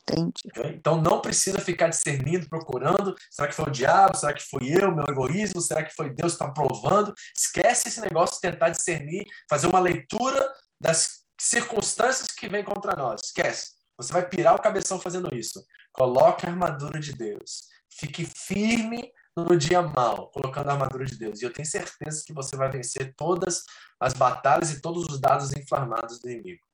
entendi. 0.00 0.50
Então 0.74 1.00
não 1.00 1.20
precisa 1.20 1.58
ficar 1.58 1.88
discernindo, 1.88 2.48
procurando. 2.48 3.14
Será 3.30 3.48
que 3.48 3.54
foi 3.54 3.66
o 3.66 3.70
diabo? 3.70 4.16
Será 4.16 4.32
que 4.32 4.42
fui 4.42 4.72
eu, 4.72 4.94
meu 4.94 5.04
egoísmo? 5.08 5.60
Será 5.60 5.82
que 5.82 5.94
foi 5.94 6.10
Deus 6.10 6.36
que 6.36 6.42
está 6.42 6.50
provando? 6.52 7.14
Esquece 7.36 7.88
esse 7.88 8.00
negócio 8.00 8.36
de 8.36 8.42
tentar 8.42 8.70
discernir, 8.70 9.24
fazer 9.48 9.66
uma 9.66 9.80
leitura 9.80 10.52
das 10.80 11.25
circunstâncias 11.38 12.28
que 12.28 12.48
vêm 12.48 12.64
contra 12.64 12.96
nós. 12.96 13.20
Esquece. 13.24 13.76
Você 13.96 14.12
vai 14.12 14.28
pirar 14.28 14.54
o 14.54 14.62
cabeção 14.62 15.00
fazendo 15.00 15.34
isso. 15.34 15.64
Coloque 15.92 16.46
a 16.46 16.50
armadura 16.50 17.00
de 17.00 17.12
Deus. 17.12 17.68
Fique 17.90 18.24
firme 18.26 19.10
no 19.36 19.56
dia 19.56 19.82
mal, 19.82 20.30
colocando 20.30 20.68
a 20.68 20.72
armadura 20.72 21.04
de 21.04 21.16
Deus. 21.16 21.40
E 21.40 21.44
eu 21.44 21.52
tenho 21.52 21.66
certeza 21.66 22.22
que 22.26 22.32
você 22.32 22.56
vai 22.56 22.70
vencer 22.70 23.14
todas 23.14 23.64
as 24.00 24.12
batalhas 24.12 24.70
e 24.70 24.80
todos 24.80 25.06
os 25.06 25.20
dados 25.20 25.52
inflamados 25.52 26.20
do 26.20 26.30
inimigo. 26.30 26.64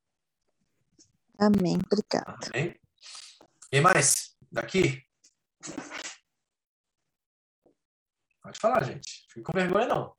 Amém. 1.39 1.77
Obrigada. 1.91 2.37
Amém. 2.53 2.75
E 3.71 3.81
mais? 3.81 4.37
Daqui? 4.51 5.03
Pode 8.41 8.59
falar, 8.59 8.83
gente. 8.83 9.25
Fique 9.29 9.41
com 9.41 9.53
vergonha, 9.53 9.87
não. 9.87 10.15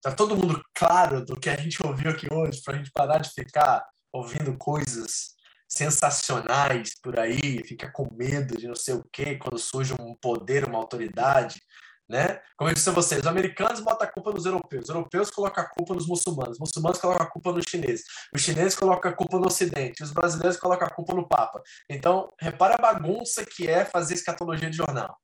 Tá 0.00 0.12
todo 0.12 0.36
mundo 0.36 0.62
claro 0.74 1.24
do 1.24 1.38
que 1.38 1.50
a 1.50 1.56
gente 1.56 1.84
ouviu 1.84 2.10
aqui 2.10 2.28
hoje, 2.32 2.62
para 2.62 2.74
a 2.74 2.76
gente 2.76 2.90
parar 2.92 3.18
de 3.18 3.30
ficar 3.30 3.84
ouvindo 4.12 4.56
coisas 4.56 5.34
sensacionais 5.68 6.98
por 7.02 7.18
aí, 7.18 7.62
fica 7.64 7.90
com 7.92 8.08
medo 8.14 8.56
de 8.56 8.68
não 8.68 8.76
sei 8.76 8.94
o 8.94 9.04
quê 9.12 9.36
quando 9.36 9.58
surge 9.58 9.92
um 10.00 10.14
poder, 10.14 10.66
uma 10.66 10.78
autoridade, 10.78 11.60
né? 12.08 12.40
Como 12.56 12.70
eu 12.70 12.74
disse 12.74 12.88
a 12.88 12.92
vocês, 12.92 13.20
os 13.20 13.26
americanos 13.26 13.80
botam 13.80 14.06
a 14.06 14.10
culpa 14.10 14.32
nos 14.32 14.46
europeus, 14.46 14.84
os 14.84 14.88
europeus 14.88 15.30
colocam 15.30 15.64
a 15.64 15.68
culpa 15.68 15.94
nos 15.94 16.06
muçulmanos, 16.06 16.52
os 16.52 16.60
muçulmanos 16.60 16.98
colocam 16.98 17.26
a 17.26 17.30
culpa 17.30 17.52
nos 17.52 17.64
chineses, 17.68 18.04
os 18.32 18.40
chineses 18.40 18.74
colocam 18.76 19.10
a 19.10 19.14
culpa 19.14 19.38
no 19.38 19.46
ocidente, 19.46 20.02
os 20.02 20.12
brasileiros 20.12 20.56
colocam 20.56 20.86
a 20.86 20.90
culpa 20.90 21.12
no 21.12 21.28
papa. 21.28 21.60
Então, 21.90 22.32
repara 22.40 22.76
a 22.76 22.78
bagunça 22.78 23.44
que 23.44 23.68
é 23.68 23.84
fazer 23.84 24.14
escatologia 24.14 24.70
de 24.70 24.76
jornal. 24.76 25.18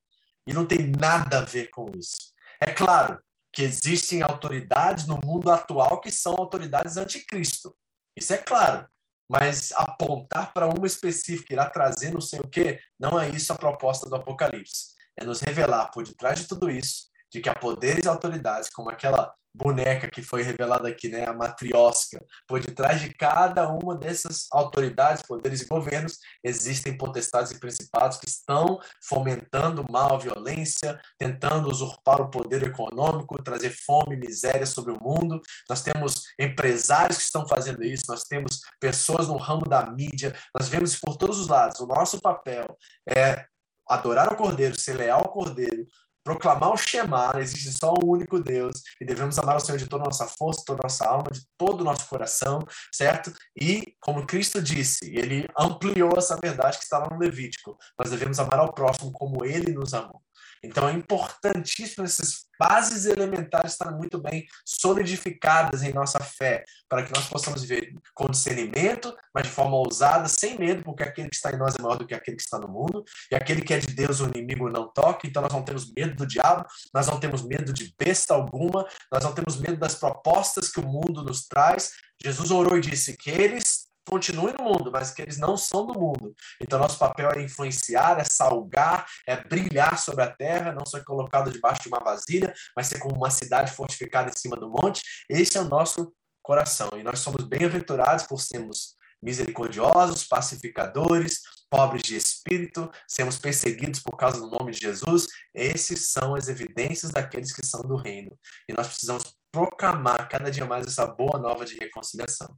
E 0.47 0.53
não 0.53 0.67
tem 0.67 0.91
nada 0.91 1.39
a 1.39 1.43
ver 1.43 1.71
com 1.71 1.91
isso. 1.97 2.35
É 2.61 2.71
claro 2.71 3.19
que 3.55 3.63
existem 3.63 4.23
autoridades 4.23 5.07
no 5.07 5.19
mundo 5.25 5.51
atual 5.51 6.01
que 6.01 6.11
são 6.11 6.35
autoridades 6.35 6.97
anticristo. 6.97 7.75
Isso 8.17 8.33
é 8.33 8.39
claro. 8.39 8.87
Mas 9.31 9.73
apontar 9.73 10.53
para 10.53 10.67
uma 10.67 10.87
específica, 10.87 11.55
irá 11.55 11.71
trazer 11.71 12.13
não 12.13 12.21
sei 12.21 12.41
o 12.41 12.49
quê, 12.49 12.81
não 12.99 13.19
é 13.19 13.29
isso 13.31 13.53
a 13.53 13.57
proposta 13.57 14.09
do 14.09 14.17
Apocalipse 14.17 14.95
é 15.17 15.25
nos 15.25 15.41
revelar 15.41 15.91
por 15.91 16.05
detrás 16.05 16.41
de 16.41 16.49
tudo 16.49 16.71
isso, 16.71 17.07
de 17.35 17.41
que 17.41 17.49
há 17.49 17.55
poderes 17.55 18.05
e 18.05 18.09
autoridades, 18.09 18.71
como 18.71 18.91
aquela 18.91 19.35
boneca 19.53 20.09
que 20.09 20.23
foi 20.23 20.43
revelada 20.43 20.89
aqui, 20.89 21.09
né, 21.09 21.25
a 21.29 21.33
matriosca, 21.33 22.25
por 22.47 22.61
detrás 22.61 23.01
de 23.01 23.13
cada 23.13 23.69
uma 23.69 23.97
dessas 23.97 24.47
autoridades, 24.53 25.23
poderes 25.23 25.63
e 25.63 25.67
governos, 25.67 26.19
existem 26.43 26.97
potestades 26.97 27.51
e 27.53 27.59
principados 27.59 28.19
que 28.19 28.29
estão 28.29 28.81
fomentando 29.03 29.85
mal, 29.91 30.19
violência, 30.19 31.01
tentando 31.19 31.69
usurpar 31.69 32.21
o 32.21 32.31
poder 32.31 32.63
econômico, 32.65 33.43
trazer 33.43 33.71
fome, 33.71 34.17
miséria 34.17 34.67
sobre 34.67 34.93
o 34.93 35.03
mundo. 35.03 35.41
Nós 35.69 35.83
temos 35.83 36.23
empresários 36.39 37.19
que 37.19 37.25
estão 37.25 37.47
fazendo 37.47 37.83
isso, 37.85 38.05
nós 38.09 38.25
temos 38.25 38.61
pessoas 38.81 39.29
no 39.29 39.37
ramo 39.37 39.69
da 39.69 39.89
mídia, 39.91 40.35
nós 40.57 40.69
vemos 40.69 40.97
por 40.97 41.17
todos 41.17 41.39
os 41.39 41.49
lados. 41.49 41.81
O 41.81 41.87
nosso 41.87 42.21
papel 42.21 42.77
é 43.09 43.47
adorar 43.89 44.33
o 44.33 44.37
Cordeiro, 44.37 44.79
ser 44.79 44.95
leal 44.95 45.21
ao 45.21 45.33
Cordeiro, 45.33 45.87
proclamar 46.25 46.73
o 46.73 46.77
Shema, 46.77 47.35
existe 47.37 47.71
só 47.71 47.93
um 47.93 48.09
único 48.09 48.41
Deus, 48.41 48.83
e 49.01 49.05
devemos 49.05 49.39
amar 49.39 49.57
o 49.57 49.61
Senhor 49.61 49.79
de 49.79 49.87
toda 49.87 50.05
a 50.05 50.07
nossa 50.07 50.27
força, 50.27 50.65
toda 50.67 50.81
a 50.83 50.87
nossa 50.87 51.07
alma, 51.07 51.31
de 51.31 51.43
todo 51.59 51.83
o 51.83 51.85
nosso 51.85 52.09
coração, 52.09 52.61
certo? 52.91 53.33
E, 53.55 53.95
como 54.01 54.27
Cristo 54.27 54.63
disse, 54.63 55.15
ele 55.15 55.47
ampliou 55.57 56.15
essa 56.17 56.37
verdade 56.43 56.79
que 56.79 56.85
estava 56.85 57.15
no 57.15 57.21
Levítico, 57.21 57.77
nós 57.99 58.11
devemos 58.11 58.41
amar 58.41 58.59
ao 58.59 58.73
próximo 58.73 59.13
como 59.13 59.45
ele 59.45 59.73
nos 59.73 59.93
amou. 59.93 60.24
Então 60.65 60.89
é 60.89 60.93
importantíssimo 60.93 62.05
essas 62.05 62.45
bases 62.59 63.05
elementares 63.05 63.73
estarem 63.73 63.97
muito 63.97 64.19
bem 64.19 64.47
solidificadas 64.65 65.83
em 65.83 65.93
nossa 65.93 66.21
fé, 66.21 66.65
para 66.89 67.03
que 67.03 67.13
nós 67.15 67.27
possamos 67.29 67.63
viver 67.63 67.95
com 68.15 68.29
discernimento, 68.29 69.15
mas 69.35 69.45
de 69.45 69.51
forma 69.51 69.77
ousada, 69.77 70.29
sem 70.29 70.59
medo, 70.59 70.83
porque 70.83 71.03
aquele 71.03 71.29
que 71.29 71.37
está 71.37 71.51
em 71.51 71.59
nós 71.59 71.75
é 71.79 71.83
maior 71.83 71.97
do 71.97 72.07
que 72.07 72.15
aquele 72.15 72.37
que 72.37 72.43
está 72.43 72.59
no 72.59 72.69
mundo, 72.69 73.05
e 73.31 73.35
aquele 73.35 73.61
que 73.61 73.75
é 73.75 73.79
de 73.79 73.93
Deus 73.95 74.21
o 74.21 74.29
inimigo 74.29 74.69
não 74.69 74.89
toca, 74.89 75.27
então 75.27 75.43
nós 75.43 75.53
não 75.53 75.63
temos 75.63 75.93
medo 75.93 76.15
do 76.15 76.27
diabo, 76.27 76.65
nós 76.93 77.07
não 77.07 77.19
temos 77.19 77.43
medo 77.43 77.73
de 77.73 77.93
besta 77.99 78.35
alguma, 78.35 78.87
nós 79.13 79.25
não 79.25 79.35
temos 79.35 79.59
medo 79.59 79.77
das 79.77 79.95
propostas 79.95 80.71
que 80.71 80.81
o 80.81 80.87
mundo 80.87 81.23
nos 81.23 81.47
traz. 81.47 81.93
Jesus 82.23 82.51
orou 82.51 82.79
e 82.79 82.81
disse 82.81 83.17
que 83.17 83.31
eles 83.31 83.87
continuem 84.09 84.55
no 84.59 84.65
mundo, 84.65 84.91
mas 84.93 85.11
que 85.11 85.23
eles 85.23 85.39
não 85.39 85.57
são 85.57 85.87
do 85.87 85.99
mundo. 85.99 86.35
Então, 86.61 86.79
nosso 86.79 86.99
papel 86.99 87.31
é 87.31 87.43
influenciar, 87.43 88.19
é 88.21 88.25
salgar, 88.25 89.07
é 89.27 89.37
brilhar 89.37 89.99
sobre 89.99 90.23
a 90.23 90.31
terra, 90.31 90.73
não 90.73 90.85
ser 90.85 91.05
colocado 91.05 91.51
debaixo 91.51 91.83
de 91.83 91.89
uma 91.89 92.01
vasilha, 92.01 92.53
mas 92.77 92.87
ser 92.87 92.99
como 92.99 93.17
uma 93.17 93.31
cidade 93.31 93.73
fortificada 93.73 94.31
em 94.31 94.37
cima 94.37 94.57
do 94.57 94.69
monte. 94.69 95.03
Esse 95.29 95.57
é 95.57 95.61
o 95.61 95.69
nosso 95.69 96.13
coração. 96.43 96.91
E 96.97 97.03
nós 97.03 97.21
somos 97.21 97.45
bem-aventurados 97.45 98.27
por 98.27 98.41
sermos 98.41 98.97
misericordiosos, 99.23 100.25
pacificadores, 100.25 101.41
pobres 101.71 102.03
de 102.03 102.15
espírito, 102.15 102.91
sermos 103.09 103.39
perseguidos 103.39 104.01
por 104.01 104.17
causa 104.17 104.39
do 104.39 104.49
nome 104.49 104.71
de 104.71 104.81
Jesus. 104.81 105.27
Esses 105.55 106.11
são 106.11 106.35
as 106.35 106.49
evidências 106.49 107.11
daqueles 107.11 107.53
que 107.53 107.65
são 107.65 107.81
do 107.81 107.97
reino. 107.97 108.39
E 108.69 108.75
nós 108.75 108.87
precisamos 108.87 109.25
proclamar 109.51 110.29
cada 110.29 110.51
dia 110.51 110.67
mais 110.67 110.87
essa 110.87 111.07
boa 111.07 111.39
nova 111.39 111.65
de 111.65 111.75
reconciliação. 111.77 112.55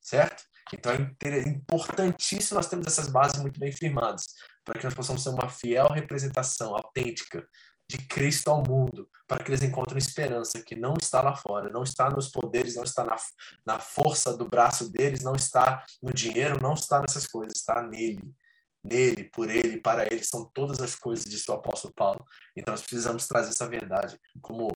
Certo? 0.00 0.44
Então 0.72 0.92
é 0.92 1.48
importantíssimo 1.48 2.56
nós 2.56 2.68
termos 2.68 2.86
essas 2.86 3.08
bases 3.08 3.40
muito 3.40 3.58
bem 3.58 3.72
firmadas, 3.72 4.24
para 4.64 4.78
que 4.78 4.84
nós 4.84 4.94
possamos 4.94 5.22
ser 5.22 5.30
uma 5.30 5.48
fiel 5.48 5.88
representação 5.88 6.74
autêntica 6.74 7.46
de 7.88 7.98
Cristo 7.98 8.48
ao 8.48 8.62
mundo, 8.62 9.08
para 9.26 9.42
que 9.42 9.50
eles 9.50 9.62
encontrem 9.62 9.98
esperança 9.98 10.62
que 10.62 10.74
não 10.74 10.94
está 11.00 11.20
lá 11.20 11.36
fora, 11.36 11.68
não 11.68 11.82
está 11.82 12.08
nos 12.08 12.28
poderes, 12.28 12.76
não 12.76 12.84
está 12.84 13.04
na, 13.04 13.16
na 13.66 13.78
força 13.78 14.36
do 14.36 14.48
braço 14.48 14.90
deles, 14.90 15.22
não 15.22 15.34
está 15.34 15.84
no 16.02 16.12
dinheiro, 16.12 16.62
não 16.62 16.72
está 16.74 17.00
nessas 17.00 17.26
coisas, 17.26 17.58
está 17.58 17.82
nele. 17.82 18.34
Nele, 18.84 19.24
por 19.24 19.48
ele, 19.48 19.80
para 19.80 20.06
ele, 20.06 20.24
são 20.24 20.50
todas 20.52 20.80
as 20.80 20.94
coisas, 20.94 21.24
disse 21.24 21.48
o 21.50 21.54
apóstolo 21.54 21.94
Paulo. 21.94 22.24
Então 22.56 22.72
nós 22.72 22.82
precisamos 22.82 23.28
trazer 23.28 23.50
essa 23.50 23.68
verdade 23.68 24.18
como 24.40 24.68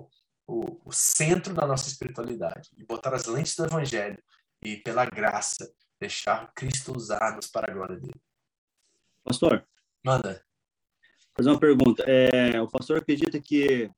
o, 0.47 0.81
o 0.85 0.93
centro 0.93 1.53
da 1.55 1.67
nossa 1.67 1.89
espiritualidade 1.89 2.71
e 2.77 2.85
botar 2.85 3.15
as 3.15 3.25
lentes 3.25 3.57
do 3.57 3.65
evangelho 3.65 4.23
e 4.67 4.77
pela 4.79 5.05
graça 5.05 5.73
deixar 6.01 6.53
Cristo 6.53 6.97
usar-nos 6.97 7.47
para 7.47 7.71
a 7.71 7.75
glória 7.75 7.97
dele. 7.97 8.21
Pastor. 9.23 9.65
Manda. 10.05 10.43
Fazer 11.37 11.51
uma 11.51 11.61
pergunta. 11.61 12.03
É, 12.05 12.61
o 12.61 12.69
pastor 12.69 12.99
acredita 12.99 13.41
que 13.41 13.89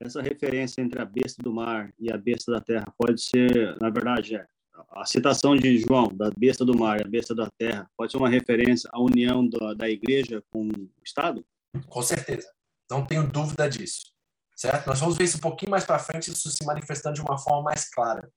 essa 0.00 0.22
referência 0.22 0.80
entre 0.80 1.00
a 1.00 1.04
besta 1.04 1.42
do 1.42 1.52
mar 1.52 1.92
e 1.98 2.10
a 2.10 2.16
besta 2.16 2.52
da 2.52 2.60
terra 2.60 2.86
pode 2.96 3.20
ser, 3.20 3.76
na 3.80 3.90
verdade, 3.90 4.36
é, 4.36 4.46
a 4.92 5.04
citação 5.04 5.54
de 5.54 5.78
João, 5.78 6.08
da 6.08 6.30
besta 6.30 6.64
do 6.64 6.76
mar 6.76 6.98
e 7.00 7.04
a 7.04 7.08
besta 7.08 7.34
da 7.34 7.50
terra, 7.58 7.90
pode 7.96 8.12
ser 8.12 8.18
uma 8.18 8.30
referência 8.30 8.88
à 8.92 9.00
união 9.00 9.46
da, 9.46 9.74
da 9.74 9.90
igreja 9.90 10.42
com 10.50 10.68
o 10.68 10.90
Estado? 11.04 11.44
Com 11.86 12.02
certeza. 12.02 12.50
Não 12.90 13.04
tenho 13.04 13.28
dúvida 13.28 13.68
disso. 13.68 14.12
Certo? 14.56 14.86
Nós 14.86 15.00
vamos 15.00 15.16
ver 15.18 15.24
isso 15.24 15.36
um 15.36 15.40
pouquinho 15.40 15.70
mais 15.70 15.84
para 15.84 15.98
frente, 15.98 16.30
isso 16.30 16.50
se 16.50 16.64
manifestando 16.64 17.16
de 17.16 17.20
uma 17.20 17.36
forma 17.36 17.62
mais 17.62 17.90
clara 17.90 18.28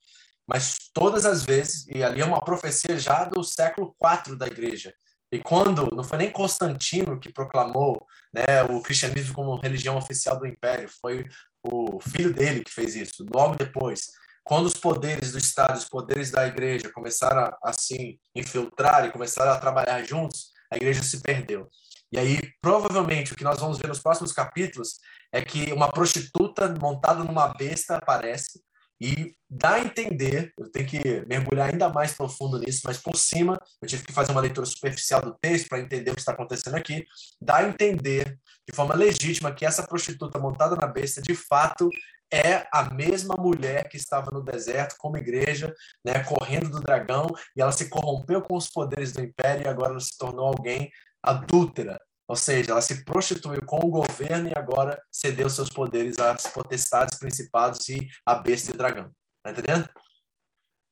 mas 0.52 0.76
todas 0.94 1.26
as 1.26 1.44
vezes, 1.44 1.88
e 1.88 2.04
ali 2.04 2.20
é 2.20 2.26
uma 2.26 2.42
profecia 2.42 3.00
já 3.00 3.24
do 3.24 3.42
século 3.42 3.96
IV 4.04 4.36
da 4.36 4.48
igreja. 4.48 4.94
E 5.32 5.40
quando, 5.40 5.96
não 5.96 6.04
foi 6.04 6.18
nem 6.18 6.30
Constantino 6.30 7.18
que 7.18 7.32
proclamou 7.32 8.06
né, 8.34 8.62
o 8.64 8.82
cristianismo 8.82 9.34
como 9.34 9.56
religião 9.56 9.96
oficial 9.96 10.38
do 10.38 10.46
império, 10.46 10.90
foi 11.00 11.26
o 11.64 12.02
filho 12.02 12.34
dele 12.34 12.66
que 12.66 12.72
fez 12.74 12.98
isso, 12.98 13.26
logo 13.34 13.56
depois. 13.56 14.08
Quando 14.44 14.66
os 14.66 14.74
poderes 14.74 15.32
do 15.32 15.38
Estado, 15.38 15.78
os 15.78 15.88
poderes 15.88 16.32
da 16.32 16.46
igreja 16.46 16.92
começaram 16.92 17.44
a, 17.44 17.58
assim 17.64 18.20
infiltrar 18.36 19.06
e 19.06 19.12
começaram 19.12 19.54
a 19.54 19.58
trabalhar 19.58 20.04
juntos, 20.04 20.52
a 20.70 20.76
igreja 20.76 21.02
se 21.02 21.22
perdeu. 21.22 21.70
E 22.12 22.20
aí, 22.20 22.42
provavelmente, 22.60 23.32
o 23.32 23.38
que 23.38 23.44
nós 23.46 23.58
vamos 23.58 23.78
ver 23.78 23.88
nos 23.88 24.02
próximos 24.02 24.34
capítulos 24.34 25.00
é 25.32 25.42
que 25.42 25.72
uma 25.72 25.90
prostituta 25.90 26.68
montada 26.78 27.24
numa 27.24 27.54
besta 27.54 27.96
aparece 27.96 28.60
e 29.02 29.36
dá 29.50 29.74
a 29.74 29.80
entender, 29.80 30.54
eu 30.56 30.72
tenho 30.72 30.88
que 30.88 31.26
mergulhar 31.26 31.72
ainda 31.72 31.90
mais 31.90 32.14
profundo 32.14 32.60
nisso, 32.60 32.82
mas 32.86 33.00
por 33.00 33.18
cima, 33.18 33.58
eu 33.82 33.88
tive 33.88 34.04
que 34.04 34.14
fazer 34.14 34.32
uma 34.32 34.42
leitura 34.42 34.68
superficial 34.68 35.20
do 35.20 35.36
texto 35.42 35.68
para 35.68 35.80
entender 35.80 36.12
o 36.12 36.14
que 36.14 36.22
está 36.22 36.34
acontecendo 36.34 36.76
aqui, 36.76 37.04
dá 37.42 37.58
a 37.58 37.68
entender 37.68 38.38
de 38.70 38.76
forma 38.76 38.94
legítima 38.94 39.52
que 39.52 39.66
essa 39.66 39.88
prostituta 39.88 40.38
montada 40.38 40.76
na 40.76 40.86
besta, 40.86 41.20
de 41.20 41.34
fato, 41.34 41.90
é 42.32 42.68
a 42.72 42.94
mesma 42.94 43.36
mulher 43.36 43.90
que 43.90 43.98
estava 43.98 44.30
no 44.32 44.44
deserto 44.44 44.96
como 45.00 45.18
igreja, 45.18 45.74
né, 46.06 46.24
correndo 46.24 46.70
do 46.70 46.80
dragão, 46.80 47.26
e 47.56 47.62
ela 47.62 47.72
se 47.72 47.90
corrompeu 47.90 48.40
com 48.44 48.56
os 48.56 48.70
poderes 48.70 49.12
do 49.12 49.22
império 49.22 49.66
e 49.66 49.68
agora 49.68 50.00
se 50.00 50.16
tornou 50.16 50.46
alguém 50.46 50.92
adúltera, 51.24 52.00
ou 52.32 52.36
seja, 52.38 52.72
ela 52.72 52.82
se 52.82 53.04
prostituiu 53.04 53.62
com 53.66 53.76
o 53.86 53.90
governo 53.90 54.48
e 54.48 54.54
agora 54.58 54.98
cedeu 55.12 55.50
seus 55.50 55.68
poderes 55.68 56.18
às 56.18 56.48
potestades, 56.48 57.20
principados 57.20 57.90
e 57.90 58.08
à 58.26 58.36
besta 58.36 58.72
e 58.72 58.78
dragão. 58.78 59.12
Tá 59.44 59.52
entendendo? 59.52 59.90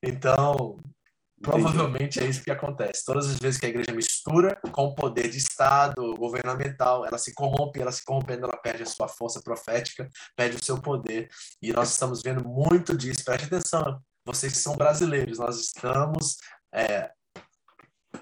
Então, 0.04 0.82
provavelmente 1.42 2.20
é 2.20 2.26
isso 2.26 2.44
que 2.44 2.52
acontece. 2.52 3.06
Todas 3.06 3.30
as 3.30 3.40
vezes 3.40 3.58
que 3.58 3.66
a 3.66 3.70
igreja 3.70 3.94
mistura 3.94 4.60
com 4.74 4.88
o 4.88 4.96
poder 4.96 5.30
de 5.30 5.38
Estado, 5.38 6.14
governamental, 6.18 7.06
ela 7.06 7.18
se 7.18 7.34
corrompe, 7.34 7.80
ela 7.80 7.94
se 7.94 8.04
corrompendo, 8.04 8.44
ela 8.44 8.58
perde 8.58 8.84
a 8.84 8.86
sua 8.86 9.08
força 9.08 9.42
profética, 9.42 10.10
perde 10.36 10.58
o 10.58 10.66
seu 10.66 10.78
poder. 10.82 11.30
E 11.62 11.72
nós 11.72 11.94
estamos 11.94 12.22
vendo 12.22 12.44
muito 12.46 12.98
disso. 12.98 13.24
Preste 13.24 13.46
atenção, 13.46 14.02
vocês 14.26 14.52
que 14.52 14.60
são 14.60 14.76
brasileiros, 14.76 15.40
nós 15.40 15.58
estamos 15.58 16.36
é, 16.76 17.10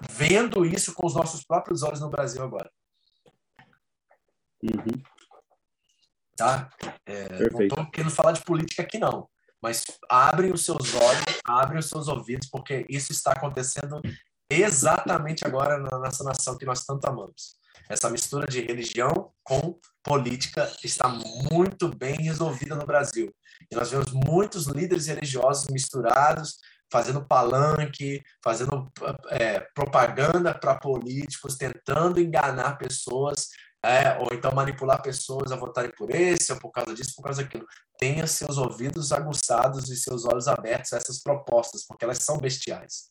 vendo 0.08 0.64
isso 0.64 0.94
com 0.94 1.04
os 1.04 1.16
nossos 1.16 1.42
próprios 1.42 1.82
olhos 1.82 2.00
no 2.00 2.08
Brasil 2.08 2.44
agora. 2.44 2.70
Uhum. 4.62 5.02
Tá? 6.36 6.70
É, 7.04 7.50
não 7.50 7.62
estou 7.62 7.90
querendo 7.90 8.10
falar 8.10 8.32
de 8.32 8.42
política 8.42 8.82
aqui, 8.82 8.98
não. 8.98 9.28
Mas 9.60 9.84
abrem 10.08 10.52
os 10.52 10.64
seus 10.64 10.94
olhos, 10.94 11.40
abrem 11.44 11.78
os 11.80 11.88
seus 11.88 12.06
ouvidos, 12.06 12.48
porque 12.48 12.86
isso 12.88 13.10
está 13.10 13.32
acontecendo 13.32 14.00
exatamente 14.50 15.44
agora 15.44 15.78
na 15.78 15.98
nossa 15.98 16.22
nação 16.22 16.56
que 16.56 16.64
nós 16.64 16.84
tanto 16.84 17.06
amamos. 17.06 17.58
Essa 17.88 18.08
mistura 18.10 18.46
de 18.46 18.60
religião 18.60 19.32
com 19.42 19.78
política 20.02 20.70
está 20.84 21.08
muito 21.08 21.88
bem 21.88 22.16
resolvida 22.22 22.76
no 22.76 22.86
Brasil. 22.86 23.34
E 23.70 23.74
nós 23.74 23.90
vemos 23.90 24.12
muitos 24.12 24.66
líderes 24.66 25.06
religiosos 25.06 25.68
misturados 25.70 26.58
fazendo 26.90 27.24
palanque, 27.24 28.22
fazendo 28.42 28.90
é, 29.30 29.60
propaganda 29.74 30.54
para 30.54 30.78
políticos, 30.78 31.56
tentando 31.56 32.20
enganar 32.20 32.78
pessoas, 32.78 33.48
é, 33.84 34.18
ou 34.18 34.28
então 34.32 34.52
manipular 34.52 35.00
pessoas 35.02 35.52
a 35.52 35.56
votarem 35.56 35.90
por 35.96 36.10
esse, 36.10 36.52
ou 36.52 36.58
por 36.58 36.70
causa 36.70 36.94
disso, 36.94 37.14
por 37.14 37.22
causa 37.22 37.42
daquilo. 37.42 37.66
Tenha 37.98 38.26
seus 38.26 38.58
ouvidos 38.58 39.12
aguçados 39.12 39.88
e 39.88 39.96
seus 39.96 40.24
olhos 40.24 40.48
abertos 40.48 40.92
a 40.92 40.96
essas 40.96 41.22
propostas, 41.22 41.84
porque 41.86 42.04
elas 42.04 42.18
são 42.18 42.38
bestiais. 42.38 43.10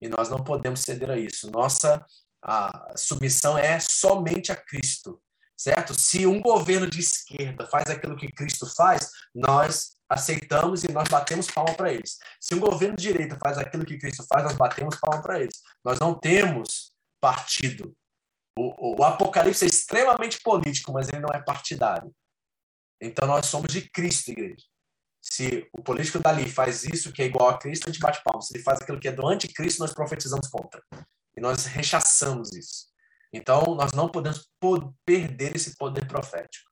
E 0.00 0.08
nós 0.08 0.28
não 0.28 0.38
podemos 0.44 0.80
ceder 0.80 1.10
a 1.10 1.18
isso. 1.18 1.50
Nossa 1.50 2.04
a 2.42 2.92
submissão 2.96 3.58
é 3.58 3.80
somente 3.80 4.52
a 4.52 4.56
Cristo, 4.56 5.20
certo? 5.56 5.92
Se 5.94 6.26
um 6.26 6.40
governo 6.40 6.88
de 6.88 7.00
esquerda 7.00 7.66
faz 7.66 7.90
aquilo 7.90 8.16
que 8.16 8.30
Cristo 8.30 8.66
faz, 8.76 9.10
nós 9.34 9.96
aceitamos 10.08 10.84
e 10.84 10.92
nós 10.92 11.08
batemos 11.08 11.50
palma 11.50 11.74
para 11.74 11.92
eles. 11.92 12.18
Se 12.40 12.54
um 12.54 12.60
governo 12.60 12.96
de 12.96 13.02
direita 13.02 13.36
faz 13.42 13.58
aquilo 13.58 13.84
que 13.84 13.98
Cristo 13.98 14.24
faz, 14.26 14.44
nós 14.44 14.54
batemos 14.54 14.96
palma 15.00 15.22
para 15.22 15.40
eles. 15.40 15.60
Nós 15.84 15.98
não 15.98 16.14
temos 16.14 16.92
partido. 17.20 17.94
O, 18.60 19.00
o, 19.00 19.04
Apocalipse 19.04 19.64
é 19.64 19.68
extremamente 19.68 20.40
político, 20.42 20.92
mas 20.92 21.08
ele 21.08 21.20
não 21.20 21.32
é 21.32 21.40
partidário. 21.40 22.12
Então 23.00 23.28
nós 23.28 23.46
somos 23.46 23.72
de 23.72 23.88
Cristo, 23.88 24.32
igreja. 24.32 24.66
Se 25.22 25.68
o 25.72 25.80
político 25.80 26.18
dali 26.18 26.50
faz 26.50 26.82
isso 26.82 27.12
que 27.12 27.22
é 27.22 27.26
igual 27.26 27.50
a 27.50 27.58
Cristo, 27.58 27.88
a 27.88 27.92
gente 27.92 28.00
bate 28.00 28.20
palma. 28.24 28.42
Se 28.42 28.56
ele 28.56 28.64
faz 28.64 28.80
aquilo 28.80 28.98
que 28.98 29.06
é 29.06 29.12
do 29.12 29.26
anticristo, 29.28 29.80
nós 29.80 29.94
profetizamos 29.94 30.48
contra. 30.48 30.82
E 31.36 31.40
nós 31.40 31.66
rechaçamos 31.66 32.52
isso. 32.52 32.88
Então, 33.32 33.76
nós 33.76 33.92
não 33.92 34.10
podemos 34.10 34.50
perder 35.04 35.54
esse 35.54 35.76
poder 35.76 36.08
profético. 36.08 36.68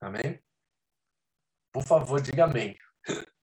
Amém? 0.00 0.40
Por 1.70 1.84
favor, 1.84 2.20
diga 2.22 2.44
amém. 2.44 2.74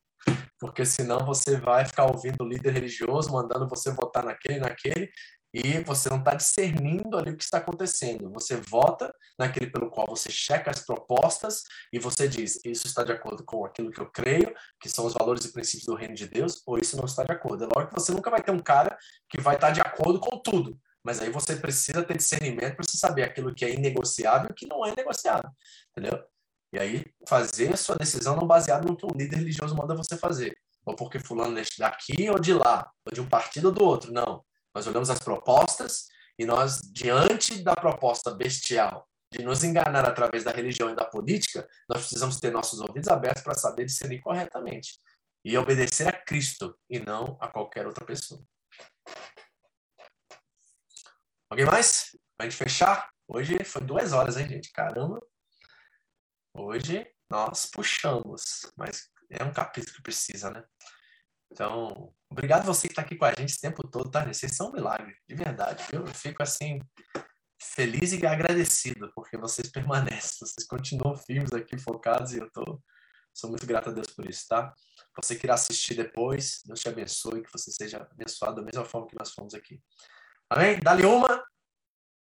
Porque 0.60 0.86
senão 0.86 1.20
você 1.20 1.58
vai 1.58 1.86
ficar 1.86 2.06
ouvindo 2.06 2.42
o 2.44 2.48
líder 2.48 2.72
religioso 2.72 3.32
mandando 3.32 3.68
você 3.68 3.92
votar 3.92 4.24
naquele, 4.24 4.60
naquele, 4.60 5.12
e 5.56 5.80
você 5.80 6.10
não 6.10 6.18
está 6.18 6.36
discernindo 6.36 7.18
ali 7.18 7.32
o 7.32 7.38
que 7.38 7.44
está 7.46 7.60
acontecendo. 7.60 8.30
Você 8.34 8.58
vota 8.58 9.16
naquele 9.40 9.72
pelo 9.72 9.90
qual 9.90 10.06
você 10.06 10.30
checa 10.30 10.70
as 10.70 10.86
propostas 10.86 11.64
e 11.94 11.98
você 11.98 12.28
diz: 12.28 12.60
isso 12.66 12.86
está 12.86 13.06
de 13.06 13.14
acordo 13.14 13.42
com 13.46 13.66
aquilo 13.66 13.90
que 13.90 14.02
eu 14.02 14.12
creio, 14.12 14.54
que 14.82 14.90
são 14.90 15.06
os 15.06 15.14
valores 15.14 15.46
e 15.46 15.54
princípios 15.54 15.86
do 15.86 15.96
reino 15.96 16.14
de 16.14 16.28
Deus, 16.28 16.62
ou 16.68 16.78
isso 16.78 16.98
não 16.98 17.06
está 17.06 17.24
de 17.24 17.32
acordo. 17.32 17.64
É 17.64 17.68
lógico 17.74 17.96
que 17.96 18.02
você 18.02 18.12
nunca 18.12 18.30
vai 18.30 18.44
ter 18.44 18.52
um 18.52 18.60
cara 18.60 18.98
que 19.30 19.40
vai 19.40 19.56
estar 19.56 19.72
de 19.72 19.80
acordo 19.80 20.20
com 20.20 20.38
tudo, 20.38 20.78
mas 21.02 21.22
aí 21.22 21.30
você 21.30 21.56
precisa 21.56 22.04
ter 22.04 22.18
discernimento 22.18 22.76
para 22.76 22.86
você 22.86 22.98
saber 22.98 23.24
aquilo 23.24 23.56
que 23.56 23.64
é 23.64 23.74
inegociável 23.74 24.50
e 24.50 24.52
o 24.52 24.56
que 24.56 24.68
não 24.68 24.86
é 24.86 24.94
negociável, 24.94 25.50
entendeu? 25.92 26.22
E 26.74 26.80
aí 26.80 27.06
fazer 27.28 27.74
a 27.74 27.78
sua 27.78 27.96
decisão 27.96 28.36
não 28.36 28.48
baseada 28.48 28.86
no 28.86 28.98
que 28.98 29.06
um 29.06 29.16
líder 29.16 29.38
religioso 29.38 29.76
manda 29.76 29.96
você 29.96 30.18
fazer, 30.18 30.58
ou 30.86 30.96
porque 30.96 31.20
fulano 31.20 31.58
é 31.58 31.64
daqui 31.78 32.30
ou 32.30 32.40
de 32.40 32.54
lá, 32.54 32.92
ou 33.06 33.14
de 33.14 33.22
um 33.22 33.30
partido 33.30 33.66
ou 33.66 33.72
do 33.72 33.84
outro, 33.84 34.12
não 34.12 34.44
nós 34.76 34.86
olhamos 34.88 35.10
as 35.10 35.20
propostas 35.20 36.08
e 36.38 36.46
nós, 36.46 36.82
diante 36.92 37.64
da 37.64 37.74
proposta 37.74 38.32
bestial 38.32 39.08
de 39.32 39.42
nos 39.42 39.64
enganar 39.64 40.06
através 40.06 40.44
da 40.44 40.52
religião 40.52 40.90
e 40.90 40.96
da 40.96 41.06
política, 41.06 41.66
nós 41.88 42.02
precisamos 42.02 42.40
ter 42.42 42.52
nossos 42.52 42.82
ouvidos 42.82 43.08
abertos 43.08 43.42
para 43.42 43.56
saber 43.56 43.86
discernir 43.86 44.20
corretamente 44.20 45.00
e 45.46 45.58
obedecer 45.58 46.08
a 46.10 46.12
Cristo 46.12 46.78
e 46.90 47.00
não 47.00 47.38
a 47.40 47.48
qualquer 47.48 47.88
outra 47.88 48.06
pessoa. 48.06 48.44
Alguém 51.50 51.66
mais? 51.66 52.18
Para 52.38 52.50
gente 52.50 52.58
fechar? 52.58 53.10
Hoje 53.28 53.64
foi 53.64 53.82
duas 53.82 54.12
horas, 54.12 54.36
hein, 54.36 54.48
gente? 54.48 54.72
Caramba! 54.74 55.26
Hoje 56.58 57.06
nós 57.30 57.66
puxamos, 57.66 58.72
mas 58.78 59.10
é 59.30 59.44
um 59.44 59.52
capítulo 59.52 59.94
que 59.94 60.02
precisa, 60.02 60.50
né? 60.50 60.64
Então, 61.52 62.14
obrigado 62.30 62.66
você 62.66 62.88
que 62.88 62.94
está 62.94 63.02
aqui 63.02 63.18
com 63.18 63.26
a 63.26 63.34
gente 63.38 63.50
esse 63.52 63.60
tempo 63.60 63.86
todo, 63.86 64.10
tá? 64.10 64.26
Vocês 64.26 64.56
são 64.56 64.70
um 64.70 64.72
milagre, 64.72 65.14
de 65.28 65.36
verdade. 65.36 65.84
Eu 65.92 66.08
fico 66.08 66.42
assim 66.42 66.80
feliz 67.62 68.14
e 68.14 68.26
agradecido 68.26 69.12
porque 69.14 69.38
vocês 69.38 69.68
permanecem, 69.72 70.48
vocês 70.48 70.66
continuam 70.66 71.18
firmes 71.18 71.52
aqui, 71.52 71.78
focados 71.78 72.32
e 72.32 72.38
eu 72.38 72.50
tô 72.50 72.82
sou 73.34 73.50
muito 73.50 73.68
grato 73.68 73.90
a 73.90 73.92
Deus 73.92 74.08
por 74.08 74.26
isso, 74.30 74.48
tá? 74.48 74.74
Você 75.18 75.36
que 75.36 75.46
irá 75.46 75.56
assistir 75.56 75.94
depois, 75.94 76.62
Deus 76.66 76.80
te 76.80 76.88
abençoe, 76.88 77.44
que 77.44 77.52
você 77.52 77.70
seja 77.70 78.08
abençoado 78.10 78.56
da 78.56 78.62
mesma 78.62 78.86
forma 78.86 79.08
que 79.08 79.16
nós 79.20 79.34
fomos 79.34 79.54
aqui. 79.54 79.82
Amém? 80.50 80.80
Dá-lhe 80.80 81.06
uma, 81.06 81.44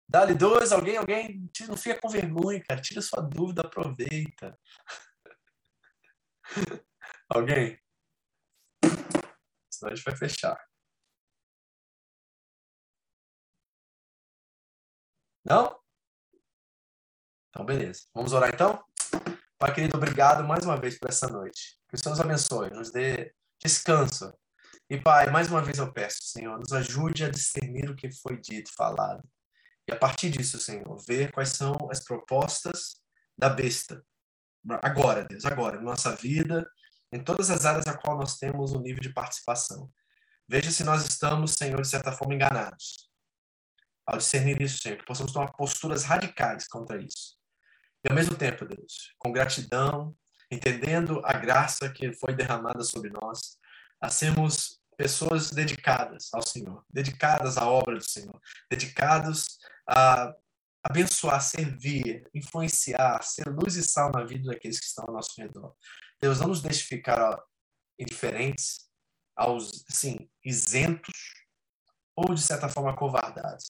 dá-lhe 0.08 0.36
duas, 0.36 0.72
alguém, 0.72 0.98
alguém, 0.98 1.50
não 1.68 1.78
fica 1.78 2.00
com 2.00 2.10
vergonha, 2.10 2.64
cara, 2.64 2.82
tira 2.82 3.02
sua 3.02 3.22
dúvida, 3.22 3.62
aproveita. 3.62 4.58
alguém? 7.30 7.80
senão 9.76 9.92
a 9.92 9.96
gente 9.96 10.04
vai 10.04 10.16
fechar. 10.16 10.58
Não? 15.44 15.80
Então, 17.50 17.66
beleza. 17.66 18.02
Vamos 18.14 18.34
orar 18.34 18.50
então? 18.54 18.84
Pai 19.58 19.74
querido, 19.74 19.98
obrigado 19.98 20.44
mais 20.44 20.66
uma 20.66 20.80
vez 20.80 20.98
por 20.98 21.10
essa 21.10 21.28
noite. 21.28 21.80
Que 21.88 21.96
o 21.96 21.98
Senhor 21.98 22.16
nos 22.16 22.20
abençoe, 22.20 22.70
nos 22.72 22.92
dê 22.92 23.34
descanso. 23.64 24.34
E, 24.90 25.00
Pai, 25.00 25.30
mais 25.32 25.50
uma 25.50 25.62
vez 25.62 25.78
eu 25.78 25.92
peço, 25.92 26.18
Senhor, 26.22 26.60
nos 26.60 26.72
ajude 26.74 27.24
a 27.24 27.30
discernir 27.30 27.90
o 27.90 27.96
que 27.96 28.12
foi 28.12 28.40
dito, 28.40 28.72
falado. 28.76 29.24
E 29.88 29.92
a 29.92 29.96
partir 29.96 30.30
disso, 30.30 30.60
Senhor, 30.60 30.98
ver 31.06 31.32
quais 31.32 31.50
são 31.50 31.76
as 31.92 32.04
propostas 32.04 32.96
da 33.38 33.50
besta. 33.50 34.04
Agora, 34.82 35.24
Deus, 35.24 35.46
agora, 35.46 35.78
na 35.78 35.84
nossa 35.84 36.16
vida, 36.16 36.68
em 37.12 37.24
todas 37.24 37.52
as 37.52 37.66
áreas 37.66 37.86
a 37.86 37.96
qual 37.96 38.18
nós 38.18 38.38
temos 38.38 38.74
um 38.74 38.82
nível 38.82 39.02
de 39.02 39.14
participação. 39.14 39.92
Veja 40.48 40.72
se 40.72 40.84
nós 40.84 41.06
estamos, 41.06 41.54
Senhor, 41.54 41.82
de 41.82 41.88
certa 41.88 42.12
forma 42.12 42.34
enganados. 42.34 43.10
Ao 44.06 44.18
discernir 44.18 44.62
isso, 44.62 44.82
Senhor, 44.82 44.98
que 44.98 45.06
possamos 45.06 45.32
tomar 45.32 45.52
posturas 45.54 46.04
radicais 46.04 46.68
contra 46.68 47.02
isso. 47.02 47.38
E 48.04 48.10
ao 48.10 48.16
mesmo 48.16 48.36
tempo, 48.36 48.66
Deus, 48.66 49.14
com 49.18 49.32
gratidão, 49.32 50.16
entendendo 50.52 51.22
a 51.26 51.34
graça 51.34 51.90
que 51.90 52.14
foi 52.14 52.36
derramada 52.36 52.84
sobre 52.84 53.10
nós, 53.10 53.58
a 54.00 54.10
sermos 54.10 54.80
pessoas 54.96 55.52
dedicadas 55.52 56.30
ao 56.34 56.42
Senhor, 56.42 56.84
dedicadas 56.90 57.58
à 57.58 57.68
obra 57.68 57.96
do 57.96 58.04
Senhor, 58.04 58.40
dedicados 58.70 59.58
a 59.88 60.34
abençoar, 60.84 61.42
servir, 61.42 62.30
influenciar, 62.34 63.24
ser 63.24 63.48
luz 63.48 63.76
e 63.76 63.84
sal 63.84 64.12
na 64.12 64.24
vida 64.24 64.52
daqueles 64.52 64.80
que 64.80 64.86
estão 64.86 65.06
ao 65.08 65.14
nosso 65.14 65.34
redor. 65.40 65.76
Deus 66.22 66.40
não 66.40 66.48
nos 66.48 66.62
deixe 66.62 66.84
ficar 66.84 67.42
indiferentes, 68.00 68.86
aos, 69.36 69.84
assim, 69.90 70.30
isentos 70.44 71.34
ou, 72.16 72.34
de 72.34 72.42
certa 72.42 72.70
forma, 72.70 72.96
covardados, 72.96 73.66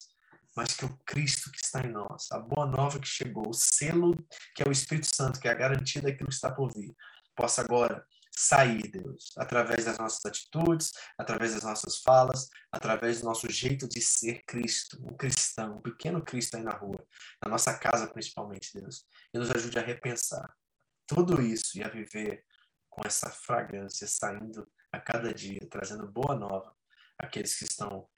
mas 0.56 0.74
que 0.74 0.84
o 0.84 0.96
Cristo 1.04 1.50
que 1.50 1.58
está 1.62 1.80
em 1.80 1.90
nós, 1.90 2.30
a 2.30 2.38
boa 2.38 2.66
nova 2.66 3.00
que 3.00 3.08
chegou, 3.08 3.48
o 3.48 3.54
selo 3.54 4.14
que 4.54 4.62
é 4.62 4.68
o 4.68 4.72
Espírito 4.72 5.14
Santo, 5.14 5.40
que 5.40 5.48
é 5.48 5.50
a 5.50 5.54
garantia 5.54 6.00
daquilo 6.00 6.28
que 6.28 6.34
está 6.34 6.52
por 6.52 6.72
vir, 6.72 6.94
possa 7.34 7.62
agora 7.62 8.06
sair, 8.36 8.88
Deus, 8.88 9.32
através 9.38 9.86
das 9.86 9.98
nossas 9.98 10.24
atitudes, 10.26 10.92
através 11.18 11.54
das 11.54 11.62
nossas 11.62 11.98
falas, 11.98 12.48
através 12.70 13.20
do 13.20 13.24
nosso 13.24 13.50
jeito 13.50 13.88
de 13.88 14.00
ser 14.00 14.42
Cristo, 14.46 14.98
um 15.02 15.16
cristão, 15.16 15.78
um 15.78 15.80
pequeno 15.80 16.22
Cristo 16.22 16.56
aí 16.56 16.62
na 16.62 16.72
rua, 16.72 17.02
na 17.42 17.50
nossa 17.50 17.76
casa 17.78 18.06
principalmente, 18.08 18.78
Deus, 18.78 19.06
e 19.32 19.38
nos 19.38 19.50
ajude 19.50 19.78
a 19.78 19.82
repensar 19.82 20.54
tudo 21.06 21.40
isso 21.40 21.78
e 21.78 21.82
a 21.82 21.88
viver 21.88 22.44
com 22.90 23.02
essa 23.06 23.30
fragrância 23.30 24.06
saindo 24.06 24.68
a 24.92 25.00
cada 25.00 25.32
dia, 25.32 25.60
trazendo 25.70 26.06
boa 26.06 26.34
nova 26.34 26.74
àqueles 27.18 27.56
que 27.56 27.64
estão 27.64 28.08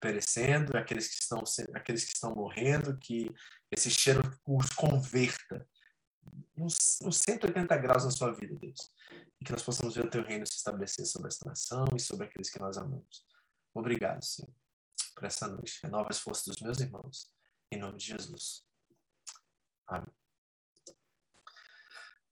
perecendo, 0.00 0.76
àqueles 0.76 1.08
que 1.08 1.22
estão, 1.22 1.42
àqueles 1.74 2.04
que 2.04 2.12
estão 2.14 2.34
morrendo, 2.34 2.96
que 2.98 3.30
esse 3.70 3.90
cheiro 3.90 4.22
os 4.46 4.70
converta 4.70 5.66
uns, 6.60 6.98
uns 7.02 7.18
180 7.18 7.76
graus 7.78 8.04
na 8.04 8.10
sua 8.10 8.32
vida, 8.32 8.54
Deus. 8.56 8.92
E 9.40 9.44
que 9.44 9.52
nós 9.52 9.62
possamos 9.62 9.94
ver 9.94 10.06
o 10.06 10.10
teu 10.10 10.22
reino 10.22 10.46
se 10.46 10.54
estabelecer 10.54 11.06
sobre 11.06 11.28
esta 11.28 11.48
nação 11.48 11.84
e 11.94 12.00
sobre 12.00 12.26
aqueles 12.26 12.50
que 12.50 12.58
nós 12.58 12.76
amamos. 12.76 13.24
Obrigado, 13.74 14.24
Senhor, 14.24 14.52
por 15.14 15.24
essa 15.24 15.46
noite. 15.46 15.78
Renova 15.82 16.08
as 16.10 16.18
forças 16.18 16.46
dos 16.46 16.60
meus 16.60 16.80
irmãos. 16.80 17.30
Em 17.70 17.78
nome 17.78 17.98
de 17.98 18.06
Jesus. 18.06 18.64
Amém. 19.86 20.12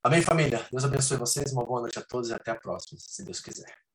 Amém, 0.03 0.23
família. 0.23 0.67
Deus 0.71 0.85
abençoe 0.85 1.17
vocês. 1.17 1.53
Uma 1.53 1.65
boa 1.65 1.81
noite 1.81 1.99
a 1.99 2.03
todos 2.03 2.31
e 2.31 2.35
até 2.35 2.51
a 2.53 2.57
próxima, 2.57 2.99
se 3.01 3.25
Deus 3.25 3.41
quiser. 3.41 3.86